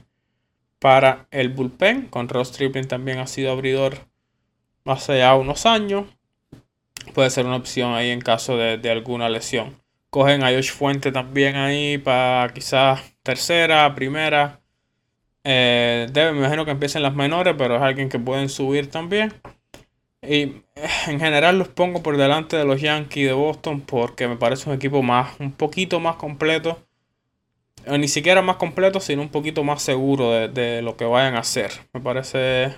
para 0.80 1.26
el 1.30 1.50
bullpen. 1.50 2.08
Con 2.08 2.28
Ross 2.28 2.50
Tripling 2.50 2.88
también 2.88 3.18
ha 3.18 3.28
sido 3.28 3.52
abridor 3.52 3.98
hace 4.84 5.18
ya 5.18 5.36
unos 5.36 5.66
años. 5.66 6.06
Puede 7.14 7.30
ser 7.30 7.46
una 7.46 7.56
opción 7.56 7.94
ahí 7.94 8.10
en 8.10 8.20
caso 8.20 8.56
de, 8.56 8.90
alguna 8.90 9.28
lesión. 9.28 9.76
Cogen 10.10 10.42
a 10.42 10.48
Josh 10.48 10.72
Fuente 10.72 11.12
también 11.12 11.54
ahí 11.54 11.98
para 11.98 12.52
quizás 12.52 13.00
tercera, 13.22 13.94
primera. 13.94 14.60
Eh, 15.44 16.08
debe, 16.12 16.32
me 16.32 16.38
imagino 16.38 16.64
que 16.64 16.72
empiecen 16.72 17.02
las 17.02 17.14
menores, 17.14 17.54
pero 17.56 17.76
es 17.76 17.82
alguien 17.82 18.08
que 18.08 18.18
pueden 18.18 18.48
subir 18.48 18.90
también. 18.90 19.32
Y 20.22 20.42
eh, 20.42 20.62
en 21.06 21.20
general 21.20 21.58
los 21.58 21.68
pongo 21.68 22.02
por 22.02 22.16
delante 22.16 22.56
de 22.56 22.64
los 22.64 22.80
Yankees 22.80 23.28
de 23.28 23.32
Boston 23.32 23.80
porque 23.80 24.28
me 24.28 24.36
parece 24.36 24.68
un 24.68 24.76
equipo 24.76 25.02
más, 25.02 25.38
un 25.38 25.52
poquito 25.52 26.00
más 26.00 26.16
completo 26.16 26.78
ni 27.86 28.08
siquiera 28.08 28.42
más 28.42 28.56
completo, 28.56 29.00
sino 29.00 29.22
un 29.22 29.28
poquito 29.28 29.64
más 29.64 29.82
seguro 29.82 30.48
de, 30.48 30.82
lo 30.82 30.96
que 30.96 31.04
vayan 31.04 31.34
a 31.34 31.40
hacer. 31.40 31.72
Me 31.92 32.00
parece 32.00 32.74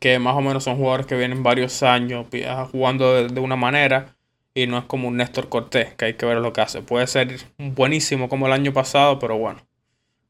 que 0.00 0.18
más 0.18 0.36
o 0.36 0.40
menos 0.40 0.64
son 0.64 0.76
jugadores 0.76 1.06
que 1.06 1.16
vienen 1.16 1.42
varios 1.42 1.82
años 1.82 2.26
jugando 2.72 3.28
de, 3.28 3.40
una 3.40 3.56
manera 3.56 4.16
y 4.54 4.66
no 4.66 4.78
es 4.78 4.84
como 4.84 5.08
un 5.08 5.16
Néstor 5.16 5.48
Cortés, 5.48 5.94
que 5.94 6.06
hay 6.06 6.14
que 6.14 6.26
ver 6.26 6.38
lo 6.38 6.52
que 6.52 6.60
hace. 6.60 6.82
Puede 6.82 7.06
ser 7.06 7.40
buenísimo 7.58 8.28
como 8.28 8.46
el 8.46 8.52
año 8.52 8.72
pasado, 8.72 9.18
pero 9.18 9.36
bueno, 9.36 9.66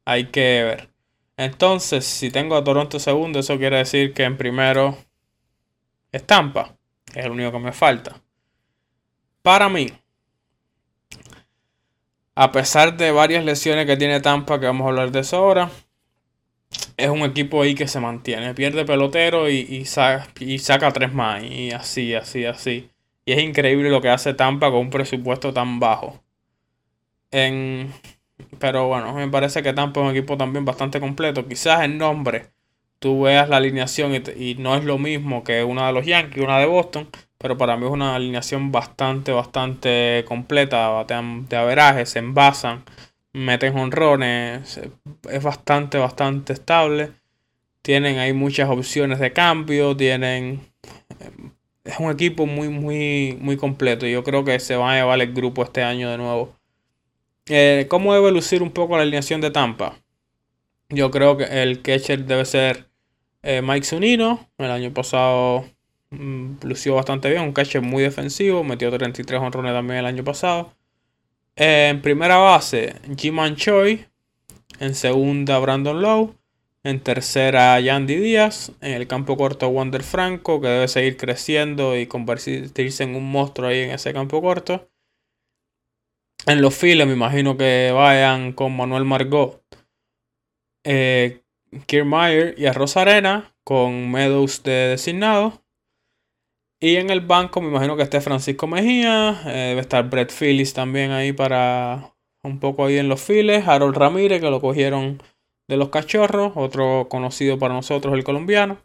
hay 0.05 0.27
que 0.27 0.63
ver. 0.65 0.91
Entonces, 1.37 2.05
si 2.05 2.31
tengo 2.31 2.57
a 2.57 2.65
Toronto 2.65 2.99
segundo, 2.99 3.41
eso 3.41 3.59
quiere 3.59 3.79
decir 3.79 4.13
que 4.15 4.25
en 4.25 4.37
primero 4.37 4.97
estampa. 6.13 6.77
Es 7.15 7.25
el 7.25 7.33
único 7.33 7.53
que 7.53 7.59
me 7.59 7.73
falta. 7.73 8.21
Para 9.43 9.69
mí, 9.69 9.89
a 12.35 12.53
pesar 12.53 12.97
de 12.97 13.11
varias 13.11 13.45
lesiones 13.45 13.87
que 13.87 13.97
tiene 13.97 14.21
Tampa, 14.21 14.61
que 14.61 14.67
vamos 14.67 14.87
a 14.87 14.89
hablar 14.91 15.11
de 15.11 15.21
eso 15.21 15.37
ahora, 15.37 15.71
es 16.97 17.09
un 17.09 17.21
equipo 17.21 17.63
ahí 17.63 17.75
que 17.75 17.89
se 17.89 18.01
mantiene. 18.01 18.55
Pierde 18.55 18.85
pelotero 18.85 19.49
y, 19.49 19.59
y, 19.59 19.85
y 20.41 20.59
saca 20.59 20.93
tres 20.93 21.13
más. 21.13 21.43
Y 21.45 21.71
así, 21.73 22.15
así, 22.15 22.45
así. 22.45 22.91
Y 23.25 23.33
es 23.33 23.43
increíble 23.43 23.91
lo 23.91 24.01
que 24.01 24.11
hace 24.11 24.35
Tampa 24.35 24.71
con 24.71 24.81
un 24.81 24.91
presupuesto 24.91 25.53
tan 25.53 25.81
bajo. 25.81 26.23
En, 27.31 27.93
pero 28.59 28.89
bueno, 28.89 29.13
me 29.15 29.29
parece 29.29 29.63
que 29.63 29.73
Tampa 29.73 30.01
es 30.01 30.05
un 30.07 30.17
equipo 30.17 30.37
también 30.37 30.65
bastante 30.65 31.01
completo. 31.01 31.47
Quizás 31.49 31.83
el 31.83 31.99
nombre, 31.99 32.47
tú 32.99 33.23
veas 33.23 33.49
la 33.49 33.59
alineación 33.59 34.13
y, 34.37 34.55
no 34.57 34.77
es 34.77 34.85
lo 34.85 34.99
mismo 34.99 35.45
que 35.45 35.65
una 35.65 35.87
de 35.89 35.93
los 35.93 36.07
Yankees, 36.07 36.43
una 36.43 36.59
de 36.59 36.67
Boston. 36.67 37.09
Pero 37.45 37.59
para 37.59 37.77
mí 37.77 37.85
es 37.85 37.93
una 37.93 38.15
alineación 38.15 38.73
bastante, 38.73 39.31
bastante 39.31 40.25
completa. 40.27 40.89
Batean 40.89 41.47
de 41.47 41.57
averaje, 41.57 42.07
se 42.07 42.19
envasan, 42.19 42.85
meten 43.35 43.77
honrones. 43.77 44.81
Es 45.31 45.43
bastante, 45.43 45.99
bastante 45.99 46.55
estable. 46.55 47.13
Tienen 47.83 48.17
ahí 48.19 48.33
muchas 48.33 48.71
opciones 48.71 49.19
de 49.19 49.35
cambio. 49.35 49.95
Tienen 49.95 50.63
es 51.85 51.99
un 51.99 52.11
equipo 52.11 52.47
muy, 52.47 52.71
muy, 52.71 53.37
muy 53.39 53.59
completo. 53.59 54.07
Yo 54.07 54.25
creo 54.25 54.43
que 54.43 54.59
se 54.59 54.77
va 54.77 54.93
a 54.93 54.97
llevar 54.97 55.21
el 55.21 55.35
grupo 55.35 55.65
este 55.65 55.83
año 55.83 56.11
de 56.11 56.17
nuevo. 56.17 56.57
Eh, 57.45 57.85
¿Cómo 57.91 58.15
debe 58.15 58.33
lucir 58.33 58.63
un 58.63 58.71
poco 58.71 58.97
la 58.97 59.03
alineación 59.03 59.43
de 59.43 59.51
Tampa? 59.51 59.99
Yo 60.89 61.11
creo 61.11 61.37
que 61.37 61.45
el 61.45 61.83
catcher 61.83 62.25
debe 62.25 62.47
ser 62.47 62.89
eh, 63.43 63.61
Mike 63.61 63.85
Zunino. 63.85 64.49
El 64.57 64.71
año 64.71 64.95
pasado 64.95 65.67
lució 66.63 66.95
bastante 66.95 67.31
bien. 67.31 67.43
Un 67.43 67.53
catcher 67.53 67.83
muy 67.83 68.03
defensivo. 68.03 68.65
Metió 68.65 68.91
33 68.91 69.41
honrones 69.41 69.73
también 69.73 70.01
el 70.01 70.07
año 70.07 70.25
pasado. 70.25 70.75
Eh, 71.57 71.89
en 71.91 72.03
primera 72.03 72.37
base, 72.37 72.97
Jim 73.17 73.37
Choi. 73.57 74.07
En 74.81 74.95
segunda, 74.95 75.59
Brandon 75.59 76.01
Lowe. 76.01 76.35
En 76.83 77.01
tercera, 77.01 77.81
Yandy 77.81 78.17
Díaz. 78.17 78.73
En 78.81 78.93
el 78.93 79.07
campo 79.07 79.37
corto, 79.37 79.69
Wander 79.69 80.03
Franco, 80.03 80.61
que 80.61 80.69
debe 80.69 80.89
seguir 80.89 81.17
creciendo 81.17 81.97
y 81.97 82.07
convertirse 82.07 83.05
en 83.05 83.15
un 83.17 83.31
monstruo 83.31 83.69
ahí 83.69 83.81
en 83.81 83.91
ese 83.91 84.13
campo 84.13 84.43
corto. 84.43 84.89
En 86.47 86.61
los 86.61 86.75
files, 86.75 87.07
me 87.07 87.15
imagino 87.15 87.57
que 87.57 87.91
vayan 87.95 88.53
con 88.53 88.77
Manuel 88.77 89.07
Margot, 89.07 89.63
eh, 90.85 91.41
Kiermaier 91.87 92.55
y 92.59 92.67
Arroz 92.67 92.99
Arena, 92.99 93.55
con 93.65 94.11
Meadows 94.11 94.63
de 94.63 94.89
designado. 94.89 95.64
Y 96.85 96.97
en 96.97 97.09
el 97.09 97.23
banco, 97.23 97.63
me 97.63 97.69
imagino 97.69 97.97
que 97.97 98.03
esté 98.03 98.21
Francisco 98.21 98.67
Mejía. 98.67 99.41
Eh, 99.47 99.69
debe 99.69 99.81
estar 99.81 100.07
Brett 100.11 100.31
Phillips 100.31 100.75
también 100.75 101.13
ahí 101.13 101.33
para 101.33 102.15
un 102.43 102.61
poco 102.61 102.85
ahí 102.85 102.99
en 102.99 103.09
los 103.09 103.23
files. 103.23 103.67
Harold 103.67 103.97
Ramírez, 103.97 104.43
que 104.43 104.51
lo 104.51 104.61
cogieron 104.61 105.23
de 105.67 105.79
los 105.79 105.89
cachorros, 105.89 106.53
otro 106.57 107.07
conocido 107.09 107.59
para 107.59 107.73
nosotros, 107.73 108.13
el 108.13 108.23
colombiano. 108.23 108.77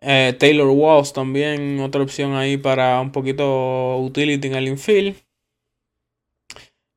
Eh, 0.00 0.36
Taylor 0.38 0.68
Walls 0.68 1.12
también, 1.12 1.80
otra 1.80 2.02
opción 2.02 2.36
ahí 2.36 2.58
para 2.58 3.00
un 3.00 3.10
poquito 3.10 3.98
utility 3.98 4.46
en 4.46 4.54
el 4.54 4.68
infield. 4.68 5.16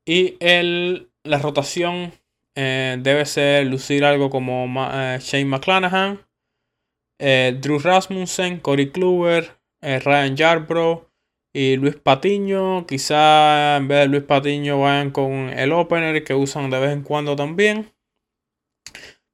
Y 0.06 0.38
el, 0.40 1.10
la 1.24 1.40
rotación 1.40 2.14
eh, 2.54 2.98
debe 3.00 3.26
ser 3.26 3.66
lucir 3.66 4.06
algo 4.06 4.30
como 4.30 4.68
Shane 4.68 5.46
McClanahan, 5.46 6.24
Drew 7.18 7.80
Rasmussen, 7.80 8.60
Corey 8.60 8.92
Kluber, 8.92 9.65
Ryan 9.86 10.36
Yarbrough 10.36 11.07
y 11.53 11.78
Luis 11.78 11.95
Patiño. 11.95 12.86
Quizá 12.86 13.78
en 13.78 13.88
vez 13.88 13.99
de 13.99 14.07
Luis 14.07 14.24
Patiño 14.24 14.82
vayan 14.82 15.12
con 15.12 15.32
el 15.32 15.72
opener 15.72 16.24
que 16.24 16.34
usan 16.34 16.70
de 16.70 16.80
vez 16.80 16.91
en 16.91 17.03
cuando 17.03 17.36
también. 17.36 17.91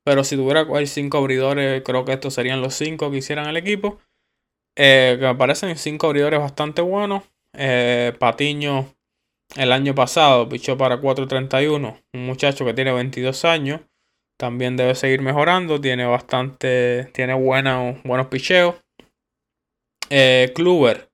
Pero 0.03 0.23
si 0.23 0.35
tuviera 0.35 0.65
que 0.65 0.87
cinco 0.87 1.19
abridores, 1.19 1.83
creo 1.83 2.05
que 2.05 2.13
estos 2.13 2.33
serían 2.33 2.61
los 2.61 2.73
cinco 2.73 3.11
que 3.11 3.17
hicieran 3.17 3.47
el 3.47 3.57
equipo. 3.57 3.99
Eh, 4.77 5.17
que 5.19 5.25
me 5.25 5.35
parecen 5.35 5.75
cinco 5.77 6.07
abridores 6.07 6.39
bastante 6.39 6.81
buenos. 6.81 7.23
Eh, 7.53 8.13
Patiño 8.19 8.93
el 9.55 9.73
año 9.73 9.93
pasado 9.93 10.47
pichó 10.47 10.77
para 10.77 11.01
4.31. 11.01 12.01
Un 12.13 12.25
muchacho 12.25 12.65
que 12.65 12.73
tiene 12.73 12.93
22 12.93 13.45
años. 13.45 13.81
También 14.39 14.77
debe 14.77 14.95
seguir 14.95 15.21
mejorando. 15.21 15.81
Tiene 15.81 16.05
bastante. 16.05 17.09
Tiene 17.13 17.33
buenos 17.33 18.27
picheos. 18.27 18.80
Eh, 20.11 20.51
Kluber. 20.53 21.09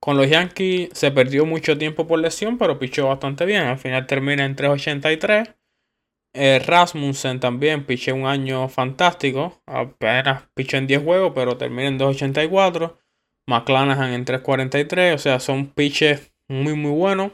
Con 0.00 0.16
los 0.16 0.30
Yankees 0.30 0.88
se 0.92 1.10
perdió 1.10 1.44
mucho 1.44 1.76
tiempo 1.76 2.06
por 2.06 2.18
lesión, 2.18 2.56
pero 2.56 2.78
pichó 2.78 3.08
bastante 3.08 3.44
bien. 3.44 3.64
Al 3.64 3.78
final 3.78 4.06
termina 4.06 4.44
en 4.46 4.56
3.83. 4.56 5.54
Eh, 6.34 6.58
Rasmussen 6.64 7.40
también 7.40 7.84
piché 7.84 8.12
un 8.12 8.26
año 8.26 8.68
fantástico. 8.68 9.60
Apenas 9.66 10.44
piché 10.54 10.78
en 10.78 10.86
10 10.86 11.02
juegos, 11.02 11.32
pero 11.34 11.58
termina 11.58 11.88
en 11.88 11.98
2.84. 11.98 12.96
McClanahan 13.46 14.14
en 14.14 14.24
3.43. 14.24 15.14
O 15.14 15.18
sea, 15.18 15.40
son 15.40 15.66
pitches 15.66 16.32
muy, 16.48 16.74
muy 16.74 16.92
buenos. 16.92 17.32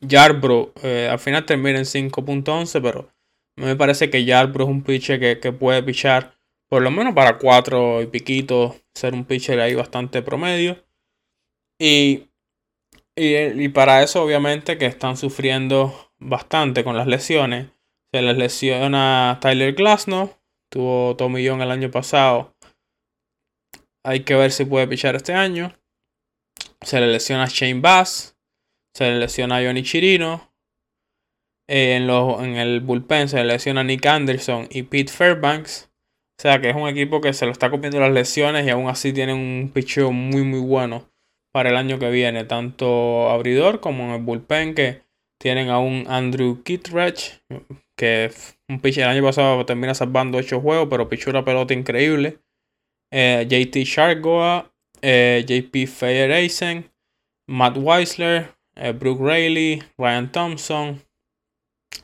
Yarbrough 0.00 0.72
eh, 0.82 1.08
al 1.08 1.20
final 1.20 1.46
termina 1.46 1.78
en 1.78 1.84
5.11, 1.84 2.82
pero 2.82 3.12
me 3.56 3.76
parece 3.76 4.10
que 4.10 4.24
Yarbrough 4.24 4.68
es 4.68 4.74
un 4.74 4.82
pitcher 4.82 5.38
que, 5.38 5.52
puede 5.52 5.82
pichar 5.82 6.39
por 6.70 6.82
lo 6.82 6.90
menos 6.92 7.14
para 7.14 7.36
4 7.36 8.02
y 8.02 8.06
piquito. 8.06 8.76
Ser 8.94 9.12
un 9.12 9.24
pitcher 9.24 9.60
ahí 9.60 9.74
bastante 9.74 10.22
promedio. 10.22 10.82
Y, 11.78 12.28
y, 13.16 13.68
para 13.70 14.02
eso, 14.02 14.22
obviamente, 14.22 14.78
que 14.78 14.86
están 14.86 15.16
sufriendo 15.16 16.12
bastante 16.18 16.84
con 16.84 16.96
las 16.96 17.08
lesiones. 17.08 17.70
Se 18.12 18.22
les 18.22 18.38
lesiona 18.38 19.38
Tyler 19.40 19.74
Glasnow. 19.74 20.36
Tuvo 20.70 21.16
Tommy 21.16 21.46
John 21.46 21.60
el 21.60 21.72
año 21.72 21.90
pasado. 21.90 22.54
Hay 24.04 24.20
que 24.20 24.36
ver 24.36 24.52
si 24.52 24.64
puede 24.64 24.86
pichar 24.86 25.16
este 25.16 25.32
año. 25.32 25.74
Se 26.82 27.00
le 27.00 27.08
lesiona 27.08 27.46
Shane 27.48 27.80
Bass. 27.80 28.38
Se 28.94 29.10
le 29.10 29.18
lesiona 29.18 29.60
Johnny 29.60 29.82
Chirino. 29.82 30.52
Eh, 31.68 31.96
en, 31.96 32.08
en 32.10 32.56
el 32.56 32.80
bullpen 32.80 33.28
se 33.28 33.38
le 33.38 33.44
lesiona 33.44 33.82
Nick 33.82 34.06
Anderson 34.06 34.68
y 34.70 34.84
Pete 34.84 35.12
Fairbanks. 35.12 35.89
O 36.40 36.42
sea 36.42 36.58
que 36.58 36.70
es 36.70 36.74
un 36.74 36.88
equipo 36.88 37.20
que 37.20 37.34
se 37.34 37.44
lo 37.44 37.52
está 37.52 37.68
comiendo 37.68 38.00
las 38.00 38.12
lesiones 38.12 38.66
y 38.66 38.70
aún 38.70 38.88
así 38.88 39.12
tiene 39.12 39.34
un 39.34 39.70
picheo 39.74 40.10
muy 40.10 40.42
muy 40.42 40.60
bueno 40.60 41.06
para 41.52 41.68
el 41.68 41.76
año 41.76 41.98
que 41.98 42.08
viene. 42.08 42.44
Tanto 42.44 43.28
abridor 43.28 43.80
como 43.80 44.04
en 44.04 44.10
el 44.12 44.22
bullpen 44.22 44.74
que 44.74 45.02
tienen 45.38 45.68
a 45.68 45.78
un 45.80 46.06
Andrew 46.08 46.62
Kittredge 46.62 47.42
que 47.94 48.30
un 48.70 48.80
pitcher 48.80 49.02
el 49.04 49.10
año 49.10 49.22
pasado 49.22 49.66
termina 49.66 49.92
salvando 49.92 50.38
8 50.38 50.62
juegos, 50.62 50.88
pero 50.88 51.10
pichó 51.10 51.28
una 51.28 51.44
pelota 51.44 51.74
increíble. 51.74 52.38
Eh, 53.12 53.46
JT 53.46 53.84
Shargoa, 53.84 54.72
eh, 55.02 55.44
JP 55.46 55.86
Fayereisen, 55.88 56.90
Matt 57.48 57.76
Weisler, 57.76 58.54
eh, 58.76 58.92
Brooke 58.92 59.22
Rayleigh, 59.22 59.82
Ryan 59.98 60.32
Thompson, 60.32 61.02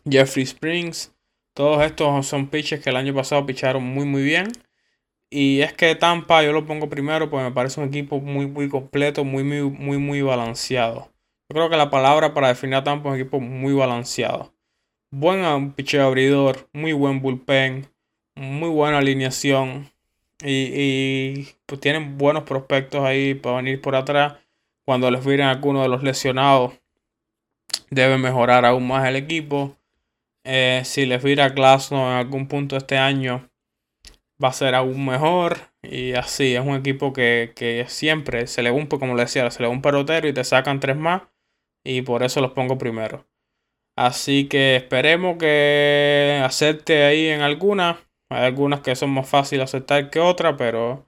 Jeffrey 0.04 0.44
Springs. 0.44 1.15
Todos 1.56 1.82
estos 1.84 2.26
son 2.26 2.48
pitchers 2.48 2.82
que 2.84 2.90
el 2.90 2.96
año 2.96 3.14
pasado 3.14 3.46
picharon 3.46 3.82
muy 3.82 4.06
muy 4.06 4.22
bien. 4.22 4.52
Y 5.30 5.62
es 5.62 5.72
que 5.72 5.94
Tampa 5.96 6.42
yo 6.44 6.52
lo 6.52 6.66
pongo 6.66 6.88
primero 6.88 7.30
porque 7.30 7.44
me 7.44 7.52
parece 7.52 7.80
un 7.80 7.88
equipo 7.88 8.20
muy 8.20 8.46
muy 8.46 8.68
completo, 8.68 9.24
muy 9.24 9.42
muy 9.44 9.62
muy 9.62 9.98
muy 9.98 10.22
balanceado. 10.22 11.10
Yo 11.48 11.54
creo 11.54 11.70
que 11.70 11.76
la 11.76 11.90
palabra 11.90 12.34
para 12.34 12.48
definir 12.48 12.76
a 12.76 12.84
Tampa 12.84 13.08
es 13.08 13.14
un 13.14 13.20
equipo 13.20 13.40
muy 13.40 13.74
balanceado 13.74 14.56
buen 15.10 15.72
picheo 15.72 16.06
abridor, 16.06 16.68
muy 16.72 16.92
buen 16.92 17.20
bullpen, 17.20 17.88
muy 18.34 18.68
buena 18.68 18.98
alineación. 18.98 19.90
Y, 20.44 21.46
pues 21.64 21.80
tienen 21.80 22.18
buenos 22.18 22.42
prospectos 22.44 23.02
ahí 23.02 23.34
para 23.34 23.56
venir 23.56 23.80
por 23.80 23.96
atrás. 23.96 24.34
Cuando 24.84 25.10
les 25.10 25.24
vienen 25.24 25.46
algunos 25.46 25.82
de 25.82 25.88
los 25.88 26.02
lesionados, 26.02 26.74
debe 27.90 28.18
mejorar 28.18 28.64
aún 28.64 28.86
más 28.86 29.08
el 29.08 29.16
equipo. 29.16 29.76
Eh, 30.48 30.82
si 30.84 31.06
les 31.06 31.24
vira 31.24 31.48
Glasnow 31.48 32.06
en 32.06 32.18
algún 32.18 32.46
punto 32.46 32.76
este 32.76 32.96
año, 32.98 33.50
va 34.42 34.48
a 34.48 34.52
ser 34.52 34.76
aún 34.76 35.04
mejor. 35.04 35.58
Y 35.82 36.12
así, 36.12 36.54
es 36.54 36.64
un 36.64 36.76
equipo 36.76 37.12
que, 37.12 37.52
que 37.56 37.86
siempre 37.88 38.46
se 38.46 38.62
le 38.62 38.70
un, 38.70 38.86
como 38.86 39.16
le 39.16 39.22
decía, 39.22 39.50
se 39.50 39.62
le 39.62 39.68
un 39.68 39.82
pelotero 39.82 40.28
y 40.28 40.32
te 40.32 40.44
sacan 40.44 40.78
tres 40.78 40.96
más. 40.96 41.22
Y 41.84 42.02
por 42.02 42.22
eso 42.22 42.40
los 42.40 42.52
pongo 42.52 42.78
primero. 42.78 43.26
Así 43.96 44.46
que 44.48 44.76
esperemos 44.76 45.36
que 45.38 46.40
acepte 46.44 47.04
ahí 47.04 47.26
en 47.28 47.40
algunas. 47.40 47.98
Hay 48.30 48.44
algunas 48.44 48.80
que 48.80 48.94
son 48.94 49.10
más 49.10 49.28
fáciles 49.28 49.64
aceptar 49.64 50.10
que 50.10 50.20
otras, 50.20 50.54
pero 50.56 51.05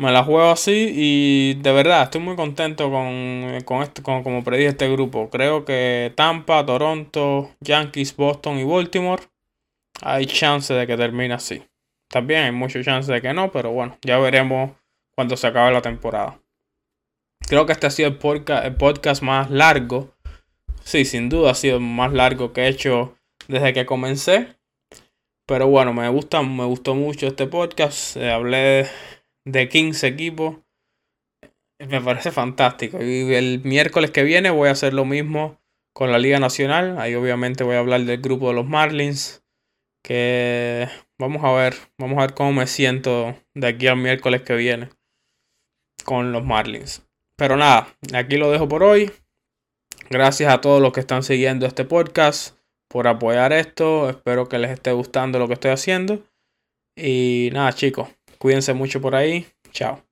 me 0.00 0.10
la 0.12 0.24
juego 0.24 0.50
así 0.50 0.92
y 0.94 1.54
de 1.60 1.72
verdad 1.72 2.04
estoy 2.04 2.22
muy 2.22 2.34
contento 2.34 2.90
con, 2.90 3.60
con 3.66 3.82
esto, 3.82 4.02
con 4.02 4.22
como 4.22 4.42
predije 4.42 4.70
este 4.70 4.90
grupo. 4.90 5.28
Creo 5.28 5.66
que 5.66 6.10
Tampa, 6.16 6.64
Toronto, 6.64 7.50
Yankees, 7.60 8.16
Boston 8.16 8.58
y 8.58 8.64
Baltimore 8.64 9.22
hay 10.00 10.24
chance 10.24 10.72
de 10.72 10.86
que 10.86 10.96
termine 10.96 11.34
así. 11.34 11.62
También 12.08 12.44
hay 12.44 12.52
mucha 12.52 12.82
chance 12.82 13.12
de 13.12 13.20
que 13.20 13.34
no, 13.34 13.52
pero 13.52 13.72
bueno, 13.72 13.98
ya 14.00 14.18
veremos 14.18 14.70
cuando 15.14 15.36
se 15.36 15.46
acabe 15.46 15.70
la 15.70 15.82
temporada. 15.82 16.40
Creo 17.46 17.66
que 17.66 17.72
este 17.72 17.86
ha 17.86 17.90
sido 17.90 18.08
el 18.08 18.16
podcast, 18.16 18.64
el 18.64 18.76
podcast 18.76 19.22
más 19.22 19.50
largo. 19.50 20.14
Sí, 20.82 21.04
sin 21.04 21.28
duda 21.28 21.50
ha 21.50 21.54
sido 21.54 21.76
el 21.76 21.82
más 21.82 22.14
largo 22.14 22.54
que 22.54 22.62
he 22.62 22.68
hecho 22.68 23.18
desde 23.48 23.74
que 23.74 23.84
comencé. 23.84 24.56
Pero 25.44 25.66
bueno, 25.66 25.92
me 25.92 26.08
gusta, 26.08 26.40
me 26.40 26.64
gustó 26.64 26.94
mucho 26.94 27.26
este 27.26 27.46
podcast. 27.46 28.16
Eh, 28.16 28.30
hablé 28.30 28.88
de 29.44 29.68
15 29.68 30.06
equipos. 30.06 30.58
Me 31.78 32.00
parece 32.00 32.30
fantástico. 32.30 33.02
Y 33.02 33.34
el 33.34 33.62
miércoles 33.64 34.10
que 34.10 34.22
viene 34.22 34.50
voy 34.50 34.68
a 34.68 34.72
hacer 34.72 34.92
lo 34.92 35.04
mismo 35.04 35.58
con 35.92 36.12
la 36.12 36.18
Liga 36.18 36.38
Nacional. 36.38 36.98
Ahí 36.98 37.14
obviamente 37.14 37.64
voy 37.64 37.76
a 37.76 37.80
hablar 37.80 38.02
del 38.02 38.20
grupo 38.20 38.48
de 38.48 38.54
los 38.54 38.66
Marlins. 38.66 39.42
Que 40.02 40.88
vamos 41.18 41.44
a 41.44 41.52
ver, 41.52 41.74
vamos 41.98 42.18
a 42.18 42.22
ver 42.22 42.34
cómo 42.34 42.52
me 42.52 42.66
siento 42.66 43.36
de 43.54 43.66
aquí 43.66 43.86
al 43.86 43.96
miércoles 43.96 44.42
que 44.42 44.54
viene 44.54 44.88
con 46.04 46.32
los 46.32 46.44
Marlins. 46.44 47.02
Pero 47.36 47.56
nada, 47.56 47.88
aquí 48.14 48.36
lo 48.36 48.50
dejo 48.50 48.68
por 48.68 48.82
hoy. 48.82 49.10
Gracias 50.08 50.52
a 50.52 50.60
todos 50.60 50.82
los 50.82 50.92
que 50.92 51.00
están 51.00 51.22
siguiendo 51.22 51.66
este 51.66 51.84
podcast 51.84 52.56
por 52.88 53.06
apoyar 53.06 53.52
esto. 53.52 54.10
Espero 54.10 54.48
que 54.48 54.58
les 54.58 54.72
esté 54.72 54.92
gustando 54.92 55.38
lo 55.38 55.46
que 55.46 55.54
estoy 55.54 55.70
haciendo. 55.70 56.22
Y 56.96 57.50
nada, 57.52 57.72
chicos, 57.72 58.08
cuídense 58.40 58.74
mucho 58.74 59.00
por 59.00 59.14
ahí. 59.14 59.46
Chao. 59.72 60.09